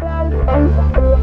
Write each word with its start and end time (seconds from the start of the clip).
Thank 0.00 0.96
you. 0.96 1.17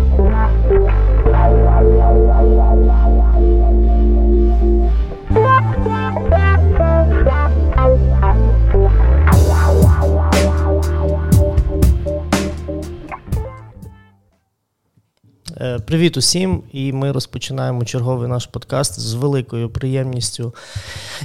Привіт 15.96 16.17
усім! 16.17 16.63
І 16.71 16.93
ми 16.93 17.12
розпочинаємо 17.12 17.85
черговий 17.85 18.30
наш 18.30 18.45
подкаст 18.45 18.99
з 18.99 19.13
великою 19.13 19.70
приємністю 19.70 20.53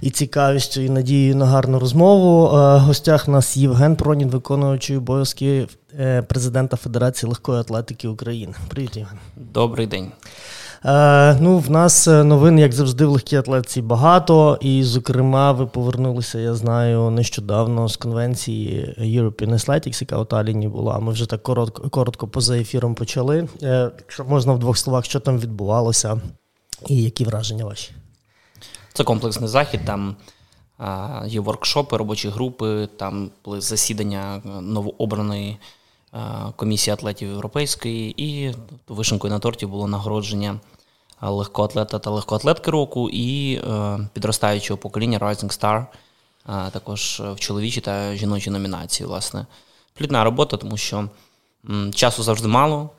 і 0.02 0.10
цікавістю, 0.10 0.80
і 0.80 0.88
надією 0.90 1.36
на 1.36 1.46
гарну 1.46 1.78
розмову. 1.78 2.50
В 2.50 2.56
е, 2.56 2.78
гостях 2.78 3.28
у 3.28 3.30
нас 3.30 3.56
Євген 3.56 3.96
Пронін, 3.96 4.28
виконуючий 4.28 4.96
обов'язки 4.96 5.66
е, 5.98 6.22
президента 6.22 6.76
Федерації 6.76 7.28
легкої 7.28 7.60
атлетики 7.60 8.08
України. 8.08 8.54
Привіт, 8.68 8.96
Євген. 8.96 9.18
Добрий 9.36 9.86
день. 9.86 10.12
Е, 10.84 11.36
Ну, 11.40 11.58
В 11.58 11.70
нас 11.70 12.08
е, 12.08 12.24
новин, 12.24 12.58
як 12.58 12.72
завжди, 12.72 13.06
в 13.06 13.10
легкій 13.10 13.36
атлетці 13.36 13.82
багато. 13.82 14.58
І, 14.60 14.82
зокрема, 14.84 15.52
ви 15.52 15.66
повернулися, 15.66 16.38
я 16.38 16.54
знаю, 16.54 17.10
нещодавно 17.10 17.88
з 17.88 17.96
конвенції 17.96 18.94
European 18.98 19.52
Athletics, 19.52 20.02
яка 20.02 20.18
у 20.18 20.24
Таліні 20.24 20.68
була. 20.68 20.98
Ми 20.98 21.12
вже 21.12 21.26
так 21.26 21.42
коротко 21.42 21.90
коротко 21.90 22.28
поза 22.28 22.56
ефіром 22.58 22.94
почали. 22.94 23.48
Е, 23.62 23.90
Якщо 23.98 24.24
можна 24.24 24.52
в 24.52 24.58
двох 24.58 24.78
словах, 24.78 25.04
що 25.04 25.20
там 25.20 25.38
відбувалося, 25.38 26.20
і 26.86 27.02
які 27.02 27.24
враження 27.24 27.64
ваші? 27.64 27.90
Це 28.92 29.04
комплексний 29.04 29.48
захід. 29.48 29.80
Там 29.86 30.16
є 31.26 31.40
воркшопи, 31.40 31.96
робочі 31.96 32.28
групи, 32.28 32.88
там 32.96 33.30
були 33.44 33.60
засідання 33.60 34.42
новообраної 34.62 35.58
комісії 36.56 36.94
атлетів 36.94 37.28
європейської, 37.28 38.24
і 38.24 38.54
вишенкою 38.88 39.32
на 39.32 39.38
торті 39.38 39.66
було 39.66 39.88
нагородження 39.88 40.60
легкоатлета 41.28 41.98
та 41.98 42.10
легкоатлетки 42.10 42.70
року 42.70 43.10
і 43.10 43.54
е, 43.54 43.98
підростаючого 44.12 44.78
покоління 44.78 45.18
Rising 45.18 45.60
Star, 45.60 45.86
також 46.70 47.22
в 47.34 47.40
чоловічій 47.40 47.80
та 47.80 48.14
жіночій 48.14 48.50
номінації. 48.50 49.06
Власне, 49.06 49.46
плідна 49.94 50.24
робота, 50.24 50.56
тому 50.56 50.76
що 50.76 51.08
часу 51.94 52.22
завжди 52.22 52.48
мало, 52.48 52.90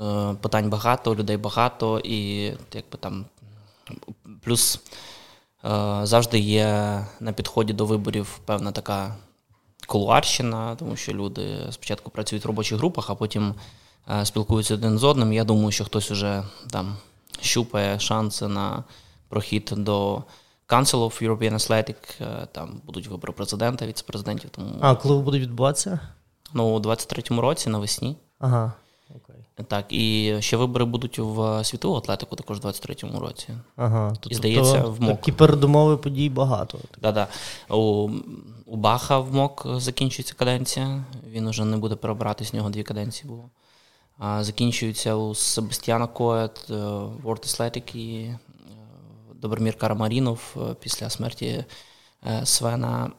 е, 0.00 0.34
питань 0.40 0.70
багато, 0.70 1.14
людей 1.14 1.36
багато, 1.36 2.00
і 2.04 2.44
якби 2.74 2.98
там 3.00 3.24
плюс 4.42 4.80
е, 5.64 6.00
завжди 6.02 6.38
є 6.38 7.00
на 7.20 7.32
підході 7.32 7.72
до 7.72 7.86
виборів 7.86 8.40
певна 8.44 8.72
така 8.72 9.16
кулуарщина, 9.86 10.76
тому 10.76 10.96
що 10.96 11.12
люди 11.12 11.58
спочатку 11.70 12.10
працюють 12.10 12.44
в 12.44 12.46
робочих 12.46 12.78
групах, 12.78 13.10
а 13.10 13.14
потім 13.14 13.54
спілкуються 14.24 14.74
один 14.74 14.98
з 14.98 15.04
одним. 15.04 15.32
Я 15.32 15.44
думаю, 15.44 15.70
що 15.70 15.84
хтось 15.84 16.10
уже 16.10 16.44
там 16.70 16.96
щупає 17.40 18.00
шанси 18.00 18.48
на 18.48 18.84
прохід 19.28 19.72
до 19.76 20.22
Council 20.68 20.98
of 20.98 21.28
European 21.28 21.52
Athletic, 21.52 21.96
е, 22.20 22.46
там 22.52 22.80
будуть 22.84 23.06
вибори 23.06 23.32
президента, 23.32 23.86
віце-президентів. 23.86 24.50
Тому... 24.50 24.68
А 24.80 24.94
коли 24.94 25.22
будуть 25.22 25.42
відбуватися? 25.42 26.00
Ну, 26.54 26.76
у 26.76 26.80
23-му 26.80 27.40
році 27.40 27.70
навесні. 27.70 28.16
Ага. 28.38 28.72
Так, 29.68 29.84
і 29.88 30.36
ще 30.40 30.56
вибори 30.56 30.84
будуть 30.84 31.18
в 31.18 31.64
світову 31.64 31.96
атлетику 31.96 32.36
також 32.36 32.58
у 32.58 32.60
23-му 32.60 33.20
році. 33.20 33.48
Ага, 33.76 34.14
І 34.28 34.34
здається, 34.34 34.82
в 34.82 35.00
МОК. 35.00 35.16
Такі 35.16 35.32
передумови 35.32 35.96
подій 35.96 36.28
багато. 36.28 36.78
Да-да. 37.02 37.26
У 37.70 38.10
у 38.66 38.76
Баха 38.76 39.18
в 39.18 39.34
МОК 39.34 39.66
закінчується 39.76 40.34
каденція, 40.34 41.04
він 41.30 41.46
уже 41.46 41.64
не 41.64 41.76
буде 41.76 41.94
перебиратись, 41.94 42.52
в 42.52 42.56
нього 42.56 42.70
дві 42.70 42.82
каденції 42.82 43.28
було. 43.28 43.50
А 44.18 44.44
Закінчується 44.44 45.14
у 45.14 45.34
Себастьяна 45.34 46.06
Коет, 46.06 46.66
е, 46.70 46.74
World 47.24 47.24
Athletic 47.24 47.96
і 47.96 48.24
е, 48.24 48.38
Добромір 49.34 49.78
Карамарінов 49.78 50.56
е, 50.56 50.74
після 50.80 51.10
смерті 51.10 51.64
Свена. 52.44 53.10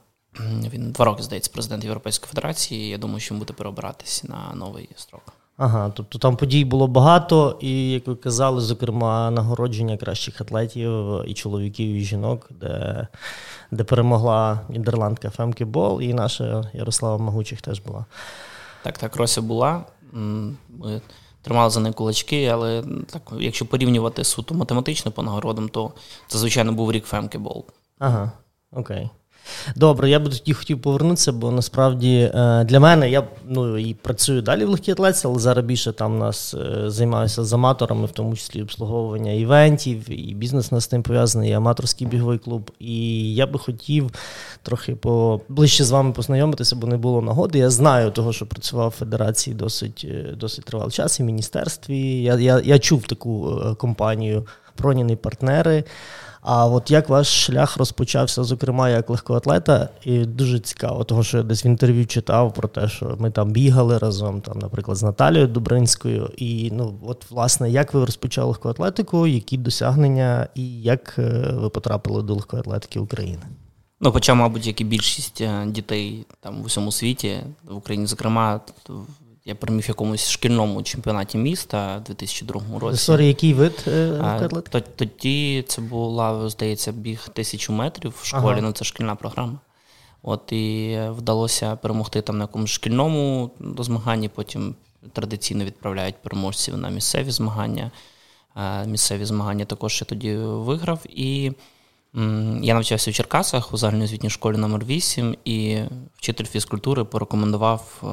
Він 0.74 0.91
два 0.91 1.06
роки, 1.06 1.24
здається, 1.24 1.52
президент 1.53 1.84
Європейської 1.84 2.30
Федерації. 2.30 2.90
Я 2.90 2.97
думаю, 2.97 3.19
що 3.19 3.36
він 3.36 3.40
буде 3.40 3.53
переобиратись 3.53 4.24
на 4.24 4.53
новий 4.56 4.90
строк. 4.96 5.22
Ага, 5.57 5.91
тобто 5.96 6.19
там 6.19 6.38
подій 6.38 6.66
було 6.66 6.88
багато, 6.88 7.57
і, 7.62 7.91
як 7.91 8.07
ви 8.07 8.16
казали, 8.16 8.62
зокрема, 8.62 9.31
нагородження 9.31 9.97
кращих 9.97 10.41
атлетів 10.41 11.24
і 11.28 11.34
чоловіків, 11.34 11.96
і 11.96 12.02
жінок, 12.02 12.50
де 12.52 13.07
де 13.72 13.84
перемогла 13.84 14.59
нідерландка 14.69 15.30
Фемкі 15.30 15.66
Бол, 15.66 16.02
і 16.02 16.13
наша 16.13 16.72
Ярослава 16.74 17.18
Магучих 17.18 17.62
теж 17.62 17.80
була. 17.80 18.06
Так, 18.84 18.97
так, 18.97 19.16
Рося 19.16 19.41
була. 19.41 19.86
Ми 20.13 21.01
тримали 21.41 21.69
за 21.69 21.79
неї 21.79 21.94
кулачки, 21.94 22.45
але 22.45 22.84
так, 23.09 23.22
якщо 23.40 23.66
порівнювати 23.66 24.23
суто 24.23 24.56
математично 24.56 25.12
по 25.12 25.23
нагородам, 25.23 25.69
то 25.69 25.91
це, 26.28 26.38
звичайно, 26.38 26.72
був 26.72 26.91
рік 26.91 27.06
Фемкі 27.06 27.38
Бол. 27.38 27.66
Ага, 28.00 28.31
окей. 28.72 29.09
Добре, 29.75 30.09
я 30.09 30.19
би 30.19 30.30
тоді 30.30 30.53
хотів 30.53 30.81
повернутися, 30.81 31.31
бо 31.31 31.52
насправді 31.52 32.31
е, 32.35 32.63
для 32.63 32.80
мене 32.80 33.09
я 33.09 33.28
ну, 33.47 33.78
і 33.78 33.94
працюю 33.94 34.41
далі 34.41 34.66
в 34.66 34.69
легкій 34.69 34.91
атлетиці, 34.91 35.28
але 35.28 35.40
зараз 35.40 35.66
більше 35.66 35.91
там 35.91 36.18
нас 36.18 36.53
е, 36.53 36.90
займаюся 36.90 37.44
з 37.44 37.53
аматорами, 37.53 38.06
в 38.06 38.12
тому 38.12 38.36
числі 38.36 38.62
обслуговування 38.62 39.31
івентів, 39.31 40.09
і 40.09 40.34
бізнес 40.34 40.72
нас 40.72 40.84
з 40.84 40.88
тим 40.88 41.03
пов'язаний, 41.03 41.50
і 41.50 41.53
аматорський 41.53 42.07
біговий 42.07 42.38
клуб. 42.38 42.72
І 42.80 43.36
я 43.36 43.47
би 43.47 43.59
хотів 43.59 44.12
трохи 44.63 44.96
по 44.96 45.41
ближче 45.50 45.84
з 45.84 45.91
вами 45.91 46.12
познайомитися, 46.12 46.75
бо 46.75 46.88
не 46.88 46.97
було 46.97 47.22
нагоди. 47.22 47.59
Я 47.59 47.69
знаю 47.69 48.12
того, 48.12 48.34
що 48.34 48.46
працював 48.46 48.90
в 48.90 48.91
федерації 48.91 49.56
досить 49.56 50.06
е, 50.09 50.36
досить 50.40 50.66
тривалий 50.66 50.91
час 50.91 51.19
і 51.19 51.24
в 51.24 51.25
міністерстві. 51.25 52.22
Я, 52.22 52.36
я, 52.36 52.62
Я 52.66 52.80
чув 52.80 53.03
таку 53.07 53.62
компанію 53.78 54.46
Проніни 54.78 55.16
партнери. 55.16 55.84
А 56.50 56.66
от 56.66 56.91
як 56.91 57.09
ваш 57.09 57.46
шлях 57.46 57.78
розпочався, 57.78 58.44
зокрема, 58.44 58.90
як 58.90 59.09
легкоатлета, 59.09 59.90
і 60.03 60.25
дуже 60.25 60.59
цікаво, 60.59 61.03
тому 61.03 61.24
що 61.24 61.38
я 61.38 61.44
десь 61.44 61.66
в 61.66 61.68
інтерв'ю 61.68 62.06
читав 62.06 62.53
про 62.53 62.68
те, 62.68 62.88
що 62.88 63.16
ми 63.19 63.31
там 63.31 63.52
бігали 63.52 63.97
разом, 63.97 64.41
там, 64.41 64.59
наприклад, 64.59 64.97
з 64.97 65.03
Наталією 65.03 65.47
Дубринською. 65.47 66.31
І 66.38 66.72
ну, 66.74 67.00
от, 67.06 67.31
власне, 67.31 67.69
як 67.69 67.94
ви 67.94 68.06
розпочали 68.06 68.47
легкоатлетику, 68.47 69.28
які 69.28 69.57
досягнення, 69.57 70.47
і 70.56 70.81
як 70.81 71.16
е, 71.18 71.52
ви 71.53 71.69
потрапили 71.69 72.24
до 72.24 72.34
легкої 72.34 72.59
атлетики 72.59 73.00
України? 73.00 73.44
Ну, 74.00 74.12
почав, 74.12 74.36
мабуть, 74.36 74.68
як 74.68 74.81
і 74.81 74.84
більшість 74.84 75.41
е, 75.41 75.66
дітей 75.66 76.25
там 76.40 76.62
в 76.62 76.66
усьому 76.66 76.91
світі, 76.91 77.38
в 77.63 77.75
Україні, 77.75 78.07
зокрема, 78.07 78.62
я 79.47 79.56
переміг 79.56 79.85
в 79.85 79.88
якомусь 79.88 80.30
шкільному 80.30 80.84
чемпіонаті 80.84 81.38
міста 81.38 81.97
у 81.97 82.08
2002 82.08 82.80
році. 82.80 82.97
Sorry, 82.97 83.28
який 83.28 83.53
вид 83.53 83.84
е, 83.88 84.50
Тоді 84.96 85.63
це 85.68 85.81
була, 85.81 86.50
здається, 86.50 86.91
біг 86.91 87.28
тисячу 87.34 87.74
метрів 87.74 88.13
в 88.22 88.25
школі, 88.25 88.44
ага. 88.44 88.62
ну 88.62 88.72
це 88.72 88.86
шкільна 88.86 89.16
програма. 89.16 89.59
От 90.24 90.52
і 90.52 91.00
вдалося 91.09 91.75
перемогти 91.75 92.22
там 92.22 92.38
на 92.38 92.44
якомусь 92.44 92.69
шкільному 92.69 93.52
змаганні, 93.80 94.30
потім 94.30 94.75
традиційно 95.13 95.66
відправляють 95.66 96.16
переможців 96.16 96.78
на 96.78 96.90
місцеві 96.90 97.31
змагання. 97.31 97.91
Місцеві 98.86 99.25
змагання 99.25 99.66
також 99.66 100.02
я 100.02 100.06
тоді 100.06 100.36
виграв. 100.36 101.00
І 101.09 101.52
я 102.62 102.74
навчався 102.74 103.12
в 103.12 103.13
Черкасах 103.13 103.74
у 103.74 103.78
загальноосвітній 103.78 104.30
школі 104.30 104.57
номер 104.57 104.86
8 104.86 105.36
і 105.46 105.80
вчитель 106.16 106.46
фізкультури 106.46 107.03
порекомендував 107.03 108.03
е, 108.03 108.07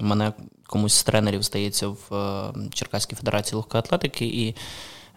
мене 0.00 0.32
комусь 0.66 0.94
з 0.94 1.02
тренерів 1.02 1.42
здається 1.42 1.88
в 1.88 2.14
е, 2.14 2.52
Черкаській 2.72 3.16
Федерації 3.16 3.56
легкої 3.56 3.78
атлетики, 3.78 4.26
і 4.26 4.56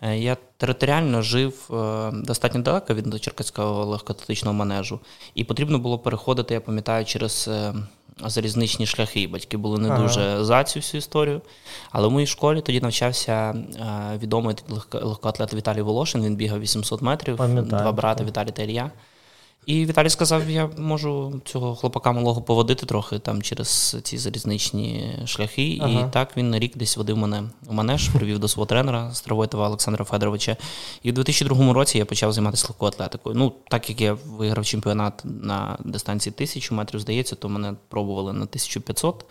е, 0.01 0.17
я 0.17 0.37
територіально 0.57 1.21
жив 1.21 1.69
е, 1.73 2.11
достатньо 2.13 2.61
далеко 2.61 2.93
від 2.93 3.23
Черкаського 3.23 3.85
легкоатлетичного 3.85 4.53
манежу, 4.53 4.99
і 5.35 5.43
потрібно 5.43 5.79
було 5.79 5.99
переходити, 5.99 6.53
я 6.53 6.61
пам'ятаю, 6.61 7.05
через. 7.05 7.49
Залізничні 8.25 8.85
шляхи. 8.85 9.27
Батьки 9.27 9.57
були 9.57 9.79
не 9.79 9.89
ага. 9.89 10.01
дуже 10.01 10.43
за 10.43 10.63
цю 10.63 10.79
всю 10.79 10.99
історію. 10.99 11.41
Але 11.91 12.07
в 12.07 12.11
моїй 12.11 12.27
школі 12.27 12.61
тоді 12.61 12.81
навчався 12.81 13.55
відомий 14.17 14.55
легкоатлет 14.91 15.53
Віталій 15.53 15.81
Волошин. 15.81 16.23
Він 16.23 16.35
бігав 16.35 16.59
800 16.59 17.01
метрів, 17.01 17.37
Пам'ятаю. 17.37 17.81
два 17.81 17.91
брати 17.91 18.23
Віталій 18.23 18.51
та 18.51 18.63
Ілля. 18.63 18.91
І 19.65 19.85
Віталій 19.85 20.09
сказав: 20.09 20.49
я 20.49 20.69
можу 20.77 21.41
цього 21.45 21.75
хлопака 21.75 22.11
малого 22.11 22.41
поводити 22.41 22.85
трохи 22.85 23.19
там 23.19 23.41
через 23.41 23.97
ці 24.03 24.17
залізничні 24.17 25.15
шляхи. 25.25 25.79
Ага. 25.81 25.91
І 25.91 26.13
так 26.13 26.37
він 26.37 26.49
на 26.49 26.59
рік 26.59 26.77
десь 26.77 26.97
водив 26.97 27.17
мене 27.17 27.43
у 27.67 27.73
манеж, 27.73 28.09
привів 28.09 28.39
до 28.39 28.47
свого 28.47 28.65
тренера 28.65 29.13
Стравойтова 29.13 29.67
Олександра 29.67 30.05
Федоровича. 30.05 30.57
І 31.03 31.11
в 31.11 31.13
2002 31.13 31.73
році 31.73 31.97
я 31.97 32.05
почав 32.05 32.33
займатися 32.33 32.67
легкою 32.69 32.91
атлетикою. 32.91 33.35
Ну, 33.35 33.53
так 33.69 33.89
як 33.89 34.01
я 34.01 34.13
виграв 34.13 34.65
чемпіонат 34.65 35.21
на 35.25 35.77
дистанції 35.85 36.33
тисячу 36.33 36.75
метрів, 36.75 36.99
здається, 36.99 37.35
то 37.35 37.49
мене 37.49 37.73
пробували 37.89 38.33
на 38.33 38.43
1500. 38.43 39.25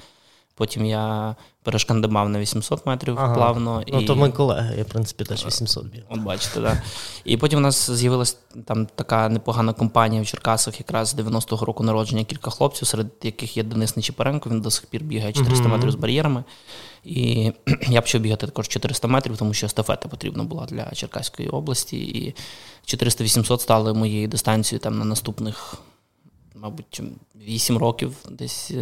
Потім 0.55 0.85
я 0.85 1.37
перешкандибав 1.63 2.29
на 2.29 2.39
800 2.39 2.87
метрів 2.87 3.19
ага. 3.19 3.35
плавно. 3.35 3.85
Ну, 3.93 4.01
і... 4.01 4.05
то 4.05 4.17
ми 4.17 4.31
колеги, 4.31 4.75
я, 4.79 4.83
в 4.83 4.87
принципі, 4.87 5.25
теж 5.25 5.47
800 5.47 5.87
бігав. 5.87 6.07
От 6.11 6.21
бачите, 6.21 6.55
так. 6.55 6.63
Да. 6.63 6.83
І 7.25 7.37
потім 7.37 7.59
у 7.59 7.63
нас 7.63 7.91
з'явилася 7.91 8.37
там 8.65 8.87
така 8.87 9.29
непогана 9.29 9.73
компанія 9.73 10.23
в 10.23 10.27
Черкасах, 10.27 10.81
якраз 10.81 11.09
з 11.09 11.17
90-го 11.17 11.67
року 11.67 11.85
народження 11.85 12.25
кілька 12.25 12.51
хлопців, 12.51 12.89
серед 12.89 13.07
яких 13.23 13.57
є 13.57 13.63
Денис 13.63 13.97
Нечіпаренко, 13.97 14.51
він 14.51 14.61
до 14.61 14.71
сих 14.71 14.87
пір 14.87 15.03
бігає 15.03 15.33
400 15.33 15.65
mm-hmm. 15.65 15.69
метрів 15.69 15.91
з 15.91 15.95
бар'єрами. 15.95 16.45
І 17.05 17.53
я 17.89 18.01
почав 18.01 18.21
бігати 18.21 18.47
також 18.47 18.69
400 18.69 19.09
метрів, 19.09 19.37
тому 19.37 19.55
що 19.55 19.67
естафета 19.67 20.09
потрібна 20.09 20.45
була 20.45 20.67
для 20.67 20.91
Черкаської 20.91 21.49
області. 21.49 21.97
І 21.99 22.35
400-800 22.87 23.59
стали 23.59 23.95
моєю 23.95 24.29
дистанцією 24.29 24.81
там 24.81 24.99
на 24.99 25.05
наступних, 25.05 25.75
мабуть, 26.55 27.03
8 27.35 27.79
років 27.79 28.17
десь. 28.31 28.73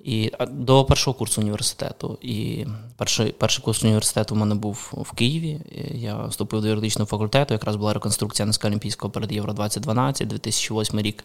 Е, 0.00 0.10
і 0.10 0.32
до 0.50 0.84
першого 0.84 1.14
курсу 1.14 1.40
університету. 1.40 2.18
І 2.22 2.66
перший 2.96 3.32
перший 3.32 3.64
курс 3.64 3.82
університету 3.84 4.34
в 4.34 4.38
мене 4.38 4.54
був 4.54 4.92
в 4.92 5.12
Києві. 5.12 5.60
Я 5.94 6.26
вступив 6.26 6.62
до 6.62 6.68
юридичного 6.68 7.06
факультету. 7.06 7.54
Якраз 7.54 7.76
була 7.76 7.92
реконструкція 7.92 8.46
Низька 8.46 8.68
Олімпійського 8.68 9.10
перед 9.10 9.32
Євро 9.32 9.52
2012, 9.52 10.28
2008 10.28 11.00
рік 11.00 11.24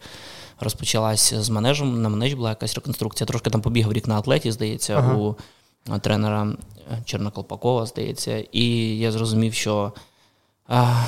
розпочалася 0.59 1.41
з 1.41 1.49
манежем. 1.49 2.01
На 2.01 2.09
манежі 2.09 2.35
була 2.35 2.49
якась 2.49 2.75
реконструкція. 2.75 3.27
Трошки 3.27 3.49
там 3.49 3.61
побігав 3.61 3.93
рік 3.93 4.07
на 4.07 4.17
атлеті, 4.19 4.51
здається, 4.51 4.93
ага. 4.97 5.15
у 5.15 5.35
тренера 6.01 6.47
Черноколпакова, 7.05 7.85
здається. 7.85 8.43
І 8.51 8.97
я 8.97 9.11
зрозумів, 9.11 9.53
що. 9.53 9.93
А, 10.67 11.03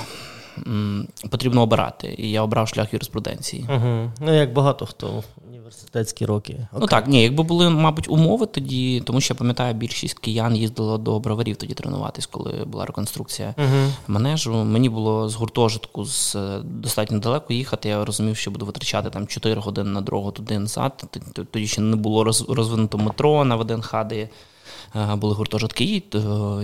Потрібно 1.30 1.62
обирати, 1.62 2.16
і 2.18 2.32
я 2.32 2.42
обрав 2.42 2.68
шлях 2.68 2.94
юриспруденції. 2.94 3.66
Угу. 3.70 4.12
Ну, 4.20 4.34
як 4.34 4.54
багато 4.54 4.86
хто 4.86 5.24
університетські 5.66 6.26
роки. 6.26 6.54
Окей. 6.54 6.80
Ну 6.80 6.88
так, 6.88 7.08
ні, 7.08 7.24
якби 7.24 7.44
були, 7.44 7.70
мабуть, 7.70 8.10
умови 8.10 8.46
тоді, 8.46 9.02
тому 9.06 9.22
що 9.22 9.34
я 9.34 9.38
пам'ятаю, 9.38 9.74
більшість 9.74 10.20
киян 10.20 10.56
їздила 10.56 10.98
до 10.98 11.20
броварів 11.20 11.56
тоді 11.56 11.74
тренуватись, 11.74 12.26
коли 12.26 12.52
була 12.66 12.86
реконструкція 12.86 13.56
uh 13.58 13.90
манежу. 14.08 14.54
Мені 14.54 14.90
було 14.90 15.30
з 15.30 15.36
гуртожитку 15.36 16.06
з 16.06 16.36
достатньо 16.64 17.20
далеко 17.20 17.54
їхати. 17.54 17.90
Я 17.90 18.06
розумів, 18.06 18.38
що 18.38 18.52
буду 18.52 18.66
витрачати 18.66 19.10
там 19.10 19.28
4 19.28 19.62
години 19.62 19.90
на 19.90 20.02
дорогу 20.02 20.32
туди 20.32 20.60
назад. 20.60 21.20
Тоді 21.52 21.68
ще 21.68 21.82
не 21.82 21.96
було 21.96 22.24
розвинуто 22.50 22.98
метро 22.98 23.46
на 23.46 23.56
ВДНХ, 23.56 24.06
де 24.06 24.30
е, 24.96 25.16
були 25.16 25.34
гуртожитки. 25.34 25.84
І 25.84 26.04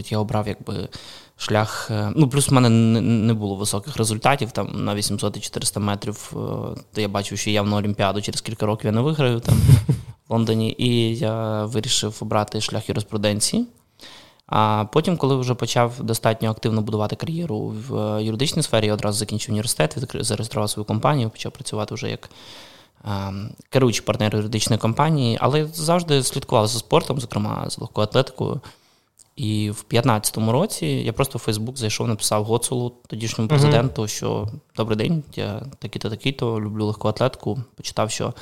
я 0.09 0.19
обрав 0.19 0.47
якби 0.47 0.89
шлях. 1.41 1.88
Е, 1.91 2.11
ну, 2.15 2.29
плюс 2.29 2.49
в 2.49 2.53
мене 2.53 2.69
не 2.69 3.33
було 3.33 3.55
високих 3.55 3.97
результатів. 3.97 4.51
Там 4.51 4.85
на 4.85 4.95
800 4.95 5.38
і 5.38 5.39
400 5.39 5.79
метрів. 5.79 6.31
Е, 6.33 6.35
то 6.93 7.01
я 7.01 7.07
бачив, 7.07 7.38
що 7.38 7.49
явно 7.49 7.75
Олімпіаду 7.75 8.21
через 8.21 8.41
кілька 8.41 8.65
років 8.65 8.85
я 8.85 8.91
не 8.91 9.01
виграю 9.01 9.39
там 9.39 9.55
в 10.27 10.33
Лондоні. 10.33 10.75
І 10.77 11.17
я 11.17 11.65
вирішив 11.65 12.17
обрати 12.21 12.61
шлях 12.61 12.89
юриспруденції. 12.89 13.65
А 14.47 14.85
потім, 14.93 15.17
коли 15.17 15.35
вже 15.35 15.53
почав 15.53 16.03
достатньо 16.03 16.51
активно 16.51 16.81
будувати 16.81 17.15
кар'єру 17.15 17.59
в 17.59 17.95
е, 17.95 18.23
юридичній 18.23 18.63
сфері, 18.63 18.85
я 18.85 18.94
одразу 18.94 19.19
закінчив 19.19 19.51
університет, 19.51 19.97
зареєстрував 20.13 20.69
свою 20.69 20.85
компанію, 20.85 21.29
почав 21.29 21.51
працювати 21.51 21.95
вже 21.95 22.09
як 22.09 22.29
керуючий 23.69 24.05
партнер 24.05 24.35
юридичної 24.35 24.79
компанії, 24.79 25.37
але 25.41 25.65
завжди 25.65 26.23
слідкував 26.23 26.67
за 26.67 26.79
спортом, 26.79 27.19
зокрема 27.19 27.65
з 27.69 27.79
легкою 27.79 28.07
атлетикою. 28.07 28.61
І 29.36 29.69
в 29.69 29.86
2015 29.89 30.38
році 30.38 30.86
я 30.86 31.13
просто 31.13 31.38
в 31.38 31.42
Фейсбук 31.42 31.78
зайшов, 31.78 32.07
написав 32.07 32.44
Гоцулу, 32.44 32.92
тодішньому 33.07 33.48
президенту, 33.48 34.01
uh-huh. 34.01 34.07
що 34.07 34.48
добрий 34.78 34.98
день, 34.98 35.24
я 35.36 35.62
такий-то, 35.80 36.10
такий-то, 36.10 36.62
люблю 36.62 36.86
легку 36.86 37.07
атлетику. 37.07 37.60
Почитав, 37.75 38.12
що 38.12 38.25
е, 38.28 38.33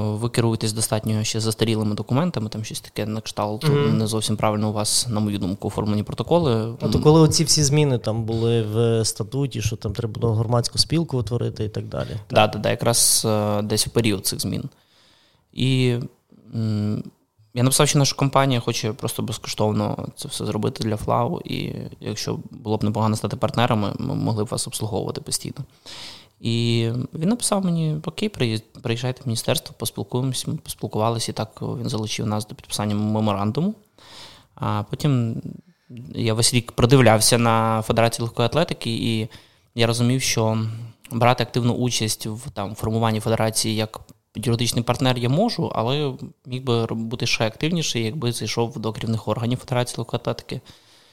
ви 0.00 0.28
керуєтесь 0.28 0.72
достатньо 0.72 1.24
ще 1.24 1.40
застарілими 1.40 1.94
документами, 1.94 2.48
там 2.48 2.64
щось 2.64 2.80
таке 2.80 3.06
на 3.06 3.20
кшталт 3.20 3.64
uh-huh. 3.64 3.92
не 3.92 4.06
зовсім 4.06 4.36
правильно 4.36 4.68
у 4.68 4.72
вас, 4.72 5.08
на 5.08 5.20
мою 5.20 5.38
думку, 5.38 5.68
оформлені 5.68 6.02
протоколи. 6.02 6.74
А 6.80 6.88
то 6.88 7.00
коли 7.00 7.20
оці 7.20 7.44
всі 7.44 7.62
зміни 7.62 7.98
там 7.98 8.24
були 8.24 8.62
в 8.62 9.04
статуті, 9.04 9.62
що 9.62 9.76
там 9.76 9.92
треба 9.92 10.14
було 10.20 10.34
громадську 10.34 10.78
спілку 10.78 11.18
утворити 11.18 11.64
і 11.64 11.68
так 11.68 11.84
далі. 11.84 12.10
Так, 12.26 12.52
так, 12.52 12.62
так, 12.62 12.70
якраз 12.70 13.22
е, 13.28 13.62
десь 13.62 13.86
в 13.86 13.90
період 13.90 14.26
цих 14.26 14.40
змін. 14.40 14.64
І 15.52 15.96
я 17.56 17.62
написав, 17.62 17.88
що 17.88 17.98
наша 17.98 18.16
компанія 18.16 18.60
хоче 18.60 18.92
просто 18.92 19.22
безкоштовно 19.22 20.08
це 20.16 20.28
все 20.28 20.46
зробити 20.46 20.84
для 20.84 20.96
Флау, 20.96 21.40
і 21.44 21.72
якщо 22.00 22.38
було 22.50 22.76
б 22.76 22.84
непогано 22.84 23.16
стати 23.16 23.36
партнерами, 23.36 23.92
ми 23.98 24.14
могли 24.14 24.44
б 24.44 24.46
вас 24.46 24.66
обслуговувати 24.66 25.20
постійно. 25.20 25.64
І 26.40 26.88
він 27.14 27.28
написав 27.28 27.64
мені: 27.64 27.96
Окей, 28.04 28.28
приїжджайте 28.82 29.22
в 29.24 29.26
міністерство, 29.26 29.74
поспілкуємося. 29.78 30.50
Ми 30.50 30.56
поспілкувалися, 30.56 31.32
і 31.32 31.34
так 31.34 31.62
він 31.62 31.88
залучив 31.88 32.26
нас 32.26 32.46
до 32.46 32.54
підписання 32.54 32.94
меморандуму. 32.94 33.74
А 34.54 34.82
потім 34.90 35.42
я 36.14 36.34
весь 36.34 36.54
рік 36.54 36.72
продивлявся 36.72 37.38
на 37.38 37.82
Федерацію 37.82 38.24
легкої 38.24 38.46
атлетики, 38.46 38.90
і 38.90 39.28
я 39.74 39.86
розумів, 39.86 40.22
що 40.22 40.58
брати 41.10 41.42
активну 41.42 41.74
участь 41.74 42.26
в 42.26 42.50
там 42.50 42.74
формуванні 42.74 43.20
федерації 43.20 43.76
як 43.76 44.00
юридичний 44.36 44.84
партнер 44.84 45.18
я 45.18 45.28
можу, 45.28 45.72
але 45.74 46.14
міг 46.46 46.62
би 46.62 46.86
бути 46.86 47.26
ще 47.26 47.46
активніший, 47.46 48.04
якби 48.04 48.32
зайшов 48.32 48.78
до 48.78 48.92
керівних 48.92 49.28
органів 49.28 49.58
Федерації 49.58 49.98
легкої 49.98 50.20
атлетики. 50.20 50.60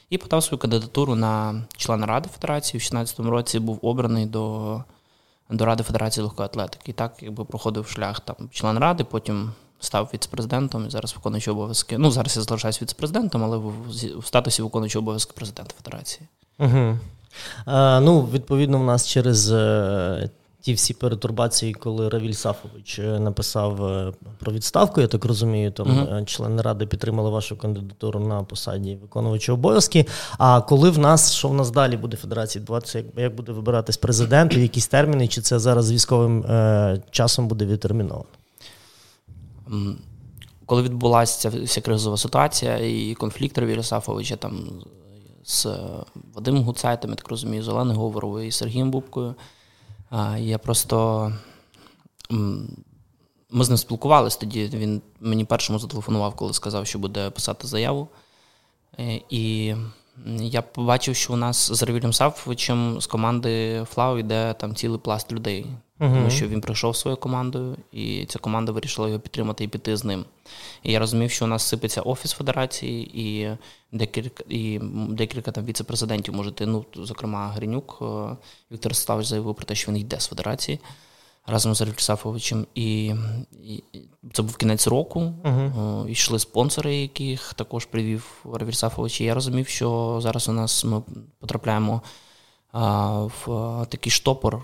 І 0.09 0.17
подав 0.17 0.43
свою 0.43 0.59
кандидатуру 0.59 1.15
на 1.15 1.63
члена 1.77 2.05
Ради 2.05 2.29
Федерації. 2.29 2.77
У 2.77 2.79
2016 2.79 3.19
році 3.19 3.59
був 3.59 3.79
обраний 3.81 4.25
до 4.25 4.83
до 5.49 5.65
Ради 5.65 5.83
Федерації 5.83 6.23
легкої 6.23 6.45
атлетики. 6.45 6.91
І 6.91 6.93
так, 6.93 7.13
якби 7.21 7.45
проходив 7.45 7.87
шлях 7.87 8.19
там 8.19 8.35
член 8.51 8.77
ради, 8.77 9.03
потім 9.03 9.51
став 9.79 10.09
віце-президентом 10.13 10.87
і 10.87 10.89
зараз 10.89 11.15
виконуючи 11.15 11.51
обов'язки. 11.51 11.97
Ну, 11.97 12.11
зараз 12.11 12.37
я 12.37 12.43
залишаюсь 12.43 12.81
віце-президентом, 12.81 13.43
але 13.43 13.57
в, 13.57 14.25
статусі 14.25 14.61
виконуючого 14.61 15.03
обов'язки 15.03 15.33
президента 15.35 15.75
Федерації. 15.83 16.27
Угу. 16.59 16.97
А, 17.65 17.99
Ну, 17.99 18.21
відповідно, 18.21 18.79
в 18.79 18.83
нас 18.83 19.07
через 19.07 19.51
е, 19.51 20.29
ті 20.63 20.73
всі 20.73 20.93
перетурбації, 20.93 21.73
коли 21.73 22.09
Равіль 22.09 22.33
Сафович 22.33 22.99
е, 22.99 23.19
написав 23.19 23.85
е, 23.85 24.13
про 24.39 24.51
відставку, 24.51 25.01
я 25.01 25.07
так 25.07 25.25
розумію, 25.25 25.71
там 25.71 25.87
uh-huh. 25.87 26.25
члени 26.25 26.61
ради 26.61 26.85
підтримали 26.85 27.29
вашу 27.29 27.57
кандидатуру 27.57 28.19
на 28.19 28.43
посаді 28.43 28.95
виконувача 29.01 29.53
обов'язки. 29.53 30.05
А 30.37 30.61
коли 30.61 30.89
в 30.89 30.99
нас 30.99 31.33
що 31.33 31.47
в 31.47 31.53
нас 31.53 31.71
далі 31.71 31.97
буде 31.97 32.17
федерація 32.17 32.59
відбуватися, 32.59 32.97
як, 32.97 33.07
як 33.17 33.35
буде 33.35 33.51
вибиратись 33.51 33.97
президент, 33.97 34.53
якісь 34.53 34.87
терміни, 34.87 35.27
чи 35.27 35.41
це 35.41 35.59
зараз 35.59 35.91
військовим 35.91 36.43
е, 36.43 37.01
часом 37.11 37.47
буде 37.47 37.65
відтерміновано? 37.65 38.25
Коли 40.65 40.81
відбулася 40.81 41.39
ця 41.49 41.57
вся 41.59 41.81
кризова 41.81 42.17
ситуація 42.17 42.77
і 42.77 43.15
конфлікт 43.15 43.57
Равіля 43.57 43.83
Сафовича 43.83 44.35
там 44.35 44.69
з 45.45 45.67
Вадимом 46.33 46.63
Гуцайтом, 46.63 47.11
я 47.11 47.15
так 47.15 47.29
розумію, 47.29 47.63
з 47.63 47.67
Оленою 47.67 47.99
Говоровою 47.99 48.47
і 48.47 48.51
Сергієм 48.51 48.91
Бубкою. 48.91 49.35
Я 50.37 50.57
просто. 50.57 51.31
Ми 53.49 53.63
з 53.63 53.69
ним 53.69 53.77
спілкувалися 53.77 54.39
тоді. 54.39 54.65
Він 54.73 55.01
мені 55.19 55.45
першому 55.45 55.79
зателефонував, 55.79 56.35
коли 56.35 56.53
сказав, 56.53 56.87
що 56.87 56.99
буде 56.99 57.29
писати 57.29 57.67
заяву. 57.67 58.07
Е, 58.99 59.21
і 59.29 59.75
я 60.39 60.61
побачив, 60.61 61.15
що 61.15 61.33
у 61.33 61.35
нас 61.35 61.71
з 61.71 61.83
Равілем 61.83 62.13
Саввичем 62.13 63.01
з 63.01 63.07
команди 63.07 63.83
Флау 63.89 64.17
йде 64.17 64.53
там 64.53 64.75
цілий 64.75 64.99
пласт 64.99 65.31
людей. 65.31 65.65
Uh-huh. 65.99 66.13
Тому 66.13 66.29
що 66.29 66.47
він 66.47 66.61
прийшов 66.61 66.95
своєю 66.95 67.17
командою, 67.17 67.75
і 67.91 68.25
ця 68.25 68.39
команда 68.39 68.71
вирішила 68.71 69.07
його 69.07 69.19
підтримати 69.19 69.63
і 69.63 69.67
піти 69.67 69.97
з 69.97 70.03
ним. 70.03 70.25
І 70.83 70.91
я 70.91 70.99
розумів, 70.99 71.31
що 71.31 71.45
у 71.45 71.47
нас 71.47 71.63
сипеться 71.63 72.01
офіс 72.01 72.31
федерації, 72.31 73.21
і 73.21 73.57
декілька 73.91 74.43
і 74.49 74.79
декілька 75.09 75.51
там 75.51 75.65
віце-президентів 75.65 76.33
може 76.33 76.49
йти. 76.49 76.65
Ну, 76.65 76.85
зокрема, 76.95 77.47
Гринюк 77.47 77.99
е, 78.01 78.05
Віктор 78.71 78.89
Ростапович 78.89 79.27
заявив 79.27 79.55
про 79.55 79.65
те, 79.65 79.75
що 79.75 79.91
він 79.91 79.99
йде 79.99 80.19
з 80.19 80.27
федерації 80.27 80.79
разом 81.45 81.75
з 81.75 81.81
Рельсафовичем. 81.81 82.67
І, 82.75 83.05
і 83.63 83.83
це 84.33 84.41
був 84.41 84.57
кінець 84.57 84.87
року. 84.87 85.33
Uh-huh. 85.43 86.09
Йшли 86.09 86.39
спонсори, 86.39 86.95
яких 86.95 87.53
також 87.53 87.85
привів 87.85 88.45
Рельсафович. 88.53 89.21
І 89.21 89.23
я 89.23 89.33
розумів, 89.33 89.67
що 89.67 90.19
зараз 90.21 90.49
у 90.49 90.51
нас 90.51 90.83
ми 90.85 91.01
потрапляємо 91.39 92.01
а, 92.71 93.09
в 93.21 93.85
такий 93.89 94.11
штопор 94.11 94.63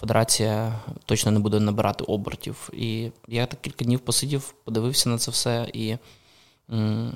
федерація 0.00 0.80
точно 1.04 1.30
не 1.32 1.38
буде 1.40 1.60
набирати 1.60 2.04
обертів. 2.04 2.70
І 2.72 3.10
я 3.28 3.46
так 3.46 3.60
кілька 3.60 3.84
днів 3.84 4.00
посидів, 4.00 4.54
подивився 4.64 5.08
на 5.08 5.18
це 5.18 5.30
все, 5.30 5.70
і 5.72 5.96
м- 6.72 7.12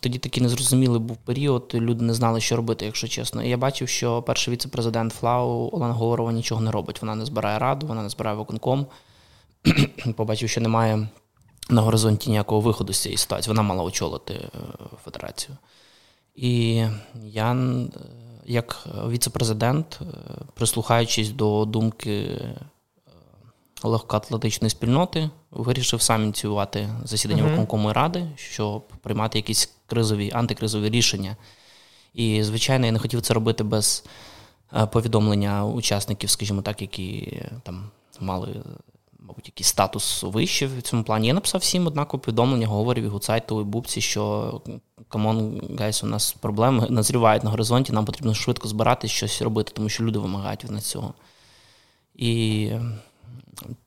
тоді 0.00 0.18
такий 0.18 0.42
незрозумілий 0.42 1.00
був 1.00 1.16
період, 1.16 1.70
люди 1.74 2.04
не 2.04 2.14
знали, 2.14 2.40
що 2.40 2.56
робити, 2.56 2.84
якщо 2.84 3.08
чесно. 3.08 3.42
І 3.42 3.48
я 3.48 3.56
бачив, 3.56 3.88
що 3.88 4.22
перший 4.22 4.54
віце-президент 4.54 5.12
Флау 5.12 5.70
Олена 5.72 5.92
Говорова 5.92 6.32
нічого 6.32 6.60
не 6.60 6.70
робить. 6.70 7.02
Вона 7.02 7.14
не 7.14 7.24
збирає 7.26 7.58
раду, 7.58 7.86
вона 7.86 8.02
не 8.02 8.08
збирає 8.08 8.36
виконком. 8.36 8.86
Побачив, 10.16 10.48
що 10.48 10.60
немає 10.60 11.08
на 11.70 11.82
горизонті 11.82 12.30
ніякого 12.30 12.60
виходу 12.60 12.92
з 12.92 12.98
цієї 12.98 13.16
ситуації. 13.18 13.50
Вона 13.50 13.62
мала 13.62 13.82
очолити 13.82 14.34
е, 14.34 14.48
федерацію. 15.04 15.56
І 16.34 16.84
я 17.24 17.54
як 18.48 18.86
віце-президент, 19.08 19.98
е, 20.02 20.04
прислухаючись 20.54 21.30
до 21.30 21.64
думки 21.64 22.10
е, 22.12 22.60
легкоатлетичної 23.82 24.70
спільноти 24.70 25.30
вирішив 25.50 26.02
сам 26.02 26.22
ініціювати 26.22 26.88
засідання 27.04 27.42
uh-huh. 27.42 27.50
виконкому 27.50 27.92
ради, 27.92 28.26
щоб 28.36 28.88
приймати 28.88 29.38
якісь 29.38 29.72
кризові 29.86 30.30
антикризові 30.34 30.90
рішення. 30.90 31.36
І, 32.14 32.42
звичайно, 32.42 32.86
я 32.86 32.92
не 32.92 32.98
хотів 32.98 33.22
це 33.22 33.34
робити 33.34 33.64
без 33.64 34.04
е, 34.76 34.86
повідомлення 34.86 35.64
учасників, 35.64 36.30
скажімо 36.30 36.62
так, 36.62 36.82
які 36.82 37.42
там 37.62 37.90
мали 38.20 38.62
мабуть, 39.28 39.46
якийсь 39.46 39.68
статус 39.68 40.22
вище 40.22 40.66
в 40.66 40.82
цьому 40.82 41.04
плані. 41.04 41.26
Я 41.26 41.34
написав 41.34 41.60
всім 41.60 41.86
однакове 41.86 42.22
повідомлення, 42.22 42.66
говорив 42.66 43.04
і 43.04 43.08
Гуцайту, 43.08 43.60
і 43.60 43.64
Бубці, 43.64 44.00
що 44.00 44.60
come 45.08 45.38
on, 45.38 45.60
guys, 45.78 46.04
у 46.04 46.06
нас 46.06 46.32
проблеми 46.32 46.86
назрівають 46.90 47.44
на 47.44 47.50
горизонті, 47.50 47.92
нам 47.92 48.04
потрібно 48.04 48.34
швидко 48.34 48.68
збиратись, 48.68 49.10
щось 49.10 49.42
робити, 49.42 49.72
тому 49.74 49.88
що 49.88 50.04
люди 50.04 50.18
вимагають 50.18 50.64
від 50.64 50.70
нас 50.70 50.84
цього. 50.84 51.14
І 52.14 52.70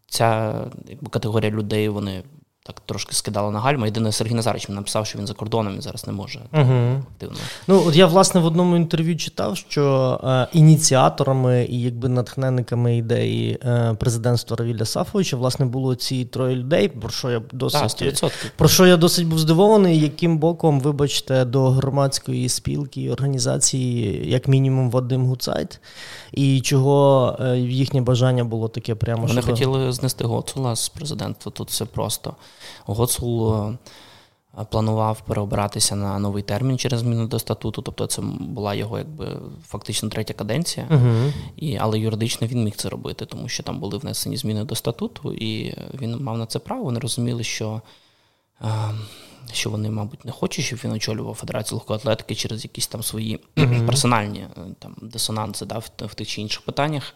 ця 0.08 0.62
категорія 1.10 1.52
людей, 1.52 1.90
вони 1.90 2.24
так 2.64 2.80
трошки 2.80 3.16
скидала 3.16 3.52
на 3.52 3.60
гальма. 3.60 3.86
Єдине, 3.86 4.12
Сергій 4.12 4.34
Назарович 4.34 4.70
мені 4.70 4.76
написав, 4.76 5.08
що 5.08 5.20
він 5.20 5.28
за 5.28 5.34
кордоном 5.34 5.78
і 5.78 5.82
зараз 5.82 6.08
не 6.08 6.14
може 6.14 6.40
угу. 6.54 7.04
активно. 7.14 7.38
Ну 7.68 7.84
от 7.88 7.96
я 7.96 8.06
власне 8.06 8.42
в 8.42 8.46
одному 8.46 8.76
інтерв'ю 8.76 9.18
читав, 9.18 9.58
що 9.58 10.20
е, 10.24 10.48
ініціаторами 10.54 11.68
і 11.70 11.82
якби 11.82 12.10
натхненниками 12.10 12.98
ідеї 12.98 13.60
е, 13.64 13.96
президентства 14.00 14.58
Равіля 14.58 14.86
Сафовича 14.86 15.38
власне 15.38 15.66
було 15.66 15.96
ці 15.96 16.26
троє 16.26 16.56
людей. 16.56 16.88
Про 16.88 17.10
що 17.10 17.32
я 17.32 17.42
досить 17.52 18.20
так, 18.22 18.32
про 18.58 18.68
що 18.68 18.86
я 18.86 18.98
досить 18.98 19.28
був 19.28 19.40
здивований, 19.40 20.00
яким 20.00 20.38
боком, 20.38 20.80
вибачте, 20.80 21.46
до 21.46 21.70
громадської 21.70 22.50
спілки 22.50 23.02
і 23.02 23.12
організації, 23.12 24.30
як 24.30 24.48
мінімум, 24.48 24.92
Вадим 24.92 25.26
Гуцайт, 25.26 25.80
і 26.32 26.62
чого 26.62 27.38
е, 27.40 27.58
їхнє 27.58 28.02
бажання 28.02 28.44
було 28.44 28.68
таке 28.68 28.96
прямо. 28.96 29.28
Вони 29.28 29.42
що... 29.42 29.52
хотіли 29.52 29.92
знести 29.92 30.24
Гоцула 30.24 30.76
з 30.76 30.90
президентства. 30.90 31.52
Тут 31.52 31.70
все 31.70 31.86
просто. 31.86 32.36
Гоцул 32.86 33.54
е, 33.54 33.78
планував 34.70 35.22
переобиратися 35.22 35.96
на 35.96 36.20
новий 36.20 36.44
термін 36.44 36.78
через 36.78 37.00
зміну 37.00 37.28
до 37.28 37.40
статуту, 37.40 37.82
тобто 37.82 38.08
це 38.08 38.22
була 38.40 38.74
його 38.74 38.98
якби 38.98 39.38
фактично 39.68 40.10
третя 40.10 40.34
каденція, 40.34 40.88
uh 40.90 41.34
і, 41.56 41.78
але 41.78 42.00
юридично 42.00 42.48
він 42.48 42.64
міг 42.64 42.76
це 42.76 42.90
робити, 42.90 43.26
тому 43.26 43.48
що 43.50 43.64
там 43.64 43.80
були 43.80 43.98
внесені 43.98 44.38
зміни 44.38 44.64
до 44.64 44.76
статуту, 44.76 45.34
і 45.34 45.76
він 46.02 46.24
мав 46.24 46.38
на 46.38 46.46
це 46.46 46.60
право. 46.60 46.84
Вони 46.84 47.00
розуміли, 47.00 47.44
що. 47.44 47.82
Е, 48.62 48.94
що 49.54 49.70
вони, 49.70 49.90
мабуть, 49.90 50.26
не 50.26 50.32
хочуть, 50.32 50.66
щоб 50.66 50.80
він 50.84 50.92
очолював 50.92 51.36
Федерацію 51.36 51.78
легкої 51.78 51.98
атлетики 51.98 52.36
через 52.36 52.64
якісь 52.64 52.88
там 52.88 53.04
свої 53.04 53.40
mm-hmm. 53.56 53.86
персональні 53.86 54.40
е, 54.40 54.62
там 54.80 54.96
дисонанси 55.02 55.66
да, 55.66 55.78
в, 55.78 55.92
в 56.00 56.14
тих 56.14 56.28
чи 56.28 56.42
інших 56.42 56.62
питаннях. 56.62 57.14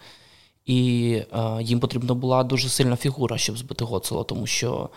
І 0.66 1.12
е, 1.34 1.64
їм 1.64 1.80
потрібна 1.80 2.14
була 2.14 2.44
дуже 2.44 2.70
сильна 2.70 2.96
фігура, 2.96 3.38
щоб 3.38 3.58
збити 3.58 3.86
Гоцела, 3.86 4.24
тому 4.24 4.48
що 4.48 4.90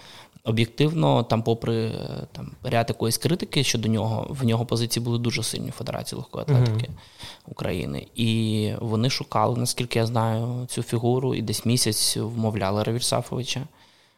об'єктивно, 0.44 1.22
там, 1.22 1.42
попри 1.42 1.74
е, 1.74 2.26
там, 2.32 2.50
ряд 2.62 2.86
якоїсь 2.88 3.18
критики 3.18 3.64
щодо 3.64 3.88
нього, 3.88 4.26
в 4.30 4.44
нього 4.44 4.66
позиції 4.66 5.04
були 5.04 5.18
дуже 5.18 5.42
сильні 5.42 5.70
в 5.70 5.72
Федерації 5.72 6.16
легкої 6.18 6.42
атлетики 6.42 6.86
mm-hmm. 6.86 7.50
України. 7.50 8.06
І 8.14 8.72
вони 8.80 9.10
шукали, 9.10 9.56
наскільки 9.56 9.98
я 9.98 10.06
знаю, 10.06 10.66
цю 10.68 10.82
фігуру, 10.82 11.34
і 11.34 11.42
десь 11.42 11.66
місяць 11.66 12.16
вмовляли 12.16 12.82
Равіль 12.82 13.00
Сафовича. 13.00 13.60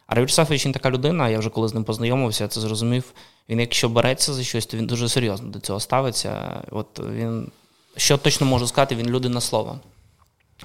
А 0.07 0.15
Равіль 0.15 0.27
Сафович 0.27 0.65
він 0.65 0.73
така 0.73 0.89
людина, 0.89 1.29
я 1.29 1.39
вже 1.39 1.49
коли 1.49 1.67
з 1.67 1.73
ним 1.73 1.83
познайомився, 1.83 2.43
я 2.43 2.47
це 2.47 2.61
зрозумів. 2.61 3.13
Він, 3.49 3.59
якщо 3.59 3.89
береться 3.89 4.33
за 4.33 4.43
щось, 4.43 4.65
то 4.65 4.77
він 4.77 4.87
дуже 4.87 5.09
серйозно 5.09 5.49
до 5.49 5.59
цього 5.59 5.79
ставиться. 5.79 6.61
От 6.71 6.99
він, 6.99 7.51
що 7.97 8.17
точно 8.17 8.47
можу 8.47 8.67
сказати, 8.67 8.95
він 8.95 9.07
людина 9.07 9.41
слова. 9.41 9.79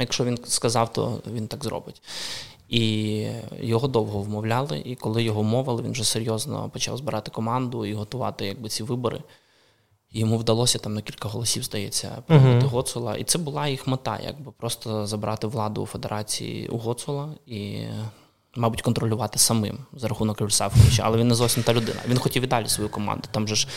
Якщо 0.01 0.25
він 0.25 0.39
сказав, 0.45 0.93
то 0.93 1.21
він 1.35 1.49
так 1.49 1.65
зробить. 1.65 2.03
І 2.69 3.27
його 3.61 3.89
довго 3.89 4.21
вмовляли, 4.21 4.83
і 4.85 4.95
коли 4.95 5.23
його 5.23 5.43
мовили, 5.43 5.83
він 5.83 5.93
вже 5.93 6.05
серйозно 6.05 6.71
почав 6.73 6.97
збирати 6.97 7.31
команду 7.31 7.87
і 7.87 7.95
готувати 7.95 8.47
якби, 8.47 8.69
ці 8.69 8.83
вибори. 8.83 9.23
Йому 10.13 10.39
вдалося 10.39 10.79
там 10.79 10.95
на 10.95 11.03
кілька 11.03 11.29
голосів, 11.29 11.63
здається, 11.63 12.23
прийняти 12.27 12.67
uh-huh. 12.67 12.69
Гоцула. 12.69 13.17
І 13.17 13.25
це 13.25 13.39
була 13.39 13.69
їх 13.69 13.87
мета, 13.87 14.21
якби 14.25 14.53
просто 14.53 15.07
забрати 15.07 15.47
владу 15.47 15.83
у 15.83 15.87
федерації 15.87 16.69
у 16.69 16.79
Гоцула 16.79 17.29
і, 17.47 17.85
мабуть, 18.57 18.83
контролювати 18.83 19.39
самим 19.39 19.79
за 19.93 20.09
рахунок 20.09 20.41
Рюсафовича. 20.41 21.03
Але 21.07 21.19
він 21.19 21.29
не 21.29 21.35
зовсім 21.35 21.63
та 21.63 21.75
людина. 21.75 22.01
Він 22.09 22.19
хотів 22.19 22.43
і 22.43 22.47
далі 22.47 22.69
свою 22.69 22.91
команду. 22.91 23.29
Там 23.31 23.49
же 23.49 23.55
ж 23.55 23.69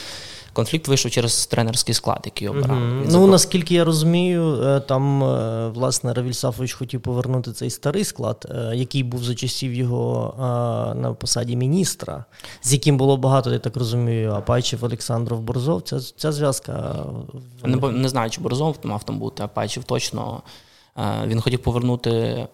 конфлікт 0.54 0.88
вийшов 0.88 1.12
через 1.12 1.48
тренерський 1.48 1.94
склад, 1.94 2.22
який 2.26 2.48
обирав. 2.48 2.78
Mm-hmm. 2.78 3.02
Ну 3.06 3.12
запро... 3.12 3.28
наскільки 3.28 3.76
я 3.76 3.84
розумію, 3.84 4.62
е, 4.64 4.80
там 4.80 5.24
е, 5.24 5.70
власне 5.70 6.14
Равіль 6.14 6.32
Сафович 6.32 6.74
хотів 6.74 7.02
повернути 7.02 7.52
цей 7.52 7.70
старий 7.70 8.04
склад, 8.04 8.48
е, 8.50 8.72
який 8.76 9.04
був 9.04 9.24
за 9.24 9.36
часів 9.36 9.74
його 9.74 10.34
на 10.98 11.14
посаді 11.14 11.56
міністра, 11.56 12.26
з 12.62 12.74
яким 12.74 12.98
було 12.98 13.18
багато, 13.18 13.52
я 13.52 13.60
так 13.60 13.78
розумію, 13.78 14.32
Апайчев, 14.32 14.86
Олександров, 14.86 15.40
Борзов. 15.42 15.82
Ця 15.82 16.00
ця 16.00 16.32
зв'язка 16.32 16.96
не, 17.64 17.78
не 17.92 18.10
знаю, 18.10 18.30
чи 18.30 18.42
Борзов 18.42 18.78
мав 18.84 19.04
там 19.04 19.20
бути, 19.20 19.44
Апайчев 19.44 19.84
точно. 19.84 20.42
Він 21.26 21.42
хотів 21.42 21.60
повернути 21.60 22.48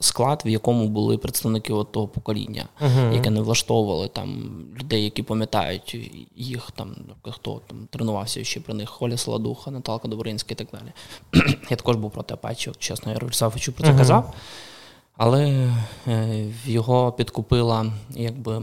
склад, 0.00 0.42
в 0.44 0.48
якому 0.48 0.88
були 0.88 1.18
представники 1.18 1.72
от 1.72 1.92
того 1.92 2.08
покоління, 2.08 2.68
uh-huh. 2.80 3.14
яке 3.14 3.30
не 3.30 3.40
влаштовували 3.40 4.08
там 4.08 4.50
людей, 4.80 5.04
які 5.04 5.22
пам'ятають 5.22 6.10
їх, 6.36 6.70
там 6.70 6.96
хто 7.22 7.60
там 7.66 7.88
тренувався 7.90 8.44
ще 8.44 8.60
при 8.60 8.74
них 8.74 8.88
Холя 8.88 9.16
Солодуха, 9.16 9.70
Наталка 9.70 10.08
Добринська 10.08 10.48
і 10.52 10.54
так 10.54 10.68
далі. 10.72 10.92
Я 11.70 11.76
також 11.76 11.96
був 11.96 12.10
проти 12.10 12.34
Апачі, 12.34 12.72
чесно, 12.78 13.12
я 13.12 13.18
Рольсафовичу 13.18 13.72
про 13.72 13.84
це 13.84 13.92
uh-huh. 13.92 13.98
казав, 13.98 14.34
але 15.16 15.72
е, 16.08 16.46
його 16.66 17.12
підкупила 17.12 17.92
якби. 18.10 18.62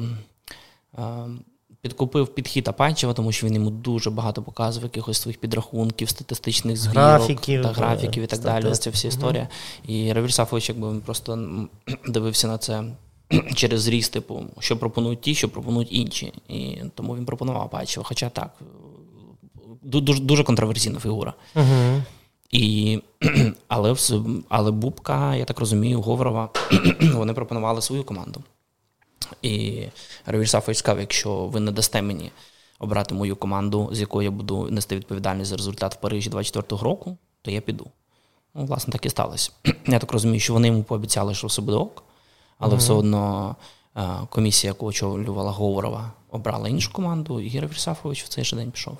Підкупив 1.83 2.27
підхід 2.27 2.67
Апанчева, 2.67 3.13
тому 3.13 3.31
що 3.31 3.47
він 3.47 3.55
йому 3.55 3.69
дуже 3.69 4.09
багато 4.09 4.41
показував 4.41 4.83
якихось 4.83 5.21
своїх 5.21 5.37
підрахунків, 5.37 6.09
статистичних 6.09 6.77
звірок 6.77 6.97
графіків, 6.97 7.61
та 7.61 7.69
графіків 7.69 8.23
і 8.23 8.27
так 8.27 8.39
статистик. 8.39 8.63
далі. 8.63 8.75
Це 8.75 8.89
вся 8.89 9.07
історія. 9.07 9.41
Угу. 9.87 9.95
І 9.95 10.13
Равіль 10.13 10.29
Сафович, 10.29 10.69
якби 10.69 10.89
він 10.89 11.01
просто 11.01 11.57
дивився 12.07 12.47
на 12.47 12.57
це. 12.57 12.83
Через 13.55 13.81
зріз, 13.81 14.09
типу, 14.09 14.43
що 14.59 14.77
пропонують 14.77 15.21
ті, 15.21 15.35
що 15.35 15.49
пропонують 15.49 15.87
інші. 15.91 16.33
І 16.47 16.77
тому 16.95 17.15
він 17.15 17.25
пропонував 17.25 17.61
Апачева. 17.61 18.05
Хоча 18.07 18.29
так, 18.29 18.49
дуже 19.81 20.21
дуже 20.21 20.43
контроверсійна 20.43 20.99
фігура. 20.99 21.33
uh 21.55 22.01
І, 22.51 22.99
Але 23.67 23.95
але 24.49 24.71
Бубка, 24.71 25.35
я 25.35 25.45
так 25.45 25.59
розумію, 25.59 26.01
Говорова, 26.01 26.49
вони 27.13 27.33
пропонували 27.33 27.81
свою 27.81 28.03
команду. 28.03 28.43
І 29.41 29.83
Равіль 30.25 30.45
Сафович 30.45 30.77
сказав, 30.77 30.99
якщо 30.99 31.45
ви 31.45 31.59
не 31.59 31.71
дасте 31.71 32.01
мені 32.01 32.31
обрати 32.79 33.15
мою 33.15 33.35
команду, 33.35 33.89
з 33.91 33.99
якою 33.99 34.25
я 34.25 34.31
буду 34.31 34.67
нести 34.71 34.95
відповідальність 34.95 35.49
за 35.49 35.57
результат 35.57 35.95
в 35.95 35.97
Парижі 35.97 36.29
24-го 36.29 36.83
року, 36.83 37.17
то 37.41 37.51
я 37.51 37.61
піду. 37.61 37.87
Ну, 38.55 38.65
власне, 38.65 38.91
так 38.91 39.05
і 39.05 39.09
сталося. 39.09 39.51
Я 39.87 39.99
так 39.99 40.11
розумію, 40.11 40.39
що 40.39 40.53
вони 40.53 40.67
йому 40.67 40.83
пообіцяли, 40.83 41.33
що 41.33 41.47
все 41.47 41.61
буде 41.61 41.77
ок, 41.77 42.03
але 42.59 42.73
mm-hmm. 42.73 42.77
все 42.77 42.93
одно 42.93 43.55
е, 43.97 44.09
комісія, 44.29 44.71
яку 44.71 44.85
очолювала 44.85 45.51
Говорова, 45.51 46.11
обрала 46.31 46.69
іншу 46.69 46.93
команду, 46.93 47.39
і 47.39 47.47
Гіра 47.47 47.67
Вільсафович 47.67 48.23
в 48.23 48.27
цей 48.27 48.43
же 48.43 48.55
день 48.55 48.71
пішов. 48.71 48.97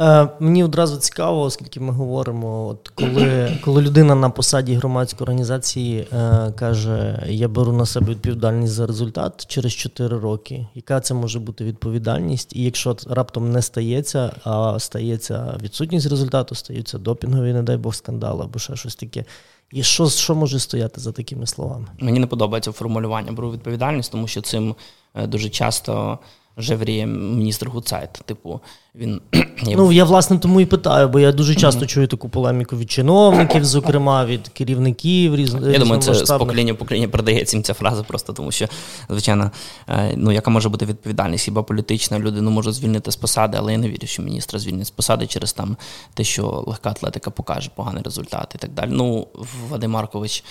Е, 0.00 0.28
Мені 0.40 0.64
одразу 0.64 0.96
цікаво, 0.96 1.40
оскільки 1.40 1.80
ми 1.80 1.92
говоримо, 1.92 2.66
от 2.66 2.88
коли 2.94 3.58
коли 3.64 3.82
людина 3.82 4.14
на 4.14 4.30
посаді 4.30 4.74
громадської 4.74 5.22
організації 5.22 6.06
е, 6.12 6.52
каже, 6.56 7.26
я 7.28 7.48
беру 7.48 7.72
на 7.72 7.86
себе 7.86 8.10
відповідальність 8.10 8.72
за 8.72 8.86
результат 8.86 9.46
через 9.46 9.72
4 9.72 10.18
роки, 10.18 10.66
яка 10.74 11.00
це 11.00 11.14
може 11.14 11.40
бути 11.40 11.64
відповідальність? 11.64 12.56
І 12.56 12.64
якщо 12.64 12.96
раптом 13.10 13.52
не 13.52 13.62
стається, 13.62 14.32
а 14.44 14.78
стається 14.78 15.58
відсутність 15.62 16.10
результату, 16.10 16.54
стаються 16.54 16.98
допінгові, 16.98 17.52
не 17.52 17.62
дай 17.62 17.76
Бог, 17.76 17.94
скандали 17.94 18.44
або 18.44 18.58
ще 18.58 18.76
щось 18.76 18.96
таке. 18.96 19.24
І 19.72 19.82
що 19.82 20.08
що 20.08 20.34
може 20.34 20.58
стояти 20.58 21.00
за 21.00 21.12
такими 21.12 21.46
словами? 21.46 21.86
Мені 22.00 22.18
не 22.18 22.26
подобається 22.26 22.72
формулювання 22.72 23.32
беру 23.32 23.52
відповідальність, 23.52 24.12
тому 24.12 24.28
що 24.28 24.40
цим 24.40 24.74
е, 25.14 25.26
дуже 25.26 25.48
часто 25.48 26.18
жевріє 26.56 27.06
міністр 27.06 27.68
Гуцайт. 27.68 28.12
Типу, 28.12 28.60
він 28.94 29.20
ну 29.66 29.92
я 29.92 30.04
власне 30.04 30.38
тому 30.38 30.60
і 30.60 30.66
питаю, 30.66 31.08
бо 31.08 31.20
я 31.20 31.32
дуже 31.32 31.54
часто 31.54 31.86
чую 31.86 32.06
таку 32.06 32.28
полеміку 32.28 32.76
від 32.76 32.90
чиновників, 32.90 33.64
зокрема 33.64 34.24
від 34.24 34.48
керівників 34.48 35.36
різних. 35.36 35.72
Я 35.72 35.78
думаю, 35.78 36.02
це 36.02 36.14
з 36.14 36.38
покоління 36.38 36.72
в 36.72 36.76
покоління 36.76 37.08
передається 37.08 37.56
їм 37.56 37.64
ця 37.64 37.74
фраза, 37.74 38.02
просто 38.02 38.32
тому 38.32 38.52
що, 38.52 38.66
звичайно, 39.08 39.50
е, 39.88 40.14
ну 40.16 40.32
яка 40.32 40.50
може 40.50 40.68
бути 40.68 40.86
відповідальність? 40.86 41.44
Хіба 41.44 41.62
політична 41.62 42.18
людину 42.18 42.50
може 42.50 42.72
звільнити 42.72 43.12
з 43.12 43.16
посади, 43.16 43.58
але 43.60 43.72
я 43.72 43.78
не 43.78 43.88
вірю, 43.88 44.06
що 44.06 44.22
міністра 44.22 44.58
звільнять 44.58 44.86
з 44.86 44.90
посади 44.90 45.26
через 45.26 45.52
там 45.52 45.76
те, 46.14 46.24
що 46.24 46.64
легка 46.66 46.90
атлетика 46.90 47.30
покаже 47.30 47.70
поганий 47.74 48.02
результат 48.02 48.52
і 48.54 48.58
так 48.58 48.70
далі. 48.70 48.90
Ну, 48.92 49.26
Вадим 49.70 49.90
Маркович. 49.90 50.44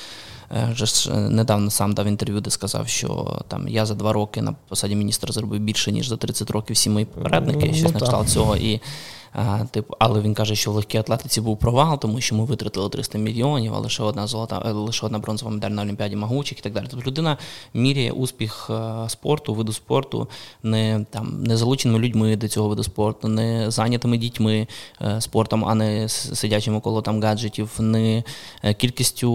Е, 0.55 0.69
вже 0.71 0.85
ж 0.85 1.11
е, 1.11 1.15
недавно 1.29 1.71
сам 1.71 1.93
дав 1.93 2.07
інтерв'ю, 2.07 2.41
де 2.41 2.49
сказав, 2.49 2.87
що 2.87 3.39
там 3.47 3.67
я 3.67 3.85
за 3.85 3.93
два 3.93 4.13
роки 4.13 4.41
на 4.41 4.55
посаді 4.67 4.95
міністра 4.95 5.33
зробив 5.33 5.59
більше, 5.59 5.91
ніж 5.91 6.07
за 6.07 6.17
30 6.17 6.51
років 6.51 6.73
всі 6.73 6.89
мої 6.89 7.05
попередники, 7.05 7.65
ну, 7.65 7.73
щось 7.73 7.93
на 7.93 7.99
кшталт 7.99 8.29
цього. 8.33 8.57
І 8.57 8.79
А, 9.33 9.59
типу, 9.71 9.95
Але 9.99 10.21
він 10.21 10.33
каже, 10.33 10.55
що 10.55 10.71
в 10.71 10.75
легкій 10.75 10.97
атлетиці 10.97 11.41
був 11.41 11.57
провал, 11.57 11.99
тому 11.99 12.21
що 12.21 12.35
ми 12.35 12.45
витратили 12.45 12.89
300 12.89 13.17
мільйонів, 13.17 13.73
а 13.73 13.79
лише 13.79 14.03
одна 14.03 14.27
золота, 14.27 14.63
е, 14.65 14.71
лише 14.71 15.05
одна 15.05 15.19
бронзова 15.19 15.51
медаль 15.51 15.71
на 15.71 15.81
Олімпіаді 15.81 16.15
Магучих 16.15 16.59
і 16.59 16.61
так 16.61 16.73
далі. 16.73 16.85
Тобто 16.89 17.05
людина 17.07 17.37
міряє 17.73 18.11
успіх 18.11 18.69
е, 18.69 19.09
спорту, 19.09 19.53
виду 19.53 19.73
спорту, 19.73 20.27
не 20.63 21.05
там 21.09 21.43
не 21.43 21.57
залученими 21.57 21.99
людьми 21.99 22.35
до 22.35 22.47
цього 22.47 22.69
виду 22.69 22.83
спорту, 22.83 23.27
не 23.27 23.71
зайнятими 23.71 24.17
дітьми 24.17 24.67
е, 25.01 25.21
спортом, 25.21 25.65
а 25.65 25.75
не 25.75 26.09
сидячими 26.09 26.79
коло 26.79 27.01
там 27.01 27.23
гаджетів, 27.23 27.69
не 27.79 28.23
кількістю 28.77 29.31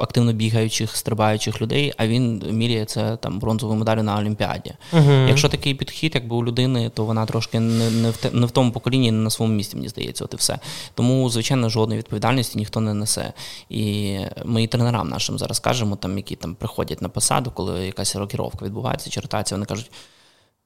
активно 0.00 0.32
бігаючих, 0.32 0.96
стрибаючих 0.96 1.62
людей. 1.62 1.92
А 1.96 2.06
він 2.06 2.42
міряє 2.50 2.84
це 2.84 3.16
там 3.16 3.38
бронзовою 3.38 3.78
медалю 3.78 4.02
на 4.02 4.18
Олімпіаді. 4.18 4.72
uh 4.92 5.28
Якщо 5.28 5.48
такий 5.48 5.74
підхід, 5.74 6.12
якби 6.14 6.36
у 6.36 6.44
людини, 6.44 6.90
то 6.94 7.04
вона 7.04 7.26
трошки 7.26 7.60
не 7.60 7.90
не 7.90 8.10
в 8.10 8.16
не 8.32 8.46
в 8.46 8.50
тому 8.50 8.72
поколінні, 8.72 9.07
не 9.12 9.18
на 9.18 9.30
своєму 9.30 9.56
місці, 9.56 9.76
мені 9.76 9.88
здається, 9.88 10.24
от 10.24 10.34
і 10.34 10.36
все. 10.36 10.58
Тому, 10.94 11.30
звичайно, 11.30 11.68
жодної 11.68 11.98
відповідальності 11.98 12.58
ніхто 12.58 12.80
не 12.80 12.94
несе. 12.94 13.32
І 13.68 14.18
ми 14.44 14.62
і 14.62 14.66
тренерам 14.66 15.08
нашим 15.08 15.38
зараз 15.38 15.60
кажемо, 15.60 15.96
там, 15.96 16.16
які 16.16 16.36
там 16.36 16.54
приходять 16.54 17.02
на 17.02 17.08
посаду, 17.08 17.50
коли 17.50 17.86
якась 17.86 18.16
рокіровка 18.16 18.64
відбувається, 18.64 19.10
чи 19.10 19.20
ротація, 19.20 19.56
вони 19.56 19.66
кажуть. 19.66 19.90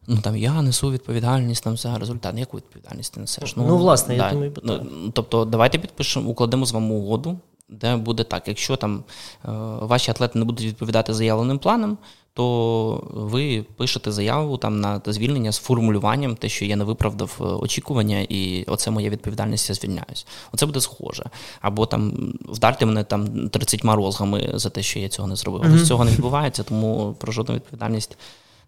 Ну 0.07 0.21
там 0.21 0.37
я 0.37 0.63
несу 0.63 0.91
відповідальність 0.91 1.65
там 1.65 1.77
за 1.77 1.99
результат. 1.99 2.39
Яку 2.39 2.57
відповідальність 2.57 3.15
ти 3.15 3.21
несеш? 3.21 3.57
Ну, 3.57 3.67
ну 3.67 3.77
власне, 3.77 4.17
да. 4.17 4.27
я 4.27 4.33
думаю, 4.33 4.53
ну, 4.63 5.11
тобто, 5.13 5.45
давайте 5.45 5.79
підпишемо, 5.79 6.31
укладемо 6.31 6.67
з 6.67 6.73
вами 6.73 6.95
угоду, 6.95 7.39
де 7.73 7.97
буде 7.97 8.25
так. 8.25 8.49
Якщо 8.49 8.77
там 8.77 9.05
е, 9.45 9.49
ваші 9.81 10.11
атлети 10.11 10.39
не 10.39 10.45
будуть 10.45 10.67
відповідати 10.67 11.15
заявленим 11.15 11.59
планам, 11.59 11.99
то 12.35 13.11
ви 13.13 13.65
пишете 13.77 14.13
заяву 14.13 14.57
там 14.57 14.81
на 14.81 15.01
звільнення 15.07 15.53
з 15.53 15.59
формулюванням, 15.59 16.37
те, 16.37 16.49
що 16.49 16.65
я 16.65 16.77
не 16.77 16.85
виправдав 16.85 17.39
е, 17.41 17.45
очікування, 17.45 18.27
і 18.29 18.65
оце 18.67 18.91
моя 18.91 19.11
відповідальність, 19.11 19.69
я 19.69 19.75
звільняюсь. 19.75 20.27
Оце 20.53 20.67
буде 20.67 20.81
схоже. 20.81 21.25
Або 21.61 21.87
там 21.87 22.33
вдарте 22.49 22.87
мене 22.87 23.05
там 23.05 23.49
30 23.49 23.85
розгами 23.85 24.51
за 24.55 24.71
те, 24.71 24.83
що 24.83 24.99
я 24.99 25.09
цього 25.09 25.29
не 25.29 25.37
зробив. 25.37 25.63
Mm-hmm. 25.63 25.85
Цього 25.85 26.05
не 26.05 26.11
відбувається, 26.11 26.63
тому 26.63 27.17
про 27.19 27.33
жодну 27.33 27.55
відповідальність. 27.55 28.19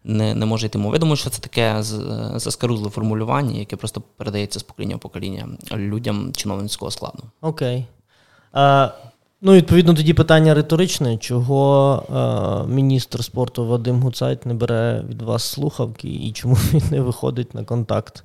Не 0.06 0.34
не 0.34 0.46
може 0.46 0.66
йти 0.66 0.78
мова. 0.78 0.94
Я 0.94 0.99
думаю, 0.99 1.16
що 1.16 1.30
це 1.30 1.42
таке 1.42 1.82
заскарузле 2.37 2.90
формулювання, 2.90 3.58
яке 3.58 3.76
просто 3.76 4.02
передається 4.16 4.61
з 4.61 4.62
покоління 4.62 4.96
в 4.96 4.99
покоління 4.99 5.49
людям 5.73 6.32
чиновницького 6.32 6.90
складу. 6.90 7.23
Окей. 7.40 7.87
А, 8.54 8.90
Ну, 9.46 9.52
відповідно, 9.52 9.94
тоді 9.94 10.14
питання 10.14 10.54
риторичне, 10.54 11.16
чого 11.16 12.02
е, 12.68 12.73
міністр 12.73 13.25
спорту 13.25 13.66
Вадим 13.66 14.02
Гуцайт 14.02 14.46
не 14.46 14.54
бере 14.54 15.04
від 15.08 15.23
вас 15.23 15.44
слухавки 15.44 16.08
і 16.08 16.32
чому 16.32 16.54
він 16.73 16.82
не 16.90 17.00
виходить 17.00 17.54
на 17.54 17.64
контакт? 17.64 18.25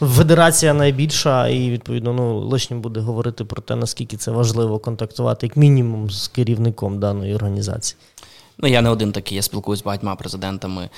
Федерація 0.00 0.74
найбільша, 0.74 1.48
і 1.48 1.70
відповідно 1.70 2.12
ну, 2.12 2.38
лишнім 2.38 2.80
буде 2.80 3.00
говорити 3.00 3.44
про 3.44 3.62
те, 3.62 3.76
наскільки 3.76 4.16
це 4.16 4.30
важливо 4.30 4.78
контактувати, 4.78 5.46
як 5.46 5.56
мінімум, 5.56 6.10
з 6.10 6.28
керівником 6.28 7.00
даної 7.00 7.34
організації. 7.34 7.98
Ну, 8.62 8.68
я 8.68 8.82
не 8.82 8.90
один 8.90 9.12
такий, 9.12 9.36
я 9.36 9.42
спілкуюся 9.42 9.80
з 9.80 9.84
багатьма 9.84 10.16
президентами 10.16 10.88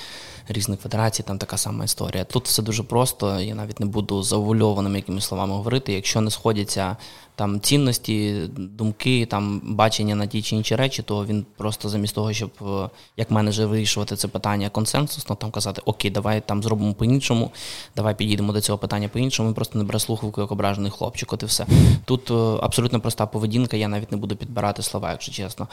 різних 0.47 0.79
федерацій, 0.79 1.23
там 1.23 1.37
така 1.37 1.57
сама 1.57 1.85
історія. 1.85 2.23
Тут 2.23 2.45
все 2.45 2.61
дуже 2.63 2.83
просто, 2.83 3.39
я 3.39 3.55
навіть 3.55 3.79
не 3.79 3.85
буду 3.85 4.23
заувульованими 4.23 4.95
якимись 4.95 5.25
словами 5.25 5.53
говорити. 5.53 5.93
Якщо 5.93 6.21
не 6.21 6.31
сходяться 6.31 6.97
там 7.35 7.59
цінності, 7.59 8.41
думки, 8.57 9.25
там 9.25 9.61
бачення 9.63 10.15
на 10.15 10.27
ті 10.27 10.41
чи 10.41 10.55
інші 10.55 10.75
речі, 10.75 11.03
то 11.03 11.25
він 11.25 11.45
просто 11.57 11.89
замість 11.89 12.15
того, 12.15 12.33
щоб 12.33 12.51
е, 12.61 12.89
як 13.17 13.31
менеджер 13.31 13.67
вирішувати 13.67 14.15
це 14.15 14.27
питання 14.27 14.69
консенсусно, 14.69 15.35
там 15.35 15.51
казати 15.51 15.81
Окей, 15.85 16.11
давай 16.11 16.41
там 16.41 16.63
зробимо 16.63 16.93
по-іншому, 16.93 17.51
давай 17.95 18.15
підійдемо 18.15 18.53
до 18.53 18.61
цього 18.61 18.77
питання 18.77 19.07
по-іншому. 19.07 19.49
Він 19.49 19.55
просто 19.55 19.77
не 19.77 19.83
бере 19.83 19.99
слухавку 19.99 20.41
як 20.41 20.51
ображений 20.51 20.91
хлопчик. 20.91 21.33
От 21.33 21.43
і 21.43 21.45
все. 21.45 21.65
Тут 22.05 22.31
е, 22.31 22.33
абсолютно 22.61 22.99
проста 22.99 23.25
поведінка, 23.25 23.77
я 23.77 23.87
навіть 23.87 24.11
не 24.11 24.17
буду 24.17 24.35
підбирати 24.35 24.83
слова, 24.83 25.11
якщо 25.11 25.31
чесно. 25.31 25.67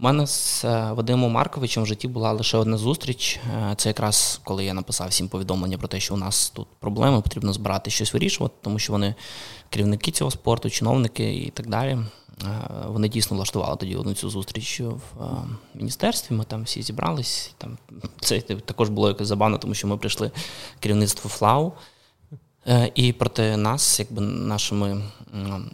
У 0.00 0.04
мене 0.04 0.26
з 0.26 0.64
е, 0.64 0.92
Вадимом 0.92 1.32
Марковичем 1.32 1.82
в 1.82 1.86
житті 1.86 2.08
була 2.08 2.32
лише 2.32 2.58
одна 2.58 2.76
зустріч. 2.76 3.40
Це 3.76 3.88
якраз 3.88 4.40
коли 4.44 4.64
я 4.64 4.74
написав 4.74 5.08
всім 5.08 5.28
повідомлення 5.28 5.78
про 5.78 5.88
те, 5.88 6.00
що 6.00 6.14
у 6.14 6.16
нас 6.16 6.50
тут 6.50 6.66
проблеми, 6.80 7.20
потрібно 7.20 7.52
збирати 7.52 7.90
щось 7.90 8.12
вирішувати, 8.12 8.54
тому 8.62 8.78
що 8.78 8.92
вони 8.92 9.14
керівники 9.70 10.10
цього 10.10 10.30
спорту, 10.30 10.70
чиновники 10.70 11.34
і 11.34 11.50
так 11.50 11.68
далі. 11.68 11.98
Вони 12.86 13.08
дійсно 13.08 13.36
влаштували 13.36 13.76
тоді 13.76 13.96
одну 13.96 14.14
цю 14.14 14.30
зустріч 14.30 14.80
в 14.80 14.96
міністерстві. 15.74 16.34
Ми 16.34 16.44
там 16.44 16.62
всі 16.62 16.82
зібрались. 16.82 17.54
Там 17.58 17.78
це 18.20 18.40
також 18.40 18.88
було 18.88 19.08
якось 19.08 19.28
забавно, 19.28 19.58
тому 19.58 19.74
що 19.74 19.88
ми 19.88 19.96
прийшли 19.96 20.30
керівництво 20.80 21.30
ФЛАУ. 21.30 21.72
Е, 22.68 22.90
і 22.94 23.12
проти 23.12 23.56
нас, 23.56 24.00
якби 24.00 24.20
нашими 24.22 25.02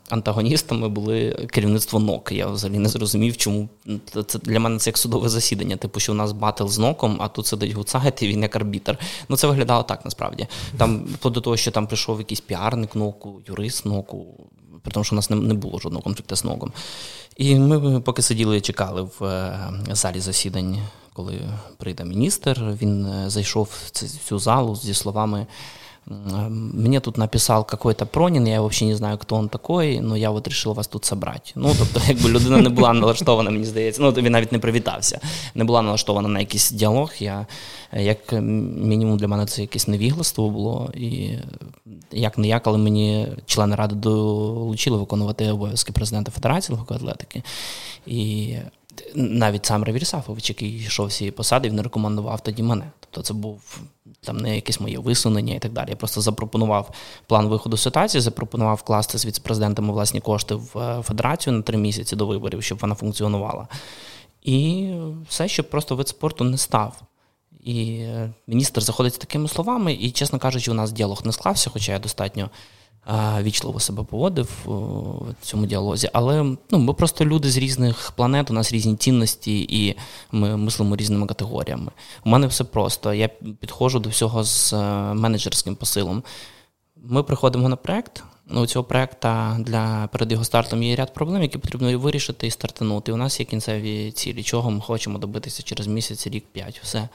антагоністами, 0.08 0.88
були 0.88 1.46
керівництво 1.50 1.98
НОК. 1.98 2.32
Я 2.32 2.46
взагалі 2.46 2.78
не 2.78 2.88
зрозумів, 2.88 3.36
чому 3.36 3.68
це 4.26 4.38
для 4.38 4.60
мене 4.60 4.78
це 4.78 4.90
як 4.90 4.98
судове 4.98 5.28
засідання. 5.28 5.76
Типу, 5.76 6.00
що 6.00 6.12
у 6.12 6.14
нас 6.14 6.32
батл 6.32 6.66
з 6.66 6.78
НОКом, 6.78 7.16
а 7.20 7.28
тут 7.28 7.46
сидить 7.46 7.72
Гуцайт 7.72 8.22
і 8.22 8.28
він 8.28 8.42
як 8.42 8.56
арбітр. 8.56 8.98
Ну 9.28 9.36
це 9.36 9.46
виглядало 9.46 9.82
так 9.82 10.04
насправді. 10.04 10.46
Там 10.76 11.06
до 11.22 11.40
того, 11.40 11.56
що 11.56 11.70
там 11.70 11.86
прийшов 11.86 12.18
якийсь 12.18 12.40
піарник 12.40 12.94
ноку, 12.94 13.40
юрист 13.46 13.86
ноку, 13.86 14.26
при 14.82 14.92
тому, 14.92 15.04
що 15.04 15.14
у 15.14 15.16
нас 15.16 15.30
не 15.30 15.54
було 15.54 15.78
жодного 15.78 16.02
конфлікту 16.02 16.36
з 16.36 16.44
ноком. 16.44 16.72
І 17.36 17.58
ми 17.58 18.00
поки 18.00 18.22
сиділи 18.22 18.56
і 18.56 18.60
чекали 18.60 19.02
в 19.02 19.24
е, 19.24 19.58
залі 19.90 20.20
засідань, 20.20 20.78
коли 21.12 21.40
прийде 21.76 22.04
міністр. 22.04 22.76
Він 22.82 23.06
е, 23.06 23.30
зайшов 23.30 23.68
в 23.84 23.90
цю 24.28 24.38
залу 24.38 24.76
зі 24.76 24.94
словами. 24.94 25.46
Мне 26.50 27.00
тут 27.00 27.18
написав 27.18 27.64
какой-то 27.64 28.06
Пронін, 28.06 28.46
я 28.46 28.62
взагалі 28.62 28.92
не 28.92 28.96
знаю, 28.96 29.18
хто 29.18 29.38
він 29.38 29.48
такий, 29.48 30.02
але 30.04 30.20
я 30.20 30.30
от 30.30 30.46
вирішив 30.46 30.74
вас 30.74 30.86
тут 30.86 31.06
зібрати. 31.06 31.52
Ну, 31.54 31.74
тобто, 31.78 32.00
якби 32.08 32.30
людина 32.30 32.56
не 32.56 32.68
була 32.68 32.92
налаштована, 32.92 33.50
мені 33.50 33.64
здається, 33.64 34.02
ну 34.02 34.10
він 34.10 34.32
навіть 34.32 34.52
не 34.52 34.58
привітався, 34.58 35.20
не 35.54 35.64
була 35.64 35.82
налаштована 35.82 36.28
на 36.28 36.40
якийсь 36.40 36.70
діалог. 36.70 37.12
Я, 37.18 37.46
Як 37.92 38.32
мінімум 38.32 39.18
для 39.18 39.28
мене 39.28 39.46
це 39.46 39.60
якесь 39.62 39.88
невігластво 39.88 40.50
було. 40.50 40.90
І 40.94 41.30
як 42.12 42.38
не 42.38 42.48
як, 42.48 42.66
але 42.66 42.78
мені 42.78 43.28
члени 43.46 43.76
ради 43.76 43.94
долучили 43.94 44.98
виконувати 44.98 45.50
обов'язки 45.50 45.92
президента 45.92 46.30
Федерації 46.30 46.76
легкої 46.76 47.00
атлетики. 47.00 47.42
І 48.06 48.54
навіть 49.14 49.66
сам 49.66 49.84
Равіль 49.84 50.00
Сафович, 50.00 50.48
який 50.48 50.78
йшов 50.78 51.12
з 51.12 51.16
цієї 51.16 51.32
посади, 51.32 51.68
він 51.68 51.80
рекомендував 51.80 52.40
тоді 52.40 52.62
мене. 52.62 52.90
Тобто 53.00 53.22
це 53.22 53.34
був 53.34 53.80
там 54.20 54.36
не 54.36 54.54
якесь 54.54 54.80
моє 54.80 54.98
висунення 54.98 55.54
і 55.54 55.58
так 55.58 55.72
далі. 55.72 55.90
Я 55.90 55.96
просто 55.96 56.20
запропонував 56.20 56.90
план 57.26 57.48
виходу 57.48 57.76
з 57.76 57.82
ситуації, 57.82 58.20
запропонував 58.20 58.76
вкласти 58.76 59.18
з 59.18 59.26
віцепрезидентами 59.26 59.92
власні 59.92 60.20
кошти 60.20 60.54
в 60.54 60.78
е, 60.78 61.02
федерацію 61.02 61.56
на 61.56 61.62
три 61.62 61.78
місяці 61.78 62.16
до 62.16 62.26
виборів, 62.26 62.62
щоб 62.62 62.78
вона 62.78 62.94
функціонувала. 62.94 63.68
І 64.42 64.90
все, 65.28 65.48
щоб 65.48 65.70
просто 65.70 65.96
вид 65.96 66.08
спорту 66.08 66.44
не 66.44 66.58
став. 66.58 67.02
І 67.64 67.98
е, 68.00 68.30
міністр 68.46 68.80
заходить 68.80 69.14
з 69.14 69.18
такими 69.18 69.48
словами, 69.48 69.92
і, 69.94 70.10
чесно 70.10 70.38
кажучи, 70.38 70.70
у 70.70 70.74
нас 70.74 70.92
діалог 70.92 71.20
не 71.24 71.32
склався, 71.32 71.70
хоча 71.70 71.92
я 71.92 71.98
достатньо 71.98 72.50
вічливо 73.42 73.80
себе 73.80 74.02
поводив 74.04 74.48
в 74.64 75.44
цьому 75.46 75.66
діалозі. 75.66 76.10
Але 76.12 76.56
ну, 76.70 76.78
ми 76.78 76.92
просто 76.92 77.24
люди 77.24 77.50
з 77.50 77.56
різних 77.56 78.12
планет, 78.16 78.50
у 78.50 78.54
нас 78.54 78.72
різні 78.72 78.96
цінності, 78.96 79.60
і 79.70 79.96
ми 80.32 80.56
мислимо 80.56 80.96
різними 80.96 81.26
категоріями. 81.26 81.90
У 82.24 82.30
мене 82.30 82.46
все 82.46 82.64
просто. 82.64 83.14
Я 83.14 83.28
підходжу 83.60 83.98
до 83.98 84.08
всього 84.08 84.44
з 84.44 84.72
е, 84.72 84.76
менеджерським 85.14 85.76
посилом. 85.76 86.22
Ми 86.96 87.22
приходимо 87.22 87.68
на 87.68 87.76
проект 87.76 88.22
у 88.50 88.66
цього 88.66 88.84
проекту 88.84 89.28
для 89.58 90.08
перед 90.12 90.32
його 90.32 90.44
стартом 90.44 90.82
є 90.82 90.96
ряд 90.96 91.14
проблем, 91.14 91.42
які 91.42 91.58
потрібно 91.58 91.98
вирішити 91.98 92.46
і 92.46 92.50
стартанути. 92.50 93.12
У 93.12 93.16
нас 93.16 93.40
є 93.40 93.46
кінцеві 93.46 94.10
цілі, 94.10 94.42
чого 94.42 94.70
ми 94.70 94.80
хочемо 94.80 95.18
добитися 95.18 95.62
через 95.62 95.86
місяць, 95.86 96.26
рік, 96.26 96.44
п'ять, 96.52 96.80
все. 96.82 97.08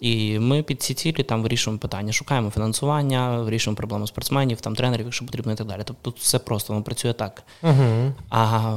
І 0.00 0.38
ми 0.38 0.62
під 0.62 0.82
ці 0.82 0.94
цілі 0.94 1.22
там 1.22 1.42
вирішуємо 1.42 1.78
питання, 1.78 2.12
шукаємо 2.12 2.50
фінансування, 2.50 3.40
вирішуємо 3.40 3.76
проблему 3.76 4.06
спортсменів, 4.06 4.60
там 4.60 4.76
тренерів, 4.76 5.04
якщо 5.04 5.26
потрібно, 5.26 5.52
і 5.52 5.56
так 5.56 5.66
далі. 5.66 5.82
Тобто 5.84 6.10
тут 6.10 6.20
все 6.20 6.38
просто 6.38 6.72
воно 6.72 6.84
працює 6.84 7.12
так. 7.12 7.42
uh 7.62 8.12
А 8.30 8.72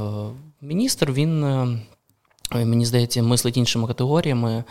міністр 0.62 1.12
він. 1.12 1.44
Е, 2.54 2.66
мені 2.66 2.86
здається, 2.86 3.24
мислить 3.24 3.58
іншими 3.58 3.88
категоріями 3.88 4.64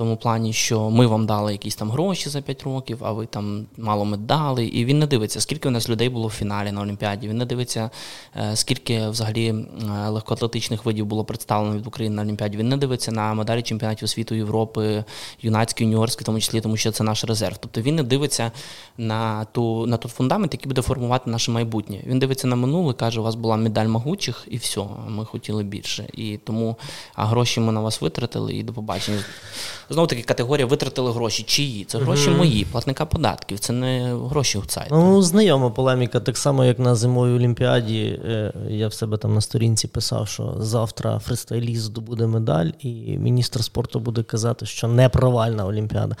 тому 0.00 0.16
плані, 0.16 0.52
що 0.52 0.90
ми 0.90 1.06
вам 1.06 1.26
дали 1.26 1.52
якісь 1.52 1.74
там 1.74 1.90
гроші 1.90 2.28
за 2.28 2.40
5 2.40 2.62
років, 2.62 2.98
а 3.02 3.12
ви 3.12 3.26
там 3.26 3.66
мало 3.76 4.04
медали. 4.04 4.66
І 4.66 4.84
він 4.84 4.98
не 4.98 5.06
дивиться, 5.06 5.40
скільки 5.40 5.68
у 5.68 5.70
нас 5.70 5.88
людей 5.88 6.08
було 6.08 6.28
в 6.28 6.30
фіналі 6.30 6.72
на 6.72 6.80
Олімпіаді. 6.80 7.28
Він 7.28 7.38
не 7.38 7.44
дивиться, 7.44 7.90
е, 8.36 8.56
скільки 8.56 9.08
взагалі 9.08 9.46
е, 9.48 10.08
легкоатлетичних 10.08 10.84
видів 10.84 11.06
було 11.06 11.24
представлено 11.24 11.76
від 11.76 11.86
України 11.86 12.16
на 12.16 12.22
Олімпіаді. 12.22 12.56
Він 12.56 12.68
не 12.68 12.76
дивиться 12.76 13.12
на 13.12 13.34
медалі 13.34 13.62
чемпіонатів 13.62 14.08
світу 14.08 14.34
Європи, 14.34 15.04
юнацькі, 15.42 15.84
юніорські, 15.84 16.22
в 16.22 16.26
тому 16.26 16.40
числі, 16.40 16.60
тому 16.60 16.76
що 16.76 16.92
це 16.92 17.04
наш 17.04 17.24
резерв. 17.24 17.56
Тобто 17.60 17.80
він 17.80 17.94
не 17.94 18.02
дивиться 18.02 18.52
на 18.98 19.44
ту 19.44 19.86
на 19.86 19.96
той 19.96 20.10
фундамент, 20.10 20.54
який 20.54 20.68
буде 20.68 20.82
формувати 20.82 21.30
наше 21.30 21.50
майбутнє. 21.50 22.00
Він 22.06 22.18
дивиться 22.18 22.46
на 22.46 22.56
минуле, 22.56 22.94
каже: 22.94 23.20
у 23.20 23.22
вас 23.22 23.34
була 23.34 23.56
медаль 23.56 23.86
могучих, 23.86 24.48
і 24.50 24.56
все, 24.56 24.84
ми 25.08 25.24
хотіли 25.24 25.62
більше. 25.62 26.08
І 26.12 26.36
тому 26.36 26.76
а 27.14 27.26
гроші 27.26 27.60
ми 27.60 27.72
на 27.72 27.80
вас 27.80 28.00
витратили, 28.00 28.54
і 28.54 28.62
до 28.62 28.72
побачення. 28.72 29.24
Знову 29.90 30.06
таки 30.06 30.22
категорія 30.22 30.66
витратили 30.66 31.12
гроші. 31.12 31.42
Чиї? 31.42 31.84
Це 31.84 31.98
гроші 31.98 32.30
mm-hmm. 32.30 32.36
мої, 32.36 32.64
платника 32.64 33.06
податків, 33.06 33.58
це 33.58 33.72
не 33.72 34.14
гроші 34.30 34.58
гуцайту. 34.58 34.94
Ну, 34.94 35.22
знайома 35.22 35.70
полеміка, 35.70 36.20
так 36.20 36.36
само, 36.36 36.64
як 36.64 36.78
на 36.78 36.94
зимовій 36.94 37.32
олімпіаді. 37.32 38.20
Е, 38.24 38.52
я 38.68 38.88
в 38.88 38.94
себе 38.94 39.16
там 39.16 39.34
на 39.34 39.40
сторінці 39.40 39.88
писав, 39.88 40.28
що 40.28 40.54
завтра 40.58 41.18
фристайліст 41.18 41.82
здобуде 41.82 42.26
медаль, 42.26 42.70
і 42.80 42.88
міністр 43.18 43.64
спорту 43.64 44.00
буде 44.00 44.22
казати, 44.22 44.66
що 44.66 44.88
не 44.88 45.08
провальна 45.08 45.66
олімпіада. 45.66 46.16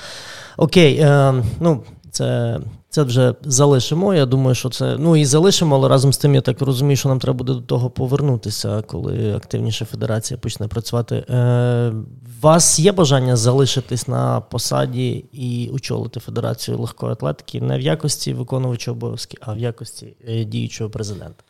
Окей, 0.56 0.96
е, 0.96 1.34
ну. 1.60 1.82
Це 2.10 2.60
це 2.90 3.02
вже 3.02 3.34
залишимо. 3.42 4.14
Я 4.14 4.26
думаю, 4.26 4.54
що 4.54 4.68
це. 4.68 4.96
Ну 4.98 5.16
і 5.16 5.24
залишимо, 5.24 5.76
але 5.76 5.88
разом 5.88 6.12
з 6.12 6.18
тим, 6.18 6.34
я 6.34 6.40
так 6.40 6.60
розумію, 6.60 6.96
що 6.96 7.08
нам 7.08 7.18
треба 7.18 7.36
буде 7.38 7.52
до 7.52 7.60
того 7.60 7.90
повернутися, 7.90 8.82
коли 8.82 9.34
активніше 9.34 9.84
федерація 9.84 10.38
почне 10.38 10.68
працювати. 10.68 11.16
Е, 11.16 11.92
вас 12.40 12.78
є 12.78 12.92
бажання 12.92 13.36
залишитись 13.36 14.08
на 14.08 14.40
посаді 14.40 15.24
і 15.32 15.70
очолити 15.74 16.20
Федерацію 16.20 16.78
легкої 16.78 17.12
атлетики 17.12 17.60
не 17.60 17.78
в 17.78 17.80
якості 17.80 18.34
виконувача 18.34 18.90
обов'язки, 18.90 19.38
а 19.40 19.52
в 19.52 19.58
якості 19.58 20.16
е, 20.28 20.44
діючого 20.44 20.90
президента? 20.90 21.44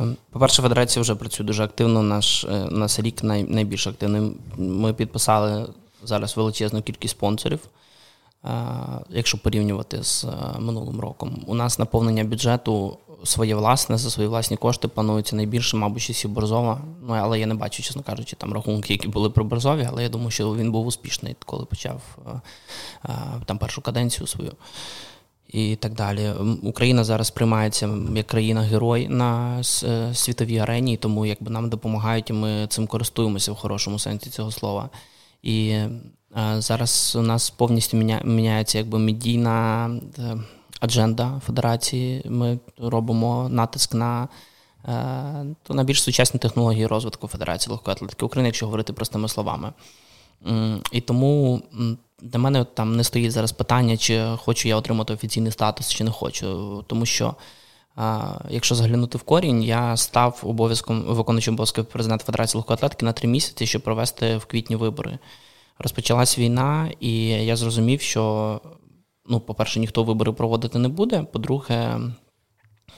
Ем, 0.00 0.16
по-перше, 0.30 0.62
федерація 0.62 1.00
вже 1.02 1.14
працює 1.14 1.46
дуже 1.46 1.64
активно. 1.64 2.02
Наш 2.02 2.44
е, 2.44 2.68
наш 2.70 3.00
рік 3.00 3.22
най, 3.22 3.44
найбільш 3.44 3.86
активним. 3.86 4.34
Ми 4.56 4.92
підписали 4.92 5.66
зараз 6.04 6.36
величезну 6.36 6.82
кількість 6.82 7.16
спонсорів 7.16 7.60
якщо 9.08 9.38
порівнювати 9.38 10.02
з 10.02 10.26
минулим 10.58 11.00
роком. 11.00 11.44
У 11.46 11.54
нас 11.54 11.78
наповнення 11.78 12.24
бюджету 12.24 12.98
своє 13.24 13.54
власне, 13.54 13.98
за 13.98 14.10
свої 14.10 14.28
власні 14.28 14.56
кошти 14.56 14.88
планується 14.88 15.36
найбільше, 15.36 15.76
мабуть, 15.76 16.02
часів 16.02 16.30
Борзова. 16.30 16.80
Ну, 17.08 17.14
але 17.14 17.40
я 17.40 17.46
не 17.46 17.54
бачу, 17.54 17.82
чесно 17.82 18.02
кажучи, 18.02 18.36
там 18.36 18.52
рахунки, 18.52 18.92
які 18.92 19.08
були 19.08 19.30
при 19.30 19.44
Борзові, 19.44 19.88
але 19.90 20.02
я 20.02 20.08
думаю, 20.08 20.30
що 20.30 20.54
він 20.54 20.72
був 20.72 20.86
успішний, 20.86 21.36
коли 21.46 21.64
почав 21.64 22.00
там 23.46 23.58
першу 23.58 23.82
каденцію 23.82 24.26
свою. 24.26 24.52
І 25.48 25.76
так 25.76 25.94
далі. 25.94 26.32
Україна 26.62 27.04
зараз 27.04 27.30
приймається 27.30 27.90
як 28.14 28.26
країна-герой 28.26 29.08
на 29.08 29.62
е, 29.84 30.14
світовій 30.14 30.58
арені, 30.58 30.96
тому 30.96 31.26
якби 31.26 31.50
нам 31.50 31.70
допомагають, 31.70 32.30
і 32.30 32.32
ми 32.32 32.66
цим 32.66 32.86
користуємося 32.86 33.52
в 33.52 33.56
хорошому 33.56 33.98
сенсі 33.98 34.30
цього 34.30 34.50
слова. 34.50 34.90
І 35.42 35.78
Зараз 36.58 37.16
у 37.18 37.22
нас 37.22 37.50
повністю 37.50 37.96
міняється 38.24 38.78
якби 38.78 38.98
медійна 38.98 39.86
е, 40.18 40.36
адженда 40.80 41.40
Федерації. 41.46 42.22
Ми 42.24 42.58
робимо 42.78 43.48
натиск 43.48 43.94
на 43.94 44.28
е, 44.84 44.90
на 45.68 45.84
більш 45.84 46.02
сучасні 46.02 46.40
технології 46.40 46.86
розвитку 46.86 47.28
Федерації 47.28 47.72
легкої 47.72 47.92
атлетики 47.92 48.26
України, 48.26 48.48
якщо 48.48 48.66
говорити 48.66 48.92
простими 48.92 49.28
словами. 49.28 49.72
І 50.92 51.00
тому 51.00 51.62
для 52.22 52.38
мене 52.38 52.64
там 52.64 52.96
не 52.96 53.04
стоїть 53.04 53.32
зараз 53.32 53.52
питання, 53.52 53.96
чи 53.96 54.24
хочу 54.36 54.68
я 54.68 54.76
отримати 54.76 55.14
офіційний 55.14 55.52
статус, 55.52 55.90
чи 55.90 56.04
не 56.04 56.10
хочу. 56.10 56.84
Тому 56.86 57.06
що, 57.06 57.34
якщо 58.48 58.74
заглянути 58.74 59.18
в 59.18 59.22
корінь, 59.22 59.62
я 59.62 59.96
став 59.96 60.40
обов'язком 60.42 61.02
виконуючим 61.02 61.54
обов'язком 61.54 61.84
президента 61.84 62.24
Федерації 62.24 62.58
легкої 62.58 62.74
атлетики 62.74 63.06
на 63.06 63.12
три 63.12 63.28
місяці, 63.28 63.66
щоб 63.66 63.82
провести 63.82 64.36
в 64.36 64.44
квітні 64.44 64.76
вибори 64.76 65.18
розпочалась 65.78 66.38
війна, 66.38 66.90
і 67.00 67.26
я 67.28 67.56
зрозумів, 67.56 68.00
що, 68.00 68.60
ну, 69.26 69.40
по-перше, 69.40 69.80
ніхто 69.80 70.04
вибори 70.04 70.32
проводити 70.32 70.78
не 70.78 70.88
буде. 70.88 71.22
По-друге, 71.32 72.00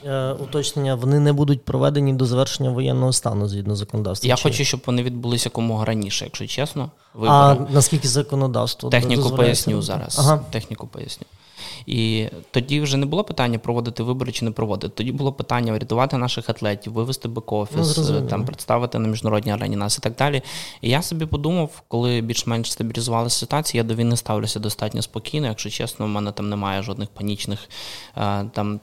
е, 0.04 0.32
Уточнення, 0.32 0.94
вони 0.94 1.20
не 1.20 1.32
будуть 1.32 1.64
проведені 1.64 2.12
до 2.12 2.26
завершення 2.26 2.70
воєнного 2.70 3.12
стану 3.12 3.48
згідно 3.48 3.76
законодавства. 3.76 4.28
Я 4.28 4.36
чи... 4.36 4.42
хочу, 4.42 4.64
щоб 4.64 4.80
вони 4.86 5.02
відбулися 5.02 5.46
якомога 5.46 5.84
раніше, 5.84 6.24
якщо 6.24 6.46
чесно. 6.46 6.90
Вибори. 7.14 7.32
А 7.32 7.54
наскільки 7.70 8.08
законодавство? 8.08 8.90
Техніку 8.90 9.30
поясню 9.30 9.82
зараз. 9.82 10.18
Ага. 10.18 10.40
Техніку 10.50 10.86
поясню. 10.86 11.26
І 11.86 12.28
тоді 12.50 12.80
вже 12.80 12.96
не 12.96 13.06
було 13.06 13.24
питання 13.24 13.58
проводити 13.58 14.02
вибори 14.02 14.32
чи 14.32 14.44
не 14.44 14.50
проводити. 14.50 14.94
Тоді 14.96 15.12
було 15.12 15.32
питання 15.32 15.72
врятувати 15.72 16.16
наших 16.16 16.50
атлетів, 16.50 16.92
вивести 16.92 17.28
бек-офіс, 17.28 18.10
ну, 18.12 18.28
там 18.28 18.44
представити 18.44 18.98
на 18.98 19.08
міжнародній 19.08 19.52
арені 19.52 19.76
нас 19.76 19.98
і 19.98 20.00
так 20.00 20.14
далі. 20.14 20.42
І 20.80 20.90
я 20.90 21.02
собі 21.02 21.26
подумав, 21.26 21.82
коли 21.88 22.20
більш-менш 22.20 22.72
стабілізувалася 22.72 23.38
ситуація, 23.38 23.82
я 23.82 23.88
до 23.88 23.94
війни 23.94 24.16
ставлюся 24.16 24.60
достатньо 24.60 25.02
спокійно. 25.02 25.46
Якщо 25.46 25.70
чесно, 25.70 26.06
в 26.06 26.08
мене 26.08 26.32
там 26.32 26.48
немає 26.48 26.82
жодних 26.82 27.08
панічних 27.08 27.68
там. 28.52 28.80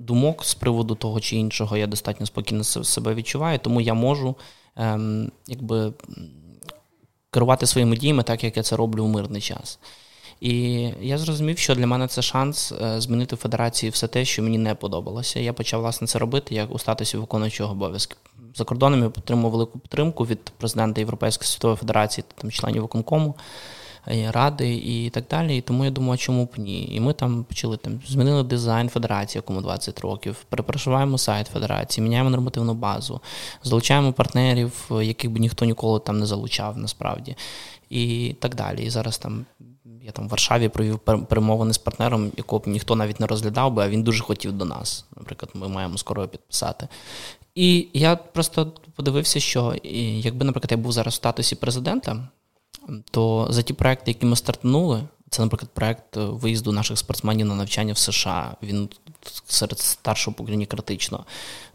Думок 0.00 0.44
з 0.44 0.54
приводу 0.54 0.94
того 0.94 1.20
чи 1.20 1.36
іншого, 1.36 1.76
я 1.76 1.86
достатньо 1.86 2.26
спокійно 2.26 2.64
себе 2.64 3.14
відчуваю, 3.14 3.58
тому 3.58 3.80
я 3.80 3.94
можу 3.94 4.34
ем, 4.76 5.30
якби 5.46 5.92
керувати 7.30 7.66
своїми 7.66 7.96
діями 7.96 8.22
так, 8.22 8.44
як 8.44 8.56
я 8.56 8.62
це 8.62 8.76
роблю 8.76 9.04
у 9.04 9.08
мирний 9.08 9.40
час. 9.40 9.78
І 10.44 10.90
я 11.00 11.18
зрозумів, 11.18 11.58
що 11.58 11.74
для 11.74 11.86
мене 11.86 12.08
це 12.08 12.22
шанс 12.22 12.72
е, 12.72 13.00
змінити 13.00 13.36
в 13.36 13.38
федерації 13.38 13.90
все 13.90 14.08
те, 14.08 14.24
що 14.24 14.42
мені 14.42 14.58
не 14.58 14.74
подобалося. 14.74 15.40
Я 15.40 15.52
почав 15.52 15.80
власне 15.80 16.06
це 16.06 16.18
робити 16.18 16.54
як 16.54 16.74
у 16.74 16.78
статусі 16.78 17.16
виконуючого 17.16 17.72
обов'язки. 17.72 18.16
За 18.54 18.64
кордоном 18.64 19.00
я 19.00 19.06
отримав 19.06 19.50
велику 19.50 19.78
підтримку 19.78 20.26
від 20.26 20.44
президента 20.44 21.00
Європейської 21.00 21.48
світової 21.48 21.76
федерації, 21.76 22.24
там 22.34 22.50
членів 22.50 22.82
виконкому. 22.82 23.34
Е, 24.08 24.30
ради 24.30 24.74
і 24.74 25.10
так 25.10 25.24
далі. 25.30 25.56
І 25.56 25.60
тому 25.60 25.84
я 25.84 25.90
думаю, 25.90 26.18
чому 26.18 26.44
б 26.44 26.50
ні? 26.56 26.94
І 26.94 27.00
ми 27.00 27.12
там 27.12 27.44
почали 27.44 27.76
там 27.76 28.00
змінили 28.06 28.42
дизайн 28.42 28.88
федерації, 28.88 29.38
якому 29.38 29.60
20 29.60 30.00
років, 30.00 30.36
перепрошуваємо 30.48 31.18
сайт 31.18 31.46
федерації, 31.46 32.04
міняємо 32.04 32.30
нормативну 32.30 32.74
базу, 32.74 33.20
залучаємо 33.62 34.12
партнерів, 34.12 34.90
яких 35.02 35.30
би 35.30 35.40
ніхто 35.40 35.64
ніколи 35.64 36.00
там 36.00 36.18
не 36.18 36.26
залучав 36.26 36.78
насправді. 36.78 37.36
І 37.90 38.34
так 38.40 38.54
далі. 38.54 38.84
І 38.84 38.90
зараз 38.90 39.18
там 39.18 39.46
я 40.04 40.12
там 40.12 40.26
в 40.26 40.30
Варшаві 40.30 40.68
провів 40.68 40.98
перемовини 40.98 41.72
з 41.72 41.78
партнером, 41.78 42.32
якого 42.36 42.60
б 42.60 42.68
ніхто 42.68 42.96
навіть 42.96 43.20
не 43.20 43.26
розглядав 43.26 43.72
би, 43.72 43.82
а 43.82 43.88
він 43.88 44.02
дуже 44.02 44.22
хотів 44.22 44.52
до 44.52 44.64
нас. 44.64 45.04
Наприклад, 45.16 45.50
ми 45.54 45.68
маємо 45.68 45.98
скоро 45.98 46.28
підписати. 46.28 46.88
І 47.54 47.88
я 47.92 48.16
просто 48.16 48.72
подивився, 48.96 49.40
що 49.40 49.74
якби, 49.82 50.44
наприклад, 50.44 50.70
я 50.70 50.76
був 50.76 50.92
зараз 50.92 51.14
в 51.14 51.16
статусі 51.16 51.56
президента, 51.56 52.28
то 53.10 53.46
за 53.50 53.62
ті 53.62 53.72
проекти, 53.72 54.10
які 54.10 54.26
ми 54.26 54.36
стартнули, 54.36 55.02
це, 55.30 55.42
наприклад, 55.42 55.70
проект 55.74 56.16
виїзду 56.16 56.72
наших 56.72 56.98
спортсменів 56.98 57.46
на 57.46 57.54
навчання 57.54 57.92
в 57.92 57.98
США. 57.98 58.56
Він 58.62 58.88
серед 59.46 59.78
старшого 59.78 60.34
покоління 60.34 60.66
критично 60.66 61.24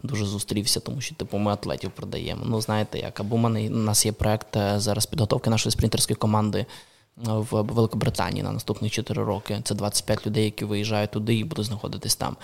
дуже 0.02 0.26
зустрівся, 0.26 0.80
тому 0.80 1.00
що 1.00 1.14
типу 1.14 1.38
ми 1.38 1.52
атлетів 1.52 1.90
продаємо. 1.90 2.42
Ну, 2.44 2.60
знаєте 2.60 2.98
як, 2.98 3.20
або 3.20 3.36
в 3.36 3.38
мене 3.38 3.68
у 3.68 3.70
нас 3.70 4.06
є 4.06 4.12
проект 4.12 4.56
е, 4.56 4.80
зараз 4.80 5.06
підготовки 5.06 5.50
нашої 5.50 5.72
спринтерської 5.72 6.16
команди 6.16 6.66
в 7.24 7.62
Великобританії 7.62 8.42
на 8.42 8.52
наступних 8.52 8.92
4 8.92 9.24
роки. 9.24 9.60
Це 9.64 9.74
25 9.74 10.26
людей, 10.26 10.44
які 10.44 10.64
виїжджають 10.64 11.10
туди 11.10 11.34
і 11.34 11.44
будуть 11.44 11.66
знаходитись 11.66 12.16
там. 12.16 12.36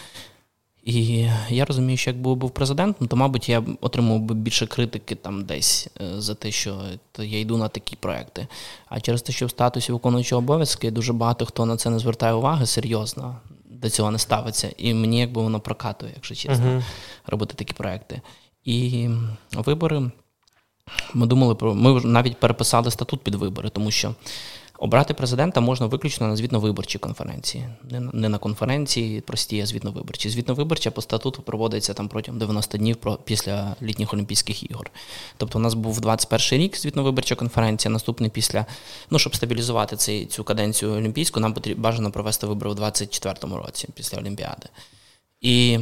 І 0.87 1.29
я 1.49 1.65
розумію, 1.65 1.97
що 1.97 2.11
якби 2.11 2.35
був 2.35 2.51
президентом, 2.51 3.09
то, 3.09 3.17
мабуть, 3.17 3.49
я 3.49 3.65
отримав 3.81 4.21
би 4.21 4.35
більше 4.35 4.67
критики 4.67 5.15
там 5.15 5.45
десь 5.45 5.89
е, 6.01 6.21
за 6.21 6.35
те, 6.35 6.51
що 6.51 6.83
я 7.19 7.41
йду 7.41 7.57
на 7.57 7.69
такі 7.69 7.97
проекти. 7.97 8.47
А 8.89 9.01
через 9.01 9.23
те, 9.23 9.33
що 9.33 9.47
в 9.47 9.51
статусі 9.51 9.93
виконуючого 9.93 10.39
обов'язки 10.39 10.91
дуже 10.91 11.13
багато 11.13 11.47
хто 11.47 11.67
на 11.67 11.77
це 11.77 11.91
не 11.91 11.99
звертає 11.99 12.33
уваги 12.33 12.67
серйозно, 12.67 13.37
до 13.65 13.91
цього 13.91 14.11
не 14.11 14.19
ставиться. 14.19 14.73
І 14.77 14.95
мені 14.95 15.21
якби 15.21 15.43
воно 15.43 15.61
прокатує, 15.61 16.13
якщо 16.15 16.35
чесно, 16.35 16.67
uh-huh. 16.67 16.83
робити 17.27 17.55
такі 17.55 17.75
проекти. 17.75 18.21
І 18.65 19.09
вибори. 19.55 20.11
Ми 21.15 21.27
думали 21.27 21.55
про 21.55 21.75
ми 21.75 22.01
навіть 22.01 22.41
переписали 22.41 22.91
статут 22.91 23.21
під 23.21 23.35
вибори, 23.35 23.69
тому 23.69 23.91
що 23.91 24.15
Обрати 24.79 25.15
президента 25.15 25.61
можна 25.61 25.87
виключно 25.87 26.27
на 26.27 26.37
звітно-виборчій 26.37 26.99
конференції, 26.99 27.69
не 28.13 28.29
на, 28.29 28.39
конференції 28.39 29.21
прості, 29.21 29.61
а 29.61 29.65
звітно-виборчі. 29.65 30.29
Звітно-виборча 30.29 30.91
по 30.91 31.03
статуту 31.03 31.43
проводиться 31.43 31.95
там 31.95 32.09
протягом 32.09 32.39
90 32.39 32.79
днів 32.79 32.97
після 33.25 33.77
літніх 33.83 34.15
Олімпійських 34.15 34.71
ігор. 34.71 34.91
Тобто, 35.37 35.59
у 35.59 35.63
нас 35.63 35.75
був 35.75 36.01
21 36.01 36.65
рік 36.65 36.77
звітно-виборча 36.77 37.35
конференція. 37.35 37.93
Наступний 37.93 38.31
після, 38.31 38.67
ну 39.11 39.19
щоб 39.19 39.37
стабілізувати 39.37 39.97
цей, 39.97 40.27
цю 40.27 40.45
каденцію 40.45 40.93
олімпійську, 40.93 41.41
нам 41.41 41.55
потрібно 41.55 41.83
бажано 41.83 42.11
провести 42.11 42.47
вибори 42.47 42.71
у 42.71 42.75
24-му 42.75 43.57
році 43.57 43.89
після 43.95 44.19
Олімпіади. 44.19 44.69
І 45.41 45.79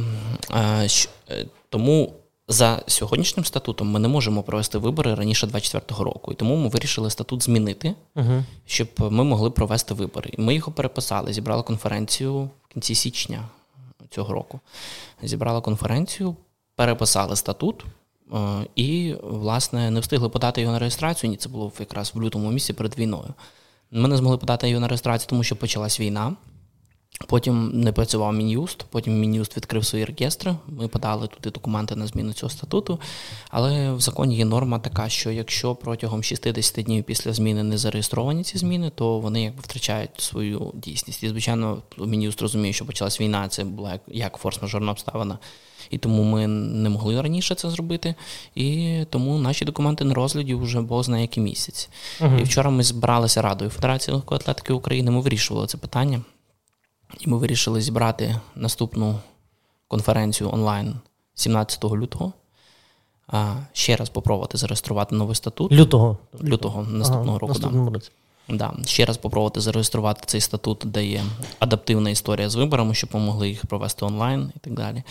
е, 0.53 0.87
е 1.29 1.45
тому 1.69 2.13
за 2.47 2.81
сьогоднішнім 2.87 3.45
статутом 3.45 3.91
ми 3.91 3.99
не 3.99 4.07
можемо 4.07 4.43
провести 4.43 4.77
вибори 4.77 5.15
раніше 5.15 5.47
24-го 5.47 6.03
року. 6.03 6.31
І 6.31 6.35
тому 6.35 6.55
ми 6.55 6.67
вирішили 6.67 7.09
статут 7.09 7.43
змінити, 7.43 7.95
uh 8.15 8.43
щоб 8.65 8.87
ми 8.99 9.23
могли 9.23 9.51
провести 9.51 9.93
вибори. 9.93 10.29
І 10.37 10.41
ми 10.41 10.55
його 10.55 10.71
переписали, 10.71 11.33
зібрали 11.33 11.63
конференцію 11.63 12.33
в 12.63 12.73
кінці 12.73 12.95
січня 12.95 13.43
цього 14.09 14.33
року. 14.33 14.59
Зібрали 15.23 15.61
конференцію, 15.61 16.35
переписали 16.75 17.35
статут. 17.35 17.85
Е, 18.33 18.67
і, 18.75 19.15
власне, 19.23 19.91
не 19.91 19.99
встигли 19.99 20.29
подати 20.29 20.61
його 20.61 20.73
на 20.73 20.79
реєстрацію. 20.79 21.31
Ні, 21.31 21.37
це 21.37 21.49
було 21.49 21.71
якраз 21.79 22.11
в 22.15 22.21
лютому 22.21 22.51
місяці 22.51 22.73
перед 22.73 22.99
війною. 22.99 23.33
Ми 23.91 24.07
не 24.07 24.17
змогли 24.17 24.37
подати 24.37 24.69
його 24.69 24.81
на 24.81 24.87
реєстрацію, 24.87 25.29
тому 25.29 25.43
що 25.43 25.55
почалась 25.55 25.99
війна. 25.99 26.35
Потім 27.27 27.71
не 27.73 27.91
працював 27.91 28.33
мін'юст, 28.33 28.85
потім 28.89 29.19
мін'юст 29.19 29.57
відкрив 29.57 29.85
свої 29.85 30.05
реєстри. 30.05 30.55
Ми 30.67 30.87
подали 30.87 31.27
туди 31.27 31.49
документи 31.49 31.95
на 31.95 32.07
зміну 32.07 32.33
цього 32.33 32.49
статуту. 32.49 32.99
Але 33.49 33.93
в 33.93 34.01
законі 34.01 34.37
є 34.37 34.45
норма 34.45 34.79
така, 34.79 35.09
що 35.09 35.31
якщо 35.31 35.75
протягом 35.75 36.23
60 36.23 36.85
днів 36.85 37.03
після 37.03 37.33
зміни 37.33 37.63
не 37.63 37.77
зареєстровані 37.77 38.43
ці 38.43 38.57
зміни, 38.57 38.91
то 38.95 39.19
вони 39.19 39.43
якби 39.43 39.61
втрачають 39.61 40.09
свою 40.17 40.71
дійсність. 40.73 41.23
І, 41.23 41.29
звичайно, 41.29 41.81
мін'юст 41.97 42.41
розуміє, 42.41 42.73
що 42.73 42.85
почалась 42.85 43.21
війна, 43.21 43.47
це 43.49 43.63
була 43.63 43.99
як 44.07 44.39
форс-мажорна 44.39 44.89
обставина. 44.89 45.37
І 45.89 45.97
тому 45.97 46.23
ми 46.23 46.47
не 46.47 46.89
могли 46.89 47.21
раніше 47.21 47.55
це 47.55 47.69
зробити. 47.69 48.15
І 48.55 48.99
тому 49.09 49.39
наші 49.39 49.65
документи 49.65 50.03
на 50.03 50.13
розгляді 50.13 50.55
вже 50.55 50.81
бог 50.81 51.03
знає 51.03 51.21
який 51.21 51.43
місяць. 51.43 51.89
uh 52.19 52.41
І 52.41 52.43
вчора 52.43 52.69
ми 52.69 52.83
збиралися 52.83 53.41
Радою 53.41 53.71
Федерації 53.71 54.15
легкої 54.15 54.39
атлетики 54.39 54.73
України. 54.73 55.11
Ми 55.11 55.21
вирішували 55.21 55.67
це 55.67 55.77
питання. 55.77 56.21
І 57.19 57.29
ми 57.29 57.37
вирішили 57.37 57.81
зібрати 57.81 58.39
наступну 58.55 59.19
конференцію 59.87 60.49
онлайн 60.53 60.95
17 61.33 61.83
лютого. 61.83 62.33
А, 63.27 63.55
Ще 63.73 63.95
раз 63.95 64.09
попробувати 64.09 64.57
зареєструвати 64.57 65.15
новий 65.15 65.35
статут. 65.35 65.71
Лютого 65.71 66.17
Лютого 66.43 66.83
наступного 66.83 67.29
ага, 67.29 67.39
року. 67.39 67.53
Наступного 67.53 67.89
році. 67.89 68.11
Да. 68.49 68.73
Ще 68.85 69.05
раз 69.05 69.17
попробувати 69.17 69.61
зареєструвати 69.61 70.21
цей 70.25 70.41
статут, 70.41 70.81
де 70.85 71.05
є 71.05 71.23
адаптивна 71.59 72.09
історія 72.09 72.49
з 72.49 72.55
виборами, 72.55 72.93
щоб 72.93 73.09
помогли 73.09 73.49
їх 73.49 73.65
провести 73.65 74.05
онлайн 74.05 74.51
і 74.55 74.59
так 74.59 74.73
далі. 74.73 75.03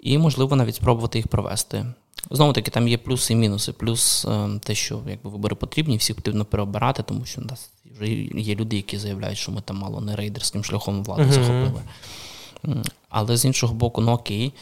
І, 0.00 0.18
можливо, 0.18 0.56
навіть 0.56 0.74
спробувати 0.74 1.18
їх 1.18 1.28
провести. 1.28 1.86
Знову 2.30 2.52
таки, 2.52 2.70
там 2.70 2.88
є 2.88 2.98
плюси 2.98 3.32
і 3.32 3.36
мінуси. 3.36 3.72
Плюс 3.72 4.24
е, 4.24 4.48
те, 4.62 4.74
що 4.74 5.00
якби 5.08 5.30
вибори 5.30 5.56
потрібні, 5.56 5.96
всіх 5.96 6.16
потрібно 6.16 6.44
переобирати, 6.44 7.02
тому 7.02 7.24
що 7.24 7.40
нас 7.40 7.70
вже 8.00 8.12
є 8.40 8.54
люди, 8.54 8.76
які 8.76 8.98
заявляють, 8.98 9.38
що 9.38 9.52
ми 9.52 9.60
там 9.60 9.76
мало 9.76 10.00
не 10.00 10.16
рейдерським 10.16 10.64
шляхом 10.64 11.04
владу 11.04 11.22
uh-huh. 11.22 11.32
захопили. 11.32 11.82
Але 13.08 13.36
з 13.36 13.44
іншого 13.44 13.74
боку, 13.74 14.00
ну 14.00 14.12
окей. 14.12 14.52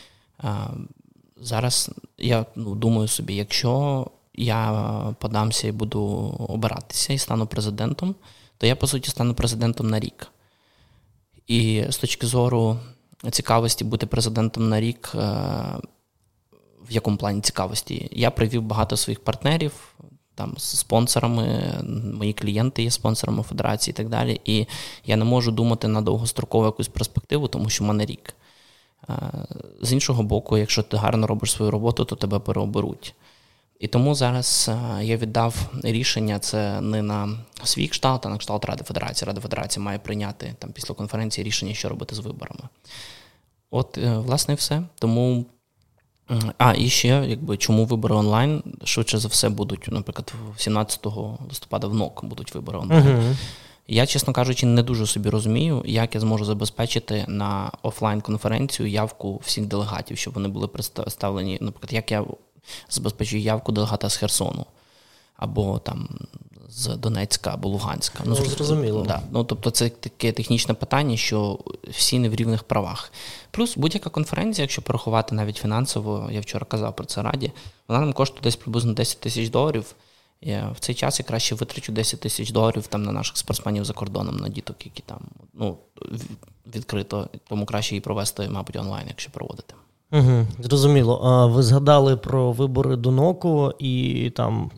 Зараз 1.41 1.91
я 2.19 2.47
ну, 2.57 2.75
думаю 2.75 3.09
собі, 3.09 3.35
якщо 3.35 4.07
я 4.35 5.15
подамся 5.19 5.69
і 5.69 5.73
буду 5.73 6.03
обиратися 6.49 7.13
і 7.13 7.19
стану 7.19 7.47
президентом, 7.47 8.15
то 8.59 8.67
я, 8.67 8.77
по 8.77 8.87
суті, 8.87 9.11
стану 9.11 9.35
президентом 9.35 9.91
на 9.91 10.01
рік. 10.01 10.27
І 11.47 11.85
з 11.89 11.99
точки 11.99 12.27
зору 12.27 12.79
цікавості 13.31 13.85
бути 13.85 14.07
президентом 14.07 14.69
на 14.69 14.81
рік, 14.81 15.13
е, 15.15 15.19
в 16.89 16.93
якому 16.93 17.17
плані 17.17 17.41
цікавості, 17.41 18.09
я 18.13 18.31
привів 18.31 18.63
багато 18.63 18.97
своїх 18.97 19.25
партнерів, 19.25 19.73
там 20.37 20.55
з 20.57 20.79
спонсорами, 20.79 21.75
мої 22.15 22.33
клієнти 22.33 22.83
є 22.83 22.91
спонсорами 22.91 23.43
федерації 23.43 23.93
і 23.93 23.97
так 23.97 24.09
далі. 24.09 24.41
І 24.45 24.67
я 25.05 25.17
не 25.17 25.25
можу 25.25 25.53
думати 25.53 25.89
на 25.89 26.01
довгострокову 26.01 26.65
якусь 26.65 26.89
перспективу, 26.89 27.49
тому 27.49 27.69
що 27.69 27.85
в 27.85 27.87
мене 27.87 28.07
рік. 28.07 28.35
З 29.83 29.93
іншого 29.93 30.23
боку, 30.23 30.59
якщо 30.59 30.83
ти 30.83 30.97
гарно 30.97 31.27
робиш 31.27 31.53
свою 31.53 31.71
роботу, 31.71 32.05
то 32.05 32.17
тебе 32.17 32.39
переоберуть. 32.39 33.15
І 33.81 33.89
тому 33.89 34.15
зараз 34.15 34.71
я 35.01 35.17
віддав 35.17 35.71
рішення 35.83 36.39
це 36.39 36.81
не 36.81 37.03
на 37.03 37.39
свій 37.65 37.89
кшталт, 37.89 38.27
а 38.27 38.29
на 38.29 38.39
кшталт 38.39 38.65
Ради 38.65 38.85
Федерації. 38.85 39.27
Рада 39.27 39.41
Федерації 39.41 39.85
має 39.85 39.99
прийняти 39.99 40.55
там 40.59 40.73
після 40.73 40.95
конференції 40.95 41.45
рішення, 41.45 41.75
що 41.75 41.89
робити 41.89 42.15
з 42.15 42.19
виборами. 42.19 42.63
От, 43.71 43.99
е, 43.99 44.19
власне, 44.19 44.55
і 44.55 44.57
все. 44.57 44.83
Тому 44.99 45.47
а, 46.59 46.75
і 46.79 46.89
ще, 46.89 47.09
якби 47.09 47.57
чому 47.57 47.85
вибори 47.85 48.15
онлайн, 48.15 48.63
швидше 48.85 49.19
за 49.19 49.29
все, 49.29 49.49
будуть, 49.49 49.89
наприклад, 49.89 50.35
17 50.57 51.07
листопада 51.49 51.87
в 51.87 51.95
НОК 51.95 52.25
будуть 52.25 52.55
вибори 52.55 52.79
онлайн. 52.79 53.07
Uh-huh. 53.07 53.37
Я, 53.89 54.07
чесно 54.07 54.33
кажучи, 54.33 54.67
не 54.67 54.83
дуже 54.83 55.07
собі 55.07 55.31
розумію, 55.31 55.83
як 55.87 56.15
я 56.15 56.21
зможу 56.21 56.45
забезпечити 56.45 57.25
на 57.29 57.71
офлайн-конференцію 57.83 58.89
явку 58.89 59.41
всіх 59.45 59.67
делегатів, 59.67 60.19
щоб 60.19 60.35
вони 60.35 60.49
були 60.49 60.69
представлені. 60.69 61.59
Наприклад, 61.61 61.93
як 61.93 62.11
я 62.11 62.25
забезпечую 62.89 63.43
явку 63.43 63.73
делегата 63.73 64.11
з 64.11 64.17
Херсону 64.17 64.67
або 65.37 65.79
там 65.79 66.09
з 66.69 66.97
Донецька 66.97 67.51
або 67.55 67.69
Луганська. 67.69 68.23
Ну, 68.25 68.35
зрозуміло. 68.35 69.05
Да. 69.09 69.23
Ну, 69.31 69.45
Тобто 69.45 69.71
це 69.71 69.89
таке 69.89 70.33
технічне 70.33 70.75
питання, 70.75 71.17
що 71.17 71.59
всі 71.89 72.19
не 72.19 72.29
в 72.29 72.35
рівних 72.35 72.65
правах. 72.65 73.13
Плюс 73.51 73.77
будь-яка 73.77 74.11
конференція, 74.11 74.63
якщо 74.63 74.83
порахувати 74.83 75.35
навіть 75.35 75.57
фінансово, 75.57 76.29
я 76.33 76.41
вчора 76.41 76.67
казав 76.69 76.97
про 76.97 77.07
це 77.07 77.23
раді, 77.23 77.53
вона 77.89 78.01
нам 78.01 78.13
коштує 78.13 78.43
десь 78.43 78.57
приблизно 78.57 78.93
10 78.93 79.21
тисяч 79.21 79.49
доларів. 79.49 79.95
Я 80.41 80.69
в 80.69 80.79
цей 80.79 80.95
час 80.95 81.21
я 81.21 81.25
краще 81.27 81.55
витрачу 81.55 81.93
10 81.93 82.21
тисяч 82.21 82.51
доларів 82.51 82.87
там 82.87 83.03
на 83.03 83.13
наших 83.13 83.37
спортсменів 83.37 83.85
за 83.85 83.93
кордоном, 83.93 84.37
на 84.37 84.49
діток, 84.49 84.77
які 84.85 85.03
там 85.07 85.21
ну, 85.55 85.79
відкрито, 86.75 87.29
тому 87.49 87.67
краще 87.67 87.95
її 87.95 88.01
провести, 88.01 88.49
мабуть, 88.49 88.77
онлайн, 88.77 89.05
якщо 89.09 89.31
проводити. 89.31 89.75
Угу, 90.13 90.47
Зрозуміло. 90.61 91.21
А 91.25 91.47
ви 91.47 91.63
згадали 91.63 92.17
про 92.17 92.53
вибори 92.53 92.97
до 92.97 93.11
НОКу 93.11 93.73
і 93.79 94.33
там 94.37 94.71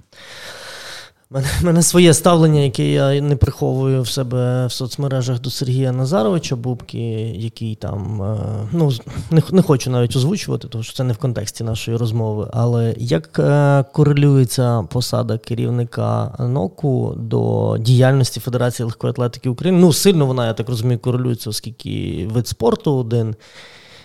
мене, 1.31 1.47
мене 1.63 1.83
своє 1.83 2.15
ставлення, 2.15 2.61
яке 2.61 2.93
я 2.93 3.21
не 3.21 3.37
приховую 3.37 4.03
в 4.03 4.09
себе 4.09 4.67
в 4.67 4.73
соцмережах 4.73 5.41
до 5.41 5.51
Сергія 5.51 5.93
Назаровича 5.93 6.57
Бубки, 6.57 6.99
який 7.37 7.75
там 7.75 8.23
е, 8.23 8.37
ну 8.73 8.93
не 9.31 9.43
не 9.51 9.63
хочу 9.63 9.91
навіть 9.91 10.17
озвучувати, 10.17 10.69
тому 10.69 10.85
що 10.85 10.93
це 10.93 11.05
не 11.05 11.13
в 11.13 11.19
контексті 11.19 11.65
нашої 11.65 11.97
розмови. 11.97 12.51
Але 12.53 12.95
як 12.99 13.39
е, 13.39 13.85
корелюється 13.93 14.83
посада 14.83 15.39
керівника 15.39 16.37
НОКу 16.39 17.15
до 17.17 17.77
діяльності 17.81 18.41
Федерації 18.41 18.87
легкої 18.87 19.11
атлетики 19.11 19.49
України? 19.49 19.81
Ну 19.81 19.93
сильно 19.93 20.27
вона, 20.27 20.47
я 20.47 20.55
так 20.55 20.69
розумію, 20.69 20.99
корелюється, 20.99 21.51
оскільки 21.51 22.29
вид 22.33 22.49
спорту 22.49 22.97
один 22.97 23.35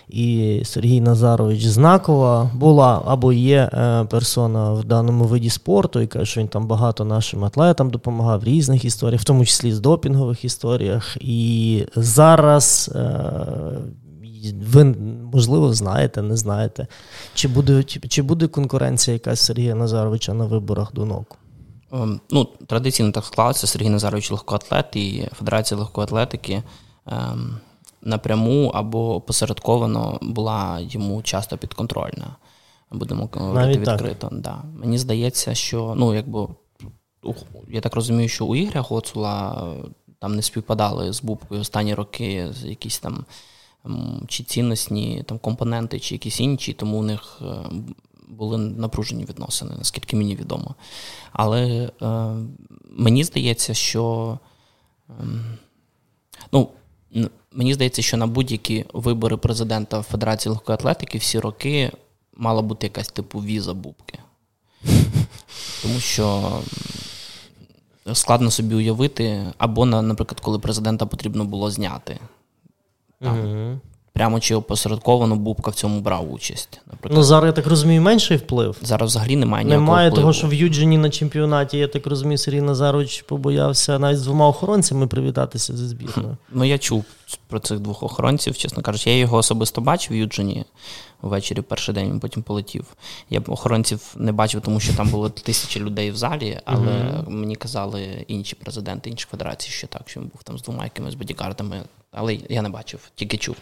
і 0.08 0.60
Сергій 0.64 1.00
Назарович 1.00 1.64
Знакова 1.64 2.50
була 2.54 3.02
або 3.06 3.32
є 3.32 3.70
е, 3.72 4.04
персона 4.10 4.72
в 4.72 4.84
даному 4.84 5.24
виді 5.24 5.50
спорту, 5.50 6.00
і 6.00 6.06
каже, 6.06 6.26
що 6.26 6.40
він 6.40 6.48
там 6.48 6.66
багато 6.66 7.04
нашим 7.04 7.44
атлетам 7.44 7.90
допомагав 7.90 8.40
в 8.40 8.44
різних 8.44 8.84
історіях, 8.84 9.20
в 9.20 9.24
тому 9.24 9.44
числі 9.44 9.72
з 9.72 9.80
допінгових 9.80 10.44
історіях. 10.44 11.16
І 11.20 11.86
зараз. 11.96 12.90
Е, 12.94 13.78
ви, 14.52 14.84
можливо, 15.32 15.74
знаєте, 15.74 16.22
не 16.22 16.36
знаєте, 16.36 16.86
чи 17.34 17.48
буде 17.48 17.82
чи 17.84 18.22
буде 18.22 18.46
конкуренція 18.46 19.12
якась 19.12 19.40
Сергія 19.40 19.74
Назаровича 19.74 20.34
на 20.34 20.44
виборах 20.44 20.92
до 20.92 21.06
НОКу? 21.06 21.36
Ем, 21.92 22.20
ну, 22.30 22.48
Традиційно 22.66 23.12
так 23.12 23.24
склалося. 23.24 23.66
Сергій 23.66 23.88
Назарович 23.88 24.30
легкоатлет 24.30 24.96
і 24.96 25.28
Федерація 25.38 25.80
легкої 25.80 26.04
атлетики 26.04 26.62
ем, 27.06 27.56
напряму 28.04 28.68
або 28.74 29.20
посередковано 29.20 30.18
була 30.22 30.80
йому 30.80 31.22
часто 31.22 31.58
підконтрольна. 31.58 32.36
Будемо 32.90 33.28
говорити 33.32 33.78
відкрито. 33.78 34.28
Да. 34.32 34.62
Мені 34.76 34.98
здається, 34.98 35.54
що 35.54 35.94
ну, 35.96 36.14
якби, 36.14 36.48
я 37.68 37.80
так 37.80 37.94
розумію, 37.94 38.28
що 38.28 38.46
у 38.46 38.56
Ігоря 38.56 38.80
Гоцула 38.80 39.68
там 40.18 40.36
не 40.36 40.42
співпадали 40.42 41.12
з 41.12 41.22
Бубкою 41.22 41.60
останні 41.60 41.94
роки 41.94 42.50
якісь 42.64 42.98
там 42.98 43.24
чи 44.28 44.42
цінностні 44.42 45.22
там, 45.26 45.38
компоненти, 45.38 46.00
чи 46.00 46.14
якісь 46.14 46.40
інші, 46.40 46.72
тому 46.72 46.98
у 46.98 47.02
них 47.02 47.38
е, 47.42 47.46
були 48.28 48.58
напружені 48.58 49.24
відносини, 49.24 49.74
наскільки 49.78 50.16
мені 50.16 50.36
відомо. 50.36 50.74
Але 51.32 51.90
е, 52.02 52.34
мені 52.90 53.24
здається, 53.24 53.74
що 53.74 54.38
е, 55.10 55.12
ну, 56.52 56.68
Мені 57.54 57.74
здається, 57.74 58.02
що 58.02 58.16
на 58.16 58.26
будь-які 58.26 58.84
вибори 58.92 59.36
президента 59.36 60.02
Федерації 60.02 60.50
легкої 60.52 60.74
атлетики 60.74 61.18
всі 61.18 61.38
роки 61.38 61.92
мала 62.36 62.62
бути 62.62 62.86
якась 62.86 63.08
типу 63.08 63.38
віза 63.38 63.74
бубки. 63.74 64.18
Тому 65.82 66.00
що 66.00 66.52
складно 68.12 68.50
собі 68.50 68.74
уявити, 68.74 69.44
або, 69.58 69.86
наприклад, 69.86 70.40
коли 70.40 70.58
президента 70.58 71.06
потрібно 71.06 71.44
було 71.44 71.70
зняти. 71.70 72.18
Там, 73.20 73.80
прямо 74.12 74.40
чи 74.40 74.54
опосередковано 74.54 75.36
Бубка 75.36 75.70
в 75.70 75.74
цьому 75.74 76.00
брав 76.00 76.32
участь. 76.32 76.80
Наприклад. 76.86 77.12
Ну 77.18 77.22
зараз 77.22 77.46
я 77.46 77.52
так 77.52 77.66
розумію, 77.66 78.02
менший 78.02 78.36
вплив. 78.36 78.76
Зараз 78.82 79.10
взагалі 79.10 79.36
немає 79.36 79.64
ніякого 79.64 79.86
Немає 79.86 80.08
впливу. 80.08 80.22
того, 80.22 80.32
що 80.32 80.46
в 80.46 80.54
Юджині 80.54 80.98
на 80.98 81.10
чемпіонаті, 81.10 81.78
я 81.78 81.88
так 81.88 82.06
розумію, 82.06 82.38
Сергій 82.38 82.60
Назарович 82.60 83.22
побоявся 83.22 83.98
навіть 83.98 84.18
з 84.18 84.22
двома 84.22 84.48
охоронцями 84.48 85.06
привітатися 85.06 85.76
зі 85.76 85.86
збірною. 85.86 86.36
Ну 86.52 86.64
я 86.64 86.78
чув 86.78 87.04
про 87.46 87.60
цих 87.60 87.80
двох 87.80 88.02
охоронців, 88.02 88.56
чесно 88.56 88.82
кажучи. 88.82 89.10
Я 89.10 89.16
його 89.16 89.36
особисто 89.36 89.80
бачив 89.80 90.12
в 90.12 90.16
Юджині 90.16 90.64
ввечері, 91.22 91.60
перший 91.60 91.94
день 91.94 92.10
він 92.10 92.20
потім 92.20 92.42
полетів. 92.42 92.86
Я 93.30 93.40
б 93.40 93.48
охоронців 93.48 94.14
не 94.16 94.32
бачив, 94.32 94.60
тому 94.60 94.80
що 94.80 94.94
там 94.94 95.08
було 95.08 95.30
тисячі 95.30 95.80
людей 95.80 96.10
в 96.10 96.16
залі, 96.16 96.60
але 96.64 96.92
mm-hmm. 96.92 97.30
мені 97.30 97.56
казали 97.56 98.24
інші 98.28 98.56
президенти 98.56 99.10
інших 99.10 99.30
федерацій, 99.30 99.70
що 99.70 99.86
так, 99.86 100.02
що 100.06 100.20
він 100.20 100.28
був 100.28 100.42
там 100.42 100.58
з 100.58 100.62
двома 100.62 100.84
якимись 100.84 101.14
бодікардами, 101.14 101.82
але 102.12 102.38
я 102.48 102.62
не 102.62 102.68
бачив, 102.68 103.10
тільки 103.14 103.36
чув. 103.36 103.56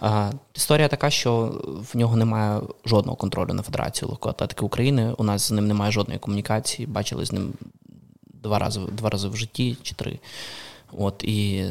А, 0.00 0.32
Історія 0.54 0.88
така, 0.88 1.10
що 1.10 1.60
в 1.92 1.96
нього 1.96 2.16
немає 2.16 2.60
жодного 2.86 3.16
контролю 3.16 3.52
на 3.52 3.62
Федерацію 3.62 4.08
легкої 4.08 4.30
атлетики 4.30 4.64
України. 4.64 5.14
У 5.18 5.24
нас 5.24 5.42
з 5.42 5.50
ним 5.50 5.66
немає 5.68 5.92
жодної 5.92 6.20
комунікації. 6.20 6.86
Бачили 6.86 7.26
з 7.26 7.32
ним 7.32 7.52
два 8.42 8.58
рази 8.58 8.80
два 8.92 9.10
рази 9.10 9.28
в 9.28 9.36
житті 9.36 9.76
чи 9.82 9.94
три. 9.94 10.18
От 10.98 11.24
і 11.24 11.70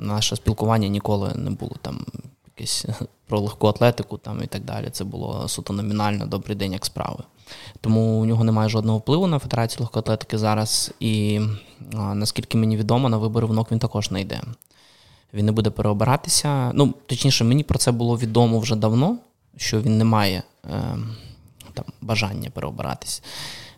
наше 0.00 0.36
спілкування 0.36 0.88
ніколи 0.88 1.32
не 1.34 1.50
було 1.50 1.76
там 1.82 2.06
якесь 2.46 2.86
про 3.26 3.40
легку 3.40 3.66
атлетику 3.66 4.18
там 4.18 4.42
і 4.42 4.46
так 4.46 4.64
далі. 4.64 4.88
Це 4.92 5.04
було 5.04 5.48
суто 5.48 5.72
номінально 5.72 6.26
добрий 6.26 6.56
день, 6.56 6.72
як 6.72 6.86
справи. 6.86 7.24
Тому 7.80 8.20
у 8.20 8.24
нього 8.24 8.44
немає 8.44 8.68
жодного 8.68 8.98
впливу 8.98 9.26
на 9.26 9.38
Федерацію 9.38 9.80
легкої 9.80 10.00
атлетики 10.00 10.38
зараз. 10.38 10.92
І 11.00 11.40
наскільки 11.92 12.58
мені 12.58 12.76
відомо, 12.76 13.08
на 13.08 13.16
вибори 13.16 13.46
в 13.46 13.52
НОК 13.52 13.72
він 13.72 13.78
також 13.78 14.10
не 14.10 14.20
йде. 14.20 14.40
Він 15.34 15.46
не 15.46 15.52
буде 15.52 15.70
переобиратися. 15.70 16.72
Ну, 16.74 16.94
точніше, 17.06 17.44
мені 17.44 17.62
про 17.62 17.78
це 17.78 17.92
було 17.92 18.18
відомо 18.18 18.58
вже 18.58 18.76
давно, 18.76 19.18
що 19.56 19.80
він 19.80 19.98
не 19.98 20.04
має 20.04 20.42
е, 20.64 20.98
там, 21.74 21.84
бажання 22.00 22.50
переобиратись. 22.50 23.22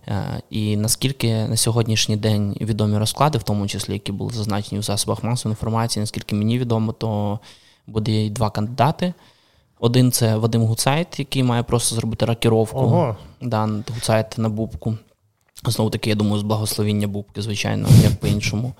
Е, 0.09 0.43
і 0.51 0.77
наскільки 0.77 1.33
на 1.47 1.57
сьогоднішній 1.57 2.17
день 2.17 2.57
відомі 2.61 2.99
розклади, 2.99 3.39
в 3.39 3.43
тому 3.43 3.67
числі, 3.67 3.93
які 3.93 4.13
були 4.13 4.33
зазначені 4.33 4.79
у 4.79 4.83
засобах 4.83 5.25
масової 5.25 5.53
інформації, 5.53 6.01
наскільки 6.01 6.35
мені 6.35 6.59
відомо, 6.59 6.93
то 6.93 7.39
буде 7.87 8.31
два 8.31 8.51
кандидати. 8.51 9.15
Один 9.81 10.13
це 10.13 10.37
Вадим 10.37 10.63
Гуцайт, 10.63 11.19
який 11.19 11.43
має 11.43 11.63
просто 11.63 11.95
зробити 11.95 12.27
ракіровку 12.27 12.79
Ого. 12.79 13.17
Да, 13.41 13.69
Гуцайт 13.95 14.39
на 14.39 14.49
Бубку. 14.49 14.99
Знову 15.67 15.91
таки, 15.91 16.11
я 16.11 16.17
думаю, 16.17 16.39
з 16.39 16.43
благословіння 16.43 17.07
Бубки, 17.07 17.43
звичайно, 17.43 17.89
як 18.03 18.21
по-іншому. 18.21 18.75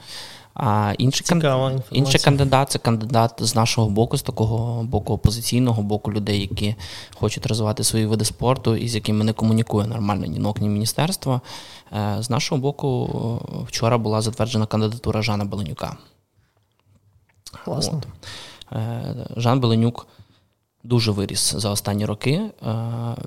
А 0.55 0.95
інший, 0.99 1.27
кан... 1.41 1.83
інший 1.91 2.21
кандидат 2.21 2.71
це 2.71 2.79
кандидат 2.79 3.35
з 3.39 3.55
нашого 3.55 3.91
боку, 3.91 4.19
з 4.19 4.23
такого 4.23 4.83
боку 4.83 5.13
опозиційного 5.13 5.83
боку 5.83 6.13
людей, 6.13 6.41
які 6.41 6.75
хочуть 7.15 7.47
розвивати 7.47 7.85
свої 7.85 8.07
види 8.07 8.25
спорту 8.25 8.77
і 8.77 8.89
з 8.89 8.95
якими 8.95 9.25
не 9.25 9.33
комунікує 9.33 9.87
нормально 9.87 10.27
ні 10.27 10.39
НОК, 10.39 10.61
ні 10.61 10.69
міністерство. 10.69 11.41
Е, 11.93 12.17
з 12.21 12.31
нашого 12.31 12.61
боку, 12.61 13.67
вчора 13.69 13.99
була 13.99 14.21
затверджена 14.21 14.67
кандидатура 14.67 15.23
Жана 15.23 15.45
Беленюка. 15.45 15.97
Класно. 17.65 18.03
От. 18.71 18.77
Е, 18.79 19.15
Жан 19.37 19.61
Беленюк 19.61 20.07
дуже 20.85 21.11
виріс 21.11 21.55
за 21.55 21.71
останні 21.71 22.07
роки. 22.07 22.33
Е, 22.33 22.51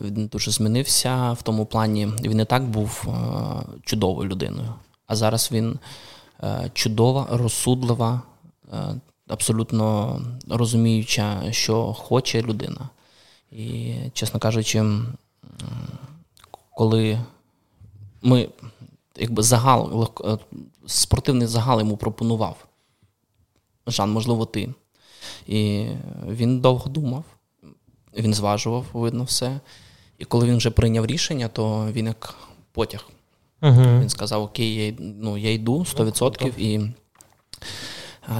він 0.01 0.27
дуже 0.27 0.51
змінився 0.51 1.31
в 1.31 1.41
тому 1.41 1.65
плані. 1.65 2.07
Він 2.23 2.39
і 2.39 2.45
так 2.45 2.63
був 2.63 3.07
чудовою 3.83 4.29
людиною, 4.29 4.73
а 5.07 5.15
зараз 5.15 5.49
він. 5.51 5.79
Е, 6.43 6.71
чудова, 6.73 7.27
розсудлива, 7.31 8.21
е, 8.73 8.95
абсолютно 9.27 10.21
розуміюча, 10.49 11.51
що 11.51 11.93
хоче 11.93 12.41
людина. 12.41 12.89
І, 13.51 13.95
чесно 14.13 14.39
кажучи, 14.39 14.83
коли 16.73 17.19
ми 18.21 18.49
якби 19.15 19.43
загал, 19.43 20.11
е, 20.25 20.37
спортивний 20.85 21.47
загал 21.47 21.79
йому 21.79 21.97
пропонував, 21.97 22.65
Жан, 23.87 24.11
можливо, 24.11 24.45
ти. 24.45 24.73
І 25.47 25.87
він 26.27 26.59
довго 26.59 26.89
думав, 26.89 27.23
він 28.17 28.33
зважував, 28.33 28.85
видно 28.93 29.23
все. 29.23 29.59
І 30.17 30.25
коли 30.25 30.47
він 30.47 30.57
вже 30.57 30.71
прийняв 30.71 31.05
рішення, 31.05 31.47
то 31.47 31.91
він 31.91 32.05
як 32.05 32.35
потяг 32.71 33.09
Uh-huh. 33.61 34.01
Він 34.01 34.09
сказав: 34.09 34.41
Окей, 34.41 34.75
я 34.75 34.93
ну, 34.99 35.37
я 35.37 35.53
йду 35.53 35.79
100%. 35.79 36.59
І 36.59 36.91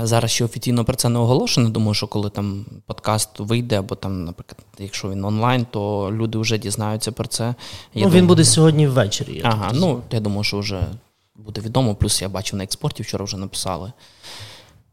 зараз 0.04 0.32
ще 0.32 0.46
офіційно 0.46 0.86
про 0.86 0.96
це 0.96 1.10
не 1.10 1.20
оголошено. 1.20 1.70
Думаю, 1.70 1.94
що 1.94 2.08
коли 2.08 2.30
там 2.30 2.66
подкаст 2.86 3.40
вийде, 3.40 3.80
або 3.80 3.96
там, 3.96 4.26
наприклад, 4.26 4.66
якщо 4.80 5.10
він 5.10 5.26
онлайн, 5.26 5.66
то 5.72 6.12
люди 6.12 6.38
вже 6.38 6.58
дізнаються 6.58 7.12
про 7.12 7.28
це. 7.28 7.44
Я 7.44 7.54
ну, 7.94 8.02
думаю, 8.02 8.22
Він 8.22 8.28
буде 8.28 8.46
сьогодні 8.46 8.88
ввечері. 8.88 9.42
Ага, 9.44 9.72
ну 9.74 10.02
я 10.12 10.20
думаю, 10.20 10.44
що 10.44 10.60
вже 10.60 10.84
буде 11.36 11.62
відомо. 11.62 11.96
Плюс 11.96 12.22
я 12.22 12.30
бачив 12.30 12.58
на 12.58 12.64
експорті, 12.64 13.04
вчора 13.04 13.26
вже 13.26 13.38
написали. 13.38 13.92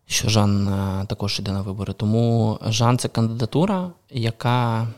Що 0.07 0.29
Жан 0.29 0.67
також 1.09 1.39
йде 1.39 1.53
на 1.53 1.63
вибори. 1.63 1.93
Тому 1.93 2.59
Жан 2.67 2.99
це 2.99 3.09
кандидатура, 3.09 3.91
яка 4.11 4.89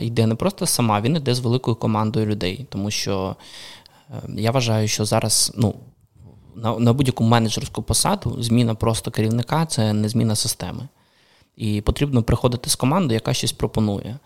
йде 0.00 0.26
не 0.26 0.34
просто 0.34 0.66
сама, 0.66 1.00
він 1.00 1.16
йде 1.16 1.34
з 1.34 1.38
великою 1.38 1.76
командою 1.76 2.26
людей, 2.26 2.66
тому 2.70 2.90
що 2.90 3.36
я 4.28 4.50
вважаю, 4.50 4.88
що 4.88 5.04
зараз 5.04 5.52
ну, 5.56 5.74
на, 6.54 6.78
на 6.78 6.92
будь-яку 6.92 7.24
менеджерську 7.24 7.82
посаду 7.82 8.42
зміна 8.42 8.74
просто 8.74 9.10
керівника 9.10 9.66
це 9.66 9.92
не 9.92 10.08
зміна 10.08 10.36
системи. 10.36 10.88
І 11.56 11.80
потрібно 11.80 12.22
приходити 12.22 12.70
з 12.70 12.76
командою, 12.76 13.14
яка 13.14 13.34
щось 13.34 13.52
пропонує. 13.52 14.18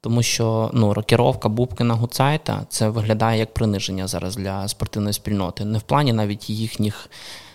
Тому 0.00 0.22
що 0.22 0.70
ну, 0.72 0.94
рокіровка 0.94 1.48
Бубкина 1.48 1.94
Гуцайта 1.94 2.66
це 2.68 2.88
виглядає 2.88 3.38
як 3.38 3.54
приниження 3.54 4.06
зараз 4.06 4.36
для 4.36 4.68
спортивної 4.68 5.12
спільноти. 5.12 5.64
Не 5.64 5.78
в 5.78 5.82
плані 5.82 6.12
навіть 6.12 6.50
їхніх 6.50 7.10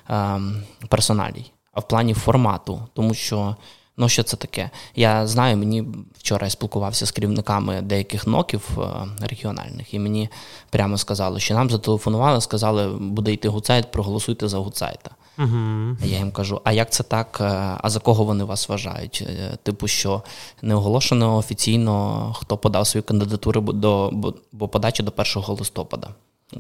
ем, 0.09 0.63
персоналій, 0.89 1.51
а 1.71 1.79
в 1.79 1.87
плані 1.87 2.13
формату. 2.13 2.87
Тому 2.93 3.13
що 3.13 3.55
Ну, 3.97 4.09
що 4.09 4.23
це 4.23 4.37
таке? 4.37 4.69
Я 4.95 5.27
знаю, 5.27 5.57
мені 5.57 5.85
вчора 6.17 6.47
я 6.47 6.51
спілкувався 6.51 7.05
з 7.05 7.11
керівниками 7.11 7.81
деяких 7.81 8.27
ноків 8.27 8.69
е, 8.77 9.07
регіональних, 9.27 9.93
і 9.93 9.99
мені 9.99 10.29
прямо 10.69 10.97
сказали, 10.97 11.39
що 11.39 11.53
нам 11.53 11.69
зателефонували, 11.69 12.41
сказали, 12.41 12.87
буде 12.87 13.33
йти 13.33 13.49
гуцайт, 13.49 13.91
проголосуйте 13.91 14.47
за 14.47 14.57
гуцайта. 14.57 15.11
Угу. 15.39 15.97
Я 16.03 16.17
їм 16.17 16.31
кажу: 16.31 16.61
а 16.63 16.71
як 16.71 16.91
це 16.91 17.03
так? 17.03 17.37
Е, 17.41 17.77
а 17.81 17.89
за 17.89 17.99
кого 17.99 18.23
вони 18.23 18.43
вас 18.43 18.69
вважають? 18.69 19.23
Е, 19.27 19.57
типу, 19.63 19.87
що 19.87 20.23
не 20.61 20.75
оголошено 20.75 21.37
офіційно, 21.37 22.35
хто 22.39 22.57
подав 22.57 22.87
свою 22.87 23.03
кандидатуру 23.03 23.61
до 23.61 24.09
бо 24.51 24.67
подача 24.67 25.03
до 25.03 25.13
1 25.17 25.43
листопада 25.47 26.09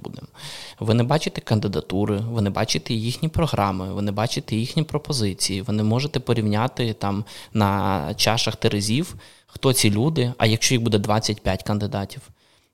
будемо. 0.03 0.27
Ви 0.79 0.93
не 0.93 1.03
бачите 1.03 1.41
кандидатури, 1.41 2.17
ви 2.17 2.41
не 2.41 2.49
бачите 2.49 2.93
їхні 2.93 3.29
програми, 3.29 3.93
ви 3.93 4.01
не 4.01 4.11
бачите 4.11 4.55
їхні 4.55 4.83
пропозиції, 4.83 5.61
ви 5.61 5.73
не 5.73 5.83
можете 5.83 6.19
порівняти 6.19 6.93
там 6.93 7.25
на 7.53 8.13
чашах 8.13 8.55
терезів, 8.55 9.15
хто 9.47 9.73
ці 9.73 9.91
люди, 9.91 10.33
а 10.37 10.45
якщо 10.45 10.75
їх 10.75 10.83
буде 10.83 10.97
25 10.97 11.63
кандидатів. 11.63 12.21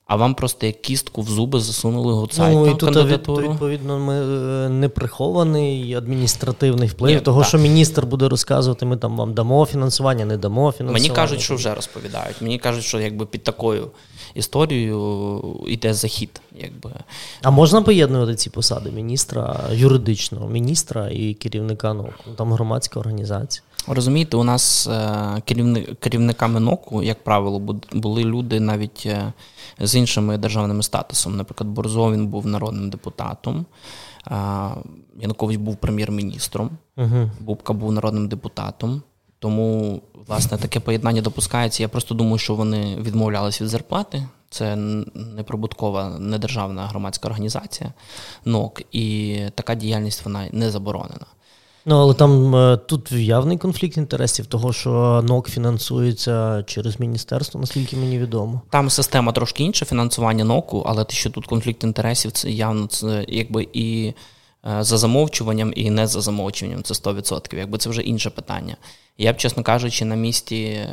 А 0.10 0.16
вам 0.16 0.36
просто 0.36 0.66
як 0.66 0.82
кістку 0.82 1.22
в 1.22 1.30
зуби 1.30 1.60
засунули 1.60 2.14
гуцайт 2.14 2.56
ну, 2.56 2.68
і 2.68 2.70
тут, 2.70 2.94
кандидатуру? 2.94 3.52
Відповідно, 3.52 4.00
ми 4.00 4.14
е, 4.14 4.70
не 4.70 4.90
прихований 4.90 5.94
адміністративний 5.94 6.88
вплив 6.88 7.16
Ні, 7.16 7.22
того, 7.22 7.40
так. 7.40 7.48
що 7.48 7.58
міністр 7.58 8.06
буде 8.06 8.30
розказувати, 8.30 8.86
ми 8.86 8.98
там 8.98 9.18
вам 9.18 9.34
дамо 9.34 9.66
фінансування, 9.66 10.26
не 10.26 10.38
дамо 10.38 10.72
фінансування. 10.72 10.94
Мені 10.94 11.10
кажуть, 11.10 11.42
що 11.42 11.56
вже 11.56 11.76
розповідають. 11.76 12.42
Мені 12.42 12.60
кажуть, 12.60 12.84
що 12.84 13.00
якби 13.00 13.26
під 13.26 13.44
такою 13.44 13.92
історією 14.34 15.42
йде 15.68 15.94
захід. 15.94 16.42
Якби. 16.60 16.92
А 17.42 17.52
можна 17.52 17.82
поєднувати 17.82 18.36
ці 18.36 18.50
посади 18.50 18.92
міністра, 18.92 19.60
юридичного 19.72 20.50
міністра 20.50 21.10
і 21.10 21.34
керівника 21.34 21.94
НОК? 21.94 22.14
Там 22.36 22.54
громадська 22.54 23.00
організація. 23.00 23.64
Розумієте, 23.92 24.38
у 24.38 24.44
нас 24.44 24.88
е, 24.88 25.42
керівниками 26.00 26.60
НОКу, 26.60 27.04
як 27.04 27.24
правило, 27.24 27.60
були 27.94 28.24
люди 28.24 28.60
навіть 28.60 29.04
е, 29.06 29.34
з 29.80 29.96
іншими 29.96 30.38
державними 30.38 30.84
статусами. 30.84 31.38
Наприклад, 31.38 31.70
Борзовін 31.70 32.28
був 32.28 32.48
народним 32.48 32.90
депутатом, 32.90 33.66
Янукович 35.20 35.58
був 35.58 35.76
прем'єр-міністром, 35.76 36.70
uh 36.98 37.30
Бубка 37.40 37.74
був 37.74 37.92
народним 37.92 38.28
депутатом. 38.28 39.02
Тому, 39.40 40.02
власне, 40.28 40.58
таке 40.58 40.80
поєднання 40.80 41.22
допускається. 41.22 41.84
Я 41.84 41.90
просто 41.90 42.16
думаю, 42.16 42.38
що 42.38 42.56
вони 42.56 42.96
відмовлялись 42.96 43.62
від 43.62 43.68
зарплати. 43.68 44.28
Це 44.50 44.76
неприбуткова 45.16 46.20
недержавна 46.20 46.88
громадська 46.88 47.28
організація 47.28 47.94
НОК, 48.46 48.82
і 48.92 49.38
така 49.56 49.76
діяльність 49.76 50.26
вона 50.26 50.48
не 50.52 50.72
заборонена. 50.72 51.26
Ну, 51.86 51.96
але 51.98 52.14
там 52.14 52.56
е, 52.56 52.78
тут 52.78 53.12
явний 53.12 53.58
конфлікт 53.58 53.98
інтересів, 53.98 54.46
того 54.46 54.74
що 54.74 55.24
НОК 55.28 55.50
фінансується 55.50 56.64
через 56.68 57.00
міністерство, 57.00 57.60
наскільки 57.60 57.98
мені 57.98 58.20
відомо. 58.20 58.62
Там 58.70 58.90
система 58.90 59.32
трошки 59.32 59.64
інша 59.64 59.86
фінансування 59.86 60.44
НОКу, 60.44 60.84
але 60.86 61.06
те, 61.06 61.14
що 61.14 61.30
тут 61.30 61.46
конфлікт 61.46 61.84
інтересів, 61.84 62.32
це 62.32 62.52
явно 62.52 62.88
це 62.88 63.26
якби 63.28 63.68
і 63.74 64.14
е, 64.66 64.84
за 64.84 64.98
замовчуванням, 64.98 65.74
і 65.76 65.90
не 65.90 66.08
за 66.08 66.22
замовчуванням. 66.22 66.84
Це 66.84 66.94
100%. 66.94 67.58
Якби 67.58 67.78
це 67.78 67.90
вже 67.90 68.02
інше 68.02 68.30
питання. 68.30 68.78
Я 69.22 69.34
б, 69.34 69.38
чесно 69.38 69.64
кажучи, 69.64 70.06
на 70.06 70.16
місці 70.16 70.56
е, 70.56 70.90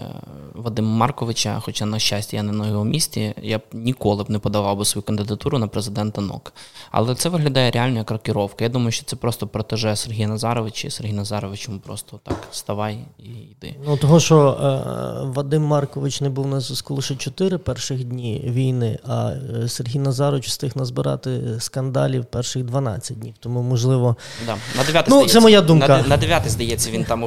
Вадима 0.54 0.88
Марковича, 0.88 1.60
хоча, 1.60 1.86
на 1.86 1.98
щастя, 1.98 2.36
я 2.36 2.42
не 2.42 2.52
на 2.52 2.68
його 2.68 2.84
місці, 2.84 3.34
я 3.42 3.58
б 3.58 3.62
ніколи 3.72 4.24
б 4.24 4.30
не 4.30 4.38
подавав 4.38 4.78
би 4.78 4.84
свою 4.84 5.02
кандидатуру 5.02 5.58
на 5.58 5.66
президента 5.66 6.20
НОК. 6.20 6.52
Але 6.90 7.14
це 7.14 7.28
виглядає 7.28 7.70
реально 7.70 7.98
як 7.98 8.10
рокіровка. 8.10 8.64
Я 8.64 8.70
думаю, 8.70 8.90
що 8.90 9.04
це 9.04 9.16
просто 9.16 9.46
протеже 9.46 9.96
Сергія 9.96 10.28
Назаровича, 10.28 10.88
і 10.88 10.90
Сергій 10.90 11.12
Назарович 11.12 11.68
йому 11.68 11.80
просто 11.80 12.20
так 12.24 12.36
вставай 12.50 12.98
і 13.18 13.28
йди. 13.28 13.74
Ну, 13.86 13.96
того, 13.96 14.20
що 14.20 14.50
е, 14.50 15.26
Вадим 15.26 15.62
Маркович 15.62 16.20
не 16.20 16.28
був 16.28 16.46
на 16.46 16.60
зв'язку 16.60 16.94
лише 16.94 17.16
чотири 17.16 17.58
перших 17.58 18.04
дні 18.04 18.42
війни, 18.46 18.98
а 19.08 19.30
е, 19.30 19.68
Сергій 19.68 19.98
Назарович 19.98 20.46
встиг 20.46 20.72
назбирати 20.74 21.60
скандалів 21.60 22.24
перших 22.24 22.64
12 22.64 23.18
днів. 23.18 23.34
Тому, 23.40 23.62
можливо, 23.62 24.16
да. 24.46 24.56
на 24.76 24.84
9 24.84 25.06
ну, 25.08 25.14
здається, 25.14 25.34
це 25.34 25.40
моя 25.40 25.60
думка. 25.60 25.88
На, 25.88 26.08
на 26.08 26.16
9 26.16 26.50
здається, 26.50 26.90
він 26.90 27.04
там 27.04 27.24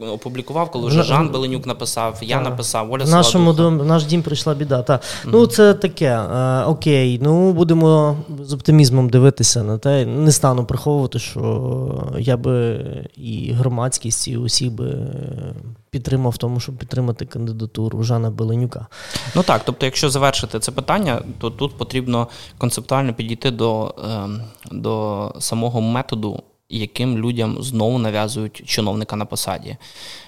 опублікував 0.00 0.37
опублікував, 0.38 0.70
коли 0.70 0.88
вже 0.88 1.02
Жан 1.02 1.28
Беленюк 1.28 1.66
написав, 1.66 2.18
я 2.22 2.40
написав, 2.40 2.92
Оля 2.92 3.04
В 3.04 3.08
нашому 3.08 3.52
дом, 3.52 3.86
наш 3.86 4.04
дім 4.04 4.22
прийшла 4.22 4.54
біда. 4.54 4.82
Та. 4.82 4.92
Mm-hmm. 4.92 5.28
Ну, 5.32 5.46
це 5.46 5.74
таке. 5.74 6.10
А, 6.10 6.64
окей, 6.68 7.18
ну 7.22 7.52
будемо 7.52 8.16
з 8.44 8.52
оптимізмом 8.52 9.08
дивитися 9.08 9.62
на 9.62 9.78
те. 9.78 10.06
Не 10.06 10.32
стану 10.32 10.64
приховувати, 10.64 11.18
що 11.18 12.12
я 12.18 12.36
би 12.36 12.78
і 13.16 13.52
громадськість, 13.52 14.28
і 14.28 14.36
усі 14.36 14.70
би 14.70 14.94
підтримав 15.90 16.36
тому, 16.36 16.60
щоб 16.60 16.76
підтримати 16.76 17.26
кандидатуру 17.26 18.02
Жана 18.02 18.30
Беленюка. 18.30 18.86
Ну 19.34 19.42
так, 19.42 19.62
тобто, 19.64 19.86
якщо 19.86 20.10
завершити 20.10 20.58
це 20.58 20.72
питання, 20.72 21.22
то 21.38 21.50
тут 21.50 21.78
потрібно 21.78 22.28
концептуально 22.58 23.14
підійти 23.14 23.50
до, 23.50 23.94
ем, 24.04 24.40
до 24.72 25.34
самого 25.38 25.80
методу 25.80 26.42
яким 26.68 27.18
людям 27.18 27.62
знову 27.62 27.98
нав'язують 27.98 28.62
чиновника 28.66 29.16
на 29.16 29.24
посаді. 29.24 29.76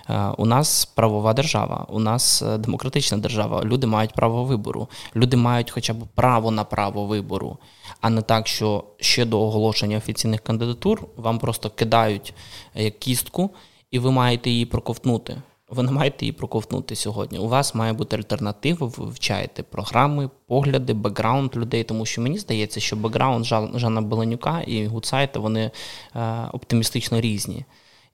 Е, 0.09 0.21
у 0.39 0.47
нас 0.47 0.85
правова 0.85 1.33
держава, 1.33 1.87
у 1.89 1.99
нас 1.99 2.43
е, 2.43 2.59
демократична 2.59 3.19
держава. 3.19 3.63
Люди 3.65 3.87
мають 3.87 4.15
право 4.15 4.45
вибору. 4.45 4.89
Люди 5.17 5.37
мають 5.37 5.71
хоча 5.71 5.93
б 5.93 6.07
право 6.15 6.51
на 6.51 6.65
право 6.65 7.07
вибору, 7.07 7.59
а 8.01 8.11
не 8.11 8.23
так, 8.23 8.47
що 8.47 8.85
ще 9.01 9.25
до 9.25 9.41
оголошення 9.41 9.97
офіційних 9.97 10.41
кандидатур 10.41 11.07
вам 11.17 11.39
просто 11.39 11.71
кидають 11.71 12.35
е, 12.77 12.91
кістку, 12.91 13.51
і 13.91 13.99
ви 13.99 14.11
маєте 14.11 14.51
її 14.51 14.67
проковтнути. 14.67 15.37
Ви 15.71 15.83
не 15.83 15.93
маєте 15.93 16.25
її 16.25 16.33
проковтнути 16.33 16.97
сьогодні. 16.97 17.39
У 17.39 17.49
вас 17.49 17.75
має 17.75 17.93
бути 17.93 18.17
альтернатива, 18.17 18.87
ви 18.87 19.05
вивчаєте 19.05 19.63
програми, 19.63 20.31
погляди, 20.47 20.93
бекграунд 20.93 21.57
людей, 21.57 21.85
тому 21.85 22.07
що 22.07 22.23
мені 22.23 22.39
здається, 22.39 22.81
що 22.81 22.97
бекграунд 22.97 23.45
Жана 23.75 24.01
Беленюка 24.01 24.61
і 24.61 24.87
Гуцайта 24.87 25.41
вони 25.41 25.71
е, 26.17 26.49
оптимістично 26.53 27.21
різні. 27.21 27.65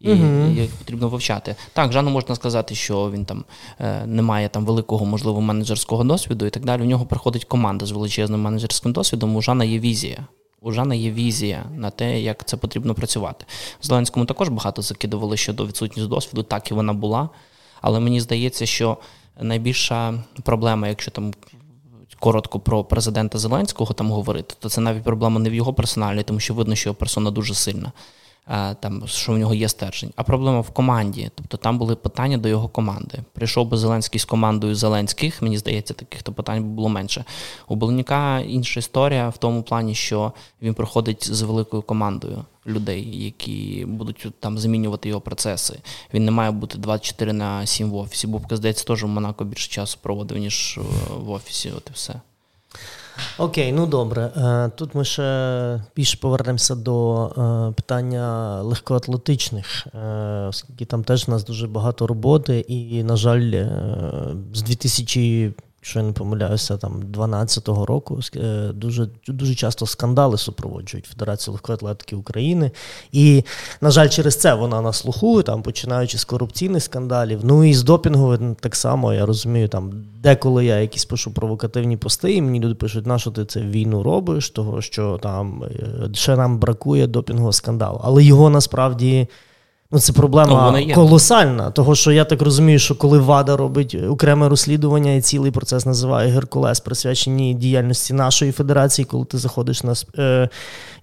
І 0.00 0.08
е 0.08 0.54
їх 0.54 0.70
потрібно 0.70 1.08
вивчати. 1.08 1.56
Так, 1.72 1.92
Жану 1.92 2.10
можна 2.10 2.34
сказати, 2.34 2.74
що 2.74 3.10
він 3.10 3.24
там 3.24 3.44
е, 3.80 4.06
не 4.06 4.22
має 4.22 4.48
там 4.48 4.64
великого, 4.64 5.06
можливо, 5.06 5.40
менеджерського 5.40 6.04
досвіду 6.04 6.46
і 6.46 6.50
так 6.50 6.64
далі. 6.64 6.82
У 6.82 6.84
нього 6.84 7.06
приходить 7.06 7.44
команда 7.44 7.86
з 7.86 7.90
величезним 7.90 8.40
менеджерським 8.40 8.92
досвідом. 8.92 9.36
У 9.36 9.42
Жана 9.42 9.64
є 9.64 9.78
візія. 9.78 10.26
У 10.60 10.72
Жана 10.72 10.94
є 10.94 11.10
візія 11.10 11.64
на 11.74 11.90
те, 11.90 12.20
як 12.20 12.44
це 12.44 12.56
потрібно 12.56 12.94
працювати. 12.94 13.44
Зеленському 13.82 14.26
також 14.26 14.48
багато 14.48 14.82
закидували 14.82 15.36
щодо 15.36 15.66
відсутність 15.66 16.08
досвіду, 16.08 16.42
так 16.42 16.70
і 16.70 16.74
вона 16.74 16.92
була. 16.92 17.28
Але 17.80 18.00
мені 18.00 18.20
здається, 18.20 18.66
що 18.66 18.96
найбільша 19.40 20.24
проблема, 20.42 20.88
якщо 20.88 21.10
там 21.10 21.34
коротко 22.18 22.60
про 22.60 22.84
президента 22.84 23.38
Зеленського 23.38 23.94
там 23.94 24.10
говорити, 24.10 24.54
то 24.58 24.68
це 24.68 24.80
навіть 24.80 25.04
проблема 25.04 25.40
не 25.40 25.50
в 25.50 25.54
його 25.54 25.74
персоналі, 25.74 26.22
тому 26.22 26.40
що 26.40 26.54
видно, 26.54 26.74
що 26.74 26.88
його 26.88 26.94
персона 26.94 27.30
дуже 27.30 27.54
сильна 27.54 27.92
там, 28.80 29.02
що 29.06 29.32
в 29.32 29.38
нього 29.38 29.54
є 29.54 29.68
стержень, 29.68 30.12
а 30.16 30.22
проблема 30.22 30.60
в 30.60 30.70
команді. 30.70 31.30
Тобто 31.34 31.56
там 31.56 31.78
були 31.78 31.96
питання 31.96 32.38
до 32.38 32.48
його 32.48 32.68
команди. 32.68 33.18
Прийшов 33.32 33.68
би 33.68 33.76
Зеленський 33.76 34.20
з 34.20 34.24
командою 34.24 34.74
Зеленських, 34.74 35.42
мені 35.42 35.58
здається, 35.58 35.94
таких 35.94 36.22
то 36.22 36.32
питань 36.32 36.64
було 36.64 36.88
менше. 36.88 37.24
У 37.68 37.76
Беленюка 37.76 38.40
інша 38.40 38.80
історія 38.80 39.28
в 39.28 39.38
тому 39.38 39.62
плані, 39.62 39.94
що 39.94 40.32
він 40.62 40.74
приходить 40.74 41.34
з 41.34 41.42
великою 41.42 41.82
командою 41.82 42.44
людей, 42.66 43.24
які 43.24 43.84
будуть 43.88 44.26
там 44.40 44.58
змінювати 44.58 45.08
його 45.08 45.20
процеси. 45.20 45.78
Він 46.14 46.24
не 46.24 46.30
має 46.30 46.50
бути 46.50 46.78
24 46.78 47.32
на 47.32 47.66
7 47.66 47.90
в 47.90 47.96
офісі. 47.96 48.26
Бубка, 48.26 48.56
здається, 48.56 48.84
теж 48.84 49.04
в 49.04 49.06
Монако 49.06 49.44
більше 49.44 49.70
часу 49.70 49.98
проводив, 50.02 50.38
ніж 50.38 50.80
в 51.16 51.30
офісі. 51.30 51.72
От 51.76 51.86
і 51.90 51.92
все. 51.94 52.20
Окей, 53.38 53.72
ну 53.72 53.86
добре. 53.86 54.22
Е, 54.22 54.70
тут 54.76 54.94
ми 54.94 55.04
ще 55.04 55.80
більше 55.96 56.18
повернемося 56.20 56.74
до 56.74 57.24
е, 57.26 57.72
питання 57.72 58.56
легкоатлетичних, 58.62 59.86
е, 59.86 60.46
оскільки 60.48 60.84
там 60.84 61.04
теж 61.04 61.28
у 61.28 61.30
нас 61.30 61.44
дуже 61.44 61.66
багато 61.66 62.06
роботи, 62.06 62.58
і, 62.58 63.04
на 63.04 63.16
жаль, 63.16 63.66
з 64.54 64.62
2000 64.62 65.54
якщо 65.86 65.98
я 65.98 66.04
не 66.04 66.12
помиляюся, 66.12 66.76
там 66.76 67.02
12-го 67.12 67.86
року 67.86 68.20
е, 68.36 68.70
дуже 68.74 69.08
дуже 69.28 69.54
часто 69.54 69.86
скандали 69.86 70.38
супроводжують 70.38 71.06
Федерацію 71.06 71.52
легкої 71.52 71.74
атлетики 71.74 72.16
України. 72.16 72.70
І, 73.12 73.44
на 73.80 73.90
жаль, 73.90 74.08
через 74.08 74.36
це 74.36 74.54
вона 74.54 74.80
на 74.80 74.92
слуху, 74.92 75.42
там 75.42 75.62
починаючи 75.62 76.18
з 76.18 76.24
корупційних 76.24 76.82
скандалів. 76.82 77.40
Ну 77.42 77.64
і 77.64 77.74
з 77.74 77.82
допінгових 77.82 78.40
так 78.60 78.76
само 78.76 79.12
я 79.12 79.26
розумію, 79.26 79.68
там 79.68 79.92
деколи 80.22 80.64
я 80.64 80.80
якісь 80.80 81.04
пишу 81.04 81.34
провокативні 81.34 81.96
пости, 81.96 82.34
і 82.34 82.42
мені 82.42 82.60
люди 82.60 82.74
пишуть, 82.74 83.06
на 83.06 83.18
що 83.18 83.30
ти 83.30 83.44
це 83.44 83.60
війну 83.60 84.02
робиш, 84.02 84.50
того 84.50 84.80
що 84.80 85.18
там 85.22 85.64
е, 85.64 86.14
ще 86.14 86.36
нам 86.36 86.58
бракує 86.58 87.06
допінгового 87.06 87.52
скандалу. 87.52 88.00
Але 88.04 88.24
його 88.24 88.50
насправді. 88.50 89.28
Ну, 89.90 89.98
це 89.98 90.12
проблема 90.12 90.80
ну, 90.80 90.94
колосальна. 90.94 91.70
Того, 91.70 91.94
що 91.94 92.12
я 92.12 92.24
так 92.24 92.42
розумію, 92.42 92.78
що 92.78 92.94
коли 92.94 93.18
ВАДА 93.18 93.56
робить 93.56 93.96
окреме 94.08 94.48
розслідування 94.48 95.12
і 95.12 95.20
цілий 95.20 95.50
процес 95.50 95.86
називає 95.86 96.30
Геркулес, 96.30 96.80
присвячені 96.80 97.54
діяльності 97.54 98.14
нашої 98.14 98.52
федерації, 98.52 99.06
коли 99.06 99.24
ти 99.24 99.38
заходиш 99.38 99.82
на 99.82 99.94
е, 100.18 100.48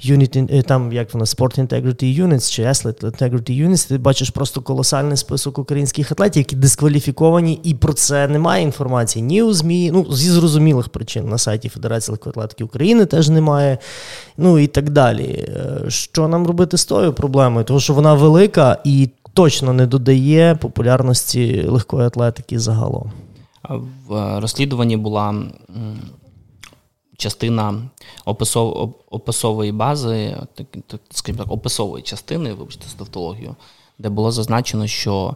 unit, 0.06 0.58
е, 0.58 0.62
там 0.62 0.94
як 0.94 1.14
вона 1.14 1.26
Sport 1.26 1.68
Integrity 1.68 2.24
Units 2.28 2.52
чи 2.52 2.64
Athlete 2.64 3.02
Integrity 3.04 3.68
Units, 3.68 3.88
ти 3.88 3.98
бачиш 3.98 4.30
просто 4.30 4.62
колосальний 4.62 5.18
список 5.18 5.58
українських 5.58 6.12
атлетів, 6.12 6.40
які 6.40 6.56
дискваліфіковані, 6.56 7.60
і 7.64 7.74
про 7.74 7.94
це 7.94 8.28
немає 8.28 8.64
інформації 8.64 9.24
ні 9.24 9.44
у 9.44 9.54
ЗМІ, 9.54 9.92
ну 9.94 10.14
зі 10.14 10.30
зрозумілих 10.30 10.90
причин 10.90 11.30
на 11.30 11.38
сайті 11.38 11.70
Федерації 11.70 12.12
легкої 12.14 12.32
атлетики 12.32 12.64
України 12.64 13.06
теж 13.06 13.30
немає. 13.30 13.78
Ну 14.38 14.60
і 14.60 14.68
так 14.68 14.90
далі. 14.90 15.24
Е, 15.24 15.90
що 15.90 16.28
нам 16.28 16.48
робити 16.48 16.78
з 16.78 16.86
тою 16.86 17.14
проблемою? 17.14 17.66
Тому 17.66 17.80
що 17.80 17.94
вона 17.94 18.14
велика 18.14 18.73
і 18.84 19.10
точно 19.34 19.74
не 19.74 19.88
додає 19.88 20.56
популярності 20.56 21.68
легкої 21.68 22.08
атлетики 22.08 22.60
загалом. 22.60 23.12
В 24.08 24.40
розслідуванні 24.40 24.98
була 24.98 25.44
частина 27.18 27.90
описов, 28.26 28.96
описової 29.10 29.72
бази, 29.72 30.38
скажімо 31.10 31.44
так, 31.44 31.52
описової 31.52 32.04
частини, 32.04 32.54
вибачте, 32.54 32.88
з 32.90 32.94
тавтологію, 32.94 33.56
де 34.00 34.10
було 34.10 34.32
зазначено, 34.32 34.88
що 34.88 35.36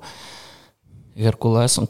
Геркулес, 1.20 1.80
е, 1.80 1.84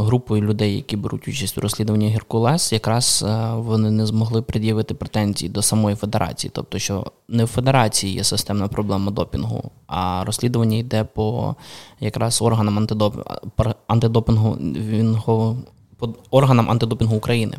групою 0.00 0.42
людей, 0.42 0.76
які 0.76 0.96
беруть 0.96 1.28
участь 1.28 1.58
у 1.58 1.60
розслідуванні 1.60 2.08
Геркулес, 2.08 2.72
якраз 2.72 3.24
е, 3.28 3.52
вони 3.54 3.90
не 3.90 4.06
змогли 4.06 4.42
пред'явити 4.42 4.94
претензії 4.94 5.48
до 5.48 5.62
самої 5.62 5.96
федерації. 5.96 6.50
Тобто, 6.54 6.78
що 6.78 7.06
не 7.28 7.44
в 7.44 7.46
федерації 7.46 8.14
є 8.14 8.24
системна 8.24 8.68
проблема 8.68 9.10
допінгу, 9.12 9.70
а 9.86 10.24
розслідування 10.24 10.76
йде 10.78 11.04
по 11.04 11.54
якраз 12.00 12.42
органам 12.42 12.78
антидоп... 12.78 13.14
антидопінгу 13.86 14.58
органам 16.30 16.70
антидопінгу 16.70 17.16
України. 17.16 17.56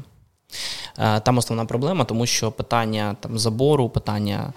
Е, 0.97 1.19
там 1.19 1.37
основна 1.37 1.65
проблема, 1.65 2.05
тому 2.05 2.25
що 2.25 2.51
питання 2.51 3.15
там 3.19 3.39
забору, 3.39 3.89
питання 3.89 4.53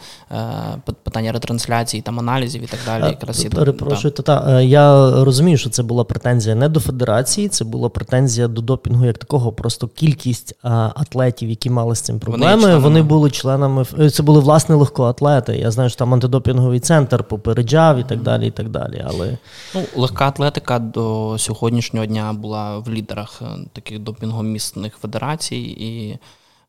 питання 1.15 1.33
ретрансляції, 1.33 2.03
там 2.03 2.19
аналізів 2.19 2.63
і 2.63 2.67
так 2.67 2.81
далі. 2.87 3.03
Е, 3.03 3.09
якраз 3.09 3.45
Перепрошую, 3.45 4.13
та. 4.13 4.23
та 4.23 4.61
я 4.61 5.11
розумію, 5.25 5.59
що 5.59 5.71
це 5.71 5.83
була 5.83 6.05
претензія 6.05 6.55
не 6.55 6.69
до 6.69 6.81
федерації, 6.81 7.49
це 7.49 7.65
була 7.65 7.89
претензія 7.89 8.49
до 8.49 8.61
допінгу 8.61 9.05
як 9.05 9.19
такого. 9.19 9.53
Просто 9.53 9.89
кількість 9.89 10.55
атлетів, 10.95 11.51
які 11.51 11.71
мали 11.71 11.97
з 11.97 12.01
цим 12.01 12.19
проблеми, 12.19 12.63
вони, 12.63 12.77
вони 12.77 13.03
були 13.03 13.31
членами 13.31 13.85
це 13.85 14.23
були 14.23 14.41
власне 14.41 14.75
легкоатлети. 14.75 15.57
Я 15.57 15.71
знаю, 15.71 15.91
що 15.91 15.99
там 15.99 16.15
антидопінговий 16.15 16.81
центр 16.81 17.25
попереджав 17.25 17.99
і 17.99 18.05
так 18.05 18.23
далі. 18.23 18.47
і 18.47 18.51
так 18.51 18.69
далі. 18.69 19.05
Але 19.07 19.39
ну, 19.75 19.83
легка 19.97 20.29
атлетика 20.29 20.79
до 20.79 21.37
сьогоднішнього 21.39 22.07
дня 22.07 22.33
була 22.33 22.79
в 22.79 22.89
лідерах 22.89 23.43
таких 23.73 23.99
допінгомісних 23.99 24.97
федерацій 24.97 25.57
і 25.57 26.19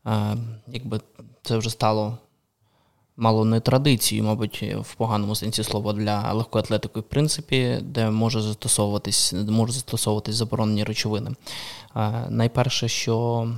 е, 0.06 0.36
якби 0.72 1.00
це 1.42 1.56
вже 1.56 1.70
стало 1.70 2.18
мало 3.16 3.44
не 3.44 3.60
традицією, 3.60 4.26
мабуть, 4.26 4.62
в 4.80 4.94
поганому 4.94 5.34
сенсі 5.34 5.62
слова 5.64 5.92
для 5.92 6.32
легкої 6.32 6.62
атлетики, 6.64 7.00
в 7.00 7.02
принципі, 7.02 7.78
де 7.82 8.10
може 8.10 8.42
застосовуватись, 8.42 9.32
може 9.32 9.72
застосовуватись 9.72 10.34
заборонені 10.34 10.84
речовини. 10.84 11.30
Е, 11.96 12.26
найперше, 12.30 12.88
що 12.88 13.48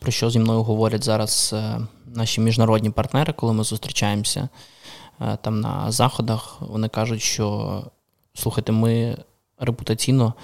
про 0.00 0.12
що 0.12 0.30
зі 0.30 0.38
мною 0.38 0.62
говорять 0.62 1.04
зараз 1.04 1.50
е, 1.54 1.80
наші 2.14 2.40
міжнародні 2.40 2.90
партнери, 2.90 3.32
коли 3.32 3.52
ми 3.52 3.64
зустрічаємося 3.64 4.48
е, 5.20 5.38
там 5.42 5.60
на 5.60 5.90
заходах, 5.92 6.56
вони 6.60 6.88
кажуть, 6.88 7.22
що 7.22 7.82
слухайте, 8.34 8.72
ми 8.72 9.16
репутаційно 9.58 10.34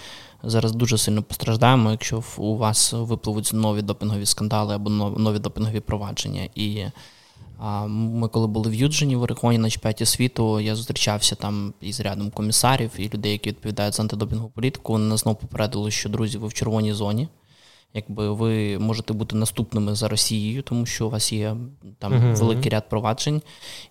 зараз 0.43 0.73
дуже 0.73 0.99
сильно 0.99 1.23
постраждаємо, 1.23 1.91
якщо 1.91 2.23
у 2.37 2.57
вас 2.57 2.93
випливуть 2.93 3.51
нові 3.53 3.83
допінгові 3.83 4.27
скандали 4.27 4.75
або 4.75 4.91
нові 4.91 5.39
допінгові 5.39 5.81
провадження. 5.81 6.49
І 6.55 6.85
ми, 7.89 8.29
коли 8.29 8.47
були 8.47 8.71
в 8.71 8.75
Юджині 8.75 9.17
в 9.17 9.23
Орегоні 9.23 9.59
на 9.59 9.71
чемпіонаті 9.71 10.07
світу, 10.07 10.61
я 10.61 10.77
зустрічався 10.77 11.35
там 11.35 11.75
із 11.81 12.01
рядом 12.01 12.31
комісарів 12.31 12.91
і 12.99 13.11
людей, 13.15 13.33
які 13.33 13.51
відповідають 13.51 13.95
за 13.95 14.03
антидопінгову 14.03 14.51
політику. 14.51 14.93
Вони 14.93 15.05
нас 15.05 15.21
знову 15.21 15.39
попередили, 15.39 15.91
що 15.91 16.09
друзі, 16.09 16.39
ви 16.39 16.49
в 16.49 16.55
червоній 16.55 16.93
зоні. 16.93 17.29
Якби 17.95 18.33
ви 18.33 18.79
можете 18.79 19.13
бути 19.13 19.37
наступними 19.37 19.95
за 19.95 20.09
Росією, 20.09 20.63
тому 20.63 20.87
що 20.87 21.07
у 21.07 21.11
вас 21.11 21.33
є 21.33 21.57
там 21.99 22.13
uh-huh. 22.13 22.37
великий 22.37 22.71
ряд 22.71 22.89
проваджень. 22.89 23.43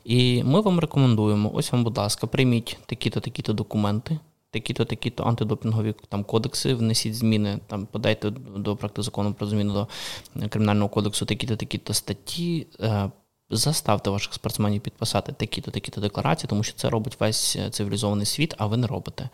І 0.03 0.43
ми 0.43 0.61
вам 0.61 0.79
рекомендуємо: 0.79 1.51
ось 1.53 1.71
вам, 1.71 1.83
будь 1.83 1.97
ласка, 1.97 2.27
прийміть 2.27 2.77
такі-то, 2.85 3.19
такі-то 3.19 3.53
документи 3.53 4.19
такі-то, 4.51 4.85
такі-то 4.85 5.23
антидопінгові 5.23 5.95
там 6.09 6.23
кодекси, 6.23 6.73
внесіть 6.73 7.15
зміни, 7.15 7.59
там 7.67 7.85
подайте 7.85 8.29
до 8.57 8.75
проекту 8.75 9.03
закону 9.03 9.33
про 9.33 9.47
зміну 9.47 9.73
до 9.73 10.49
кримінального 10.49 10.89
кодексу, 10.89 11.25
такі-то, 11.25 11.55
такі-то 11.55 11.93
статті. 11.93 12.67
Е, 13.53 13.55
заставте 13.57 14.09
ваших 14.09 14.33
спортсменів 14.33 14.81
підписати 14.81 15.31
такі-то, 15.31 15.71
такі-то 15.71 16.01
декларації, 16.01 16.49
тому 16.49 16.63
що 16.63 16.75
це 16.75 16.89
робить 16.89 17.19
весь 17.19 17.57
цивілізований 17.71 18.25
світ, 18.25 18.55
а 18.57 18.65
ви 18.65 18.77
не 18.77 18.87
робите. 18.87 19.29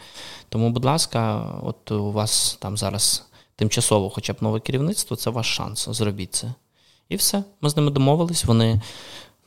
Тому, 0.50 0.70
будь 0.70 0.86
ласка, 0.86 1.52
от 1.64 1.92
у 1.92 2.12
вас 2.12 2.58
там 2.62 2.78
зараз 2.78 3.26
тимчасово, 3.56 4.10
хоча 4.10 4.34
б 4.34 4.38
нове 4.42 4.60
керівництво, 4.60 5.16
це 5.16 5.30
ваш 5.30 5.56
шанс. 5.56 5.90
Зробіть 5.90 6.36
це. 6.36 6.54
І 7.10 7.16
все. 7.16 7.44
Ми 7.62 7.70
з 7.70 7.76
ними 7.76 7.92
домовились. 7.92 8.46
Вони 8.46 8.82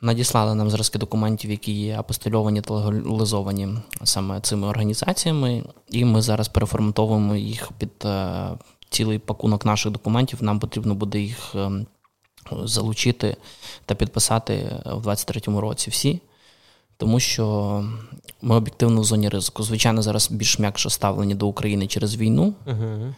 надіслали 0.01 0.55
нам 0.55 0.71
зразки 0.71 0.99
документів, 0.99 1.51
які 1.51 1.73
є 1.73 1.99
апостольовані 1.99 2.61
та 2.61 2.75
легалізовані 2.75 3.68
саме 4.05 4.41
цими 4.41 4.66
організаціями, 4.66 5.64
і 5.91 6.05
ми 6.05 6.23
зараз 6.23 6.49
переформатовуємо 6.49 7.37
їх 7.37 7.73
під 7.79 7.91
е, 8.05 8.49
цілий 8.91 9.18
пакунок 9.18 9.64
наших 9.64 9.93
документів. 9.93 10.43
Нам 10.43 10.61
потрібно 10.61 10.95
буде 10.95 11.21
їх 11.21 11.55
е, 11.55 11.71
залучити 12.64 13.36
та 13.86 13.95
підписати 13.95 14.80
в 14.84 15.07
23-му 15.07 15.61
році 15.61 15.91
всі. 15.91 16.20
Тому 16.97 17.20
що 17.20 17.84
ми 18.43 18.57
об'єктивно 18.57 19.01
в 19.01 19.05
зоні 19.05 19.28
ризику. 19.28 19.62
Звичайно, 19.62 20.03
зараз 20.03 20.30
більш 20.30 20.59
м'якше 20.59 20.91
ставлені 20.91 21.34
до 21.34 21.47
України 21.47 21.86
через 21.86 22.16
війну. 22.16 22.55
Uh-huh. 22.66 23.12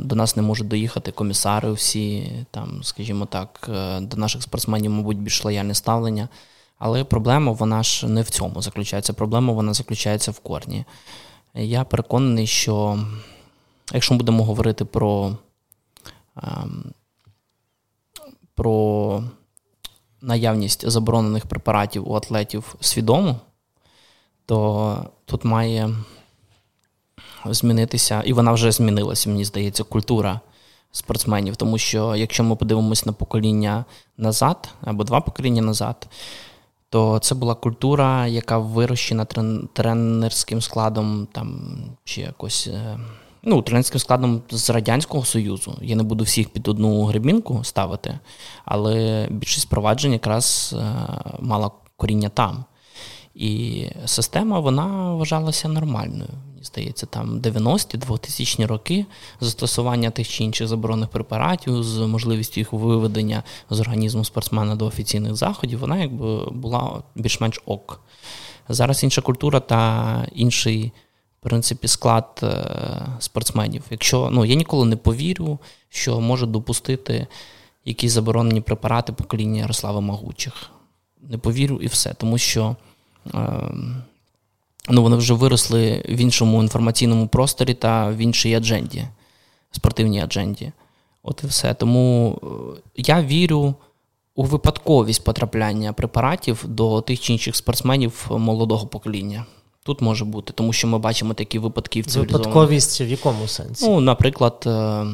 До 0.00 0.14
нас 0.14 0.36
не 0.36 0.42
можуть 0.42 0.68
доїхати 0.68 1.12
комісари 1.12 1.72
всі, 1.72 2.32
там, 2.50 2.84
скажімо 2.84 3.26
так, 3.26 3.70
е, 3.72 4.00
до 4.00 4.16
наших 4.16 4.42
спортсменів, 4.42 4.90
мабуть, 4.90 5.18
більш 5.18 5.44
лояльне 5.44 5.74
ставлення. 5.74 6.28
Але 6.78 7.04
проблема 7.04 7.52
вона 7.52 7.82
ж 7.82 8.08
не 8.08 8.22
в 8.22 8.30
цьому 8.30 8.62
заключається. 8.62 9.12
Проблема 9.12 9.52
вона 9.52 9.74
заключається 9.74 10.30
в 10.30 10.38
корні. 10.38 10.84
Я 11.54 11.84
переконаний, 11.84 12.46
що 12.46 13.04
якщо 13.92 14.14
ми 14.14 14.18
будемо 14.18 14.44
говорити 14.44 14.84
про 14.84 15.36
ем, 16.42 16.93
про 18.54 19.22
наявність 20.20 20.90
заборонених 20.90 21.46
препаратів 21.46 22.10
у 22.10 22.14
атлетів 22.14 22.74
свідомо, 22.80 23.36
то 24.46 25.10
тут 25.24 25.44
має 25.44 25.90
змінитися, 27.46 28.22
і 28.26 28.32
вона 28.32 28.52
вже 28.52 28.72
змінилася, 28.72 29.30
мені 29.30 29.44
здається, 29.44 29.84
культура 29.84 30.40
спортсменів. 30.92 31.56
Тому 31.56 31.78
що 31.78 32.16
якщо 32.16 32.44
ми 32.44 32.56
подивимось 32.56 33.06
на 33.06 33.12
покоління 33.12 33.84
назад, 34.16 34.68
або 34.80 35.04
два 35.04 35.20
покоління 35.20 35.62
назад, 35.62 36.08
то 36.88 37.18
це 37.18 37.34
була 37.34 37.54
культура, 37.54 38.26
яка 38.26 38.58
вирощена 38.58 39.24
тренерським 39.72 40.60
складом 40.60 41.28
там, 41.32 41.76
чи 42.04 42.20
якось. 42.20 42.68
Ну, 43.46 43.62
тренерським 43.62 44.00
складом 44.00 44.42
з 44.50 44.70
Радянського 44.70 45.24
Союзу. 45.24 45.78
Я 45.82 45.96
не 45.96 46.02
буду 46.02 46.24
всіх 46.24 46.48
під 46.48 46.68
одну 46.68 47.04
грибінку 47.04 47.64
ставити, 47.64 48.18
але 48.64 49.26
більшість 49.30 49.68
проваджень 49.68 50.12
якраз 50.12 50.74
е, 50.78 50.94
мала 51.40 51.70
коріння 51.96 52.28
там. 52.28 52.64
І 53.34 53.84
система 54.06 54.60
вона 54.60 55.14
вважалася 55.14 55.68
нормальною 55.68 56.30
здається, 56.64 57.06
там 57.06 57.40
90-ті, 57.40 57.98
2000 57.98 58.66
роки 58.66 59.06
застосування 59.40 60.10
тих 60.10 60.28
чи 60.28 60.44
інших 60.44 60.68
заборонених 60.68 61.08
препаратів 61.08 61.82
з 61.82 61.98
можливістю 61.98 62.60
їх 62.60 62.72
виведення 62.72 63.42
з 63.70 63.80
організму 63.80 64.24
спортсмена 64.24 64.76
до 64.76 64.86
офіційних 64.86 65.36
заходів, 65.36 65.78
вона 65.78 65.98
якби 65.98 66.50
була 66.50 67.02
більш-менш 67.14 67.62
ок. 67.66 68.00
Зараз 68.68 69.04
інша 69.04 69.22
культура 69.22 69.60
та 69.60 70.26
інший. 70.34 70.92
Принципі, 71.44 71.88
склад 71.88 72.40
е, 72.42 72.66
спортсменів. 73.18 73.82
Якщо 73.90 74.28
ну 74.32 74.44
я 74.44 74.54
ніколи 74.54 74.86
не 74.86 74.96
повірю, 74.96 75.58
що 75.88 76.20
може 76.20 76.46
допустити 76.46 77.26
якісь 77.84 78.12
заборонені 78.12 78.60
препарати 78.60 79.12
покоління 79.12 79.60
Ярослава 79.60 80.00
Магучих. 80.00 80.70
Не 81.30 81.38
повірю 81.38 81.76
і 81.76 81.86
все, 81.86 82.14
тому 82.14 82.38
що 82.38 82.76
е, 83.34 83.40
ну, 84.88 85.02
вони 85.02 85.16
вже 85.16 85.34
виросли 85.34 86.04
в 86.08 86.16
іншому 86.16 86.62
інформаційному 86.62 87.28
просторі 87.28 87.74
та 87.74 88.10
в 88.10 88.16
іншій 88.16 88.54
адженді, 88.54 89.04
спортивній 89.70 90.20
адженді. 90.20 90.72
От 91.22 91.40
і 91.44 91.46
все. 91.46 91.74
Тому 91.74 92.38
е, 92.76 92.80
я 92.96 93.22
вірю 93.22 93.74
у 94.34 94.44
випадковість 94.44 95.24
потрапляння 95.24 95.92
препаратів 95.92 96.64
до 96.68 97.00
тих 97.00 97.20
чи 97.20 97.32
інших 97.32 97.56
спортсменів 97.56 98.26
молодого 98.30 98.86
покоління. 98.86 99.46
Тут 99.86 100.00
може 100.00 100.24
бути, 100.24 100.52
тому 100.52 100.72
що 100.72 100.88
ми 100.88 100.98
бачимо 100.98 101.34
такі 101.34 101.58
випадки 101.58 102.00
в 102.00 102.06
цивілізованому... 102.06 102.38
Випадковість 102.38 103.00
в 103.00 103.08
якому 103.08 103.48
сенсі? 103.48 103.88
Ну, 103.88 104.00
наприклад, 104.00 104.64
е, 104.66 105.04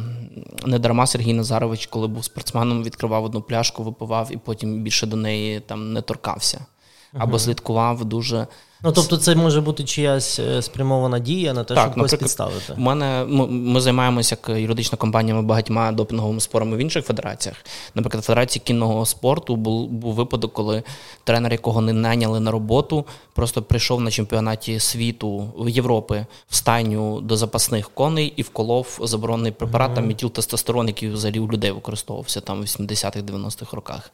недарма 0.66 1.06
Сергій 1.06 1.32
Назарович, 1.32 1.86
коли 1.86 2.06
був 2.06 2.24
спортсменом, 2.24 2.82
відкривав 2.82 3.24
одну 3.24 3.42
пляшку, 3.42 3.82
випивав 3.82 4.28
і 4.30 4.36
потім 4.36 4.82
більше 4.82 5.06
до 5.06 5.16
неї 5.16 5.60
там 5.60 5.92
не 5.92 6.02
торкався. 6.02 6.66
Або 7.12 7.38
слідкував 7.38 8.04
дуже 8.04 8.46
Ну, 8.82 8.92
тобто, 8.92 9.16
це 9.16 9.34
може 9.34 9.60
бути 9.60 9.84
чиясь 9.84 10.38
е, 10.38 10.62
спрямована 10.62 11.18
дія 11.18 11.52
на 11.52 11.64
те, 11.64 11.74
так, 11.74 11.84
щоб 11.84 11.94
когось 11.94 12.14
підставити. 12.14 12.72
У 12.72 12.80
мене 12.80 13.24
ми, 13.28 13.46
ми 13.46 13.80
займаємося 13.80 14.36
як 14.42 14.58
юридична 14.58 14.98
компанія 14.98 15.42
багатьма 15.42 15.92
допінговими 15.92 16.40
спорами 16.40 16.76
в 16.76 16.80
інших 16.80 17.04
федераціях. 17.04 17.56
Наприклад, 17.94 18.22
в 18.22 18.26
Федерації 18.26 18.62
кінного 18.66 19.06
спорту 19.06 19.56
був 19.56 19.88
був 19.88 20.14
випадок, 20.14 20.52
коли 20.52 20.82
тренер, 21.24 21.52
якого 21.52 21.80
не 21.80 21.92
наняли 21.92 22.40
на 22.40 22.50
роботу, 22.50 23.04
просто 23.32 23.62
прийшов 23.62 24.00
на 24.00 24.10
чемпіонаті 24.10 24.80
світу 24.80 25.52
в 25.58 25.68
Європи 25.68 26.26
в 26.48 26.54
стайню 26.54 27.20
до 27.20 27.36
запасних 27.36 27.90
коней 27.90 28.32
і 28.36 28.42
вколов 28.42 28.98
заборонений 29.02 29.52
препарат, 29.52 29.90
mm-hmm. 29.90 29.94
там 29.94 30.06
метіл 30.06 30.30
тестостерон, 30.30 30.86
який 30.86 31.08
взагалі 31.08 31.38
у 31.38 31.48
людей 31.48 31.70
використовувався 31.70 32.40
там 32.40 32.60
в 32.60 32.64
80-х, 32.64 33.20
90-х 33.20 33.76
роках. 33.76 34.10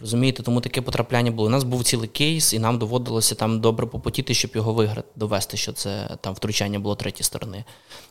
Розумієте, 0.00 0.42
тому 0.42 0.60
таке 0.60 0.80
потрапляння 0.82 1.30
було. 1.30 1.48
У 1.48 1.50
нас 1.50 1.64
був 1.64 1.84
цілий 1.84 2.08
кейс, 2.08 2.52
і 2.52 2.58
нам 2.58 2.78
доводилося 2.78 3.34
там 3.34 3.60
добре 3.60 3.86
попотіти, 3.86 4.34
щоб 4.34 4.50
його 4.54 4.72
виграти, 4.72 5.08
довести, 5.16 5.56
що 5.56 5.72
це 5.72 6.16
там 6.20 6.34
втручання 6.34 6.78
було 6.78 6.94
третій 6.94 7.22
сторони. 7.22 7.64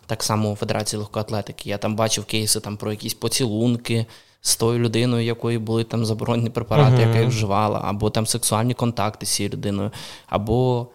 Так 0.06 0.24
само 0.24 0.52
у 0.52 0.56
Федерації 0.56 1.00
легкоатлетики. 1.00 1.70
Я 1.70 1.78
там 1.78 1.96
бачив 1.96 2.26
кейси 2.26 2.60
там 2.60 2.78
про 2.78 2.92
якісь 2.92 3.14
поцілунки 3.14 4.06
з 4.42 4.56
тою 4.56 4.80
людиною, 4.80 5.26
якої 5.26 5.58
були 5.58 5.84
там 5.84 6.06
заборонені 6.06 6.50
препарати, 6.50 6.96
uh-huh. 6.96 7.08
яка 7.08 7.20
їх 7.20 7.30
вживала, 7.30 7.82
або 7.84 8.10
там 8.10 8.28
сексуальні 8.28 8.74
контакти 8.74 9.26
з 9.26 9.30
цією 9.30 9.54
людиною, 9.54 9.92
або. 10.28 10.88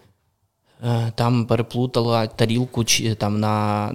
Е, 0.85 1.13
там 1.15 1.47
переплутала 1.47 2.27
тарілку 2.27 2.85
чи 2.85 3.15
там 3.15 3.41
на 3.41 3.91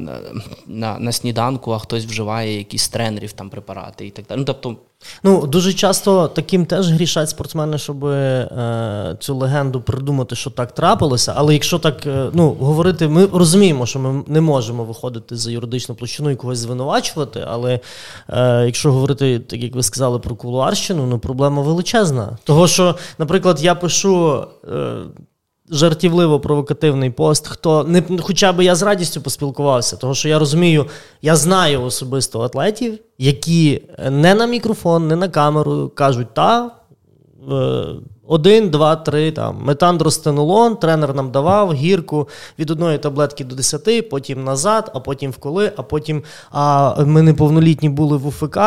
на, 0.68 1.00
на 1.00 1.12
сніданку, 1.12 1.72
а 1.72 1.80
хтось 1.80 2.06
вживає 2.06 2.58
якісь 2.58 2.90
тренерів 2.90 3.32
там 3.32 3.50
препарати 3.50 4.08
і 4.08 4.12
так 4.12 4.26
далі. 4.26 4.40
Ну, 4.40 4.46
тобто 4.46 4.78
Ну, 5.24 5.48
дуже 5.48 5.74
часто 5.74 6.28
таким 6.28 6.66
теж 6.66 6.92
грішать 6.92 7.30
спортсмени, 7.30 7.78
щоб 7.78 8.06
е, 8.06 9.18
цю 9.20 9.36
легенду 9.36 9.82
придумати, 9.82 10.36
що 10.36 10.50
так 10.50 10.72
трапилося. 10.72 11.34
Але 11.36 11.54
якщо 11.54 11.80
так 11.80 12.06
е, 12.06 12.30
ну, 12.34 12.50
говорити, 12.50 13.08
ми 13.08 13.26
розуміємо, 13.26 13.86
що 13.86 14.00
ми 14.00 14.24
не 14.28 14.42
можемо 14.42 14.84
виходити 14.84 15.36
за 15.36 15.52
юридичну 15.52 15.96
площину 15.96 16.30
і 16.30 16.36
когось 16.36 16.58
звинувачувати. 16.58 17.46
Але 17.48 17.80
е, 18.30 18.66
якщо 18.66 18.92
говорити, 18.92 19.40
так 19.40 19.64
як 19.64 19.76
ви 19.76 19.84
сказали 19.84 20.20
про 20.20 20.36
кулуарщину, 20.36 21.06
ну 21.06 21.20
проблема 21.20 21.62
величезна. 21.62 22.38
Того, 22.44 22.68
що, 22.68 22.96
наприклад, 23.18 23.64
я 23.64 23.76
пишу. 23.76 24.46
Е, 24.74 24.94
жартівливо 25.70 26.40
провокативний 26.40 27.10
пост. 27.10 27.48
Хто 27.48 27.84
не 27.84 28.04
хоча 28.22 28.54
б 28.54 28.64
я 28.64 28.76
з 28.76 28.82
радістю 28.82 29.22
поспілкувався, 29.22 29.98
тому 29.98 30.16
що 30.16 30.30
я 30.30 30.40
розумію, 30.40 30.86
я 31.22 31.36
знаю 31.36 31.84
особисто 31.84 32.42
атлетів, 32.42 33.00
які 33.18 33.82
не 34.10 34.36
на 34.36 34.46
мікрофон, 34.46 35.08
не 35.08 35.16
на 35.16 35.30
камеру 35.30 35.92
кажуть, 35.96 36.34
та. 36.34 36.72
Е, 37.52 37.86
один, 38.28 38.70
два, 38.70 38.96
три 38.96 39.32
там 39.32 39.58
метандростенолон, 39.64 40.76
тренер 40.76 41.14
нам 41.14 41.32
давав 41.32 41.74
гірку 41.74 42.28
від 42.60 42.72
одної 42.72 42.98
таблетки 42.98 43.44
до 43.44 43.56
десяти, 43.56 44.02
потім 44.02 44.44
назад, 44.44 44.92
а 44.96 45.00
потім 45.00 45.32
в 45.32 45.38
коли, 45.38 45.72
а 45.76 45.84
потім 45.84 46.24
а 46.52 46.96
ми 47.06 47.22
неповнолітні 47.22 47.90
були 47.90 48.18
в 48.18 48.28
УФК. 48.28 48.60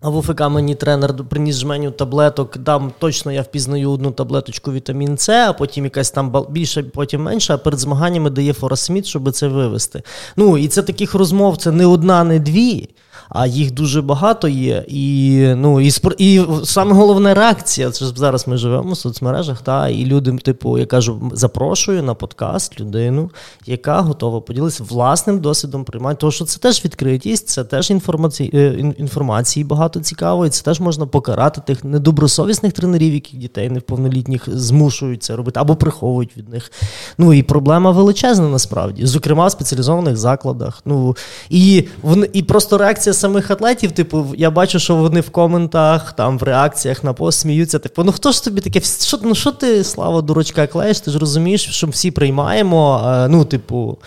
А 0.00 0.08
в 0.10 0.48
мені 0.48 0.74
тренер 0.74 1.14
приніс 1.28 1.56
жменю 1.56 1.90
таблеток, 1.90 2.58
Там 2.64 2.92
точно 2.98 3.32
я 3.32 3.42
впізнаю 3.42 3.90
одну 3.90 4.10
таблеточку 4.10 4.72
вітамін 4.72 5.18
С, 5.18 5.48
а 5.48 5.52
потім 5.52 5.84
якась 5.84 6.10
там 6.10 6.46
більше, 6.50 6.82
потім 6.82 7.22
менше, 7.22 7.54
а 7.54 7.58
перед 7.58 7.80
змаганнями 7.80 8.30
дає 8.30 8.52
форасміт, 8.52 9.06
щоб 9.06 9.32
це 9.32 9.48
вивести. 9.48 10.02
Ну 10.36 10.58
і 10.58 10.68
це 10.68 10.82
таких 10.82 11.14
розмов, 11.14 11.56
це 11.56 11.72
не 11.72 11.86
одна, 11.86 12.24
не 12.24 12.38
дві. 12.38 12.88
А 13.28 13.46
їх 13.46 13.74
дуже 13.74 14.02
багато 14.02 14.48
є. 14.48 14.84
І 14.88 15.38
ну, 15.56 15.80
і, 15.80 15.92
і 16.18 16.40
саме 16.64 16.92
головна 16.92 17.34
реакція 17.34 17.90
це 17.90 18.04
ж 18.04 18.12
зараз 18.16 18.48
ми 18.48 18.56
живемо 18.56 18.92
в 18.92 18.96
соцмережах, 18.96 19.62
та, 19.62 19.88
і 19.88 20.04
люди, 20.04 20.32
типу, 20.32 20.78
я 20.78 20.86
кажу, 20.86 21.30
запрошую 21.32 22.02
на 22.02 22.14
подкаст 22.14 22.80
людину, 22.80 23.30
яка 23.66 24.00
готова 24.00 24.40
поділитися 24.40 24.84
власним 24.84 25.40
досвідом 25.40 25.84
приймання. 25.84 26.14
Тому 26.14 26.30
що 26.30 26.44
це 26.44 26.58
теж 26.58 26.84
відкритість, 26.84 27.48
це 27.48 27.64
теж 27.64 27.90
інформації, 27.90 28.50
е, 28.54 28.94
інформації 28.98 29.64
багато 29.64 30.00
цікавої, 30.00 30.50
це 30.50 30.64
теж 30.64 30.80
можна 30.80 31.06
покарати 31.06 31.60
тих 31.66 31.84
недобросовісних 31.84 32.72
тренерів, 32.72 33.14
які 33.14 33.36
дітей 33.36 33.70
неповнолітніх 33.70 34.48
змушують 34.58 35.22
це 35.22 35.36
робити 35.36 35.60
або 35.60 35.76
приховують 35.76 36.36
від 36.36 36.48
них. 36.48 36.72
Ну 37.18 37.32
і 37.32 37.42
проблема 37.42 37.90
величезна 37.90 38.48
насправді, 38.48 39.06
зокрема 39.06 39.46
в 39.46 39.50
спеціалізованих 39.50 40.16
закладах. 40.16 40.82
Ну 40.84 41.16
і 41.50 41.84
вони 42.02 42.30
і 42.32 42.42
просто 42.42 42.78
реакція 42.78 43.07
самих 43.14 43.50
атлетів, 43.50 43.92
типу, 43.92 44.26
я 44.36 44.50
бачу, 44.50 44.78
що 44.78 44.96
вони 44.96 45.20
в 45.20 45.30
коментах, 45.30 46.12
там 46.12 46.38
в 46.38 46.42
реакціях 46.42 47.04
на 47.04 47.12
пост 47.12 47.40
сміються. 47.40 47.78
Типу, 47.78 48.04
ну 48.04 48.12
хто 48.12 48.32
ж 48.32 48.44
тобі 48.44 48.60
таке? 48.60 48.80
Що 48.80 49.18
ну 49.22 49.34
що 49.34 49.52
ти, 49.52 49.84
слава 49.84 50.22
дурочка, 50.22 50.66
клеїш? 50.66 51.00
Ти 51.00 51.10
ж 51.10 51.18
розумієш, 51.18 51.68
що 51.70 51.86
всі 51.86 52.10
приймаємо. 52.10 53.02
Ну, 53.30 53.44
типу. 53.44 53.98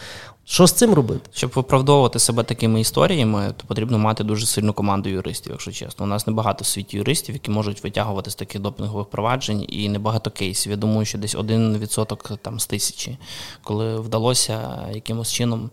Що 0.46 0.68
з 0.68 0.72
цим 0.72 0.94
робити? 0.94 1.30
Щоб 1.34 1.52
виправдовувати 1.56 2.20
себе 2.20 2.44
такими 2.44 2.82
історіями, 2.82 3.54
то 3.58 3.68
потрібно 3.68 3.98
мати 3.98 4.24
дуже 4.24 4.46
сильну 4.46 4.74
команду 4.74 5.10
юристів, 5.10 5.52
якщо 5.52 5.72
чесно. 5.72 6.06
У 6.06 6.08
нас 6.08 6.28
небагато 6.28 6.64
в 6.64 6.68
світі 6.68 6.98
юристів, 6.98 7.36
які 7.36 7.52
можуть 7.52 7.84
витягувати 7.84 8.32
з 8.32 8.36
таких 8.36 8.62
допінгових 8.62 9.08
проваджень, 9.08 9.66
і 9.70 9.90
небагато 9.90 10.32
кейсів. 10.32 10.72
Я 10.72 10.78
думаю, 10.78 11.06
що 11.06 11.18
десь 11.18 11.36
один 11.36 11.78
відсоток 11.78 12.32
там 12.42 12.60
з 12.60 12.66
тисячі, 12.66 13.18
коли 13.64 14.00
вдалося 14.00 14.60
якимось 14.94 15.32
чином 15.32 15.70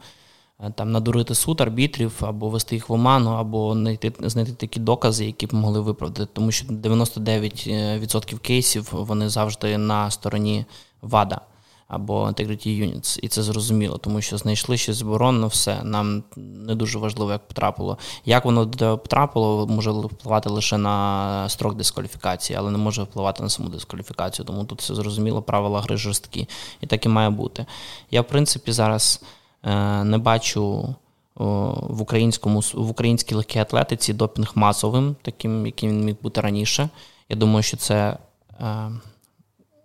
там 0.74 0.92
надурити 0.92 1.34
суд 1.34 1.60
арбітрів 1.60 2.12
або 2.20 2.48
вести 2.48 2.74
їх 2.74 2.88
в 2.88 2.92
оману, 2.92 3.30
або 3.30 3.74
знайти 3.74 4.12
знайти 4.20 4.52
такі 4.52 4.80
докази, 4.80 5.26
які 5.26 5.46
б 5.46 5.54
могли 5.54 5.80
виправдати. 5.80 6.30
Тому 6.32 6.52
що 6.52 6.66
99% 6.66 8.34
е, 8.34 8.38
кейсів 8.38 8.88
вони 8.92 9.28
завжди 9.28 9.78
на 9.78 10.10
стороні 10.10 10.64
ВАДА 11.02 11.40
або 11.88 12.26
Integrity 12.26 12.68
Units. 12.68 13.18
І 13.22 13.28
це 13.28 13.42
зрозуміло, 13.42 13.98
тому 13.98 14.20
що 14.20 14.38
знайшли 14.38 14.76
щось 14.76 14.96
заборонено, 14.96 15.46
все. 15.46 15.82
Нам 15.82 16.22
не 16.36 16.74
дуже 16.74 16.98
важливо, 16.98 17.32
як 17.32 17.48
потрапило. 17.48 17.98
Як 18.24 18.44
воно 18.44 18.70
потрапило, 18.98 19.66
може 19.66 19.90
впливати 19.90 20.48
лише 20.48 20.78
на 20.78 21.48
строк 21.48 21.74
дискваліфікації, 21.74 22.56
але 22.58 22.70
не 22.70 22.78
може 22.78 23.02
впливати 23.02 23.42
на 23.42 23.48
саму 23.48 23.68
дискваліфікацію. 23.68 24.46
Тому 24.46 24.64
тут 24.64 24.80
все 24.80 24.94
зрозуміло, 24.94 25.42
правила 25.42 25.80
гри 25.80 25.96
жорсткі. 25.96 26.48
І 26.80 26.86
так 26.86 27.06
і 27.06 27.08
має 27.08 27.30
бути. 27.30 27.66
Я, 28.10 28.20
в 28.20 28.26
принципі, 28.26 28.72
зараз. 28.72 29.22
Е, 29.64 30.04
не 30.04 30.18
бачу 30.18 30.94
в 31.38 32.02
українському 32.02 32.60
в 32.74 32.90
українській 32.90 33.34
легкій 33.34 33.58
атлетиці 33.58 34.12
допінг 34.12 34.52
масовим, 34.54 35.16
таким, 35.22 35.66
яким 35.66 35.90
він 35.90 36.04
міг 36.04 36.16
бути 36.22 36.40
раніше. 36.40 36.88
Я 37.28 37.36
думаю, 37.36 37.62
що 37.62 37.76
це 37.76 38.18
е, 38.60 38.90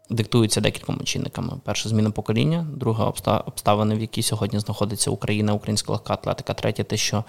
диктується 0.10 0.62
декількома 0.62 1.00
чинниками: 1.04 1.54
перше 1.64 1.90
зміна 1.90 2.12
покоління, 2.12 2.68
друга 2.76 3.14
обставини, 3.46 3.96
в 3.96 4.02
якій 4.02 4.24
сьогодні 4.24 4.60
знаходиться 4.60 5.12
Україна, 5.12 5.54
українська 5.54 5.92
легка 5.92 6.14
атлетика. 6.14 6.54
Третє, 6.54 6.84
те, 6.84 6.98
що 6.98 7.24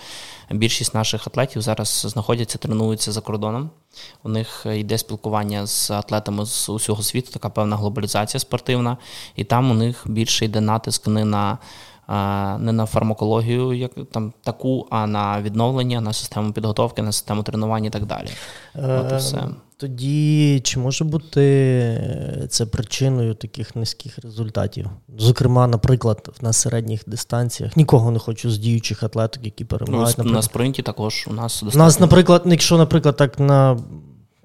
більшість 0.50 0.94
наших 0.94 1.26
атлетів 1.26 1.62
зараз 1.62 2.06
знаходяться, 2.08 2.58
тренуються 2.58 3.12
за 3.12 3.20
кордоном. 3.20 3.70
У 4.22 4.28
них 4.28 4.66
йде 4.74 4.98
спілкування 4.98 5.66
з 5.66 5.90
атлетами 5.90 6.46
з 6.46 6.68
усього 6.68 7.02
світу, 7.02 7.30
така 7.32 7.48
певна 7.48 7.76
глобалізація 7.76 8.40
спортивна, 8.40 8.96
і 9.36 9.44
там 9.44 9.70
у 9.70 9.74
них 9.74 10.02
більше 10.06 10.44
йде 10.44 10.60
натиск 10.60 11.06
не 11.06 11.24
на 11.24 11.58
не 12.58 12.72
на 12.72 12.86
фармакологію, 12.86 13.72
як 13.72 13.90
там 14.12 14.32
таку, 14.42 14.86
а 14.90 15.06
на 15.06 15.42
відновлення, 15.42 16.00
на 16.00 16.12
систему 16.12 16.52
підготовки, 16.52 17.02
на 17.02 17.12
систему 17.12 17.42
тренування 17.42 17.86
і 17.86 17.90
так 17.90 18.06
далі. 18.06 18.28
От 18.74 19.12
і 19.12 19.16
все. 19.16 19.48
Тоді 19.76 20.60
чи 20.64 20.78
може 20.78 21.04
бути 21.04 22.46
це 22.50 22.66
причиною 22.66 23.34
таких 23.34 23.76
низьких 23.76 24.18
результатів? 24.18 24.90
Зокрема, 25.18 25.66
наприклад, 25.66 26.38
на 26.40 26.52
середніх 26.52 27.02
дистанціях 27.06 27.76
нікого 27.76 28.10
не 28.10 28.18
хочу 28.18 28.50
з 28.50 28.58
діючих 28.58 29.02
атлеток, 29.02 29.44
які 29.44 29.64
перемагають. 29.64 30.18
Ну, 30.18 30.24
на 30.24 30.42
спринті 30.42 30.82
також 30.82 31.26
у 31.30 31.32
нас 31.32 31.52
достатньо. 31.52 31.82
У 31.82 31.84
нас, 31.84 32.00
наприклад, 32.00 32.42
якщо, 32.46 32.78
наприклад, 32.78 33.16
так 33.16 33.40
на 33.40 33.78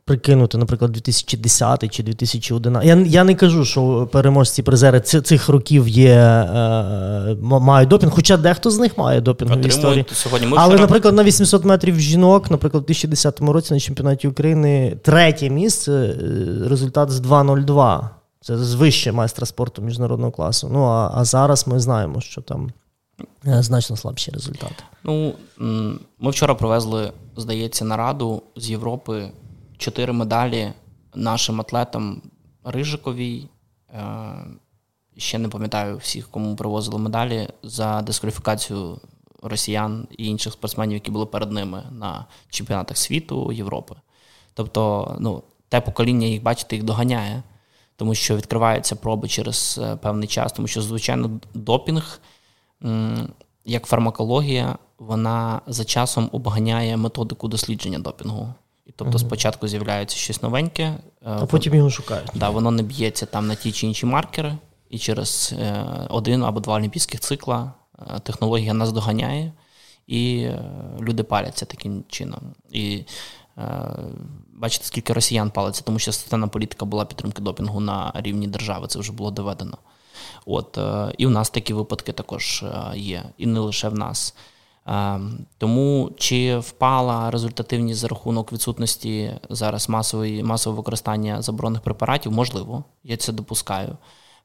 прикинути, 0.10 0.58
наприклад, 0.58 0.92
2010 0.92 1.92
чи 1.92 2.04
2011. 2.04 2.88
Я 2.88 2.96
я 2.96 3.24
не 3.24 3.36
кажу, 3.36 3.66
що 3.66 4.10
переможці 4.12 4.64
призери 4.64 5.00
цих 5.02 5.50
років 5.50 5.88
є, 5.88 6.14
е, 6.14 7.38
мають 7.42 7.90
допінг, 7.90 8.12
хоча 8.12 8.38
дехто 8.38 8.72
з 8.72 8.80
них 8.80 8.98
має 8.98 9.22
допінгові 9.22 9.68
історії. 9.68 10.06
Сьогодні 10.12 10.48
ми 10.48 10.58
Але, 10.60 10.78
наприклад, 10.78 11.16
на 11.16 11.24
800 11.24 11.66
метрів 11.66 12.00
жінок, 12.00 12.52
наприклад, 12.52 12.84
у 12.84 12.88
2010 12.88 13.54
році 13.54 13.74
на 13.74 13.80
чемпіонаті 13.80 14.28
України 14.28 14.98
третє 15.02 15.50
місце, 15.50 15.92
е, 15.92 16.16
результат 16.70 17.12
з 17.12 17.20
2.02. 17.20 18.10
Це 18.42 18.58
звище 18.58 19.12
майстра 19.12 19.46
спорту 19.46 19.82
міжнародного 19.82 20.32
класу. 20.32 20.70
Ну 20.74 20.84
а, 20.84 21.12
а 21.16 21.26
зараз 21.26 21.68
ми 21.68 21.80
знаємо, 21.80 22.22
що 22.22 22.42
там. 22.42 22.72
Е, 23.48 23.64
значно 23.64 23.98
слабші 23.98 24.32
результати. 24.32 24.84
Ну 25.04 25.34
ми 26.20 26.32
вчора 26.32 26.56
провезли, 26.56 27.12
здається, 27.38 27.86
нараду 27.86 28.42
з 28.56 28.70
Європи 28.70 29.32
чотири 29.80 30.14
медалі 30.14 30.74
нашим 31.16 31.62
атлетам 31.62 32.22
Рижиковій. 32.64 33.50
Е, 33.94 34.34
ще 35.18 35.38
не 35.38 35.50
пам'ятаю 35.50 35.98
всіх, 35.98 36.30
кому 36.30 36.56
привозили 36.56 36.98
медалі 36.98 37.48
за 37.64 38.02
дискваліфікацію 38.02 39.00
росіян 39.42 40.08
і 40.18 40.28
інших 40.28 40.54
спортсменів, 40.54 40.94
які 40.94 41.12
були 41.12 41.26
перед 41.26 41.52
ними 41.52 41.84
на 41.92 42.26
чемпіонатах 42.50 42.98
світу 42.98 43.52
Європи. 43.52 43.96
Тобто, 44.54 45.16
ну, 45.20 45.44
те 45.70 45.82
покоління 45.82 46.28
їх, 46.28 46.44
бачите, 46.44 46.76
їх 46.76 46.86
доганяє, 46.86 47.44
тому 47.96 48.16
що 48.16 48.38
відкриваються 48.38 48.96
проби 48.96 49.28
через 49.28 49.80
е, 49.84 49.96
певний 49.96 50.28
час, 50.28 50.54
тому 50.54 50.68
що, 50.68 50.82
звичайно, 50.82 51.40
допінг, 51.54 52.22
як 53.66 53.86
фармакологія, 53.86 54.78
вона 55.00 55.62
за 55.68 55.86
часом 55.86 56.30
обганяє 56.32 56.98
методику 56.98 57.48
дослідження 57.48 58.00
допінгу. 58.00 58.54
Тобто 58.96 59.18
угу. 59.18 59.20
спочатку 59.20 59.68
з'являється 59.68 60.18
щось 60.18 60.42
новеньке, 60.42 60.84
е, 60.84 60.98
а 61.22 61.46
потім 61.46 61.76
його 61.76 61.90
шукають. 61.90 62.32
Да, 62.36 62.50
Воно 62.50 62.72
не 62.72 62.84
б'ється 62.84 63.26
там 63.26 63.48
на 63.48 63.56
ті 63.56 63.72
чи 63.72 63.88
інші 63.88 64.06
маркери, 64.06 64.58
і 64.90 65.00
через 65.00 65.56
е, 65.60 65.86
один 66.10 66.44
або 66.44 66.60
два 66.60 66.76
олімпійських 66.76 67.20
цикла 67.20 67.74
е, 68.00 68.20
технологія 68.20 68.74
нас 68.74 68.92
доганяє, 68.92 69.54
і 70.08 70.50
люди 71.02 71.24
паляться 71.24 71.66
таким 71.66 72.04
чином. 72.10 72.42
І 72.72 73.04
бачите, 74.54 74.86
скільки 74.86 75.14
росіян 75.14 75.52
палиться, 75.52 75.84
тому 75.86 76.00
що 76.00 76.12
системна 76.12 76.48
політика 76.48 76.86
була 76.86 77.06
підтримки 77.06 77.42
допінгу 77.42 77.80
на 77.80 78.12
рівні 78.16 78.48
держави, 78.48 78.88
це 78.88 79.00
вже 79.00 79.12
було 79.12 79.32
доведено. 79.32 79.78
От, 80.46 80.80
І 81.18 81.26
в 81.26 81.30
нас 81.30 81.50
такі 81.50 81.74
випадки 81.74 82.12
також 82.12 82.66
є, 82.96 83.24
і 83.38 83.46
не 83.46 83.60
лише 83.60 83.90
в 83.90 83.96
нас. 83.96 84.36
Тому 85.58 86.12
чи 86.18 86.58
впала 86.58 87.32
результативність 87.32 88.00
за 88.00 88.08
рахунок 88.08 88.54
відсутності 88.54 89.34
зараз 89.50 89.90
масової 89.90 90.44
масового 90.44 90.82
використання 90.82 91.42
заборонених 91.42 91.82
препаратів? 91.82 92.32
Можливо, 92.32 92.84
я 93.04 93.18
це 93.18 93.32
допускаю. 93.32 93.98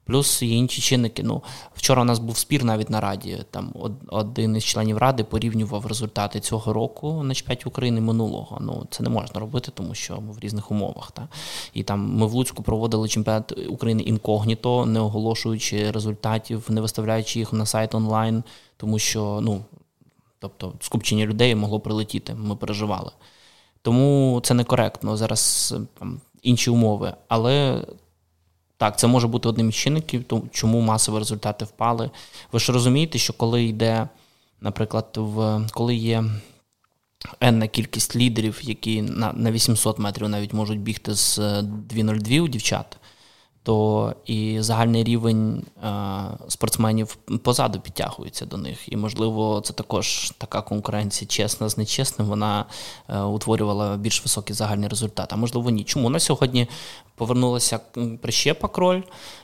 Плюс 0.04 0.42
є 0.42 0.56
інші 0.56 0.82
чинники. 0.82 1.22
Ну, 1.22 1.42
Вчора 1.74 2.02
у 2.02 2.04
нас 2.04 2.18
був 2.18 2.36
спір 2.36 2.64
навіть 2.64 2.90
на 2.90 3.00
Раді. 3.00 3.38
Там 3.50 3.72
один 4.08 4.56
із 4.56 4.64
членів 4.64 4.98
Ради 4.98 5.24
порівнював 5.24 5.86
результати 5.86 6.40
цього 6.40 6.72
року 6.72 7.22
на 7.22 7.34
чемпіонаті 7.34 7.64
України 7.66 8.00
минулого. 8.00 8.58
Ну, 8.60 8.86
Це 8.90 9.02
не 9.02 9.08
можна 9.08 9.40
робити, 9.40 9.72
тому 9.74 9.94
що 9.94 10.20
ми 10.20 10.32
в 10.32 10.38
різних 10.38 10.70
умовах. 10.70 11.12
Та? 11.12 11.28
І 11.74 11.82
там 11.82 12.16
ми 12.16 12.26
в 12.26 12.32
Луцьку 12.32 12.62
проводили 12.62 13.08
чемпіонат 13.08 13.68
України 13.68 14.02
інкогніто, 14.02 14.86
не 14.86 15.00
оголошуючи 15.00 15.90
результатів, 15.90 16.66
не 16.68 16.80
виставляючи 16.80 17.38
їх 17.38 17.52
на 17.52 17.66
сайт 17.66 17.94
онлайн, 17.94 18.42
тому 18.76 18.98
що 18.98 19.40
ну, 19.42 19.64
Тобто 20.44 20.72
скупчення 20.80 21.26
людей 21.26 21.54
могло 21.54 21.80
прилетіти, 21.80 22.34
ми 22.34 22.56
переживали. 22.56 23.10
Тому 23.82 24.40
це 24.44 24.54
некоректно. 24.54 25.16
Зараз 25.16 25.74
там 25.98 26.20
інші 26.42 26.70
умови. 26.70 27.14
Але 27.28 27.84
так, 28.76 28.98
це 28.98 29.06
може 29.06 29.28
бути 29.28 29.48
одним 29.48 29.68
із 29.68 29.74
чинників, 29.74 30.24
чому 30.50 30.80
масові 30.80 31.18
результати 31.18 31.64
впали. 31.64 32.10
Ви 32.52 32.58
ж 32.60 32.72
розумієте, 32.72 33.18
що 33.18 33.32
коли 33.32 33.64
йде, 33.64 34.08
наприклад, 34.60 35.08
в 35.16 35.66
коли 35.72 35.94
є 35.94 36.24
енна 37.40 37.66
кількість 37.66 38.16
лідерів, 38.16 38.60
які 38.62 39.02
на 39.02 39.32
на 39.32 39.52
800 39.52 39.98
метрів 39.98 40.28
навіть 40.28 40.52
можуть 40.52 40.80
бігти 40.80 41.14
з 41.14 41.38
2.02 41.38 42.40
у 42.40 42.48
дівчат, 42.48 42.96
то 43.64 44.14
і 44.26 44.56
загальний 44.60 45.04
рівень 45.04 45.64
е, 45.84 45.90
спортсменів 46.48 47.16
позаду 47.42 47.80
підтягується 47.80 48.46
до 48.46 48.56
них. 48.56 48.92
І, 48.92 48.96
можливо, 48.96 49.60
це 49.64 49.72
також 49.72 50.32
така 50.38 50.62
конкуренція 50.62 51.28
чесна 51.28 51.68
з 51.68 51.78
нечесним. 51.78 52.28
Вона 52.28 52.64
е, 53.08 53.20
утворювала 53.20 53.96
більш 53.96 54.22
високий 54.22 54.56
загальний 54.56 54.88
результат. 54.88 55.32
А 55.32 55.36
можливо, 55.36 55.70
ні. 55.70 55.84
Чому 55.84 56.10
на 56.10 56.20
сьогодні 56.20 56.68
повернулася 57.14 57.80
прищепа 58.22 58.68
кроль, 58.68 59.00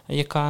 яка 0.08 0.46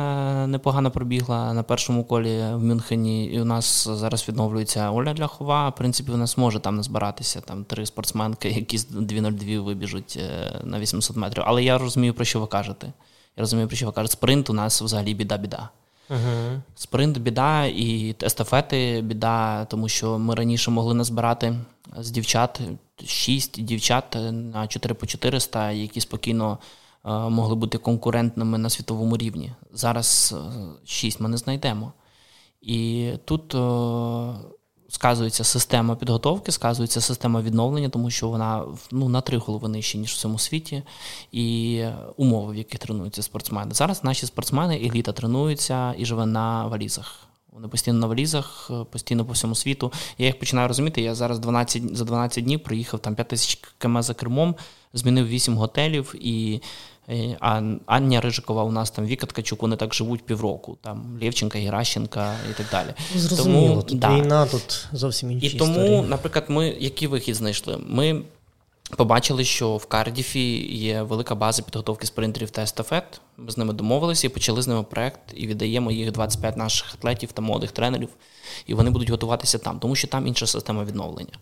непогано 0.47 0.91
пробігла 0.91 1.55
на 1.55 1.63
першому 1.63 2.05
колі 2.05 2.39
в 2.39 2.63
Мюнхені. 2.63 3.25
І 3.25 3.41
у 3.41 3.45
нас 3.45 3.89
зараз 3.89 4.29
відновлюється 4.29 4.91
Оля 4.91 5.15
Ляхова. 5.19 5.69
В 5.69 5.75
принципі, 5.75 6.13
у 6.13 6.17
нас 6.17 6.37
може 6.37 6.61
там 6.61 6.77
назбиратися 6.77 7.41
там 7.41 7.65
три 7.65 7.87
спортсменки, 7.87 8.49
які 8.49 8.79
з 8.79 8.87
2.02 8.87 9.61
вибіжуть 9.61 10.19
е, 10.21 10.61
на 10.65 10.81
800 10.81 11.17
метрів. 11.17 11.45
Але 11.47 11.65
я 11.65 11.79
розумію, 11.79 12.15
про 12.15 12.25
що 12.25 12.41
ви 12.41 12.47
кажете. 12.47 12.93
Я 13.41 13.43
розумію, 13.43 13.69
про 13.69 13.77
що 13.77 13.87
ви 13.87 13.93
кажете, 13.93 14.13
спринт 14.13 14.51
у 14.51 14.53
нас 14.53 14.83
взагалі 14.83 15.15
біда-біда. 15.15 15.69
Uh-huh. 16.11 16.61
Спринт 16.75 17.19
біда 17.19 17.65
і 17.65 18.17
естафети 18.23 19.01
біда, 19.03 19.65
тому 19.65 19.89
що 19.89 20.19
ми 20.19 20.35
раніше 20.35 20.71
могли 20.71 20.95
назбирати 20.95 21.55
з 21.99 22.11
дівчат 22.11 22.61
6 23.07 23.63
дівчат 23.63 24.17
на 24.33 24.67
4 24.67 24.95
по 24.95 25.07
400, 25.07 25.73
які 25.73 26.01
спокійно 26.01 26.59
е, 27.05 27.11
могли 27.11 27.55
бути 27.55 27.79
конкурентними 27.79 28.59
на 28.59 28.71
світовому 28.71 29.17
рівні. 29.17 29.53
Зараз 29.73 30.35
6 30.85 31.21
е, 31.21 31.23
ми 31.23 31.29
не 31.29 31.37
знайдемо. 31.37 31.93
І 32.63 33.11
тут 33.25 33.55
е, 33.55 33.59
сказується 34.91 35.45
система 35.45 35.97
підготовки, 35.97 36.53
сказується 36.53 37.01
система 37.01 37.43
відновлення, 37.43 37.89
тому 37.89 38.11
що 38.11 38.29
вона 38.29 38.65
ну, 38.91 39.09
на 39.09 39.21
три 39.21 39.39
голови 39.39 39.69
нижче, 39.69 39.99
ніж 39.99 40.13
в 40.13 40.17
цьому 40.17 40.39
світі, 40.39 40.83
і 41.33 41.85
умови, 42.17 42.53
в 42.53 42.57
яких 42.57 42.81
тренуються 42.81 43.23
спортсмени. 43.23 43.75
Зараз 43.75 44.05
наші 44.05 44.27
спортсмени 44.27 44.77
еліта 44.77 45.13
тренуються 45.13 45.95
і 45.99 46.05
живе 46.05 46.27
на 46.27 46.67
валізах. 46.67 47.27
Вони 47.53 47.69
постійно 47.69 47.99
на 47.99 48.07
валізах, 48.07 48.71
постійно 48.91 49.25
по 49.25 49.33
всьому 49.33 49.55
світу. 49.55 49.93
Я 50.19 50.27
їх 50.27 50.39
починаю 50.39 50.69
розуміти. 50.69 51.03
Я 51.03 51.15
зараз 51.15 51.39
12, 51.39 51.97
за 51.97 52.05
12 52.05 52.45
днів 52.45 52.63
приїхав 52.63 53.01
там 53.01 53.15
5 53.15 53.29
тисяч 53.29 53.61
км 53.79 54.01
за 54.01 54.15
кермом, 54.15 54.55
змінив 54.93 55.29
8 55.29 55.57
готелів 55.57 56.15
і 56.21 56.61
а 57.41 57.63
Аня 57.87 58.21
Рижикова 58.21 58.65
у 58.65 58.73
нас 58.73 58.91
там 58.91 59.07
Віка 59.07 59.27
Ткачук, 59.27 59.63
вони 59.63 59.77
так 59.77 59.95
живуть 59.95 60.23
півроку. 60.23 60.79
Там 60.83 61.19
Лєвченка, 61.23 61.59
Геращенка 61.59 62.35
і 62.51 62.55
так 62.55 62.67
далі. 62.71 62.89
Зрозуміло, 63.17 63.69
тому, 63.69 63.83
тут 63.83 63.99
да. 63.99 64.15
війна 64.17 64.47
тут 64.47 64.87
зовсім 64.93 65.31
інші 65.31 65.47
І 65.47 65.59
тому, 65.59 65.73
історії. 65.73 66.03
наприклад, 66.03 66.45
ми 66.49 66.69
який 66.69 67.09
вихід 67.09 67.35
знайшли? 67.35 67.79
Ми 67.87 68.23
побачили, 68.97 69.45
що 69.45 69.77
в 69.77 69.87
Кардіфі 69.87 70.77
є 70.77 71.03
велика 71.03 71.35
база 71.35 71.63
підготовки 71.63 72.07
спринтерів 72.07 72.51
та 72.51 72.63
естафет. 72.63 73.21
Ми 73.37 73.51
з 73.51 73.59
ними 73.59 73.73
домовилися 73.73 74.27
і 74.27 74.31
почали 74.31 74.63
з 74.63 74.69
ними 74.69 74.83
проект, 74.83 75.21
і 75.35 75.47
віддаємо 75.47 75.91
їх 75.91 76.13
25 76.13 76.57
наших 76.57 76.95
атлетів 76.95 77.33
та 77.33 77.43
молодих 77.43 77.73
тренерів 77.73 78.09
і 78.67 78.75
вони 78.75 78.91
будуть 78.91 79.11
готуватися 79.11 79.59
там, 79.59 79.79
тому 79.79 79.95
що 79.95 80.09
там 80.09 80.27
інша 80.27 80.47
система 80.47 80.85
відновлення. 80.85 81.33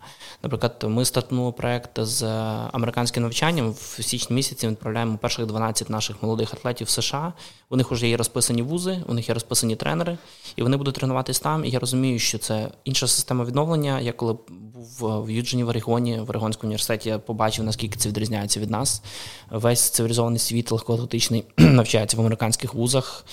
Наприклад, 0.43 0.85
ми 0.87 1.05
стартнули 1.05 1.51
проект 1.51 1.99
з 1.99 2.23
американським 2.71 3.23
навчанням. 3.23 3.71
В 3.71 3.97
січні 4.01 4.35
місяці 4.35 4.65
ми 4.65 4.71
відправляємо 4.71 5.17
перших 5.17 5.45
12 5.45 5.89
наших 5.89 6.23
молодих 6.23 6.53
атлетів 6.53 6.87
в 6.87 6.89
США. 6.89 7.33
У 7.69 7.75
них 7.75 7.91
вже 7.91 8.07
є 8.07 8.17
розписані 8.17 8.61
вузи, 8.61 9.03
у 9.07 9.13
них 9.13 9.29
є 9.29 9.33
розписані 9.33 9.75
тренери, 9.75 10.17
і 10.55 10.63
вони 10.63 10.77
будуть 10.77 10.95
тренуватись 10.95 11.39
там. 11.39 11.65
І 11.65 11.69
я 11.69 11.79
розумію, 11.79 12.19
що 12.19 12.37
це 12.37 12.69
інша 12.83 13.07
система 13.07 13.45
відновлення. 13.45 13.99
Я 13.99 14.13
коли 14.13 14.37
був 14.49 15.23
в 15.25 15.29
Юджині, 15.29 15.63
в 15.63 15.69
Орегоні, 15.69 16.19
в 16.19 16.29
Орегонському 16.29 16.67
університеті, 16.67 17.09
я 17.09 17.19
побачив, 17.19 17.65
наскільки 17.65 17.97
це 17.97 18.09
відрізняється 18.09 18.59
від 18.59 18.69
нас. 18.69 19.03
Весь 19.51 19.89
цивілізований 19.89 20.39
світ 20.39 20.71
легкоатлетичний 20.71 21.43
навчається 21.57 22.17
в 22.17 22.19
американських 22.19 22.73
вузах, 22.73 23.25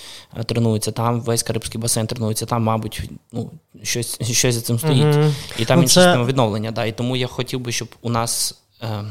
тренується 0.45 0.91
там, 0.91 1.21
весь 1.21 1.43
Карибський 1.43 1.81
басейн 1.81 2.07
тренується 2.07 2.45
там, 2.45 2.63
мабуть, 2.63 3.09
ну 3.31 3.51
щось 3.83 4.21
щось 4.31 4.55
за 4.55 4.61
цим 4.61 4.79
стоїть. 4.79 5.05
Mm-hmm. 5.05 5.31
І 5.59 5.65
там 5.65 5.77
ну, 5.77 5.83
інша 5.83 5.93
це... 5.93 6.03
система 6.03 6.25
відновлення. 6.25 6.71
Да. 6.71 6.85
І 6.85 6.91
тому 6.91 7.15
я 7.15 7.27
хотів 7.27 7.59
би, 7.59 7.71
щоб 7.71 7.87
у 8.01 8.09
нас 8.09 8.61
е, 8.83 9.03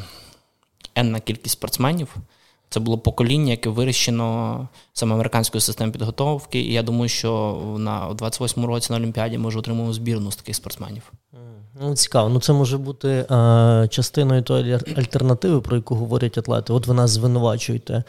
енна 0.95 1.21
кількість 1.21 1.53
спортсменів. 1.53 2.17
Це 2.69 2.81
було 2.81 2.99
покоління, 2.99 3.51
яке 3.51 3.69
вирощено 3.69 4.69
саме 4.93 5.15
американською 5.15 5.61
системою 5.61 5.93
підготовки. 5.93 6.61
І 6.61 6.73
я 6.73 6.83
думаю, 6.83 7.09
що 7.09 7.63
на 7.79 8.11
28-му 8.11 8.67
році 8.67 8.93
на 8.93 8.99
Олімпіаді 8.99 9.39
ми 9.39 9.49
вже 9.49 9.59
отримуємо 9.59 9.93
збірну 9.93 10.33
з 10.33 10.37
таких 10.37 10.57
спортсменів. 10.57 11.13
Ну, 11.81 11.95
Цікаво. 11.95 12.29
Ну 12.29 12.41
це 12.41 12.53
може 12.53 12.79
бути 12.79 13.09
е, 13.09 13.89
частиною 13.91 14.43
тої 14.43 14.73
альтернативи, 14.97 15.61
про 15.61 15.77
яку 15.77 15.95
говорять 15.95 16.39
атлети. 16.39 16.73
От 16.73 16.87
ви 16.87 16.95
нас 16.95 17.11
звинувачуєте 17.11 18.05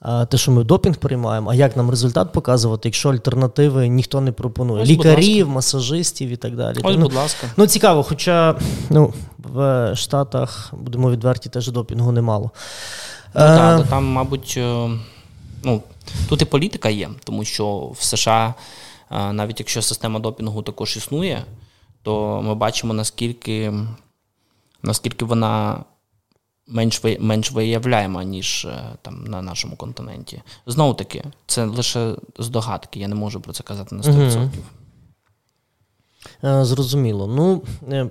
те, 0.00 0.38
що 0.38 0.52
ми 0.52 0.64
допінг 0.64 0.96
приймаємо, 0.96 1.50
а 1.50 1.54
як 1.54 1.76
нам 1.76 1.90
результат 1.90 2.32
показувати, 2.32 2.88
якщо 2.88 3.10
альтернативи 3.10 3.88
ніхто 3.88 4.20
не 4.20 4.32
пропонує? 4.32 4.82
Ось, 4.82 4.88
Лікарів, 4.88 5.48
масажистів 5.48 6.28
і 6.28 6.36
так 6.36 6.56
далі. 6.56 6.78
Ось, 6.82 6.96
ну, 6.96 7.02
будь 7.02 7.14
ласка. 7.14 7.46
Ну, 7.56 7.66
цікаво, 7.66 8.02
хоча 8.02 8.54
ну, 8.90 9.12
в 9.38 9.92
Штатах, 9.96 10.74
будемо 10.76 11.10
відверті, 11.10 11.48
теж 11.48 11.68
допінгу 11.68 12.12
немало. 12.12 12.50
Ну, 13.34 13.40
так, 13.40 13.60
але 13.60 13.84
там, 13.84 14.06
мабуть, 14.06 14.54
е, 14.56 14.90
ну, 15.62 15.82
тут 16.28 16.42
і 16.42 16.44
політика 16.44 16.88
є, 16.88 17.08
тому 17.24 17.44
що 17.44 17.92
в 17.98 18.02
США, 18.02 18.54
е, 19.10 19.32
навіть 19.32 19.60
якщо 19.60 19.82
система 19.82 20.20
допінгу 20.20 20.62
також 20.62 20.96
існує, 20.96 21.44
то 22.02 22.42
ми 22.42 22.54
бачимо, 22.54 22.94
наскільки, 22.94 23.72
наскільки 24.82 25.24
вона 25.24 25.84
менш 26.68 27.02
менш 27.20 27.52
виявляємо, 27.52 28.22
ніж 28.22 28.64
е, 28.64 28.82
там 29.02 29.24
на 29.24 29.42
нашому 29.42 29.76
континенті. 29.76 30.42
Знову 30.66 30.94
таки, 30.94 31.24
це 31.46 31.64
лише 31.64 32.14
здогадки, 32.38 33.00
я 33.00 33.08
не 33.08 33.14
можу 33.14 33.40
про 33.40 33.52
це 33.52 33.62
казати 33.62 33.94
на 33.94 34.02
100%. 34.02 34.36
Угу. 34.36 34.50
Зрозуміло. 36.42 37.26
Ну, 37.26 37.62
е, 37.92 38.10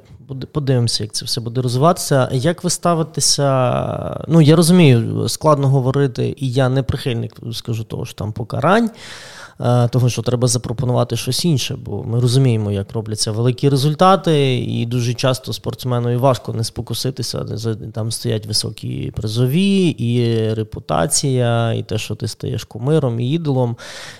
подивимося, 0.51 1.03
як 1.03 1.13
це 1.13 1.25
все 1.25 1.41
буде 1.41 1.61
розвиватися. 1.61 2.29
Як 2.31 2.63
ви 2.63 2.69
ставитеся? 2.69 4.25
Ну, 4.27 4.41
я 4.41 4.55
розумію, 4.55 5.29
складно 5.29 5.67
говорити, 5.67 6.35
і 6.37 6.51
я 6.51 6.69
не 6.69 6.83
прихильник, 6.83 7.37
скажу 7.53 7.83
того, 7.83 8.05
що 8.05 8.15
там 8.15 8.33
покарань. 8.33 8.89
Е, 9.59 9.87
того, 9.87 10.09
що 10.09 10.21
треба 10.21 10.47
запропонувати 10.47 11.15
щось 11.15 11.45
інше, 11.45 11.75
бо 11.85 12.03
ми 12.03 12.19
розуміємо, 12.19 12.71
як 12.71 12.91
робляться 12.91 13.31
великі 13.31 13.69
результати, 13.69 14.57
і 14.57 14.85
дуже 14.85 15.13
часто 15.13 15.53
спортсмену 15.53 16.19
важко 16.19 16.53
не 16.53 16.63
спокуситися. 16.63 17.45
Там 17.93 18.11
стоять 18.11 18.45
високі 18.45 19.11
призові, 19.15 19.87
і 19.87 20.53
репутація, 20.53 21.73
і 21.73 21.83
те, 21.83 21.97
що 21.97 22.15
ти 22.15 22.27
стаєш 22.27 22.63
кумиром 22.63 23.19
і 23.19 23.31
ідолом. 23.31 23.75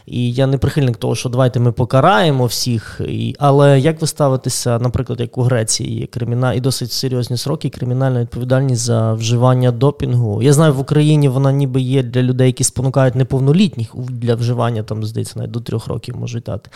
І 0.06 0.32
я 0.32 0.48
не 0.48 0.58
прихильник 0.58 0.98
того, 0.98 1.16
що 1.16 1.30
давайте 1.30 1.60
ми 1.60 1.72
покараємо 1.72 2.46
всіх. 2.46 3.02
І, 3.08 3.36
Але 3.40 3.80
як 3.80 4.02
ви 4.02 4.08
ставитеся, 4.08 4.80
наприклад, 4.80 5.20
як 5.20 5.38
у 5.38 5.42
Греції, 5.42 6.00
є 6.00 6.06
криміна... 6.06 6.54
і 6.54 6.60
досить 6.60 6.92
серйозні 6.92 7.38
сроки, 7.38 7.70
кримінальна 7.70 8.22
відповідальність 8.22 8.82
за 8.82 9.14
вживання 9.14 9.72
допінгу. 9.72 10.42
Я 10.42 10.54
знаю, 10.54 10.74
в 10.74 10.80
Україні 10.80 11.30
вона 11.30 11.52
ніби 11.52 11.82
є 11.82 12.04
для 12.04 12.22
людей, 12.22 12.48
які 12.48 12.64
спонукають 12.64 13.16
неповнолітніх 13.16 13.96
для 13.96 14.36
вживання 14.36 14.84
там 14.84 15.04
здається 15.06 15.27
здається, 15.28 15.40
навіть 15.40 15.52
до 15.52 15.62
трьох 15.62 15.88
років 15.88 16.18
можуть 16.18 16.44
дати. 16.44 16.70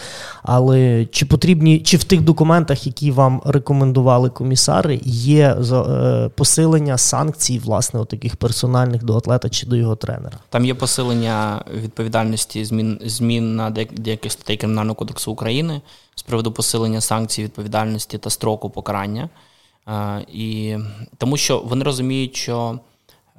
Але 0.44 1.06
чи 1.06 1.26
потрібні, 1.26 1.80
чи 1.80 1.98
в 1.98 2.04
тих 2.04 2.22
документах, 2.22 2.88
які 2.88 3.12
вам 3.12 3.42
рекомендували 3.46 4.30
комісари, 4.30 5.00
є 5.06 5.58
е, 5.72 6.30
посилення 6.36 6.98
санкцій, 6.98 7.60
власне, 7.60 8.06
таких 8.06 8.36
персональних 8.36 9.04
до 9.04 9.18
атлета 9.18 9.50
чи 9.50 9.68
до 9.68 9.76
його 9.76 9.96
тренера? 9.96 10.38
Там 10.50 10.66
є 10.66 10.74
посилення 10.74 11.64
відповідальності 11.74 12.66
змін 12.66 13.00
змін 13.06 13.56
на 13.56 13.70
деяких 13.70 14.32
статей 14.32 14.58
Кримінального 14.58 14.96
кодексу 14.96 15.32
України 15.32 15.82
з 16.16 16.22
приводу 16.22 16.52
посилення 16.52 17.02
санкцій, 17.02 17.44
відповідальності 17.44 18.18
та 18.18 18.30
строку 18.30 18.70
покарання. 18.70 19.30
Е, 19.88 20.26
і 20.34 20.78
тому 21.18 21.38
що 21.38 21.60
вони 21.60 21.84
розуміють, 21.84 22.36
що 22.36 22.80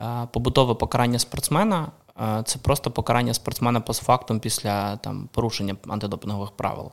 е, 0.00 0.28
побутове 0.32 0.74
покарання 0.74 1.18
спортсмена 1.18 1.88
це 2.44 2.58
просто 2.58 2.90
покарання 2.90 3.34
спортсмена 3.34 3.80
постфактум 3.80 4.40
після 4.40 4.96
там, 4.96 5.28
порушення 5.32 5.76
антидопінгових 5.88 6.50
правил. 6.50 6.92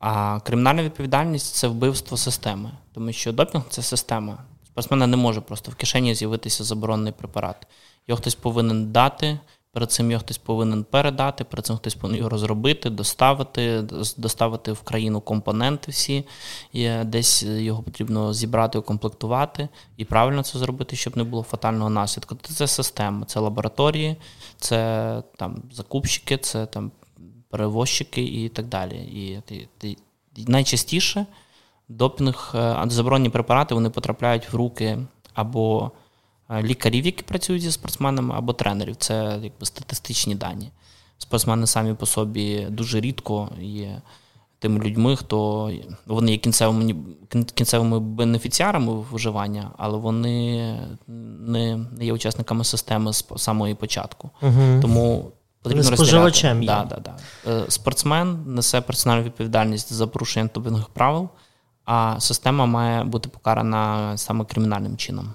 А 0.00 0.40
кримінальна 0.40 0.82
відповідальність 0.82 1.54
це 1.54 1.68
вбивство 1.68 2.16
системи, 2.16 2.70
тому 2.94 3.12
що 3.12 3.32
допінг 3.32 3.64
це 3.68 3.82
система. 3.82 4.38
Спортсмена 4.66 5.06
не 5.06 5.16
може 5.16 5.40
просто 5.40 5.70
в 5.70 5.74
кишені 5.74 6.14
з'явитися 6.14 6.64
заборонений 6.64 7.12
препарат. 7.12 7.66
Його 8.08 8.20
хтось 8.20 8.34
повинен 8.34 8.92
дати, 8.92 9.38
Перед 9.76 9.92
цим 9.92 10.10
його 10.10 10.20
хтось 10.20 10.38
повинен 10.38 10.84
передати, 10.84 11.44
перед 11.44 11.66
цим 11.66 11.76
хтось 11.76 11.94
повинен 11.94 12.18
його 12.18 12.30
розробити, 12.30 12.90
доставити, 12.90 13.82
доставити 14.16 14.72
в 14.72 14.80
країну 14.80 15.20
компоненти 15.20 15.90
всі, 15.90 16.24
і 16.72 16.90
десь 17.04 17.42
його 17.42 17.82
потрібно 17.82 18.34
зібрати, 18.34 18.78
укомплектувати 18.78 19.68
і 19.96 20.04
правильно 20.04 20.42
це 20.42 20.58
зробити, 20.58 20.96
щоб 20.96 21.16
не 21.16 21.24
було 21.24 21.42
фатального 21.42 21.90
наслідку. 21.90 22.36
Це 22.42 22.66
система, 22.66 23.24
це 23.26 23.40
лабораторії, 23.40 24.16
це 24.56 25.22
там 25.36 25.62
закупщики, 25.72 26.36
це 26.36 26.66
там 26.66 26.90
перевозчики 27.48 28.22
і 28.22 28.48
так 28.48 28.66
далі. 28.66 28.96
І, 28.96 29.54
і, 29.82 29.98
і 30.36 30.44
найчастіше 30.48 31.26
допінг, 31.88 32.52
е, 32.54 32.84
заборонені 32.86 33.30
препарати 33.30 33.74
вони 33.74 33.90
потрапляють 33.90 34.52
в 34.52 34.56
руки 34.56 34.98
або 35.34 35.90
лікарів, 36.50 37.06
які 37.06 37.22
працюють 37.22 37.62
зі 37.62 37.72
спортсменами, 37.72 38.34
або 38.36 38.52
тренерів. 38.52 38.96
Це 38.96 39.38
якби 39.42 39.66
статистичні 39.66 40.34
дані. 40.34 40.70
спортсмени 41.18 41.66
самі 41.66 41.94
по 41.94 42.06
собі 42.06 42.66
дуже 42.70 43.00
рідко 43.00 43.48
є 43.60 44.02
тими 44.58 44.84
людьми, 44.84 45.16
хто 45.16 45.70
вони 46.06 46.32
є 46.32 46.38
кінцевими 46.38 46.94
кінцевими 47.54 48.00
бенефіціарами 48.00 48.92
виживання, 48.92 49.70
але 49.78 49.98
вони 49.98 50.56
не 51.06 51.76
не 51.76 52.04
є 52.04 52.12
учасниками 52.12 52.64
системи 52.64 53.12
з 53.12 53.24
самої 53.36 53.74
початку. 53.74 54.30
Угу. 54.42 54.78
Тому 54.82 55.32
потрібно 55.62 55.84
споживачем 55.84 56.62
є. 56.62 56.66
Да, 56.66 56.84
да, 56.84 56.96
да. 56.96 57.16
Е, 57.52 57.64
спортсмен 57.68 58.54
несе 58.54 58.80
персональну 58.80 59.22
відповідальність 59.22 59.92
за 59.92 60.06
порушення 60.06 60.48
тобінних 60.48 60.88
правил, 60.88 61.28
а 61.84 62.20
система 62.20 62.66
має 62.66 63.04
бути 63.04 63.28
покарана 63.28 64.16
саме 64.16 64.44
кримінальним 64.44 64.96
чином. 64.96 65.34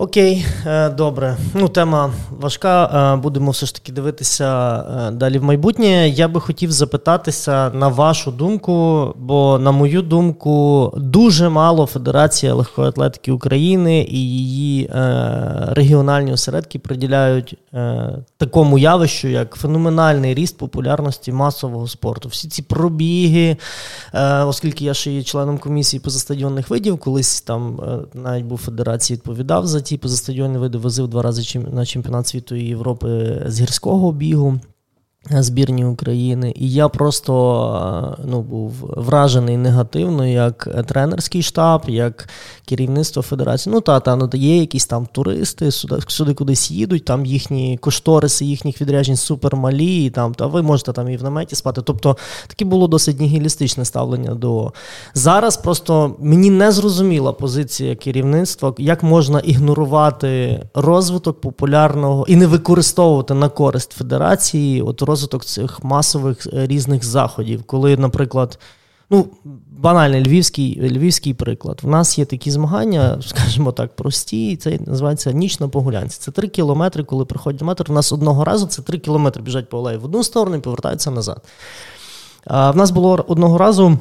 Окей, 0.00 0.46
е, 0.66 0.90
добре. 0.90 1.36
Ну, 1.54 1.68
тема 1.68 2.12
важка. 2.30 2.84
Е, 3.14 3.20
будемо 3.20 3.50
все 3.50 3.66
ж 3.66 3.74
таки 3.74 3.92
дивитися 3.92 4.76
е, 5.08 5.10
далі 5.10 5.38
в 5.38 5.44
майбутнє. 5.44 6.08
Я 6.08 6.28
би 6.28 6.40
хотів 6.40 6.72
запитатися 6.72 7.70
на 7.70 7.88
вашу 7.88 8.30
думку, 8.30 9.14
бо, 9.18 9.58
на 9.58 9.72
мою 9.72 10.02
думку, 10.02 10.92
дуже 10.96 11.48
мало 11.48 11.86
Федерація 11.86 12.54
легкої 12.54 12.88
атлетики 12.88 13.32
України 13.32 14.06
і 14.10 14.18
її 14.18 14.90
регіональні 15.68 16.32
осередки 16.32 16.78
приділяють 16.78 17.58
такому 18.36 18.78
явищу, 18.78 19.28
як 19.28 19.54
феноменальний 19.54 20.34
ріст 20.34 20.58
популярності 20.58 21.32
масового 21.32 21.88
спорту. 21.88 22.28
Всі 22.28 22.48
ці 22.48 22.62
пробіги, 22.62 23.56
оскільки 24.46 24.84
я 24.84 24.94
ще 24.94 25.12
є 25.12 25.22
членом 25.22 25.58
комісії 25.58 26.00
позастадіонних 26.00 26.70
видів, 26.70 26.98
колись 26.98 27.40
там 27.40 27.80
навіть 28.14 28.44
був 28.44 28.58
федерації 28.58 29.16
відповідав 29.16 29.66
за 29.66 29.80
ті 29.88 29.96
позастадіонні 29.96 30.58
види 30.58 30.78
возив 30.78 31.08
два 31.08 31.22
рази 31.22 31.58
на 31.58 31.86
чемпіонат 31.86 32.26
світу 32.26 32.54
і 32.54 32.64
Європи 32.64 33.42
з 33.46 33.60
гірського 33.60 34.12
бігу 34.12 34.60
збірні 35.30 35.84
України. 35.84 36.52
І 36.56 36.70
я 36.70 36.88
просто 36.88 38.16
ну, 38.24 38.42
був 38.42 38.72
вражений 38.80 39.56
негативно, 39.56 40.26
як 40.26 40.68
тренерський 40.86 41.42
штаб, 41.42 41.82
як 41.86 42.28
керівництво 42.64 43.22
федерації. 43.22 43.74
Ну, 43.74 43.80
та, 43.80 44.00
та 44.00 44.16
ну, 44.16 44.30
є 44.34 44.56
якісь 44.56 44.86
там 44.86 45.06
туристи, 45.12 45.70
сюди, 45.70 45.96
сюди 46.06 46.34
кудись 46.34 46.70
їдуть, 46.70 47.04
там 47.04 47.26
їхні 47.26 47.78
кошториси 47.78 48.44
їхніх 48.44 48.80
відряджень 48.80 49.16
супермалі, 49.16 50.04
і 50.04 50.10
там, 50.10 50.34
та 50.34 50.46
ви 50.46 50.62
можете 50.62 50.92
там 50.92 51.08
і 51.08 51.16
в 51.16 51.22
наметі 51.22 51.56
спати. 51.56 51.82
Тобто 51.84 52.16
таке 52.46 52.64
було 52.64 52.88
досить 52.88 53.20
нігілістичне 53.20 53.84
ставлення 53.84 54.34
до 54.34 54.72
зараз. 55.14 55.56
Просто 55.56 56.16
мені 56.18 56.50
не 56.50 56.72
зрозуміла 56.72 57.32
позиція 57.32 57.94
керівництва, 57.94 58.74
як 58.78 59.02
можна 59.02 59.40
ігнорувати 59.40 60.62
розвиток 60.74 61.40
популярного 61.40 62.24
і 62.28 62.36
не 62.36 62.46
використовувати 62.46 63.34
на 63.34 63.48
користь 63.48 63.92
федерації. 63.92 64.82
от 64.82 65.02
розвиток 65.02 65.17
цих 65.26 65.84
масових 65.84 66.46
е, 66.46 66.66
різних 66.66 67.04
заходів, 67.04 67.62
коли, 67.62 67.96
наприклад, 67.96 68.58
ну, 69.10 69.26
банальний 69.70 70.24
львівський 70.24 70.90
львівський 70.90 71.34
приклад. 71.34 71.80
В 71.82 71.88
нас 71.88 72.18
є 72.18 72.24
такі 72.24 72.50
змагання, 72.50 73.18
скажімо 73.26 73.72
так, 73.72 73.96
прості, 73.96 74.56
це 74.56 74.78
називається 74.86 75.32
ніч 75.32 75.60
на 75.60 75.68
погулянці. 75.68 76.18
Це 76.20 76.30
три 76.30 76.48
кілометри, 76.48 77.04
коли 77.04 77.24
приходять 77.24 77.62
метр. 77.62 77.86
У 77.88 77.92
нас 77.92 78.12
одного 78.12 78.44
разу 78.44 78.66
це 78.66 78.82
три 78.82 78.98
кілометри 78.98 79.42
біжать 79.42 79.68
по 79.68 79.78
алеї 79.78 79.98
в 79.98 80.04
одну 80.04 80.24
сторону 80.24 80.56
і 80.56 80.60
повертаються 80.60 81.10
назад. 81.10 81.42
А 82.44 82.70
В 82.70 82.76
нас 82.76 82.90
було 82.90 83.24
одного 83.28 83.58
разу 83.58 83.98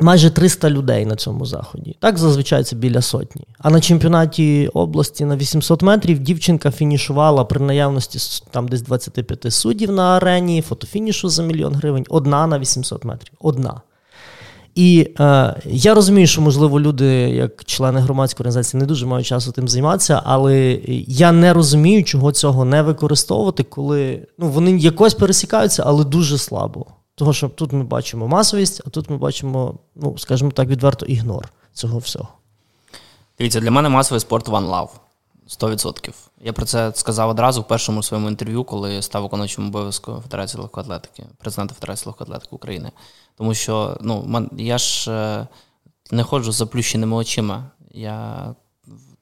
майже 0.00 0.30
300 0.30 0.70
людей 0.70 1.06
на 1.06 1.16
цьому 1.16 1.46
заході. 1.46 1.96
Так 2.00 2.18
зазвичай 2.18 2.64
це 2.64 2.76
біля 2.76 3.02
сотні. 3.02 3.44
А 3.58 3.70
на 3.70 3.80
чемпіонаті 3.80 4.70
області 4.74 5.24
на 5.24 5.36
800 5.36 5.82
метрів 5.82 6.18
дівчинка 6.18 6.70
фінішувала 6.70 7.44
при 7.44 7.60
наявності 7.60 8.42
там 8.50 8.68
десь 8.68 8.82
25 8.82 9.52
суддів 9.52 9.92
на 9.92 10.16
арені, 10.16 10.62
фотофінішу 10.62 11.28
за 11.28 11.42
мільйон 11.42 11.74
гривень. 11.74 12.04
Одна 12.08 12.46
на 12.46 12.58
800 12.58 13.04
метрів. 13.04 13.32
Одна. 13.40 13.80
І 14.74 15.08
е, 15.20 15.54
я 15.64 15.94
розумію, 15.94 16.26
що, 16.26 16.40
можливо, 16.40 16.80
люди, 16.80 17.06
як 17.14 17.64
члени 17.64 18.00
громадської 18.00 18.44
організації, 18.44 18.80
не 18.80 18.86
дуже 18.86 19.06
мають 19.06 19.26
часу 19.26 19.52
тим 19.52 19.68
займатися, 19.68 20.22
але 20.24 20.78
я 21.06 21.32
не 21.32 21.52
розумію, 21.52 22.04
чого 22.04 22.32
цього 22.32 22.64
не 22.64 22.82
використовувати, 22.82 23.62
коли 23.62 24.26
ну, 24.38 24.48
вони 24.48 24.78
якось 24.78 25.14
пересікаються, 25.14 25.82
але 25.86 26.04
дуже 26.04 26.38
слабо. 26.38 26.86
Того, 27.18 27.32
що 27.32 27.48
тут 27.48 27.72
ми 27.72 27.84
бачимо 27.84 28.28
масовість, 28.28 28.82
а 28.86 28.90
тут 28.90 29.10
ми 29.10 29.16
бачимо, 29.16 29.74
ну, 29.94 30.18
скажімо 30.18 30.50
так, 30.50 30.68
відверто 30.68 31.06
ігнор 31.06 31.52
цього 31.72 31.98
всього. 31.98 32.28
Дивіться, 33.38 33.60
для 33.60 33.70
мене 33.70 33.88
масовий 33.88 34.20
спорт 34.20 34.48
One 34.48 34.68
Love. 34.68 34.88
100%. 35.48 36.12
Я 36.40 36.52
про 36.52 36.66
це 36.66 36.92
сказав 36.94 37.30
одразу 37.30 37.60
в 37.60 37.68
першому 37.68 38.02
своєму 38.02 38.28
інтерв'ю, 38.28 38.64
коли 38.64 39.02
став 39.02 39.22
виконуючим 39.22 39.66
обов'язку 39.66 40.20
Федерації 40.22 40.62
легкоатлетики, 40.62 41.24
президента 41.38 41.74
Федерації 41.74 42.06
легкоатлетики 42.06 42.56
України. 42.56 42.92
Тому 43.38 43.54
що 43.54 43.96
ну, 44.00 44.48
я 44.56 44.78
ж 44.78 45.10
е, 45.12 45.46
не 46.10 46.22
ходжу 46.22 46.52
з 46.52 46.56
заплющеними 46.56 47.16
очима. 47.16 47.70
Я 47.90 48.46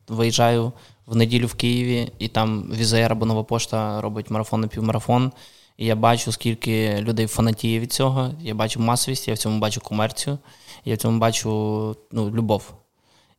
виїжджаю 0.08 0.72
в 1.06 1.16
неділю 1.16 1.46
в 1.46 1.54
Києві, 1.54 2.12
і 2.18 2.28
там 2.28 2.72
Візаєр 2.72 3.12
або 3.12 3.26
нова 3.26 3.44
пошта 3.44 4.00
робить 4.00 4.30
марафон 4.30 4.64
і 4.64 4.66
півмарафон. 4.66 5.32
І 5.76 5.86
я 5.86 5.96
бачу, 5.96 6.32
скільки 6.32 7.00
людей 7.00 7.26
фанатіє 7.26 7.80
від 7.80 7.92
цього. 7.92 8.34
Я 8.40 8.54
бачу 8.54 8.80
масовість, 8.80 9.28
я 9.28 9.34
в 9.34 9.38
цьому 9.38 9.58
бачу 9.58 9.80
комерцію, 9.80 10.38
я 10.84 10.94
в 10.94 10.98
цьому 10.98 11.18
бачу 11.18 11.96
ну, 12.12 12.30
любов. 12.30 12.74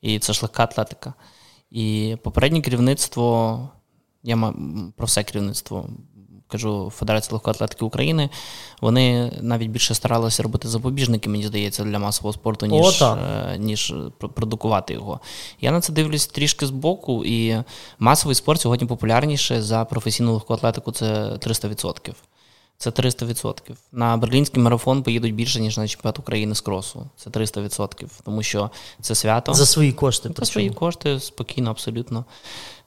І 0.01 0.19
це 0.19 0.33
ж 0.33 0.39
легка 0.41 0.63
атлетика. 0.63 1.13
І 1.71 2.17
попереднє 2.23 2.61
керівництво, 2.61 3.69
я 4.23 4.53
про 4.95 5.05
все 5.05 5.23
керівництво 5.23 5.89
кажу 6.47 6.91
Федерації 6.95 7.33
легкої 7.33 7.51
атлетики 7.51 7.85
України, 7.85 8.29
вони 8.81 9.31
навіть 9.41 9.69
більше 9.69 9.95
старалися 9.95 10.43
робити 10.43 10.67
запобіжники, 10.67 11.29
мені 11.29 11.43
здається, 11.43 11.83
для 11.83 11.99
масового 11.99 12.33
спорту, 12.33 12.65
ніж 12.65 13.01
О, 13.01 13.15
е, 13.15 13.57
ніж 13.57 13.93
продукувати 14.17 14.93
його. 14.93 15.19
Я 15.61 15.71
на 15.71 15.81
це 15.81 15.93
дивлюсь 15.93 16.27
трішки 16.27 16.65
збоку, 16.65 17.25
і 17.25 17.63
масовий 17.99 18.35
спорт 18.35 18.61
сьогодні 18.61 18.87
популярніше 18.87 19.61
за 19.61 19.85
професійну 19.85 20.33
легку 20.33 20.53
атлетику 20.53 20.91
це 20.91 21.05
300%. 21.37 22.13
Це 22.77 22.89
300%. 22.89 23.75
На 23.91 24.17
берлінський 24.17 24.63
марафон 24.63 25.03
поїдуть 25.03 25.35
більше, 25.35 25.59
ніж 25.59 25.77
на 25.77 25.87
чемпіонат 25.87 26.19
України 26.19 26.55
з 26.55 26.61
кросу. 26.61 27.05
Це 27.15 27.29
300%. 27.29 28.05
Тому 28.25 28.43
що 28.43 28.71
це 29.01 29.15
свято. 29.15 29.53
За 29.53 29.65
свої 29.65 29.91
кошти. 29.91 30.31
За 30.37 30.45
свої 30.45 30.69
кошти, 30.69 31.19
спокійно, 31.19 31.71
абсолютно. 31.71 32.25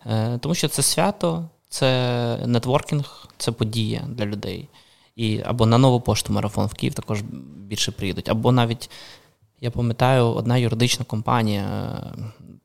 Е, 0.06 0.38
тому 0.38 0.54
що 0.54 0.68
це 0.68 0.82
свято, 0.82 1.48
це 1.70 2.38
нетворкінг, 2.46 3.28
це 3.38 3.52
подія 3.52 4.04
для 4.08 4.26
людей. 4.26 4.68
І 5.16 5.40
Або 5.44 5.66
на 5.66 5.78
нову 5.78 6.00
пошту 6.00 6.32
марафон 6.32 6.66
в 6.66 6.74
Київ 6.74 6.94
також 6.94 7.22
більше 7.56 7.92
приїдуть. 7.92 8.28
Або 8.28 8.52
навіть, 8.52 8.90
я 9.60 9.70
пам'ятаю, 9.70 10.26
одна 10.26 10.56
юридична 10.56 11.04
компанія, 11.04 11.62
е, 11.62 12.18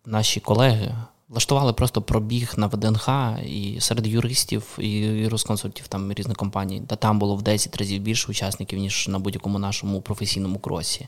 наші 0.06 0.40
колеги 0.40 0.96
влаштували 1.30 1.74
просто 1.74 2.02
пробіг 2.02 2.54
на 2.58 2.68
ВДНХ 2.68 3.10
і 3.46 3.82
серед 3.82 4.08
юристів 4.08 4.78
і 4.80 4.90
юрисконсультів 5.00 5.88
там 5.88 6.14
різних 6.14 6.38
компаній, 6.38 6.82
та 6.88 6.96
там 6.96 7.20
було 7.20 7.36
в 7.36 7.42
10 7.42 7.78
разів 7.78 8.02
більше 8.02 8.32
учасників, 8.32 8.80
ніж 8.80 9.08
на 9.08 9.20
будь-якому 9.20 9.60
нашому 9.60 10.02
професійному 10.02 10.60
кросі. 10.60 11.08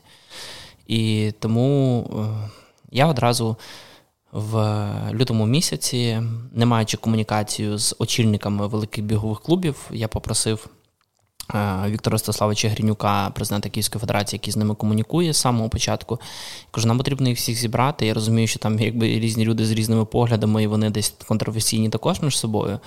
І 0.86 1.32
тому 1.38 2.06
е, 2.12 2.50
я 2.90 3.06
одразу 3.06 3.56
в 4.32 4.82
лютому 5.12 5.46
місяці, 5.46 6.22
не 6.52 6.66
маючи 6.66 6.96
комунікацію 6.96 7.78
з 7.78 7.96
очільниками 7.98 8.66
великих 8.66 9.04
бігових 9.04 9.40
клубів, 9.40 9.76
я 9.90 10.08
попросив 10.08 10.68
Віктора 11.86 12.14
Ростиславича 12.14 12.68
Грінюка, 12.68 13.30
президента 13.34 13.68
Київської 13.68 14.00
Федерації, 14.00 14.38
який 14.38 14.52
з 14.52 14.56
ними 14.56 14.74
комунікує 14.74 15.32
з 15.32 15.36
самого 15.36 15.68
початку. 15.68 16.20
Кажу, 16.70 16.88
нам 16.88 16.98
потрібно 16.98 17.28
їх 17.28 17.38
всіх 17.38 17.58
зібрати. 17.58 18.06
Я 18.06 18.14
розумію, 18.14 18.46
що 18.46 18.58
там 18.58 18.80
якби 18.80 19.06
різні 19.06 19.44
люди 19.44 19.66
з 19.66 19.70
різними 19.70 20.04
поглядами, 20.04 20.62
і 20.62 20.66
вони 20.66 20.90
десь 20.90 21.14
контрофесійні 21.28 21.88
також 21.88 22.22
між 22.22 22.38
собою. 22.38 22.80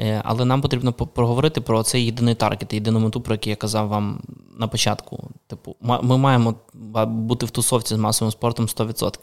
Е, 0.00 0.22
але 0.24 0.44
нам 0.44 0.62
потрібно 0.62 0.92
проговорити 0.92 1.60
про 1.60 1.82
цей 1.82 2.04
єдиний 2.04 2.34
таргет, 2.34 2.72
єдину 2.72 3.00
мету, 3.00 3.20
про 3.20 3.34
який 3.34 3.50
я 3.50 3.56
казав 3.56 3.88
вам 3.88 4.20
на 4.58 4.68
початку. 4.68 5.30
Типу, 5.46 5.76
ми 5.80 6.18
маємо 6.18 6.54
бути 7.06 7.46
в 7.46 7.50
тусовці 7.50 7.94
з 7.94 7.98
масовим 7.98 8.32
спортом 8.32 8.66
100%. 8.66 9.18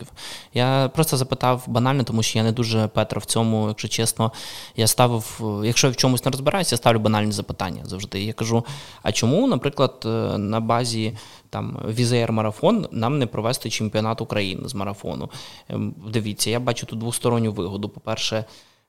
Я 0.54 0.90
просто 0.94 1.18
запитав 1.18 1.64
банально, 1.68 2.04
тому 2.04 2.24
що 2.24 2.40
я 2.40 2.44
не 2.44 2.52
дуже 2.52 2.88
петраю 2.88 3.20
в 3.20 3.26
цьому, 3.26 3.68
якщо 3.68 3.88
чесно, 3.88 4.32
я 4.76 4.88
ставив, 4.88 5.42
якщо 5.66 5.88
я 5.88 5.94
в 5.94 5.96
чомусь 5.96 6.26
не 6.26 6.32
розбираюся, 6.32 6.76
я 6.76 6.78
ставлю 6.78 7.00
банальні 7.00 7.32
запитання 7.32 7.82
завжди. 7.86 8.24
Я 8.24 8.34
кажу. 8.34 8.66
А 9.02 9.12
чому, 9.12 9.48
наприклад, 9.48 10.04
е, 10.06 10.10
на 10.38 10.60
базі 10.60 11.18
там 11.50 11.80
Wizz 11.88 12.13
Air 12.13 12.32
марафон 12.32 12.88
нам 12.92 13.20
не 13.20 13.26
провести 13.26 13.70
чемпіонат 13.70 14.22
України 14.22 14.70
з 14.70 14.76
марафону? 14.76 15.30
Ем, 15.70 15.96
дивіться, 16.14 16.50
я 16.50 16.60
бачу 16.60 16.86
тут 16.86 17.00
двосторонню 17.00 17.52
вигоду. 17.52 17.90
По-перше, 17.90 18.46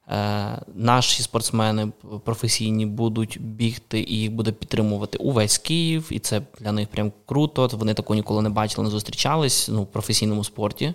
е, 0.09 0.59
наші 0.75 1.23
спортсмени 1.23 1.93
професійні 2.25 2.87
будуть 2.87 3.39
бігти 3.41 4.01
і 4.01 4.19
їх 4.19 4.33
буде 4.33 4.53
підтримувати 4.53 5.19
увесь 5.19 5.59
Київ, 5.59 6.09
і 6.11 6.19
це 6.19 6.43
для 6.61 6.73
них 6.73 6.89
прям 6.89 7.13
круто. 7.27 7.71
Вони 7.73 7.95
такого 7.95 8.15
ніколи 8.15 8.43
не 8.43 8.51
бачили, 8.51 8.85
не 8.85 8.91
зустрічались 8.91 9.69
ну, 9.73 9.83
в 9.83 9.87
професійному 9.87 10.45
спорті. 10.45 10.95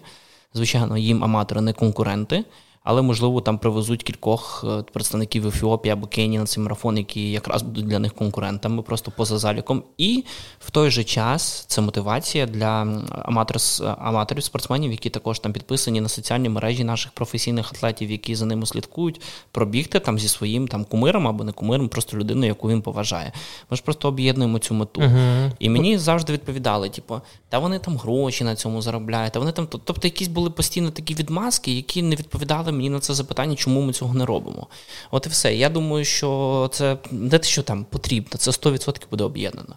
Звичайно, 0.54 0.98
їм 0.98 1.24
аматори 1.24 1.62
не 1.62 1.74
конкуренти. 1.74 2.45
Але 2.90 3.02
можливо 3.02 3.42
там 3.42 3.58
привезуть 3.58 4.04
кількох 4.04 4.66
е, 4.68 4.84
представників 4.94 5.48
Ефіопії 5.48 5.94
або 5.94 6.08
Кенії 6.08 6.40
на 6.40 6.46
цей 6.46 6.64
марафон, 6.64 6.98
які 6.98 7.32
якраз 7.32 7.62
будуть 7.62 7.86
для 7.86 8.00
них 8.00 8.14
конкурентами, 8.14 8.82
просто 8.82 9.12
поза 9.12 9.38
заліком. 9.38 9.84
І 9.98 10.24
в 10.60 10.72
той 10.72 10.92
же 10.92 11.04
час 11.04 11.66
це 11.68 11.82
мотивація 11.82 12.46
для 12.46 13.02
аматор, 13.24 13.58
аматорів 13.98 14.44
спортсменів, 14.44 14.92
які 14.92 15.10
також 15.10 15.40
там 15.40 15.54
підписані 15.54 16.02
на 16.02 16.10
соціальні 16.10 16.50
мережі 16.50 16.84
наших 16.84 17.12
професійних 17.12 17.72
атлетів, 17.72 18.12
які 18.12 18.36
за 18.36 18.46
ними 18.46 18.66
слідкують, 18.66 19.22
пробігти 19.52 20.00
там 20.00 20.20
зі 20.20 20.28
своїм 20.28 20.68
там 20.68 20.86
кумиром 20.86 21.28
або 21.28 21.44
не 21.44 21.52
кумиром, 21.52 21.90
просто 21.90 22.18
людиною, 22.18 22.48
яку 22.48 22.70
він 22.70 22.82
поважає. 22.82 23.32
Ми 23.70 23.78
ж 23.78 23.84
просто 23.84 24.08
об'єднуємо 24.08 24.60
цю 24.60 24.74
мету. 24.74 25.02
Uh-huh. 25.02 25.52
І 25.60 25.70
мені 25.70 25.98
завжди 25.98 26.34
відповідали: 26.34 26.90
типу, 26.90 27.22
та 27.50 27.60
вони 27.60 27.80
там 27.80 27.98
гроші 27.98 28.44
на 28.44 28.56
цьому 28.56 28.82
заробляють, 28.82 29.34
та 29.34 29.40
вони 29.40 29.52
там, 29.52 29.68
тобто, 29.68 30.00
якісь 30.04 30.28
були 30.28 30.50
постійно 30.50 30.92
такі 30.92 31.16
відмазки, 31.16 31.72
які 31.72 32.02
не 32.02 32.16
відповідали 32.16 32.77
мені 32.78 32.90
на 32.90 33.00
це 33.00 33.14
запитання, 33.14 33.56
чому 33.56 33.82
ми 33.82 33.94
цього 33.94 34.14
не 34.14 34.26
робимо. 34.26 34.68
От 35.12 35.26
і 35.26 35.30
все. 35.30 35.56
Я 35.56 35.70
думаю, 35.70 36.06
що 36.06 36.70
це 36.74 36.98
не 37.12 37.40
те, 37.40 37.48
що 37.48 37.64
там 37.64 37.86
потрібно, 37.90 38.38
це 38.38 38.52
100% 38.52 39.02
буде 39.12 39.24
об'єднано. 39.24 39.76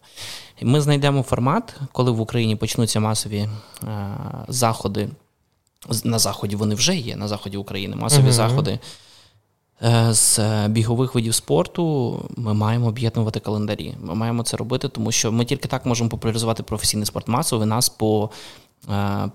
Ми 0.62 0.80
знайдемо 0.80 1.22
формат, 1.22 1.76
коли 1.92 2.10
в 2.10 2.20
Україні 2.20 2.56
почнуться 2.56 3.00
масові 3.00 3.38
е, 3.38 4.16
заходи. 4.48 5.08
На 6.04 6.18
заході 6.18 6.56
вони 6.56 6.74
вже 6.74 6.96
є, 6.96 7.16
на 7.16 7.28
заході 7.28 7.56
України 7.56 7.96
масові 7.96 8.26
uh-huh. 8.26 8.32
заходи. 8.32 8.78
Е, 9.82 10.14
з 10.14 10.40
бігових 10.68 11.14
видів 11.14 11.34
спорту 11.34 12.16
ми 12.36 12.54
маємо 12.54 12.86
об'єднувати 12.86 13.40
календарі. 13.40 13.94
Ми 14.00 14.14
маємо 14.14 14.42
це 14.42 14.56
робити, 14.56 14.88
тому 14.88 15.12
що 15.12 15.32
ми 15.32 15.44
тільки 15.44 15.68
так 15.68 15.86
можемо 15.86 16.10
популяризувати 16.10 16.62
професійний 16.62 17.06
спорт 17.06 17.28
масовий. 17.28 17.68
Нас 17.68 17.88
по 17.88 18.30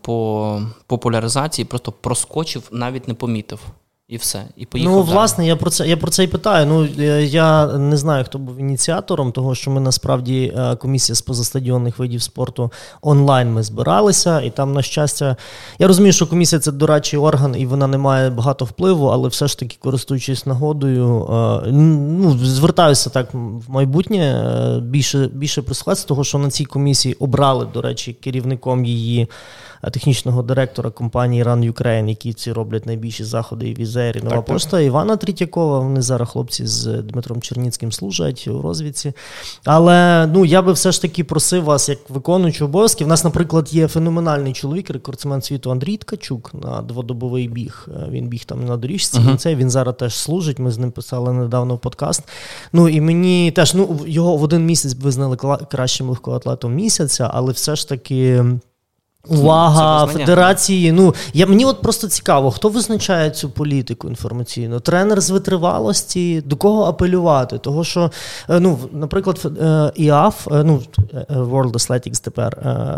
по 0.01 0.61
популяризації 0.87 1.65
просто 1.65 1.91
проскочив, 1.91 2.67
навіть 2.71 3.07
не 3.07 3.13
помітив. 3.13 3.59
І 4.07 4.17
все. 4.17 4.43
І 4.57 4.65
поїхав 4.65 4.93
Ну, 4.93 5.01
власне, 5.01 5.47
я 5.47 5.55
про 5.55 5.69
це 5.69 5.87
я 5.87 5.97
про 5.97 6.11
це 6.11 6.23
і 6.23 6.27
питаю. 6.27 6.65
Ну, 6.65 6.85
Я 7.21 7.65
не 7.77 7.97
знаю, 7.97 8.23
хто 8.23 8.37
був 8.37 8.59
ініціатором, 8.59 9.31
того, 9.31 9.55
що 9.55 9.71
ми 9.71 9.81
насправді 9.81 10.53
е, 10.57 10.75
комісія 10.75 11.15
з 11.15 11.21
позастадіонних 11.21 11.99
видів 11.99 12.21
спорту 12.21 12.71
онлайн 13.01 13.53
ми 13.53 13.63
збиралися, 13.63 14.41
і 14.41 14.49
там, 14.49 14.73
на 14.73 14.81
щастя, 14.81 15.35
я 15.79 15.87
розумію, 15.87 16.13
що 16.13 16.27
комісія 16.27 16.59
це 16.59 16.71
дорадчий 16.71 17.19
орган, 17.19 17.55
і 17.57 17.65
вона 17.65 17.87
не 17.87 17.97
має 17.97 18.29
багато 18.29 18.65
впливу, 18.65 19.07
але 19.07 19.29
все 19.29 19.47
ж 19.47 19.59
таки, 19.59 19.77
користуючись 19.79 20.45
нагодою, 20.45 21.27
е, 21.65 21.71
ну, 21.71 22.37
звертаюся 22.37 23.09
так 23.09 23.27
в 23.33 23.71
майбутнє 23.71 24.79
більше 24.83 25.29
більше 25.33 25.61
прислухатися, 25.61 26.07
того, 26.07 26.23
що 26.23 26.37
на 26.37 26.49
цій 26.49 26.65
комісії 26.65 27.15
обрали, 27.19 27.67
до 27.73 27.81
речі, 27.81 28.13
керівником 28.13 28.85
її. 28.85 29.27
Технічного 29.89 30.43
директора 30.43 30.89
компанії 30.89 31.43
Run 31.43 31.73
Ukraine, 31.73 32.09
які 32.09 32.33
ці 32.33 32.51
роблять 32.51 32.85
найбільші 32.85 33.23
заходи 33.23 33.69
і 33.69 33.75
візері. 33.75 34.21
Нова 34.23 34.35
так, 34.35 34.45
пошта 34.45 34.71
так. 34.71 34.85
Івана 34.85 35.17
Трітякова. 35.17 35.79
Вони 35.79 36.01
зараз 36.01 36.29
хлопці 36.29 36.65
з 36.65 37.01
Дмитром 37.01 37.41
Черніцьким 37.41 37.91
служать 37.91 38.47
у 38.47 38.61
розвідці. 38.61 39.13
Але 39.65 40.27
ну 40.33 40.45
я 40.45 40.61
би 40.61 40.73
все 40.73 40.91
ж 40.91 41.01
таки 41.01 41.23
просив 41.23 41.63
вас, 41.63 41.89
як 41.89 42.09
виконуючи 42.09 42.65
обов'язки. 42.65 43.05
У 43.05 43.07
нас, 43.07 43.23
наприклад, 43.23 43.73
є 43.73 43.87
феноменальний 43.87 44.53
чоловік, 44.53 44.89
рекордсмен 44.89 45.41
світу 45.41 45.71
Андрій 45.71 45.97
Ткачук 45.97 46.51
на 46.53 46.81
дводобовий 46.81 47.47
біг. 47.47 47.87
Е, 47.87 48.09
він 48.09 48.27
біг 48.27 48.45
там 48.45 48.65
на 48.65 48.77
доріжці. 48.77 49.17
Uh-huh. 49.17 49.37
Цей 49.37 49.55
він 49.55 49.69
зараз 49.69 49.95
теж 49.99 50.15
служить. 50.15 50.59
Ми 50.59 50.71
з 50.71 50.77
ним 50.77 50.91
писали 50.91 51.33
недавно 51.33 51.77
подкаст. 51.77 52.23
Ну 52.73 52.89
і 52.89 53.01
мені 53.01 53.51
теж 53.51 53.73
ну 53.73 53.99
його 54.07 54.37
в 54.37 54.43
один 54.43 54.65
місяць 54.65 54.95
визнали 54.95 55.37
кращим 55.71 56.09
легкоатлетом 56.09 56.75
місяця, 56.75 57.31
але 57.33 57.51
все 57.51 57.75
ж 57.75 57.89
таки. 57.89 58.43
Увага 59.27 60.07
федерації. 60.07 60.91
Ну 60.91 61.15
я 61.33 61.45
мені 61.45 61.65
от 61.65 61.81
просто 61.81 62.07
цікаво, 62.07 62.51
хто 62.51 62.69
визначає 62.69 63.29
цю 63.29 63.49
політику 63.49 64.09
інформаційну? 64.09 64.79
Тренер 64.79 65.21
з 65.21 65.29
витривалості, 65.29 66.43
до 66.45 66.55
кого 66.55 66.83
апелювати? 66.83 67.57
Того, 67.57 67.83
що, 67.83 68.11
е, 68.49 68.59
ну, 68.59 68.79
наприклад, 68.91 69.51
е, 69.61 69.91
ІАФ, 69.95 70.47
е, 70.47 70.63
ну 70.63 70.81
World 71.29 71.71
Athletics 71.71 72.23
тепер, 72.23 72.57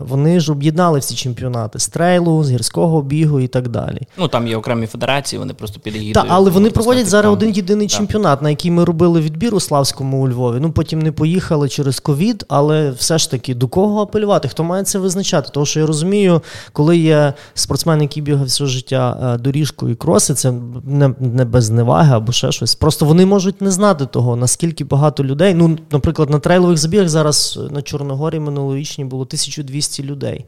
вони 0.09 0.39
ж 0.39 0.51
об'єднали 0.51 0.99
всі 0.99 1.15
чемпіонати 1.15 1.80
з 1.80 1.88
трейлу, 1.88 2.43
з 2.43 2.51
гірського 2.51 3.01
бігу 3.01 3.39
і 3.39 3.47
так 3.47 3.67
далі. 3.67 4.01
Ну 4.17 4.28
там 4.28 4.47
є 4.47 4.57
окремі 4.57 4.88
федерації, 4.88 5.39
вони 5.39 5.53
просто 5.53 5.80
під'їдуть. 5.80 6.13
Так, 6.13 6.25
але 6.30 6.49
вони 6.49 6.69
проводять 6.69 7.07
зараз 7.07 7.34
один 7.34 7.51
єдиний 7.51 7.88
так. 7.88 7.97
чемпіонат, 7.97 8.41
на 8.41 8.49
який 8.49 8.71
ми 8.71 8.86
робили 8.86 9.21
відбір 9.21 9.55
у 9.55 9.59
Славському 9.59 10.23
у 10.23 10.30
Львові. 10.30 10.57
Ну 10.61 10.71
потім 10.71 11.01
не 11.01 11.11
поїхали 11.11 11.69
через 11.69 11.99
ковід, 11.99 12.45
але 12.47 12.91
все 12.91 13.17
ж 13.17 13.32
таки 13.32 13.55
до 13.55 13.67
кого 13.67 14.01
апелювати? 14.01 14.47
Хто 14.47 14.63
має 14.63 14.84
це 14.84 14.99
визначати? 14.99 15.49
Тому 15.53 15.65
що 15.65 15.80
я 15.80 15.86
розумію 15.86 16.16
розумію, 16.18 16.41
коли 16.74 16.97
є 16.97 17.34
спортсмен, 17.53 18.01
який 18.01 18.24
бігав 18.24 18.45
все 18.45 18.65
життя 18.65 19.36
е, 19.36 19.38
доріжкою 19.38 19.93
і 19.93 19.95
кроси, 19.95 20.34
це 20.34 20.53
не 20.86 21.13
не 21.20 21.45
без 21.45 21.65
зневаги 21.65 22.15
або 22.15 22.32
ще 22.32 22.51
щось. 22.51 22.76
Просто 22.76 23.05
вони 23.05 23.26
можуть 23.26 23.61
не 23.61 23.72
знати 23.72 24.05
того, 24.05 24.36
наскільки 24.36 24.84
багато 24.84 25.24
людей. 25.24 25.53
Ну, 25.53 25.78
наприклад, 25.91 26.30
на 26.30 26.39
трейлових 26.39 26.78
забігах 26.78 27.09
зараз 27.09 27.59
на 27.72 27.82
Чорногорі 27.82 28.39
минулорічні 28.39 29.05
було 29.05 29.22
1200 29.22 30.03
людей. 30.03 30.45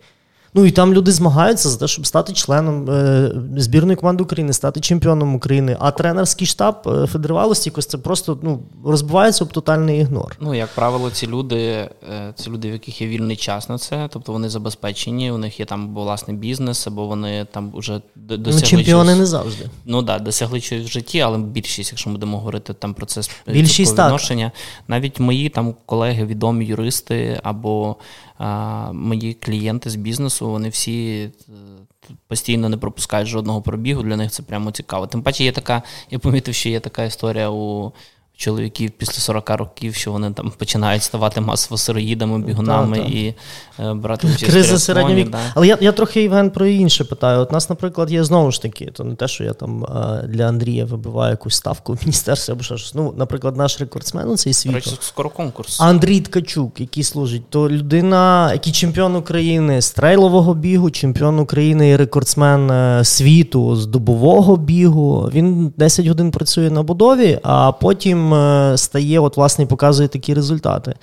Ну 0.54 0.66
і 0.66 0.72
там 0.72 0.94
люди 0.94 1.12
змагаються 1.12 1.70
за 1.70 1.78
те, 1.78 1.88
щоб 1.88 2.08
стати 2.08 2.34
членом 2.34 2.90
е, 2.90 3.32
збірної 3.58 3.96
команди 3.96 4.24
України, 4.24 4.54
стати 4.54 4.80
чемпіоном 4.80 5.36
України. 5.36 5.78
А 5.80 5.92
тренерський 5.92 6.48
штаб 6.48 6.76
е, 6.88 7.08
федерувалості 7.08 7.70
якось 7.70 7.86
це 7.86 7.98
просто 7.98 8.40
ну, 8.42 8.60
розбивається 8.86 9.44
об 9.44 9.54
тотальний 9.54 10.00
ігнор. 10.00 10.38
Ну, 10.40 10.54
як 10.54 10.70
правило, 10.76 11.12
ці 11.12 11.28
люди, 11.28 11.58
е, 11.58 11.90
ці 12.36 12.50
люди, 12.50 12.70
в 12.70 12.74
яких 12.74 13.02
є 13.02 13.08
вільний 13.08 13.36
час 13.36 13.70
на 13.70 13.78
це, 13.78 14.10
тобто 14.12 14.32
вони 14.32 14.50
забезпечені, 14.50 15.32
у 15.32 15.38
них 15.38 15.60
є 15.60 15.66
там 15.66 15.96
власний 15.96 16.38
бізнес, 16.38 16.88
або 16.88 17.06
вони 17.06 17.46
там 17.52 17.72
вже 17.76 18.02
ну, 18.16 18.38
досягли. 18.38 18.62
Ну, 18.62 18.68
чемпіони 18.68 19.04
чогось, 19.04 19.20
не 19.20 19.26
завжди. 19.26 19.70
Ну 19.86 20.04
так, 20.04 20.18
да, 20.20 20.24
досягли 20.24 20.62
чогось 20.62 20.86
в 20.86 20.92
житті, 20.92 21.20
але 21.20 21.38
більшість, 21.38 21.92
якщо 21.92 22.10
ми 22.10 22.14
будемо 22.14 22.38
говорити 22.38 22.74
там 22.74 22.94
про 22.94 23.06
це 23.06 23.22
більшість 23.48 23.92
відношення, 23.94 24.52
навіть 24.88 25.20
мої 25.20 25.50
там 25.50 25.76
колеги, 25.86 26.26
відомі 26.26 26.66
юристи 26.66 27.40
або 27.44 27.96
мої 28.94 29.34
клієнти 29.34 29.90
з 29.90 29.96
бізнесу, 29.96 30.50
вони 30.50 30.70
всі 30.70 31.22
е, 31.50 31.52
постійно 32.28 32.70
не 32.70 32.78
пропускають 32.78 33.28
жодного 33.28 33.62
пробігу. 33.62 34.04
Для 34.04 34.18
них 34.18 34.32
це 34.32 34.44
прямо 34.44 34.72
цікаво. 34.72 35.08
Тим 35.08 35.24
паче, 35.24 35.44
є 35.44 35.52
така, 35.52 35.84
я 36.12 36.20
помітив, 36.20 36.56
що 36.56 36.70
є 36.70 36.80
така 36.80 37.04
історія 37.04 37.50
у 37.50 37.94
чоловіків 38.40 38.92
після 38.98 39.14
40 39.14 39.50
років, 39.50 39.96
що 39.96 40.12
вони 40.12 40.32
там 40.32 40.52
починають 40.58 41.04
ставати 41.04 41.42
масово 41.42 41.78
сироїдами, 41.78 42.40
бігунами 42.40 42.98
та, 42.98 43.04
та. 43.04 43.10
і 43.10 43.36
е, 43.80 43.94
брати 43.94 44.28
участь 44.28 44.52
Криза 44.52 44.80
середнього 44.80 45.16
віку. 45.16 45.30
Да. 45.30 45.38
Але 45.56 45.68
я 45.68 45.78
я 45.82 45.92
трохи 45.92 46.22
Євген 46.22 46.52
про 46.52 46.66
інше 46.66 47.04
питаю. 47.04 47.40
От 47.40 47.52
нас, 47.52 47.70
наприклад, 47.70 48.12
є 48.12 48.24
знову 48.24 48.52
ж 48.52 48.62
таки, 48.62 48.86
то 48.86 49.04
не 49.04 49.16
те, 49.16 49.28
що 49.28 49.44
я 49.44 49.54
там 49.54 49.84
е, 49.84 50.28
для 50.28 50.48
Андрія 50.48 50.86
вибиваю 50.86 51.32
якусь 51.32 51.56
ставку 51.56 51.94
в 51.94 51.98
міністерстві 52.02 52.54
або 52.54 52.64
щось. 52.64 52.96
Ну, 52.96 53.14
наприклад, 53.18 53.58
наш 53.58 53.80
рекордсмен 53.80 54.30
у 54.30 54.38
цей 54.38 54.54
світ. 54.54 54.74
Речі, 54.74 54.92
скоро 55.00 55.30
конкурс. 55.30 55.82
Андрій 55.82 56.22
Ткачук, 56.22 56.80
який 56.80 57.04
служить, 57.04 57.50
то 57.50 57.70
людина, 57.70 58.54
який 58.54 58.74
чемпіон 58.74 59.16
України 59.16 59.82
з 59.82 59.92
трейлового 59.92 60.54
бігу, 60.54 60.92
чемпіон 60.92 61.40
України 61.40 61.90
і 61.90 61.96
рекордсмен 61.96 62.72
е, 62.72 63.06
світу 63.06 63.76
з 63.76 63.86
добового 63.86 64.58
бігу. 64.58 65.30
Він 65.34 65.74
10 65.78 66.08
годин 66.08 66.32
працює 66.32 66.70
на 66.70 66.84
будові, 66.84 67.40
а 67.44 67.72
потім. 67.72 68.29
Е, 68.34 68.78
стає, 68.78 69.20
от, 69.20 69.38
власне, 69.38 69.66
показує 69.66 70.08
такі 70.08 70.34
результати. 70.34 70.96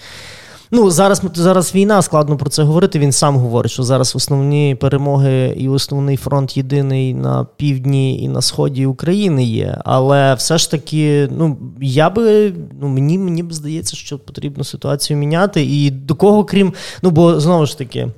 Ну, 0.71 0.91
Зараз 0.91 1.23
зараз 1.35 1.75
війна, 1.75 2.03
складно 2.03 2.37
про 2.37 2.51
це 2.51 2.63
говорити. 2.63 2.99
Він 2.99 3.13
сам 3.13 3.37
говорить, 3.37 3.73
що 3.73 3.83
зараз 3.83 4.17
основні 4.17 4.75
перемоги 4.81 5.55
і 5.59 5.69
основний 5.69 6.17
фронт 6.17 6.57
єдиний 6.57 7.15
на 7.15 7.47
півдні 7.57 8.23
і 8.23 8.29
на 8.29 8.43
сході 8.43 8.87
України 8.87 9.45
є. 9.45 9.79
Але 9.85 10.35
все 10.35 10.59
ж 10.59 10.71
таки, 10.71 11.29
ну 11.39 11.57
я 11.81 12.11
би 12.11 12.53
ну 12.81 12.89
мені 12.89 13.19
мені 13.19 13.43
б 13.43 13.53
здається, 13.53 13.97
що 13.97 14.19
потрібно 14.19 14.65
ситуацію 14.65 15.17
міняти. 15.17 15.65
І 15.65 15.91
до 15.91 16.15
кого, 16.15 16.45
крім, 16.45 16.73
ну 17.03 17.11
бо 17.11 17.41
знову 17.41 17.67
ж 17.67 17.79
таки. 17.79 18.09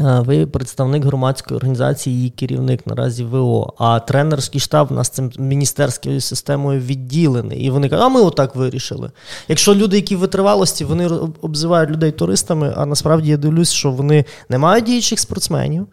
Ви 0.00 0.46
представник 0.46 1.04
громадської 1.04 1.56
організації, 1.56 2.16
її 2.16 2.30
керівник 2.30 2.86
наразі 2.86 3.24
ВО, 3.24 3.74
а 3.78 4.00
тренерський 4.00 4.60
штаб 4.60 4.88
у 4.90 4.94
нас 4.94 5.08
цим 5.08 5.32
міністерською 5.38 6.20
системою 6.20 6.80
відділений. 6.80 7.60
І 7.60 7.70
вони 7.70 7.88
кажуть, 7.88 8.04
а 8.06 8.08
ми 8.08 8.20
отак 8.20 8.56
вирішили. 8.56 9.10
Якщо 9.48 9.74
люди, 9.74 9.96
які 9.96 10.16
витривалості, 10.16 10.84
вони 10.84 11.06
обзивають 11.40 11.90
людей 11.90 12.12
туристами, 12.12 12.74
а 12.76 12.86
насправді 12.86 13.30
я 13.30 13.36
дивлюсь, 13.36 13.72
що 13.72 13.90
вони 13.90 14.24
не 14.48 14.58
мають 14.58 14.84
діючих 14.84 15.20
спортсменів, 15.20 15.86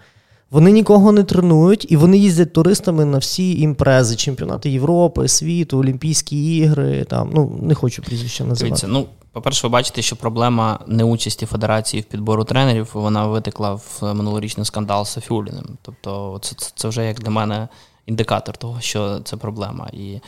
вони 0.52 0.72
нікого 0.72 1.12
не 1.12 1.24
тренують, 1.24 1.92
і 1.92 1.98
вони 1.98 2.18
їздять 2.18 2.54
туристами 2.54 3.06
на 3.06 3.18
всі 3.18 3.60
імпрези, 3.60 4.16
чемпіонати 4.16 4.70
Європи, 4.70 5.28
світу, 5.28 5.78
Олімпійські 5.78 6.58
ігри. 6.58 7.06
Там 7.10 7.32
ну 7.34 7.60
не 7.62 7.76
хочу 7.76 8.02
прізвища 8.02 8.44
називати. 8.44 8.64
Дивіться, 8.64 8.88
ну 8.88 9.06
по-перше, 9.32 9.68
ви 9.68 9.72
бачите, 9.72 10.02
що 10.02 10.16
проблема 10.16 10.80
неучасті 10.88 11.46
федерації 11.46 12.02
в 12.02 12.06
підбору 12.06 12.44
тренерів 12.44 12.90
вона 12.94 13.28
витекла 13.28 13.74
в 13.74 14.14
минулорічний 14.14 14.66
скандал 14.66 15.06
з 15.06 15.12
Сафюліним. 15.12 15.66
Тобто, 15.82 16.40
це 16.42 16.56
це, 16.76 16.88
вже 16.88 17.06
як 17.06 17.20
для 17.20 17.30
мене 17.30 17.68
індикатор 18.06 18.58
того, 18.58 18.82
що 18.82 19.20
це 19.20 19.38
проблема. 19.38 19.90
І 19.94 20.20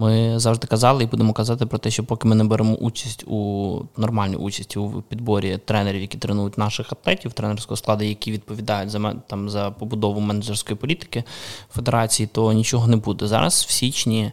Ми 0.00 0.38
завжди 0.38 0.66
казали 0.66 1.04
і 1.04 1.06
будемо 1.06 1.32
казати 1.32 1.66
про 1.66 1.78
те, 1.78 1.90
що 1.90 2.04
поки 2.04 2.28
ми 2.28 2.34
не 2.34 2.44
беремо 2.44 2.74
участь 2.74 3.24
у 3.26 3.82
нормальній 3.96 4.36
участі 4.36 4.78
у 4.78 5.02
підборі 5.02 5.58
тренерів, 5.64 6.00
які 6.00 6.18
тренують 6.18 6.58
наших 6.58 6.92
атлетів, 6.92 7.32
тренерського 7.32 7.76
складу, 7.76 8.04
які 8.04 8.32
відповідають 8.32 8.90
за 8.90 9.14
там 9.14 9.50
за 9.50 9.70
побудову 9.70 10.20
менеджерської 10.20 10.76
політики 10.76 11.24
федерації, 11.70 12.26
то 12.32 12.52
нічого 12.52 12.86
не 12.86 12.96
буде. 12.96 13.26
Зараз 13.26 13.66
в 13.68 13.70
січні 13.70 14.32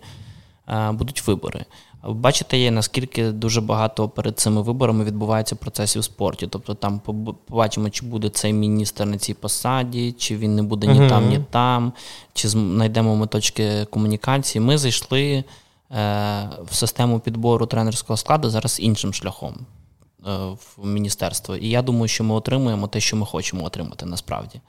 е, 0.69 0.91
будуть 0.91 1.27
вибори. 1.27 1.65
Бачите, 2.07 2.57
є 2.57 2.71
наскільки 2.71 3.31
дуже 3.31 3.61
багато 3.61 4.09
перед 4.09 4.39
цими 4.39 4.61
виборами 4.61 5.03
відбувається 5.03 5.55
процесів 5.55 6.01
в 6.01 6.05
спорті. 6.05 6.47
Тобто 6.47 6.73
там 6.73 6.99
побачимо, 7.47 7.89
чи 7.89 8.05
буде 8.05 8.29
цей 8.29 8.53
міністр 8.53 9.05
на 9.05 9.17
цій 9.17 9.33
посаді, 9.33 10.11
чи 10.11 10.37
він 10.37 10.55
не 10.55 10.63
буде 10.63 10.87
ні 10.87 10.99
uh-huh. 10.99 11.09
там, 11.09 11.29
ні 11.29 11.39
там, 11.49 11.93
чи 12.33 12.47
знайдемо 12.47 13.15
ми 13.15 13.27
точки 13.27 13.85
комунікації. 13.85 14.61
Ми 14.61 14.77
зайшли 14.77 15.23
е, 15.33 15.43
в 16.65 16.75
систему 16.75 17.19
підбору 17.19 17.65
тренерського 17.65 18.17
складу 18.17 18.49
зараз 18.49 18.79
іншим 18.79 19.13
шляхом. 19.13 19.65
Е, 20.27 20.57
в 20.77 20.85
міністерство. 20.85 21.55
І 21.55 21.69
я 21.69 21.81
думаю, 21.81 22.07
що 22.07 22.23
ми 22.23 22.35
отримуємо 22.35 22.87
те, 22.87 22.99
що 22.99 23.17
ми 23.17 23.25
хочемо 23.25 23.65
отримати 23.65 24.05
насправді. 24.05 24.61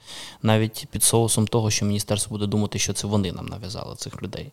Навіть 0.43 0.87
під 0.91 1.03
соусом 1.03 1.47
того, 1.47 1.71
що 1.71 1.87
міністерство 1.87 2.39
буде 2.39 2.47
думати, 2.47 2.79
що 2.79 2.93
це 2.93 3.07
вони 3.07 3.33
нам 3.33 3.47
нав'язали 3.47 3.97
цих 3.97 4.23
людей. 4.23 4.53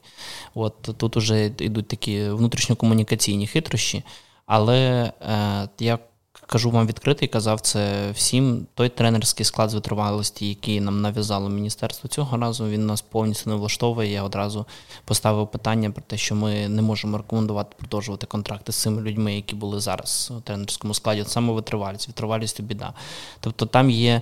От 0.53 0.81
тут 0.81 1.17
уже 1.17 1.45
йдуть 1.45 1.87
такі 1.87 2.29
внутрішньокомунікаційні 2.29 3.47
хитрощі, 3.47 4.03
але 4.45 5.11
е, 5.21 5.69
я 5.79 5.99
кажу 6.47 6.71
вам 6.71 6.87
відкритий, 6.87 7.27
казав 7.27 7.61
це 7.61 8.11
всім. 8.11 8.67
Той 8.73 8.89
тренерський 8.89 9.45
склад 9.45 9.69
з 9.69 9.73
витривалості, 9.73 10.49
який 10.49 10.81
нам 10.81 11.01
нав'язало 11.01 11.49
міністерство 11.49 12.09
цього 12.09 12.37
разу, 12.37 12.67
він 12.67 12.85
нас 12.85 13.01
повністю 13.01 13.49
не 13.49 13.55
влаштовує. 13.55 14.11
Я 14.11 14.23
одразу 14.23 14.65
поставив 15.05 15.51
питання 15.51 15.91
про 15.91 16.03
те, 16.07 16.17
що 16.17 16.35
ми 16.35 16.69
не 16.69 16.81
можемо 16.81 17.17
рекомендувати 17.17 17.75
продовжувати 17.79 18.25
контракти 18.25 18.71
з 18.71 18.75
цими 18.75 19.01
людьми, 19.01 19.35
які 19.35 19.55
були 19.55 19.79
зараз 19.79 20.31
у 20.37 20.41
тренерському 20.41 20.93
складі. 20.93 21.23
Саме 21.27 21.53
витривалість, 21.53 22.07
витривалість 22.07 22.61
біда. 22.61 22.93
Тобто 23.39 23.65
там 23.65 23.89
є, 23.89 24.21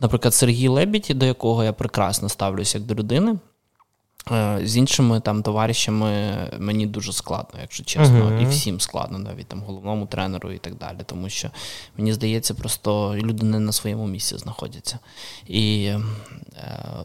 наприклад, 0.00 0.34
Сергій 0.34 0.68
Лебідь, 0.68 1.12
до 1.14 1.26
якого 1.26 1.64
я 1.64 1.72
прекрасно 1.72 2.28
ставлюся 2.28 2.78
як 2.78 2.86
до 2.86 2.94
людини. 2.94 3.38
Е, 4.32 4.60
з 4.64 4.76
іншими 4.76 5.20
там 5.20 5.42
товаришами 5.42 6.36
мені 6.58 6.86
дуже 6.86 7.12
складно, 7.12 7.60
якщо 7.60 7.84
чесно, 7.84 8.18
uh-huh. 8.18 8.42
і 8.42 8.46
всім 8.46 8.80
складно, 8.80 9.18
навіть 9.18 9.46
там 9.46 9.62
головному 9.66 10.06
тренеру 10.06 10.52
і 10.52 10.58
так 10.58 10.74
далі. 10.74 10.96
Тому 11.06 11.28
що 11.28 11.50
мені 11.98 12.12
здається, 12.12 12.54
просто 12.54 13.16
люди 13.16 13.46
не 13.46 13.58
на 13.58 13.72
своєму 13.72 14.06
місці 14.06 14.38
знаходяться. 14.38 14.98
І 15.46 15.84
е, 15.84 16.00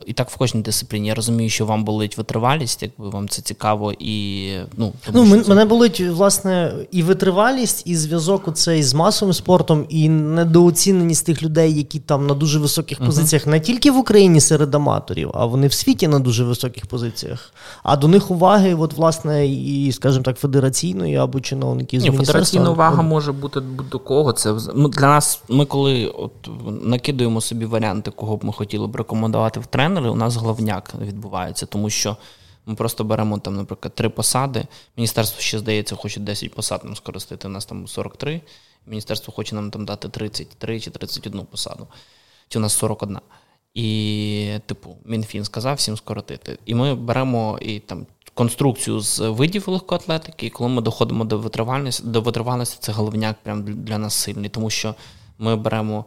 і 0.06 0.14
так 0.14 0.30
в 0.30 0.38
кожній 0.38 0.62
дисципліні. 0.62 1.08
Я 1.08 1.16
розумію, 1.16 1.50
що 1.50 1.66
вам 1.66 1.84
болить 1.84 2.18
витривалість, 2.18 2.84
якби 2.84 3.10
вам 3.10 3.30
це 3.30 3.42
цікаво, 3.42 3.94
і 4.00 4.50
ну 4.78 4.94
тому, 5.06 5.36
ну, 5.36 5.44
мене 5.48 5.66
болить 5.66 6.02
власне 6.02 6.74
і 6.92 7.04
витривалість, 7.04 7.84
і 7.86 7.96
зв'язок 7.96 8.48
оцей 8.48 8.84
з 8.84 8.94
масовим 8.94 9.34
спортом, 9.34 9.86
і 9.90 10.10
недооціненість 10.10 11.26
тих 11.26 11.44
людей, 11.44 11.74
які 11.74 12.00
там 12.00 12.28
на 12.28 12.34
дуже 12.34 12.60
високих 12.60 13.02
uh-huh. 13.02 13.06
позиціях, 13.06 13.48
не 13.48 13.60
тільки 13.60 13.92
в 13.92 13.98
Україні 13.98 14.42
серед 14.42 14.76
аматорів, 14.76 15.32
а 15.34 15.46
вони 15.46 15.68
в 15.68 15.74
світі 15.74 16.08
на 16.08 16.20
дуже 16.20 16.44
високих 16.44 16.86
позиціях 16.86 17.13
позиціях. 17.14 17.54
А 17.84 17.96
до 17.96 18.08
них 18.08 18.32
уваги, 18.32 18.76
от, 18.76 18.94
власне, 18.94 19.48
і, 19.48 19.92
скажімо 19.92 20.24
так, 20.24 20.38
федераційної 20.38 21.16
або 21.16 21.40
чиновників 21.40 22.02
з 22.02 22.04
Ні, 22.04 22.12
Федераційна 22.12 22.72
увага 22.72 23.02
може 23.02 23.32
бути 23.32 23.60
до 23.92 24.00
кого. 24.00 24.34
Це 24.34 24.54
Для 24.76 25.08
нас, 25.08 25.44
ми 25.50 25.66
коли 25.66 26.08
от 26.08 26.32
накидуємо 26.82 27.42
собі 27.42 27.66
варіанти, 27.66 28.12
кого 28.12 28.38
б 28.38 28.46
ми 28.46 28.54
хотіли 28.54 28.88
б 28.88 28.96
рекомендувати 28.96 29.60
в 29.60 29.66
тренери, 29.66 30.10
у 30.10 30.16
нас 30.16 30.36
головняк 30.36 30.94
відбувається, 31.02 31.66
тому 31.66 31.90
що. 31.90 32.18
Ми 32.66 32.76
просто 32.76 33.04
беремо 33.04 33.40
там, 33.40 33.56
наприклад, 33.56 33.96
три 33.96 34.10
посади. 34.10 34.66
Міністерство 34.98 35.42
ще 35.42 35.60
здається, 35.60 35.96
хоче 35.96 36.20
10 36.20 36.54
посад 36.54 36.86
нам 36.86 36.96
скористати. 36.96 37.48
У 37.48 37.52
нас 37.52 37.66
там 37.66 37.88
43. 37.88 38.42
Міністерство 38.88 39.34
хоче 39.34 39.56
нам 39.56 39.72
там 39.72 39.86
дати 39.86 40.10
33 40.10 40.80
чи 40.80 40.92
31 40.92 41.46
посаду. 41.46 41.88
Чи 42.48 42.60
у 42.60 42.62
нас 42.62 42.74
41. 42.74 43.20
І, 43.74 44.60
типу, 44.66 44.98
МінФін 45.06 45.44
сказав 45.44 45.76
всім 45.76 45.98
скоротити. 45.98 46.58
І 46.66 46.76
ми 46.76 46.96
беремо 46.96 47.60
і 47.62 47.80
там 47.80 48.06
конструкцію 48.34 49.00
з 49.00 49.20
видів 49.20 49.70
легкоатлетики, 49.70 50.46
і 50.46 50.50
коли 50.50 50.70
ми 50.70 50.82
доходимо 50.82 51.26
до 51.26 51.38
витривальності, 51.38 52.04
до 52.08 52.22
витривальності, 52.22 52.78
це 52.80 52.92
головняк 52.92 53.36
прям 53.44 53.64
для 53.64 53.98
нас 53.98 54.14
сильний, 54.14 54.50
тому 54.50 54.70
що 54.70 54.96
ми 55.38 55.56
беремо 55.56 56.06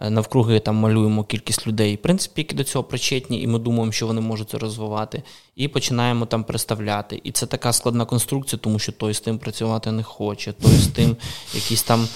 Е, 0.00 0.10
навкруги 0.10 0.60
там 0.60 0.76
малюємо 0.76 1.24
кількість 1.24 1.66
людей, 1.66 1.94
в 1.94 2.02
принципі, 2.02 2.40
які 2.40 2.56
до 2.56 2.64
цього 2.64 2.84
причетні, 2.84 3.42
і 3.42 3.46
ми 3.46 3.58
думаємо, 3.58 3.92
що 3.92 4.06
вони 4.06 4.20
можуть 4.20 4.50
це 4.50 4.58
розвивати. 4.58 5.22
І 5.56 5.68
починаємо 5.68 6.26
там 6.26 6.44
представляти. 6.44 7.20
І 7.24 7.30
це 7.30 7.46
така 7.46 7.72
складна 7.72 8.04
конструкція, 8.04 8.60
тому 8.62 8.78
що 8.78 8.92
той 8.92 9.14
з 9.14 9.20
тим 9.20 9.38
працювати 9.38 9.92
не 9.92 10.02
хоче, 10.02 10.52
той 10.52 10.76
з 10.76 10.86
тим 10.86 11.16
якісь 11.54 11.82
там 11.82 12.08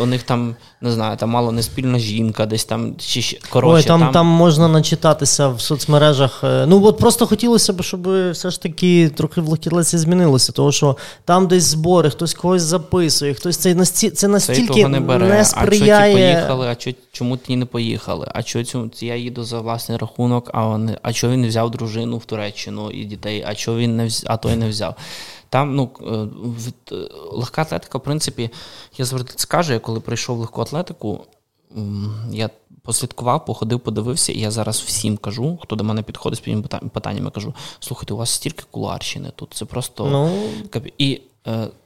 у 0.00 0.06
них 0.06 0.22
там 0.22 0.56
не 0.80 0.92
знаю, 0.92 1.16
там 1.16 1.30
мало 1.30 1.52
не 1.52 1.62
спільна 1.62 1.98
жінка, 1.98 2.46
десь 2.46 2.64
там 2.64 2.94
чи 2.98 3.38
коротше. 3.50 3.76
Ой, 3.76 3.82
там, 3.82 4.00
там 4.00 4.12
там 4.12 4.26
можна 4.26 4.68
начитатися 4.68 5.48
в 5.48 5.60
соцмережах. 5.60 6.44
Е, 6.44 6.66
ну 6.66 6.84
от 6.84 6.98
просто 6.98 7.26
хотілося 7.26 7.72
б, 7.72 7.82
щоб 7.82 8.30
все 8.30 8.50
ж 8.50 8.62
таки 8.62 9.08
трохи 9.08 9.40
в 9.40 9.48
локілеці 9.48 9.98
змінилося, 9.98 10.52
тому 10.52 10.72
що 10.72 10.96
там 11.24 11.48
десь 11.48 11.64
збори, 11.64 12.10
хтось 12.10 12.34
когось 12.34 12.62
записує, 12.62 13.34
хтось 13.34 13.56
це 13.56 13.74
настільки 13.74 14.16
це 14.16 14.28
настільки 14.28 14.88
не, 14.88 15.00
бере. 15.00 15.28
не 15.28 15.44
сприяє. 15.44 16.14
А 16.14 16.18
що 16.18 16.18
ті 16.18 16.34
поїхали, 16.34 16.66
а 16.66 16.80
що 16.80 16.92
чому 17.12 17.36
ті 17.36 17.56
не 17.56 17.64
поїхали? 17.64 18.28
А 18.34 18.42
чого 18.42 18.64
я 19.00 19.16
їду 19.16 19.44
за 19.44 19.60
власний 19.60 19.98
рахунок, 19.98 20.50
а 20.52 20.66
вони, 20.66 20.98
а 21.02 21.12
чого 21.12 21.32
він 21.32 21.46
взяв 21.46 21.70
дружину 21.70 22.16
в 22.16 22.24
Туреччину 22.24 22.69
і 22.90 23.04
дітей, 23.04 23.44
а 23.46 23.54
чого 23.54 23.78
він 23.78 23.96
не 23.96 24.06
взяв, 24.06 24.32
а 24.32 24.36
той 24.36 24.56
не 24.56 24.68
взяв? 24.68 24.94
Там 25.48 25.74
ну, 25.74 25.90
е, 26.00 26.96
легка 27.32 27.62
атлетика, 27.62 27.98
в 27.98 28.02
принципі, 28.02 28.50
я 28.98 29.04
завжди 29.04 29.32
скажу, 29.36 29.72
я 29.72 29.78
коли 29.78 30.00
прийшов 30.00 30.36
в 30.36 30.40
легку 30.40 30.62
атлетику, 30.62 31.26
я 32.32 32.50
послідкував, 32.82 33.44
походив, 33.44 33.80
подивився, 33.80 34.32
і 34.32 34.38
я 34.38 34.50
зараз 34.50 34.80
всім 34.80 35.16
кажу, 35.16 35.58
хто 35.62 35.76
до 35.76 35.84
мене 35.84 36.02
підходить 36.02 36.38
з 36.38 36.88
питаннями, 36.88 37.30
кажу: 37.30 37.54
слухайте, 37.80 38.14
у 38.14 38.16
вас 38.16 38.30
стільки 38.30 38.64
куларщини 38.70 39.32
тут. 39.36 39.54
Це 39.54 39.64
просто 39.64 40.06
ну... 40.06 40.30
і 40.98 41.20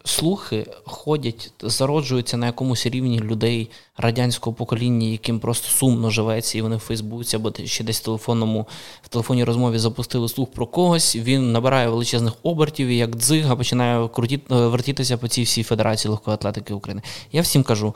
слухи 0.05 0.67
ходять, 0.85 1.53
зароджуються 1.63 2.37
на 2.37 2.47
якомусь 2.47 2.87
рівні 2.87 3.21
людей 3.21 3.71
радянського 3.97 4.55
покоління, 4.57 5.07
яким 5.07 5.41
просто 5.41 5.69
сумно 5.69 6.11
живеться, 6.11 6.59
і 6.59 6.63
вони 6.63 6.77
в 6.77 6.79
Фейсбуці 6.79 7.37
або 7.37 7.53
ще 7.65 7.85
десь 7.85 8.01
в 8.01 8.05
телефонному 8.05 8.67
в 9.03 9.09
телефонній 9.09 9.45
розмові 9.45 9.79
запустили 9.79 10.29
слух 10.29 10.51
про 10.51 10.67
когось. 10.67 11.17
Він 11.17 11.53
набирає 11.53 11.89
величезних 11.89 12.33
обертів 12.43 12.89
і 12.89 12.97
як 12.97 13.17
дзига 13.17 13.57
починає 13.57 14.09
крутіти, 14.09 14.55
е, 14.55 14.67
вертітися 14.67 15.17
по 15.17 15.29
цій 15.29 15.43
всій 15.43 15.63
федерації 15.63 16.11
легкої 16.11 16.35
атлетики 16.35 16.75
України. 16.75 17.03
Я 17.33 17.43
всім 17.43 17.63
кажу. 17.63 17.95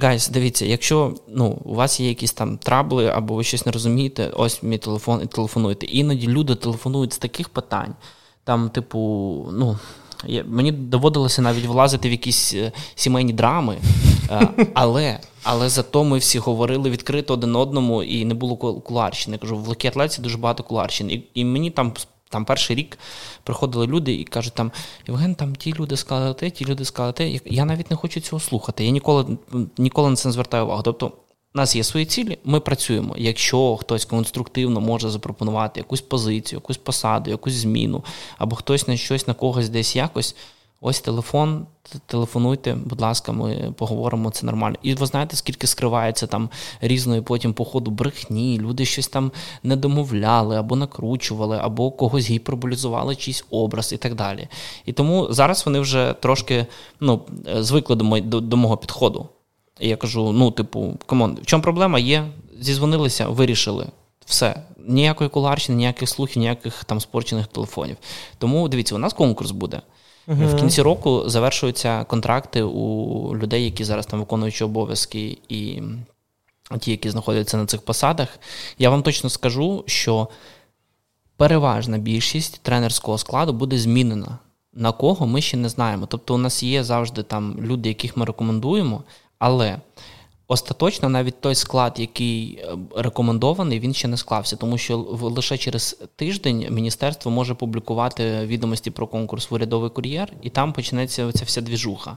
Guys, 0.00 0.28
дивіться, 0.28 0.64
якщо 0.66 1.14
ну, 1.28 1.58
у 1.64 1.74
вас 1.74 2.00
є 2.00 2.08
якісь 2.08 2.32
там 2.32 2.58
трабли, 2.58 3.06
або 3.06 3.34
ви 3.34 3.44
щось 3.44 3.66
не 3.66 3.72
розумієте, 3.72 4.30
ось 4.36 4.62
мій 4.62 4.78
телефон 4.78 5.20
і 5.22 5.26
телефонуйте. 5.26 5.86
Іноді 5.86 6.26
люди 6.26 6.54
телефонують 6.54 7.12
з 7.12 7.18
таких 7.18 7.48
питань, 7.48 7.94
там, 8.44 8.70
типу, 8.70 8.98
ну. 9.52 9.78
Мені 10.46 10.72
доводилося 10.72 11.42
навіть 11.42 11.66
влазити 11.66 12.08
в 12.08 12.12
якісь 12.12 12.54
е, 12.54 12.72
сімейні 12.94 13.32
драми, 13.32 13.78
е, 14.30 14.48
але 14.74 15.18
але 15.42 15.68
зато 15.68 16.04
ми 16.04 16.18
всі 16.18 16.38
говорили 16.38 16.90
відкрито 16.90 17.34
один 17.34 17.56
одному 17.56 18.02
і 18.02 18.24
не 18.24 18.34
було 18.34 18.56
кулуарщини. 18.56 19.38
Кажу, 19.38 19.56
в 19.56 19.68
легкій 19.68 19.88
атлетиці 19.88 20.22
дуже 20.22 20.38
багато 20.38 20.62
кулуарщин. 20.62 21.10
І, 21.10 21.24
і 21.34 21.44
мені 21.44 21.70
там. 21.70 21.92
Там 22.28 22.44
перший 22.44 22.76
рік 22.76 22.98
приходили 23.42 23.86
люди 23.86 24.14
і 24.14 24.24
кажуть, 24.24 24.54
там 24.54 24.72
Євген, 25.08 25.34
там 25.34 25.54
ті 25.54 25.72
люди 25.72 25.96
сказали 25.96 26.34
те, 26.34 26.50
ті 26.50 26.64
люди 26.64 26.84
сказали 26.84 27.12
те. 27.12 27.40
Я 27.44 27.64
навіть 27.64 27.90
не 27.90 27.96
хочу 27.96 28.20
цього 28.20 28.40
слухати. 28.40 28.84
Я 28.84 28.90
ніколи 28.90 29.38
ніколи 29.78 30.10
на 30.10 30.16
це 30.16 30.28
не 30.28 30.32
звертаю 30.32 30.64
увагу. 30.64 30.82
Тобто 30.82 31.12
у 31.54 31.58
нас 31.58 31.76
є 31.76 31.84
свої 31.84 32.06
цілі, 32.06 32.38
ми 32.44 32.60
працюємо. 32.60 33.14
Якщо 33.18 33.76
хтось 33.76 34.04
конструктивно 34.04 34.80
може 34.80 35.10
запропонувати 35.10 35.80
якусь 35.80 36.00
позицію, 36.00 36.56
якусь 36.56 36.76
посаду, 36.76 37.30
якусь 37.30 37.52
зміну, 37.52 38.04
або 38.38 38.56
хтось 38.56 38.88
на 38.88 38.96
щось 38.96 39.28
на 39.28 39.34
когось 39.34 39.68
десь 39.68 39.96
якось. 39.96 40.36
Ось 40.80 41.00
телефон, 41.00 41.66
телефонуйте, 42.06 42.74
будь 42.74 43.00
ласка, 43.00 43.32
ми 43.32 43.74
поговоримо, 43.78 44.30
це 44.30 44.46
нормально. 44.46 44.76
І 44.82 44.94
ви 44.94 45.06
знаєте, 45.06 45.36
скільки 45.36 45.66
скривається 45.66 46.26
там 46.26 46.50
різної 46.80 47.20
потім 47.20 47.54
по 47.54 47.64
ходу 47.64 47.90
брехні, 47.90 48.58
люди 48.58 48.84
щось 48.84 49.08
там 49.08 49.32
не 49.62 49.76
домовляли, 49.76 50.56
або 50.56 50.76
накручували, 50.76 51.58
або 51.62 51.90
когось 51.90 52.30
гіперболізували 52.30 53.16
чийсь 53.16 53.44
образ 53.50 53.92
і 53.92 53.96
так 53.96 54.14
далі. 54.14 54.48
І 54.86 54.92
тому 54.92 55.26
зараз 55.30 55.66
вони 55.66 55.80
вже 55.80 56.14
трошки 56.20 56.66
ну, 57.00 57.20
звикли 57.58 57.96
до, 57.96 58.20
до, 58.20 58.40
до 58.40 58.56
мого 58.56 58.76
підходу. 58.76 59.28
І 59.80 59.88
я 59.88 59.96
кажу: 59.96 60.32
ну, 60.32 60.50
типу, 60.50 60.98
come 61.06 61.24
on, 61.24 61.38
в 61.42 61.46
чому 61.46 61.62
проблема 61.62 61.98
є? 61.98 62.26
Зізвонилися, 62.60 63.28
вирішили. 63.28 63.86
Все. 64.26 64.62
Ніякої 64.86 65.30
кулуарщини, 65.30 65.78
ніяких 65.78 66.08
слухів, 66.08 66.38
ніяких 66.38 66.84
там 66.84 67.00
спорчених 67.00 67.46
телефонів. 67.46 67.96
Тому 68.38 68.68
дивіться, 68.68 68.94
у 68.94 68.98
нас 68.98 69.12
конкурс 69.12 69.50
буде. 69.50 69.82
uh 70.28 70.56
В 70.56 70.56
кінці 70.56 70.82
року 70.82 71.22
завершуються 71.26 72.04
контракти 72.04 72.62
у 72.62 73.36
людей, 73.36 73.64
які 73.64 73.84
зараз 73.84 74.06
там 74.06 74.20
виконують 74.20 74.62
обов'язки, 74.62 75.38
і 75.48 75.82
ті, 76.80 76.90
які 76.90 77.10
знаходяться 77.10 77.56
на 77.56 77.66
цих 77.66 77.82
посадах. 77.82 78.28
Я 78.78 78.90
вам 78.90 79.02
точно 79.02 79.30
скажу, 79.30 79.84
що 79.86 80.28
переважна 81.36 81.98
більшість 81.98 82.60
тренерського 82.62 83.18
складу 83.18 83.52
буде 83.52 83.78
змінена 83.78 84.38
На 84.72 84.92
кого 84.92 85.26
ми 85.26 85.40
ще 85.40 85.56
не 85.56 85.68
знаємо. 85.68 86.06
Тобто, 86.06 86.34
у 86.34 86.38
нас 86.38 86.62
є 86.62 86.84
завжди 86.84 87.22
там 87.22 87.56
люди, 87.60 87.88
яких 87.88 88.16
ми 88.16 88.24
рекомендуємо, 88.24 89.02
але 89.38 89.78
остаточно 90.48 91.08
навіть 91.08 91.40
той 91.40 91.54
склад, 91.54 91.94
який 91.98 92.58
е, 92.58 92.76
рекомендований, 92.96 93.80
він 93.80 93.94
ще 93.94 94.08
не 94.08 94.16
склався, 94.16 94.56
тому 94.56 94.78
що 94.78 94.98
лише 95.20 95.58
через 95.58 96.02
тиждень 96.16 96.66
міністерство 96.70 97.30
може 97.30 97.54
публікувати 97.54 98.46
відомості 98.46 98.90
про 98.90 99.06
конкурс 99.06 99.50
в 99.50 99.54
урядовий 99.54 99.90
кур'єр, 99.90 100.32
і 100.42 100.50
там 100.50 100.72
почнеться 100.72 101.32
ця 101.32 101.44
вся 101.44 101.60
двіжуха. 101.60 102.16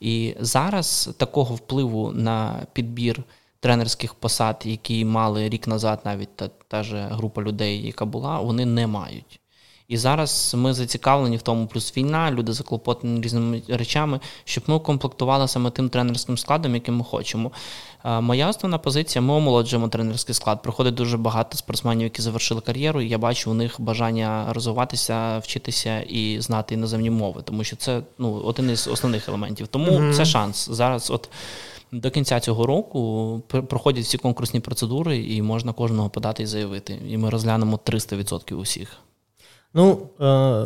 І 0.00 0.34
зараз 0.40 1.10
такого 1.16 1.54
впливу 1.54 2.12
на 2.12 2.66
підбір. 2.72 3.22
Тренерських 3.60 4.14
посад, 4.14 4.62
які 4.64 5.04
мали 5.04 5.48
рік 5.48 5.68
назад, 5.68 6.00
навіть 6.04 6.36
та, 6.36 6.48
та 6.68 6.82
ж 6.82 7.08
група 7.10 7.42
людей, 7.42 7.86
яка 7.86 8.04
була, 8.04 8.40
вони 8.40 8.66
не 8.66 8.86
мають. 8.86 9.40
І 9.88 9.96
зараз 9.96 10.54
ми 10.56 10.74
зацікавлені 10.74 11.36
в 11.36 11.42
тому, 11.42 11.66
плюс 11.66 11.96
війна, 11.96 12.30
люди 12.30 12.52
заклопотані 12.52 13.20
різними 13.20 13.62
речами, 13.68 14.20
щоб 14.44 14.64
ми 14.66 14.78
комплектували 14.78 15.48
саме 15.48 15.70
тим 15.70 15.88
тренерським 15.88 16.38
складом, 16.38 16.74
яким 16.74 16.96
ми 16.96 17.04
хочемо. 17.04 17.50
Моя 18.04 18.48
основна 18.48 18.78
позиція: 18.78 19.22
ми 19.22 19.34
омолоджуємо 19.34 19.88
тренерський 19.88 20.34
склад. 20.34 20.62
Приходить 20.62 20.94
дуже 20.94 21.16
багато 21.16 21.56
спортсменів, 21.56 22.02
які 22.02 22.22
завершили 22.22 22.60
кар'єру. 22.60 23.00
і 23.00 23.08
Я 23.08 23.18
бачу 23.18 23.50
у 23.50 23.54
них 23.54 23.80
бажання 23.80 24.46
розвиватися, 24.52 25.38
вчитися 25.38 26.00
і 26.00 26.40
знати 26.40 26.74
іноземні 26.74 27.10
мови, 27.10 27.42
тому 27.44 27.64
що 27.64 27.76
це 27.76 28.02
ну 28.18 28.32
один 28.32 28.70
із 28.70 28.88
основних 28.88 29.28
елементів. 29.28 29.66
Тому 29.66 29.90
mm-hmm. 29.90 30.14
це 30.14 30.24
шанс 30.24 30.68
зараз. 30.70 31.10
От. 31.10 31.28
До 31.92 32.10
кінця 32.10 32.40
цього 32.40 32.66
року 32.66 33.42
проходять 33.48 34.04
всі 34.04 34.18
конкурсні 34.18 34.60
процедури, 34.60 35.18
і 35.18 35.42
можна 35.42 35.72
кожного 35.72 36.10
подати 36.10 36.42
і 36.42 36.46
заявити. 36.46 36.98
І 37.08 37.16
ми 37.16 37.30
розглянемо 37.30 37.80
300% 37.84 38.54
усіх. 38.54 38.98
Ну, 39.74 39.98
е, 40.20 40.64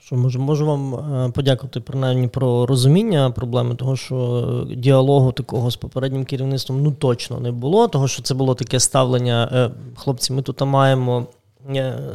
що 0.00 0.16
можу, 0.16 0.40
можу 0.40 0.66
вам 0.66 0.94
е, 0.94 1.30
подякувати 1.30 1.80
принаймні 1.80 2.28
про 2.28 2.66
розуміння 2.66 3.30
проблеми, 3.30 3.74
того 3.74 3.96
що 3.96 4.66
діалогу 4.76 5.32
такого 5.32 5.70
з 5.70 5.76
попереднім 5.76 6.24
керівництвом 6.24 6.82
ну 6.82 6.92
точно 6.92 7.40
не 7.40 7.52
було, 7.52 7.88
того 7.88 8.08
що 8.08 8.22
це 8.22 8.34
було 8.34 8.54
таке 8.54 8.80
ставлення. 8.80 9.50
Е, 9.52 9.70
хлопці, 9.96 10.32
ми 10.32 10.42
тут 10.42 10.60
маємо 10.60 11.26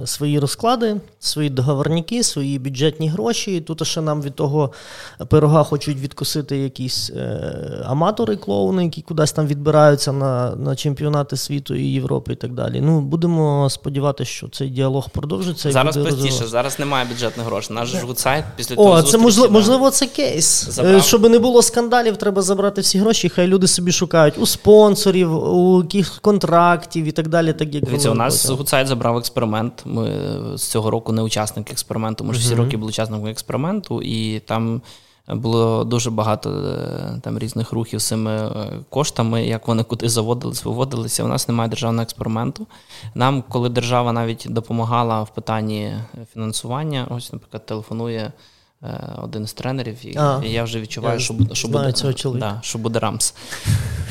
свої 0.05 0.39
розклади, 0.39 0.95
свої 1.19 1.49
договорники, 1.49 2.23
свої 2.23 2.59
бюджетні 2.59 3.09
гроші. 3.09 3.61
Тут 3.61 3.87
ще 3.87 4.01
нам 4.01 4.21
від 4.21 4.35
того 4.35 4.71
пирога 5.27 5.63
хочуть 5.63 5.97
відкусити 5.97 6.57
якісь 6.57 7.09
е, 7.09 7.83
аматори, 7.85 8.35
клоуни, 8.35 8.83
які 8.83 9.01
кудись 9.01 9.31
там 9.31 9.47
відбираються 9.47 10.11
на 10.11 10.55
на 10.55 10.75
чемпіонати 10.75 11.37
світу 11.37 11.75
і 11.75 11.83
Європи 11.83 12.33
і 12.33 12.35
так 12.35 12.53
далі. 12.53 12.81
Ну, 12.81 13.01
Будемо 13.01 13.69
сподіватися, 13.69 14.31
що 14.31 14.47
цей 14.47 14.69
діалог 14.69 15.09
продовжиться. 15.09 15.71
Зараз 15.71 15.97
буде 15.97 16.09
простіше, 16.09 16.47
зараз 16.47 16.79
немає 16.79 17.05
бюджетних 17.05 17.45
грошей. 17.45 17.75
Наш 17.75 17.89
ж 17.89 18.05
після 18.55 18.75
того. 18.75 18.91
О, 18.91 19.01
це 19.01 19.17
можливо, 19.17 19.53
можливо, 19.53 19.91
це 19.91 20.05
кейс. 20.05 20.67
Е, 20.67 20.71
Забрав. 20.71 21.03
Щоб 21.03 21.29
не 21.29 21.39
було 21.39 21.61
скандалів, 21.61 22.17
треба 22.17 22.41
забрати 22.41 22.81
всі 22.81 22.99
гроші. 22.99 23.29
Хай 23.29 23.47
люди 23.47 23.67
собі 23.67 23.91
шукають 23.91 24.37
у 24.37 24.45
спонсорів, 24.45 25.55
у 25.55 25.81
яких 25.81 26.19
контрактів 26.21 27.05
і 27.05 27.11
так 27.11 27.27
далі. 27.27 27.53
Так 27.53 27.73
як 27.73 27.85
Дивіться, 27.85 28.11
у 28.11 28.13
нас 28.13 28.49
Гуцайт 28.49 28.87
забрав 28.87 29.17
експеримент 29.17 29.34
експеримент. 29.35 29.83
Ми 29.85 30.07
з 30.57 30.63
цього 30.63 30.91
року 30.91 31.11
не 31.11 31.21
учасник 31.21 31.71
експерименту. 31.71 32.23
Ми 32.23 32.33
ж 32.33 32.39
всі 32.39 32.55
роки 32.55 32.77
були 32.77 32.89
учасниками 32.89 33.31
експерименту, 33.31 34.01
і 34.01 34.39
там 34.39 34.81
було 35.27 35.83
дуже 35.83 36.11
багато 36.11 36.49
е, 36.49 37.19
там 37.21 37.39
різних 37.39 37.71
рухів 37.71 37.99
з 37.99 38.07
цими 38.07 38.31
е, 38.31 38.79
коштами, 38.89 39.45
як 39.45 39.67
вони 39.67 39.83
куди 39.83 40.09
заводились, 40.09 40.65
виводилися. 40.65 41.23
У 41.23 41.27
нас 41.27 41.47
немає 41.47 41.69
державного 41.69 42.03
експерименту. 42.03 42.67
Нам, 43.15 43.43
коли 43.49 43.69
держава 43.69 44.11
навіть 44.11 44.45
допомагала 44.49 45.23
в 45.23 45.29
питанні 45.33 45.93
фінансування, 46.33 47.07
ось, 47.09 47.33
наприклад, 47.33 47.65
телефонує. 47.65 48.31
Е, 48.85 49.15
один 49.23 49.47
з 49.47 49.53
тренерів, 49.53 50.05
і, 50.05 50.17
а, 50.17 50.41
я 50.45 50.63
вже 50.63 50.79
відчуваю, 50.79 51.19
я 51.19 51.19
що 51.19 51.35
що, 51.53 51.67
буде 51.67 51.91
цього 51.91 52.37
да, 52.37 52.59
що 52.63 52.79
буде 52.79 52.99
рамс 52.99 53.33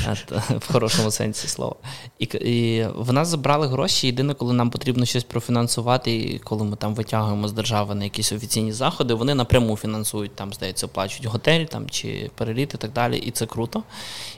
в 0.59 0.73
хорошому 0.73 1.11
сенсі 1.11 1.49
слова. 1.49 1.75
І 2.19 2.25
і 2.25 2.87
в 2.97 3.13
нас 3.13 3.29
забрали 3.29 3.67
гроші. 3.67 4.07
Єдине, 4.07 4.35
коли 4.35 4.53
нам 4.53 4.71
потрібно 4.71 5.05
щось 5.05 5.25
профінансувати, 5.25 6.17
і 6.17 6.39
коли 6.39 6.65
ми 6.65 6.77
там 6.77 6.95
витягуємо 6.95 7.49
з 7.49 7.53
держави 7.53 7.95
на 7.95 8.05
якісь 8.05 8.33
офіційні 8.33 8.73
заходи, 8.73 9.15
вони 9.15 9.35
напряму 9.35 9.77
фінансують, 9.77 10.37
там, 10.37 10.53
здається, 10.53 10.87
оплачують 10.87 11.27
готель 11.27 11.65
там, 11.65 11.91
чи 11.91 12.31
переліт 12.35 12.75
і 12.75 12.77
так 12.77 12.93
далі. 12.93 13.19
І 13.19 13.31
це 13.31 13.47
круто. 13.47 13.83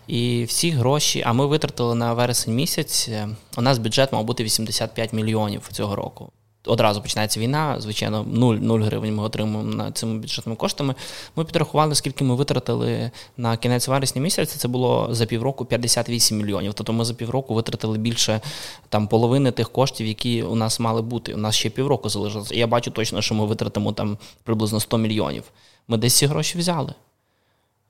І 0.06 0.44
всі 0.44 0.70
гроші, 0.70 1.22
а 1.26 1.32
ми 1.32 1.46
витратили 1.46 1.94
на 1.94 2.14
вересень 2.14 2.54
місяць. 2.54 3.08
Е, 3.08 3.28
у 3.56 3.62
нас 3.62 3.78
бюджет 3.78 4.12
мав 4.12 4.24
бути 4.24 4.44
85 4.44 5.12
мільйонів 5.12 5.68
цього 5.72 5.96
року 5.96 6.32
одразу 6.66 7.02
починається 7.02 7.40
війна, 7.40 7.76
звичайно, 7.78 8.24
0 8.28 8.54
0 8.54 8.80
гривень 8.80 9.14
ми 9.14 9.22
отримуємо 9.22 9.74
на 9.74 9.92
цими 9.92 10.18
бюджетними 10.18 10.56
коштами. 10.56 10.94
Ми 11.36 11.44
підрахували, 11.44 11.94
скільки 11.94 12.24
ми 12.24 12.34
витратили 12.34 13.10
на 13.36 13.56
кінець 13.56 13.88
вересня 13.88 14.22
місяця. 14.22 14.58
Це 14.58 14.68
було 14.68 15.08
за 15.10 15.26
півроку 15.26 15.64
58 15.64 16.38
мільйонів. 16.38 16.74
Тобто 16.74 16.92
ми 16.92 17.04
за 17.04 17.14
півроку 17.14 17.54
витратили 17.54 17.98
більше 17.98 18.40
там 18.88 19.08
половини 19.08 19.50
тих 19.50 19.70
коштів, 19.70 20.06
які 20.06 20.42
у 20.42 20.54
нас 20.54 20.80
мали 20.80 21.02
бути. 21.02 21.34
У 21.34 21.38
нас 21.38 21.54
ще 21.54 21.70
півроку 21.70 22.08
залишилося. 22.08 22.54
Я 22.54 22.66
бачу 22.66 22.90
точно, 22.90 23.22
що 23.22 23.34
ми 23.34 23.46
витратимо 23.46 23.92
там 23.92 24.18
приблизно 24.44 24.80
100 24.80 24.98
мільйонів. 24.98 25.44
Ми 25.88 25.96
десь 25.96 26.14
ці 26.14 26.26
гроші 26.26 26.58
взяли. 26.58 26.94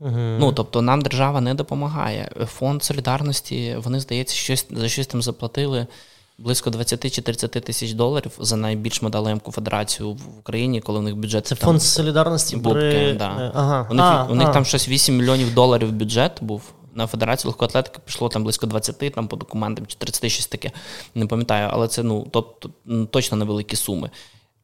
Uh-huh. 0.01 0.39
Ну, 0.39 0.53
тобто 0.53 0.83
нам 0.83 1.03
держава 1.03 1.41
не 1.41 1.55
допомагає. 1.55 2.31
Фонд 2.47 2.85
солідарності, 2.85 3.77
вони, 3.79 4.01
здається, 4.01 4.35
щось 4.35 4.67
за 4.71 4.89
щось 4.89 5.07
там 5.07 5.23
заплатили 5.23 5.87
близько 6.39 6.71
20 6.71 7.13
чи 7.15 7.23
30 7.23 7.51
тисяч 7.51 7.93
доларів 7.93 8.31
за 8.39 8.57
найбільш 8.57 9.03
медалемку 9.03 9.53
федерацію 9.53 10.13
в 10.13 10.39
Україні, 10.39 10.81
коли 10.81 10.99
у 10.99 11.03
них 11.03 11.17
бюджет 11.17 11.47
це 11.47 11.55
там, 11.55 11.67
фонд 11.67 11.83
солідарності 11.83 12.57
бубки. 12.57 12.79
При... 12.79 13.13
Да. 13.13 13.37
Е, 13.41 13.53
ага. 13.55 13.87
У 13.91 13.95
них 13.95 14.05
а, 14.05 14.27
у 14.31 14.35
них 14.35 14.49
а. 14.49 14.53
там 14.53 14.65
щось 14.65 14.89
8 14.89 15.17
мільйонів 15.17 15.55
доларів 15.55 15.93
бюджет 15.93 16.39
був. 16.41 16.63
На 16.95 17.07
Федерацію 17.07 17.51
легкої 17.51 17.67
атлетики 17.67 17.99
пішло 18.05 18.29
там 18.29 18.43
близько 18.43 18.67
20 18.67 19.15
там 19.15 19.29
по 19.29 19.37
документам 19.37 19.87
чи 19.87 19.97
30 19.99 20.33
щось 20.33 20.47
таке. 20.47 20.71
Не 21.15 21.27
пам'ятаю, 21.27 21.69
але 21.73 21.89
це 21.89 22.03
ну 22.03 22.27
тобто 22.31 22.71
точно 23.11 23.37
невеликі 23.37 23.77
суми. 23.77 24.11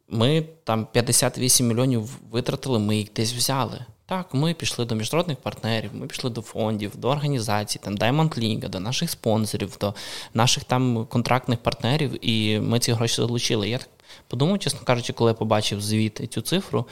Ми 0.08 0.44
там 0.64 0.86
58 0.92 1.66
мільйонів 1.66 2.10
витратили, 2.30 2.78
ми 2.78 2.96
їх 2.96 3.08
десь 3.16 3.32
взяли. 3.32 3.84
Так, 4.12 4.26
ми 4.32 4.54
пішли 4.54 4.84
до 4.84 4.94
міжнародних 4.94 5.36
партнерів, 5.36 5.90
ми 5.94 6.06
пішли 6.06 6.30
до 6.30 6.40
фондів, 6.40 6.92
до 6.96 7.08
організацій, 7.08 7.80
там 7.82 7.96
Diamond 7.96 8.38
League, 8.38 8.68
до 8.68 8.80
наших 8.80 9.10
спонсорів, 9.10 9.76
до 9.80 9.94
наших 10.34 10.64
там 10.64 11.06
контрактних 11.06 11.58
партнерів, 11.58 12.28
і 12.28 12.60
ми 12.60 12.78
ці 12.78 12.92
гроші 12.92 13.16
залучили. 13.16 13.68
Я 13.68 13.78
так 13.78 13.88
подумав, 14.28 14.58
чесно 14.58 14.80
кажучи, 14.84 15.12
коли 15.12 15.30
я 15.30 15.34
побачив 15.34 15.80
звіт 15.80 16.28
цю 16.30 16.40
цифру, 16.40 16.86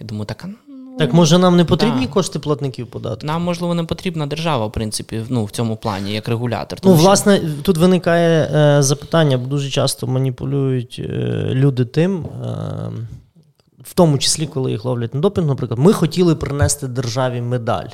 я 0.00 0.06
думаю, 0.06 0.26
так 0.26 0.46
ну, 0.68 0.96
так 0.98 1.12
може 1.12 1.38
нам 1.38 1.56
не 1.56 1.64
потрібні 1.64 2.06
да. 2.06 2.12
кошти 2.12 2.38
платників 2.38 2.86
податку? 2.86 3.26
Нам 3.26 3.42
можливо 3.42 3.74
не 3.74 3.84
потрібна 3.84 4.26
держава, 4.26 4.66
в 4.66 4.72
принципі, 4.72 5.22
ну 5.28 5.44
в 5.44 5.50
цьому 5.50 5.76
плані, 5.76 6.12
як 6.12 6.28
регулятор. 6.28 6.80
Тому 6.80 6.94
ну, 6.94 7.00
власне, 7.00 7.36
що... 7.36 7.62
тут 7.62 7.78
виникає 7.78 8.50
е, 8.54 8.82
запитання, 8.82 9.38
бо 9.38 9.46
дуже 9.46 9.70
часто 9.70 10.06
маніпулюють 10.06 11.00
е, 11.04 11.12
люди 11.52 11.84
тим. 11.84 12.24
Е, 12.24 12.90
в 13.86 13.94
тому 13.94 14.18
числі, 14.18 14.46
коли 14.46 14.70
їх 14.70 14.84
ловлять 14.84 15.14
на 15.14 15.20
допінг, 15.20 15.46
наприклад, 15.46 15.80
ми 15.80 15.92
хотіли 15.92 16.36
принести 16.36 16.86
державі 16.86 17.40
медаль. 17.40 17.88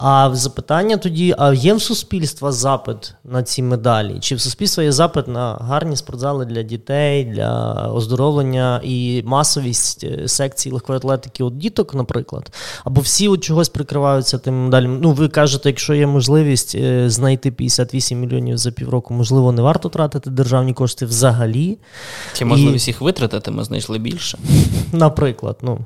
А 0.00 0.30
запитання 0.34 0.96
тоді: 0.96 1.34
а 1.38 1.52
є 1.52 1.74
в 1.74 1.82
суспільства 1.82 2.52
запит 2.52 3.14
на 3.24 3.42
ці 3.42 3.62
медалі? 3.62 4.16
Чи 4.20 4.34
в 4.34 4.40
суспільства 4.40 4.84
є 4.84 4.92
запит 4.92 5.28
на 5.28 5.54
гарні 5.54 5.96
спортзали 5.96 6.44
для 6.44 6.62
дітей, 6.62 7.24
для 7.24 7.72
оздоровлення 7.94 8.80
і 8.84 9.22
масовість 9.26 10.04
е, 10.04 10.28
секцій 10.28 10.70
легкої 10.70 10.96
атлетики 10.96 11.44
от 11.44 11.58
діток, 11.58 11.94
наприклад? 11.94 12.52
Або 12.84 13.00
всі 13.00 13.28
от 13.28 13.44
чогось 13.44 13.68
прикриваються 13.68 14.38
тим 14.38 14.64
медалями? 14.64 14.98
Ну, 15.02 15.12
ви 15.12 15.28
кажете, 15.28 15.68
якщо 15.68 15.94
є 15.94 16.06
можливість 16.06 16.74
е, 16.74 17.10
знайти 17.10 17.50
58 17.50 18.20
мільйонів 18.20 18.58
за 18.58 18.70
півроку, 18.70 19.14
можливо, 19.14 19.52
не 19.52 19.62
варто 19.62 19.88
тратити 19.88 20.30
державні 20.30 20.72
кошти 20.72 21.06
взагалі. 21.06 21.78
Чи 22.32 22.44
можливість 22.44 22.88
і... 22.88 22.90
їх 22.90 23.00
витратити, 23.00 23.50
ми 23.50 23.64
знайшли 23.64 23.98
більше? 23.98 24.38
Наприклад, 24.92 25.58
ну 25.62 25.78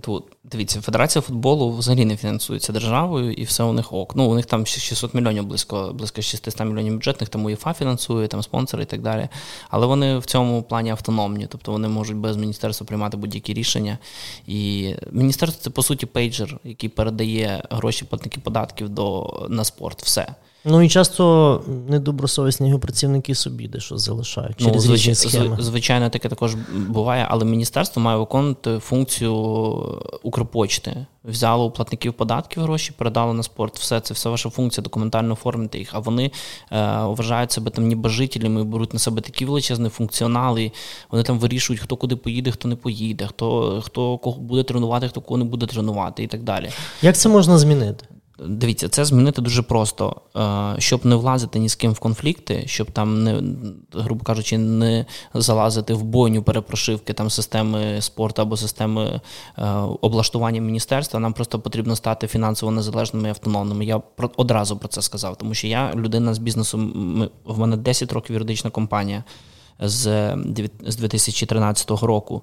тут 0.00 0.24
дивіться, 0.44 0.80
Федерація 0.80 1.22
футболу 1.22 1.70
взагалі 1.70 2.04
не 2.04 2.16
фінансується 2.16 2.72
державою, 2.72 3.32
і 3.32 3.44
все 3.44 3.62
у 3.62 3.72
них 3.72 3.92
ок. 3.92 4.16
Ну, 4.16 4.30
у 4.30 4.34
них 4.34 4.46
там 4.46 4.66
600 4.66 5.14
мільйонів, 5.14 5.44
близько 5.44 5.92
близько 5.94 6.22
600 6.22 6.60
мільйонів 6.60 6.94
бюджетних, 6.94 7.28
там 7.28 7.44
УЄФА 7.44 7.72
фінансує, 7.72 8.28
там 8.28 8.42
спонсори 8.42 8.82
і 8.82 8.86
так 8.86 9.02
далі. 9.02 9.28
Але 9.70 9.86
вони 9.86 10.18
в 10.18 10.26
цьому 10.26 10.62
плані 10.62 10.90
автономні, 10.90 11.46
тобто 11.50 11.72
вони 11.72 11.88
можуть 11.88 12.16
без 12.16 12.36
міністерства 12.36 12.86
приймати 12.86 13.16
будь-які 13.16 13.54
рішення. 13.54 13.98
І 14.46 14.94
міністерство 15.10 15.62
це 15.62 15.70
по 15.70 15.82
суті 15.82 16.06
пейджер, 16.06 16.58
який 16.64 16.88
передає 16.88 17.64
гроші 17.70 18.04
платників 18.04 18.42
податків 18.42 18.88
до 18.88 19.46
на 19.48 19.64
спорт. 19.64 20.02
Все. 20.02 20.34
Ну 20.64 20.82
і 20.82 20.88
часто 20.88 21.64
недобросовісні 21.88 22.68
його 22.68 22.80
працівники 22.80 23.34
собі 23.34 23.68
дещо 23.68 23.98
залишають 23.98 24.56
ну, 24.60 24.66
через 24.66 24.88
ну, 24.88 24.96
звич... 24.96 25.18
схеми. 25.18 25.56
Звичайно, 25.60 26.10
таке 26.10 26.28
також 26.28 26.54
буває, 26.88 27.26
але 27.30 27.44
міністерство 27.44 28.02
має 28.02 28.18
виконувати 28.18 28.78
функцію 28.78 29.34
Укрпочти. 30.22 31.06
Взяло 31.24 31.64
у 31.64 31.70
платників 31.70 32.14
податків 32.14 32.62
гроші, 32.62 32.92
передало 32.98 33.34
на 33.34 33.42
спорт. 33.42 33.78
Все 33.78 34.00
це 34.00 34.14
все 34.14 34.28
ваша 34.28 34.50
функція 34.50 34.82
документально 34.82 35.32
оформити 35.32 35.78
їх. 35.78 35.88
А 35.92 35.98
вони 35.98 36.24
е, 36.24 36.30
вважають 37.04 37.52
себе 37.52 37.70
там 37.70 37.86
ніби 37.86 38.08
жителями, 38.08 38.64
беруть 38.64 38.92
на 38.92 38.98
себе 38.98 39.20
такі 39.20 39.44
величезні 39.44 39.88
функціонали. 39.88 40.72
Вони 41.10 41.24
там 41.24 41.38
вирішують, 41.38 41.82
хто 41.82 41.96
куди 41.96 42.16
поїде, 42.16 42.50
хто 42.50 42.68
не 42.68 42.76
поїде, 42.76 43.26
хто 43.26 43.80
хто 43.84 44.18
кого 44.18 44.40
буде 44.40 44.62
тренувати, 44.62 45.08
хто 45.08 45.20
кого 45.20 45.38
не 45.38 45.44
буде 45.44 45.66
тренувати 45.66 46.22
і 46.22 46.26
так 46.26 46.42
далі. 46.42 46.70
Як 47.02 47.16
це 47.16 47.28
можна 47.28 47.58
змінити? 47.58 48.06
Дивіться, 48.38 48.88
це 48.88 49.04
змінити 49.04 49.42
дуже 49.42 49.62
просто, 49.62 50.16
е, 50.36 50.74
щоб 50.80 51.06
не 51.06 51.16
влазити 51.16 51.58
ні 51.58 51.68
з 51.68 51.74
ким 51.74 51.92
в 51.92 51.98
конфлікти, 51.98 52.62
щоб 52.66 52.90
там 52.90 53.24
не, 53.24 53.42
грубо 53.92 54.24
кажучи, 54.24 54.58
не 54.58 55.06
залазити 55.34 55.94
в 55.94 56.02
бойню 56.02 56.42
перепрошивки 56.42 57.12
там 57.12 57.30
системи 57.30 58.00
спорту 58.00 58.42
або 58.42 58.56
системи 58.56 59.20
е, 59.58 59.70
облаштування 60.00 60.60
міністерства. 60.60 61.20
Нам 61.20 61.32
просто 61.32 61.60
потрібно 61.60 61.96
стати 61.96 62.26
фінансово 62.26 62.72
незалежними 62.72 63.28
і 63.28 63.30
автономними. 63.30 63.84
Я 63.84 64.02
одразу 64.36 64.76
про 64.76 64.88
це 64.88 65.02
сказав, 65.02 65.36
тому 65.36 65.54
що 65.54 65.66
я 65.66 65.94
людина 65.94 66.34
з 66.34 66.38
бізнесу. 66.38 66.78
В 67.44 67.58
мене 67.58 67.76
10 67.76 68.12
років 68.12 68.34
юридична 68.34 68.70
компанія 68.70 69.24
з 69.80 70.34
2013 70.98 71.90
року 71.90 72.42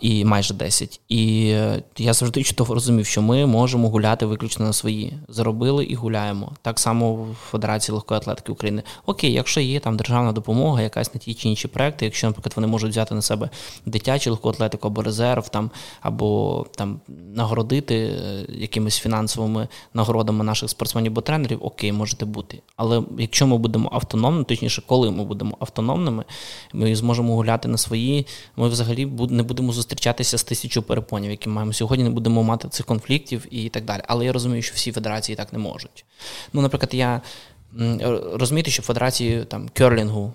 і 0.00 0.24
майже 0.24 0.54
10. 0.54 1.00
І 1.08 1.48
е, 1.48 1.82
я 1.98 2.12
завжди 2.12 2.42
чудово 2.42 2.74
розумів, 2.74 3.06
що 3.06 3.22
ми 3.22 3.46
можемо 3.46 3.88
гуляти 3.88 4.26
виключно 4.26 4.66
на 4.66 4.72
свої. 4.72 5.12
Заробили 5.28 5.84
і 5.84 5.94
гуляємо. 5.94 6.52
Так 6.62 6.78
само 6.78 7.14
в 7.14 7.34
Федерації 7.34 7.94
легкої 7.94 8.18
атлетики 8.18 8.52
України. 8.52 8.82
Окей, 9.06 9.32
якщо 9.32 9.60
є 9.60 9.80
там 9.80 9.96
державна 9.96 10.32
допомога, 10.32 10.82
якась 10.82 11.14
на 11.14 11.20
ті 11.20 11.34
чи 11.34 11.48
інші 11.48 11.68
проекти, 11.68 12.04
якщо, 12.04 12.26
наприклад, 12.26 12.52
вони 12.56 12.66
можуть 12.66 12.90
взяти 12.90 13.14
на 13.14 13.22
себе 13.22 13.50
дитячу 13.86 14.30
легку 14.30 14.48
атлетику 14.48 14.88
або 14.88 15.02
резерв, 15.02 15.48
там 15.48 15.70
або 16.00 16.66
там 16.76 17.00
нагородити 17.34 17.94
е, 17.94 18.46
якимись 18.48 18.98
фінансовими 18.98 19.68
нагородами 19.94 20.44
наших 20.44 20.70
спортсменів 20.70 21.12
або 21.12 21.20
тренерів, 21.20 21.58
окей, 21.62 21.92
можете 21.92 22.24
бути. 22.24 22.62
Але 22.76 23.02
якщо 23.18 23.46
ми 23.46 23.58
будемо 23.58 23.90
автономними, 23.92 24.44
точніше, 24.44 24.82
коли 24.86 25.10
ми 25.10 25.24
будемо 25.24 25.56
автономними, 25.60 26.24
ми 26.72 26.96
зможемо 26.96 27.34
гуляти 27.34 27.68
на 27.68 27.78
свої, 27.78 28.26
ми 28.56 28.68
взагалі 28.68 29.06
не 29.30 29.42
будемо 29.42 29.55
будемо 29.56 29.72
зустрічатися 29.72 30.38
з 30.38 30.44
тисячу 30.44 30.82
перепонів, 30.82 31.30
які 31.30 31.48
маємо 31.48 31.72
сьогодні, 31.72 32.04
не 32.04 32.10
будемо 32.10 32.42
мати 32.42 32.68
цих 32.68 32.86
конфліктів 32.86 33.46
і 33.50 33.68
так 33.68 33.84
далі. 33.84 34.02
Але 34.08 34.24
я 34.24 34.32
розумію, 34.32 34.62
що 34.62 34.74
всі 34.74 34.92
федерації 34.92 35.36
так 35.36 35.52
не 35.52 35.58
можуть. 35.58 36.04
Ну, 36.52 36.62
наприклад, 36.62 36.94
я 36.94 37.20
розумієте, 38.32 38.70
що 38.70 38.82
федерації 38.82 39.44
там 39.44 39.68
керлінгу. 39.68 40.32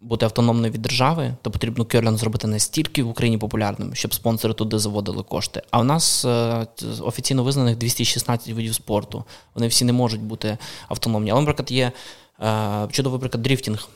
Бути 0.00 0.24
автономною 0.24 0.72
від 0.72 0.82
держави, 0.82 1.34
то 1.42 1.50
потрібно 1.50 1.84
керлінг 1.84 2.16
зробити 2.18 2.46
настільки 2.46 3.02
в 3.02 3.08
Україні 3.08 3.38
популярним, 3.38 3.94
щоб 3.94 4.14
спонсори 4.14 4.54
туди 4.54 4.78
заводили 4.78 5.22
кошти. 5.22 5.62
А 5.70 5.80
у 5.80 5.84
нас 5.84 6.24
е, 6.24 6.66
офіційно 7.00 7.44
визнаних 7.44 7.76
216 7.76 8.48
видів 8.48 8.74
спорту. 8.74 9.24
Вони 9.54 9.66
всі 9.66 9.84
не 9.84 9.92
можуть 9.92 10.20
бути 10.20 10.58
автономні. 10.88 11.30
Але, 11.30 11.40
наприклад, 11.40 11.70
є 11.70 11.92
е, 12.40 12.88
чудовий 12.90 13.20
приклад 13.20 13.42
дріфтінг. 13.42 13.88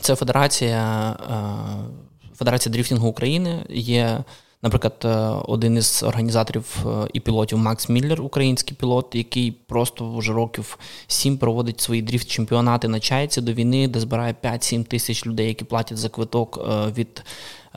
Це 0.00 0.14
федерація 0.14 1.10
е, 1.10 2.09
Федерація 2.40 2.72
дріфтингу 2.72 3.08
України 3.08 3.64
є, 3.68 4.24
наприклад, 4.62 4.94
е, 5.04 5.08
один 5.44 5.76
із 5.76 6.02
організаторів 6.02 6.86
е, 6.86 7.08
і 7.12 7.20
пілотів 7.20 7.58
Макс 7.58 7.88
Міллер, 7.88 8.22
український 8.22 8.76
пілот, 8.76 9.14
який 9.14 9.52
просто 9.52 10.16
вже 10.16 10.32
років 10.32 10.78
сім 11.06 11.38
проводить 11.38 11.80
свої 11.80 12.02
дріфт-чемпіонати 12.02 12.88
на 12.88 13.00
чайці 13.00 13.40
до 13.40 13.52
війни, 13.52 13.88
де 13.88 14.00
збирає 14.00 14.34
5-7 14.44 14.84
тисяч 14.84 15.26
людей, 15.26 15.48
які 15.48 15.64
платять 15.64 15.98
за 15.98 16.08
квиток 16.08 16.58
е, 16.68 16.92
від 16.96 17.24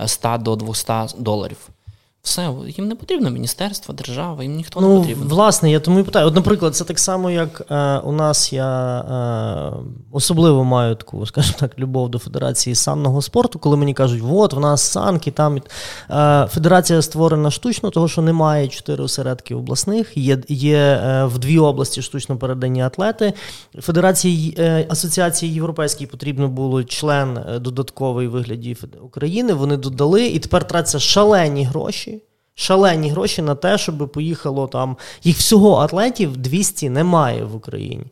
100 0.06 0.38
до 0.38 0.56
200 0.56 0.94
доларів. 1.18 1.70
Все, 2.24 2.50
їм 2.78 2.88
не 2.88 2.96
потрібно 2.96 3.30
міністерство, 3.30 3.94
держава, 3.94 4.44
їм 4.44 4.56
ніхто 4.56 4.82
ну, 4.82 4.94
не 4.94 5.00
потрібен. 5.00 5.28
Власне, 5.28 5.72
я 5.72 5.80
тому 5.80 6.00
і 6.00 6.04
питаю. 6.04 6.28
От, 6.28 6.36
наприклад, 6.36 6.76
це 6.76 6.84
так 6.84 7.00
само, 7.00 7.32
як 7.32 7.62
е, 7.72 7.98
у 7.98 8.12
нас 8.12 8.54
я 8.54 9.00
е, 9.00 9.74
особливо 10.12 10.64
маю 10.64 10.96
таку, 10.96 11.26
скажімо 11.26 11.56
так, 11.60 11.80
любов 11.80 12.10
до 12.10 12.20
Федерації 12.20 12.76
санного 12.76 13.22
спорту, 13.22 13.60
коли 13.60 13.78
мені 13.78 13.94
кажуть, 13.94 14.24
от 14.32 14.54
в 14.54 14.60
нас 14.60 14.82
санки, 14.82 15.32
там 15.32 15.58
е, 15.58 16.48
федерація 16.52 17.02
створена 17.02 17.52
штучно, 17.52 17.90
того 17.90 18.08
що 18.08 18.22
немає 18.22 18.68
чотири 18.68 19.04
осередки 19.04 19.56
обласних, 19.56 20.18
є 20.18 20.38
є 20.48 20.78
е, 20.78 21.26
в 21.26 21.40
дві 21.40 21.60
області 21.60 22.02
штучно 22.02 22.38
передані 22.38 22.82
атлети. 22.82 23.34
Федерації 23.80 24.56
е, 24.60 24.86
Асоціації 24.90 25.54
Європейській 25.54 26.08
потрібно 26.08 26.48
було 26.48 26.84
член 26.84 27.38
е, 27.38 27.60
додатковий 27.60 28.28
вигляді 28.28 28.78
України. 29.02 29.54
Вони 29.54 29.78
додали, 29.78 30.26
і 30.28 30.40
тепер 30.40 30.68
тратяться 30.68 31.00
шалені 31.00 31.64
гроші 31.64 32.13
шалені 32.56 33.10
гроші 33.10 33.42
на 33.42 33.56
те, 33.56 33.78
щоб 33.78 34.12
поїхало 34.12 34.68
там. 34.68 34.98
Їх 35.24 35.38
всього 35.38 35.76
атлетів 35.76 36.38
200 36.38 36.90
немає 36.90 37.44
в 37.44 37.56
Україні. 37.56 38.06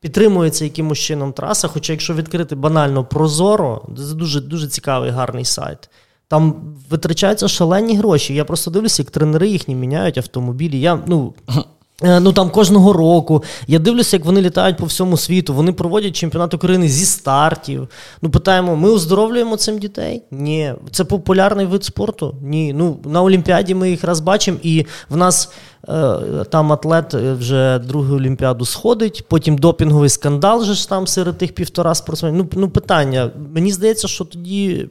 Підтримується 0.00 0.64
якимось 0.64 0.98
чином 0.98 1.32
траса. 1.32 1.68
Хоча, 1.68 1.92
якщо 1.92 2.14
відкрити 2.14 2.54
банально 2.54 3.04
прозоро, 3.04 3.82
це 3.96 4.14
дуже 4.14 4.40
дуже 4.40 4.68
цікавий 4.68 5.10
гарний 5.10 5.44
сайт. 5.44 5.90
Там 6.28 6.74
витрачаються 6.90 7.48
шалені 7.48 7.96
гроші. 7.96 8.34
Я 8.34 8.44
просто 8.44 8.70
дивлюся, 8.70 9.02
як 9.02 9.10
тренери 9.10 9.48
їхні 9.48 9.74
міняють 9.74 10.18
автомобілі. 10.18 10.80
Я, 10.80 11.00
ну, 11.06 11.34
ну 12.02 12.32
там 12.32 12.50
кожного 12.50 12.92
року. 12.92 13.42
Я 13.66 13.78
дивлюся, 13.78 14.16
як 14.16 14.24
вони 14.26 14.40
літають 14.40 14.76
по 14.76 14.86
всьому 14.86 15.16
світу. 15.16 15.54
Вони 15.54 15.72
проводять 15.72 16.16
чемпіонат 16.16 16.54
України 16.54 16.88
зі 16.88 17.06
стартів. 17.06 17.88
Ну, 18.22 18.30
питаємо: 18.30 18.76
ми 18.76 18.90
оздоровлюємо 18.90 19.56
цим 19.56 19.78
дітей? 19.78 20.22
Ні. 20.30 20.74
Це 20.90 21.04
популярний 21.04 21.66
вид 21.66 21.84
спорту? 21.84 22.36
Ні. 22.42 22.72
Ну 22.72 22.98
на 23.04 23.22
Олімпіаді 23.22 23.74
ми 23.74 23.90
їх 23.90 24.04
раз 24.04 24.20
бачимо, 24.20 24.58
і 24.62 24.86
в 25.08 25.16
нас 25.16 25.52
е, 25.88 26.14
там 26.50 26.72
атлет 26.72 27.14
е, 27.14 27.32
вже 27.32 27.78
другу 27.78 28.16
олімпіаду 28.16 28.64
сходить. 28.64 29.24
Потім 29.28 29.58
допінговий 29.58 30.08
скандал 30.08 30.64
же 30.64 30.74
ж 30.74 30.88
там 30.88 31.06
серед 31.06 31.38
тих 31.38 31.54
півтора 31.54 31.94
спортсменів. 31.94 32.36
Ну, 32.38 32.60
ну 32.60 32.68
питання. 32.68 33.30
Мені 33.54 33.72
здається, 33.72 34.08
що 34.08 34.24
тоді 34.24 34.88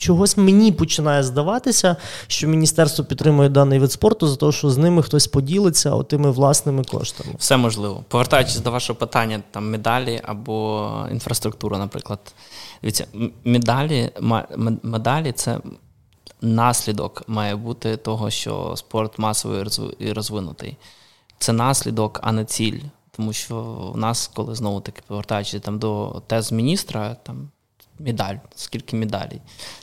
чогось 0.00 0.36
мені 0.36 0.72
починає 0.72 1.22
здаватися, 1.22 1.96
що 2.26 2.48
міністерство 2.48 3.04
підтримує 3.04 3.48
даний 3.48 3.78
вид 3.78 3.92
спорту 3.92 4.28
за 4.28 4.36
те, 4.36 4.52
що 4.52 4.70
з 4.70 4.78
ними 4.78 5.02
хтось 5.02 5.26
поділиться 5.26 5.90
отими 5.90 6.30
власними 6.30 6.84
коштами. 6.84 7.30
Все 7.38 7.56
можливо. 7.56 8.04
Повертаючись 8.08 8.58
до 8.58 8.70
вашого 8.70 8.98
питання, 8.98 9.42
там 9.50 9.70
медалі 9.70 10.20
або 10.24 10.90
інфраструктура, 11.10 11.78
наприклад. 11.78 12.18
Дивіться, 12.82 13.06
медалі, 13.44 14.10
медалі 14.82 15.32
це. 15.32 15.58
Наслідок 16.42 17.22
має 17.26 17.56
бути 17.56 17.96
того, 17.96 18.30
що 18.30 18.74
спорт 18.76 19.18
масовий 19.18 19.64
і 19.98 20.12
розвинутий. 20.12 20.76
Це 21.38 21.52
наслідок, 21.52 22.20
а 22.22 22.32
не 22.32 22.44
ціль. 22.44 22.80
Тому 23.10 23.32
що 23.32 23.56
в 23.94 23.96
нас, 23.96 24.30
коли 24.34 24.54
знову 24.54 24.80
таки 24.80 25.02
повертаючись 25.06 25.60
там 25.60 25.78
до 25.78 26.22
тез 26.26 26.52
міністра, 26.52 27.16
там 27.22 27.48
медаль, 28.06 28.34
скільки 28.54 28.96
медалей. 28.96 29.40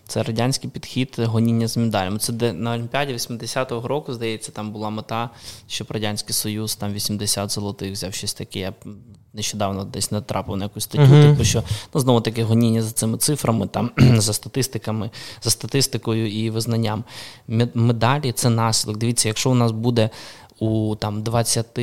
Це 0.08 0.24
радянський 0.24 0.70
підхід 0.70 1.16
гоніння 1.20 1.68
з 1.68 1.78
медалями. 1.78 2.20
Це 2.20 2.34
де 2.34 2.54
на 2.54 2.74
Олімпіаді 2.74 3.14
80-го 3.14 3.88
року, 3.88 4.14
здається, 4.14 4.52
там 4.52 4.72
була 4.72 4.90
мета, 4.90 5.30
щоб 5.68 5.88
Радянський 5.92 6.34
Союз 6.34 6.76
там 6.76 6.94
80 6.94 7.52
золотих 7.52 7.92
взяв 7.92 8.14
щось 8.14 8.34
таке. 8.34 8.60
Я 8.60 8.74
нещодавно 9.34 9.86
десь 9.86 10.12
натрапив 10.12 10.58
на 10.58 10.66
якусь 10.66 10.84
статтю, 10.84 11.04
uh-huh. 11.04 11.32
типу, 11.32 11.44
що 11.44 11.64
ну, 11.94 12.02
знову 12.02 12.22
таке 12.22 12.44
гоніння 12.44 12.82
за 12.82 12.92
цими 12.92 13.18
цифрами, 13.18 13.68
там 13.68 13.92
за 13.98 14.34
статистиками, 14.34 15.10
за 15.42 15.50
статистикою 15.50 16.28
і 16.28 16.50
визнанням. 16.50 17.04
Медалі 17.74 18.32
це 18.32 18.50
наслідок. 18.50 18.98
Дивіться, 18.98 19.28
якщо 19.28 19.52
у 19.52 19.56
нас 19.56 19.72
буде 19.72 20.10
у 20.60 20.96
там 20.96 21.24
20 21.24 21.80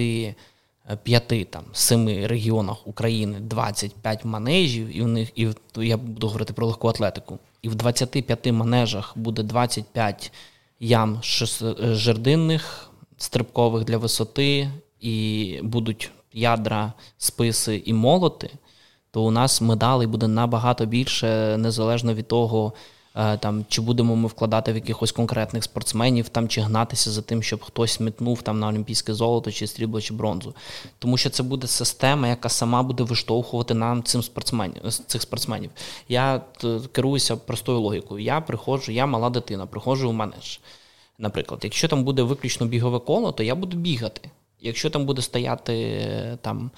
п'яти 1.02 1.44
там 1.44 1.64
семи 1.72 2.26
регіонах 2.26 2.86
України 2.86 3.40
25 3.40 4.24
манежів, 4.24 4.96
і 4.96 5.02
у 5.02 5.06
них 5.06 5.32
і 5.34 5.48
я 5.76 5.96
буду 5.96 6.26
говорити 6.26 6.52
про 6.52 6.66
легку 6.66 6.88
атлетику. 6.88 7.38
І 7.62 7.68
в 7.68 7.74
25 7.74 8.52
манежах 8.52 9.12
буде 9.16 9.42
25 9.42 10.32
ям 10.80 11.20
жердинних, 11.78 12.90
стрибкових 13.16 13.84
для 13.84 13.98
висоти, 13.98 14.70
і 15.00 15.60
будуть 15.62 16.10
ядра, 16.32 16.92
списи 17.18 17.82
і 17.84 17.92
молоти, 17.92 18.50
то 19.10 19.24
у 19.24 19.30
нас 19.30 19.60
медалей 19.60 20.06
буде 20.06 20.28
набагато 20.28 20.86
більше, 20.86 21.56
незалежно 21.58 22.14
від 22.14 22.28
того, 22.28 22.72
Е, 22.72 22.93
там 23.14 23.64
чи 23.68 23.80
будемо 23.80 24.16
ми 24.16 24.28
вкладати 24.28 24.72
в 24.72 24.74
якихось 24.74 25.12
конкретних 25.12 25.64
спортсменів, 25.64 26.28
там 26.28 26.48
чи 26.48 26.60
гнатися 26.60 27.10
за 27.10 27.22
тим, 27.22 27.42
щоб 27.42 27.62
хтось 27.62 28.00
метнув 28.00 28.42
там 28.42 28.60
на 28.60 28.68
олімпійське 28.68 29.14
золото, 29.14 29.52
чи 29.52 29.66
срібло, 29.66 30.00
чи 30.00 30.14
бронзу. 30.14 30.54
Тому 30.98 31.16
що 31.16 31.30
це 31.30 31.42
буде 31.42 31.66
система, 31.66 32.28
яка 32.28 32.48
сама 32.48 32.82
буде 32.82 33.02
виштовхувати 33.02 33.74
нам 33.74 34.02
цим 34.02 34.22
спортсменів 34.22 34.82
цих 35.06 35.22
спортсменів. 35.22 35.70
Я 36.08 36.40
керуюся 36.92 37.36
простою 37.36 37.80
логікою. 37.80 38.24
Я 38.24 38.40
приходжу, 38.40 38.92
я 38.92 39.06
мала 39.06 39.30
дитина, 39.30 39.66
приходжу 39.66 40.10
у 40.10 40.12
манеж. 40.12 40.60
Наприклад, 41.18 41.60
якщо 41.64 41.88
там 41.88 42.04
буде 42.04 42.22
виключно 42.22 42.66
бігове 42.66 42.98
коло, 42.98 43.32
то 43.32 43.42
я 43.42 43.54
буду 43.54 43.76
бігати. 43.76 44.30
Якщо 44.60 44.90
там 44.90 45.06
буде 45.06 45.22
стояти 45.22 46.38
там 46.42 46.70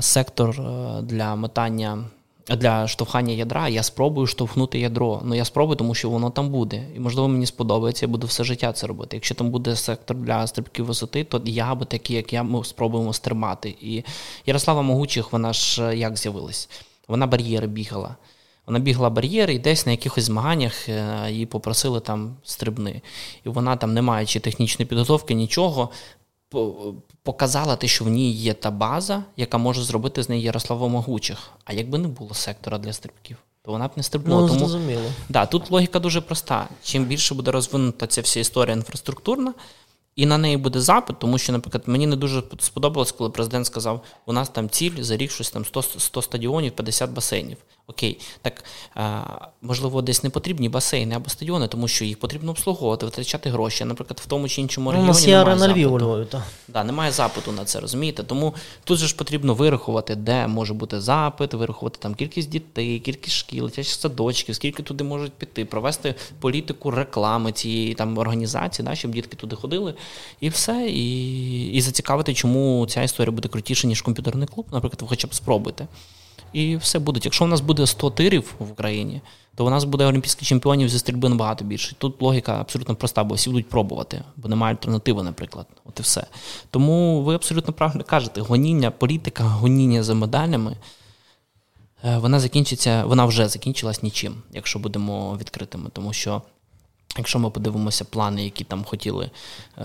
сектор 0.00 0.62
для 1.02 1.36
метання 1.36 2.04
для 2.56 2.88
штовхання 2.88 3.34
ядра, 3.34 3.68
я 3.68 3.82
спробую 3.82 4.26
штовхнути 4.26 4.78
ядро. 4.78 5.20
Ну 5.24 5.34
я 5.34 5.44
спробую, 5.44 5.76
тому 5.76 5.94
що 5.94 6.10
воно 6.10 6.30
там 6.30 6.50
буде. 6.50 6.86
І 6.96 7.00
можливо 7.00 7.28
мені 7.28 7.46
сподобається, 7.46 8.06
я 8.06 8.12
буду 8.12 8.26
все 8.26 8.44
життя 8.44 8.72
це 8.72 8.86
робити. 8.86 9.16
Якщо 9.16 9.34
там 9.34 9.50
буде 9.50 9.76
сектор 9.76 10.16
для 10.16 10.46
стрибків 10.46 10.84
висоти, 10.84 11.24
то 11.24 11.42
я 11.44 11.74
би 11.74 11.86
такі, 11.86 12.14
як 12.14 12.32
я, 12.32 12.42
ми 12.42 12.64
спробуємо 12.64 13.12
стримати. 13.12 13.74
І 13.80 14.04
Ярослава 14.46 14.82
Могучих, 14.82 15.32
вона 15.32 15.52
ж 15.52 15.84
е, 15.84 15.96
як 15.96 16.16
з'явилась? 16.16 16.68
Вона 17.08 17.26
бар'єри 17.26 17.66
бігала. 17.66 18.16
Вона 18.66 18.78
бігла 18.78 19.10
бар'єри 19.10 19.54
і 19.54 19.58
десь 19.58 19.86
на 19.86 19.92
якихось 19.92 20.24
змаганнях 20.24 20.88
е, 20.88 21.26
її 21.30 21.46
попросили 21.46 22.00
там 22.00 22.36
стрибни. 22.44 23.02
І 23.46 23.48
вона 23.48 23.76
там, 23.76 23.94
не 23.94 24.02
маючи 24.02 24.40
технічної 24.40 24.86
підготовки, 24.86 25.34
нічого, 25.34 25.90
показала 27.22 27.76
те, 27.76 27.88
що 27.88 28.04
в 28.04 28.08
ній 28.08 28.32
є 28.32 28.54
та 28.54 28.70
база, 28.70 29.24
яка 29.36 29.58
може 29.58 29.82
зробити 29.82 30.22
з 30.22 30.28
неї 30.28 30.42
Ярослава 30.42 30.88
Могучих. 30.88 31.50
А 31.64 31.72
якби 31.72 31.98
не 31.98 32.08
було 32.08 32.34
сектора 32.34 32.78
для 32.78 32.92
стрибків, 32.92 33.36
то 33.62 33.72
вона 33.72 33.88
б 33.88 33.90
не 33.96 34.02
стрибнула. 34.02 34.40
Ну, 34.40 34.48
Тому 34.48 34.58
зрозуміло. 34.58 35.10
Да, 35.28 35.46
тут 35.46 35.70
логіка 35.70 35.98
дуже 35.98 36.20
проста. 36.20 36.68
Чим 36.82 37.04
більше 37.04 37.34
буде 37.34 37.50
розвинута 37.50 38.06
ця 38.06 38.20
вся 38.20 38.40
історія 38.40 38.76
інфраструктурна, 38.76 39.54
і 40.16 40.26
на 40.26 40.38
неї 40.38 40.56
буде 40.56 40.80
запит, 40.80 41.18
тому 41.18 41.38
що, 41.38 41.52
наприклад, 41.52 41.82
мені 41.86 42.06
не 42.06 42.16
дуже 42.16 42.42
сподобалось, 42.58 43.12
коли 43.12 43.30
президент 43.30 43.66
сказав, 43.66 44.04
у 44.26 44.32
нас 44.32 44.48
там 44.48 44.68
ціль 44.68 45.02
за 45.02 45.16
рік 45.16 45.30
щось 45.30 45.50
там 45.50 45.64
100 45.64 45.82
100 45.82 46.22
стадіонів, 46.22 46.72
50 46.72 47.10
басейнів. 47.10 47.56
Окей, 47.90 48.18
так 48.42 48.64
можливо, 49.62 50.02
десь 50.02 50.24
не 50.24 50.30
потрібні 50.30 50.68
басейни 50.68 51.14
або 51.14 51.30
стадіони, 51.30 51.68
тому 51.68 51.88
що 51.88 52.04
їх 52.04 52.18
потрібно 52.18 52.50
обслуговувати, 52.50 53.06
витрачати 53.06 53.50
гроші. 53.50 53.84
Наприклад, 53.84 54.20
в 54.24 54.26
тому 54.26 54.48
чи 54.48 54.60
іншому 54.60 54.90
регіоні. 54.90 55.10
У 55.10 55.12
нас 55.12 55.26
є 55.26 55.36
арена 55.36 55.68
Львів 55.68 55.92
у 55.92 55.98
Львові, 55.98 56.24
так. 56.24 56.42
Да, 56.68 56.84
немає 56.84 57.12
запиту 57.12 57.52
на 57.52 57.64
це, 57.64 57.80
розумієте? 57.80 58.22
Тому 58.22 58.54
тут 58.84 58.98
же 58.98 59.06
ж 59.06 59.16
потрібно 59.16 59.54
вирахувати, 59.54 60.14
де 60.16 60.46
може 60.46 60.74
бути 60.74 61.00
запит, 61.00 61.54
вирахувати 61.54 61.98
там 62.02 62.14
кількість 62.14 62.50
дітей, 62.50 63.00
кількість 63.00 63.36
шкіл, 63.36 63.64
дитячих 63.64 63.94
садочків, 63.94 64.54
скільки 64.54 64.82
туди 64.82 65.04
можуть 65.04 65.32
піти, 65.32 65.64
провести 65.64 66.14
політику 66.40 66.90
реклами 66.90 67.52
цієї 67.52 67.94
там 67.94 68.18
організації, 68.18 68.86
да, 68.88 68.94
щоб 68.94 69.10
дітки 69.10 69.36
туди 69.36 69.56
ходили, 69.56 69.94
і 70.40 70.48
все. 70.48 70.86
І 70.88 71.66
і 71.72 71.80
зацікавити, 71.80 72.34
чому 72.34 72.86
ця 72.86 73.02
історія 73.02 73.32
буде 73.32 73.48
крутіша, 73.48 73.88
ніж 73.88 74.02
комп'ютерний 74.02 74.48
клуб, 74.48 74.66
наприклад, 74.72 75.02
ви 75.02 75.08
хоча 75.08 75.26
б 75.28 75.34
спробуйте. 75.34 75.86
І 76.52 76.76
все 76.76 76.98
буде. 76.98 77.20
Якщо 77.24 77.44
у 77.44 77.48
нас 77.48 77.60
буде 77.60 77.86
100 77.86 78.10
тирів 78.10 78.54
в 78.58 78.72
Україні, 78.72 79.20
то 79.54 79.66
у 79.66 79.70
нас 79.70 79.84
буде 79.84 80.04
олімпійських 80.04 80.48
чемпіонів 80.48 80.88
зі 80.88 80.98
стрільби 80.98 81.28
набагато 81.28 81.64
більше. 81.64 81.94
Тут 81.98 82.22
логіка 82.22 82.60
абсолютно 82.60 82.94
проста, 82.94 83.24
бо 83.24 83.34
всі 83.34 83.50
будуть 83.50 83.68
пробувати, 83.68 84.22
бо 84.36 84.48
немає 84.48 84.74
альтернативи, 84.74 85.22
наприклад. 85.22 85.66
От 85.84 85.98
і 86.00 86.02
все. 86.02 86.26
Тому 86.70 87.22
ви 87.22 87.34
абсолютно 87.34 87.72
правильно 87.72 88.04
кажете, 88.04 88.40
гоніння, 88.40 88.90
політика, 88.90 89.44
гоніння 89.44 90.02
за 90.02 90.14
медалями. 90.14 90.76
Е, 92.04 92.18
вона 92.18 92.40
закінчиться, 92.40 93.04
вона 93.04 93.24
вже 93.24 93.48
закінчилась 93.48 94.02
нічим, 94.02 94.34
якщо 94.52 94.78
будемо 94.78 95.36
відкритими, 95.36 95.90
тому 95.92 96.12
що 96.12 96.42
Якщо 97.18 97.38
ми 97.38 97.50
подивимося 97.50 98.04
плани, 98.04 98.44
які 98.44 98.64
там 98.64 98.84
хотіли 98.84 99.30
е, 99.78 99.84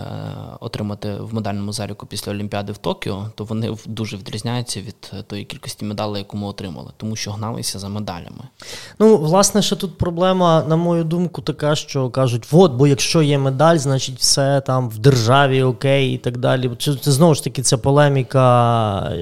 отримати 0.60 1.16
в 1.16 1.34
медальному 1.34 1.74
заліку 1.74 2.06
після 2.06 2.32
Олімпіади 2.32 2.72
в 2.72 2.78
Токіо, 2.78 3.26
то 3.36 3.44
вони 3.44 3.78
дуже 3.86 4.18
відрізняються 4.18 4.82
від 4.82 5.28
тої 5.28 5.46
кількості 5.46 5.86
медалей, 5.86 6.20
яку 6.20 6.38
ми 6.38 6.48
отримали, 6.48 6.92
тому 6.98 7.16
що 7.16 7.32
гналися 7.32 7.80
за 7.80 7.90
медалями. 7.90 8.44
Ну, 9.00 9.18
власне, 9.18 9.62
ще 9.62 9.76
тут 9.76 9.98
проблема, 9.98 10.64
на 10.68 10.76
мою 10.76 11.04
думку, 11.04 11.42
така, 11.42 11.76
що 11.76 12.10
кажуть: 12.10 12.48
от, 12.52 12.72
бо 12.72 12.88
якщо 12.88 13.22
є 13.22 13.38
медаль, 13.38 13.78
значить 13.78 14.20
все 14.20 14.62
там 14.62 14.90
в 14.90 14.98
державі 14.98 15.64
окей 15.64 16.14
і 16.14 16.18
так 16.18 16.38
далі. 16.38 16.72
Це 16.80 17.12
знову 17.12 17.36
ж 17.36 17.44
таки 17.44 17.62
ця 17.62 17.78
полеміка, 17.78 19.18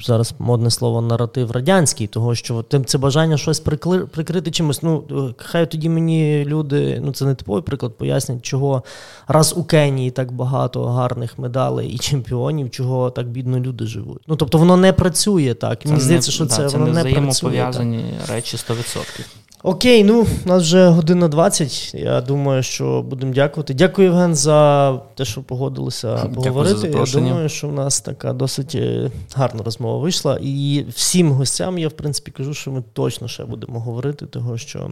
зараз 0.00 0.34
модне 0.38 0.70
слово 0.70 1.00
наратив 1.00 1.50
радянський, 1.50 2.06
того 2.06 2.34
що 2.34 2.62
тим 2.62 2.84
це 2.84 2.98
бажання 2.98 3.36
щось 3.36 3.60
прикли, 3.60 4.06
прикрити 4.06 4.50
чимось. 4.50 4.82
Ну 4.82 5.04
хай 5.36 5.70
тоді 5.70 5.88
мені 5.88 6.44
люди, 6.44 7.00
ну 7.04 7.12
це 7.12 7.24
не 7.24 7.34
типовий 7.34 7.62
приклад, 7.62 7.96
пояснять, 7.98 8.42
чого 8.42 8.82
раз 9.28 9.54
у 9.56 9.64
Кенії 9.64 10.10
так 10.10 10.32
багато 10.32 10.84
гарних 10.84 11.38
медалей 11.38 11.88
і 11.88 11.98
чемпіонів, 11.98 12.70
чого 12.70 13.10
так 13.10 13.28
бідно 13.28 13.58
люди 13.58 13.86
живуть. 13.86 14.22
Ну 14.26 14.36
тобто 14.36 14.58
воно 14.58 14.76
не 14.76 14.92
працює 14.92 15.54
так. 15.54 15.86
Мені 15.86 16.00
здається, 16.00 16.30
що 16.30 16.46
це, 16.46 16.68
це 16.68 16.78
воно 16.78 16.92
не 16.92 17.04
працює. 17.04 17.68
так. 17.72 18.30
речі 18.30 18.56
100%. 18.56 19.45
Окей, 19.62 20.04
ну 20.04 20.26
у 20.44 20.48
нас 20.48 20.62
вже 20.62 20.88
година 20.88 21.28
20. 21.28 21.94
Я 21.94 22.20
думаю, 22.20 22.62
що 22.62 23.02
будемо 23.02 23.32
дякувати. 23.32 23.74
Дякую, 23.74 24.08
Євген, 24.08 24.34
за 24.34 24.92
те, 25.14 25.24
що 25.24 25.42
погодилися 25.42 26.16
поговорити. 26.34 26.88
Я 26.88 27.20
думаю, 27.20 27.48
що 27.48 27.68
в 27.68 27.72
нас 27.72 28.00
така 28.00 28.32
досить 28.32 28.74
е, 28.74 29.10
гарна 29.34 29.62
розмова 29.62 29.98
вийшла. 29.98 30.38
І 30.42 30.84
всім 30.94 31.32
гостям 31.32 31.78
я 31.78 31.88
в 31.88 31.92
принципі 31.92 32.30
кажу, 32.30 32.54
що 32.54 32.70
ми 32.70 32.82
точно 32.92 33.28
ще 33.28 33.44
будемо 33.44 33.80
говорити, 33.80 34.26
того 34.26 34.58
що. 34.58 34.90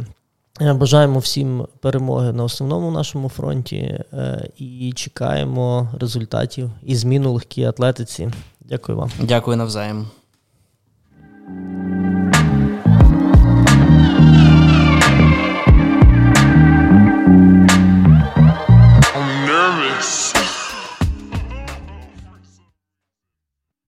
Е, 0.61 0.73
бажаємо 0.73 1.19
всім 1.19 1.67
перемоги 1.81 2.33
на 2.33 2.45
основному 2.45 2.91
нашому 2.91 3.29
фронті 3.29 3.77
е, 4.13 4.49
і 4.59 4.93
чекаємо 4.97 5.89
результатів 6.01 6.71
і 6.83 6.97
змін 6.97 7.27
у 7.27 7.33
легкій 7.33 7.65
атлетиці. 7.65 8.31
Дякую 8.61 8.99
вам. 8.99 9.11
Дякую 9.21 9.57
навзаєм. 9.57 10.07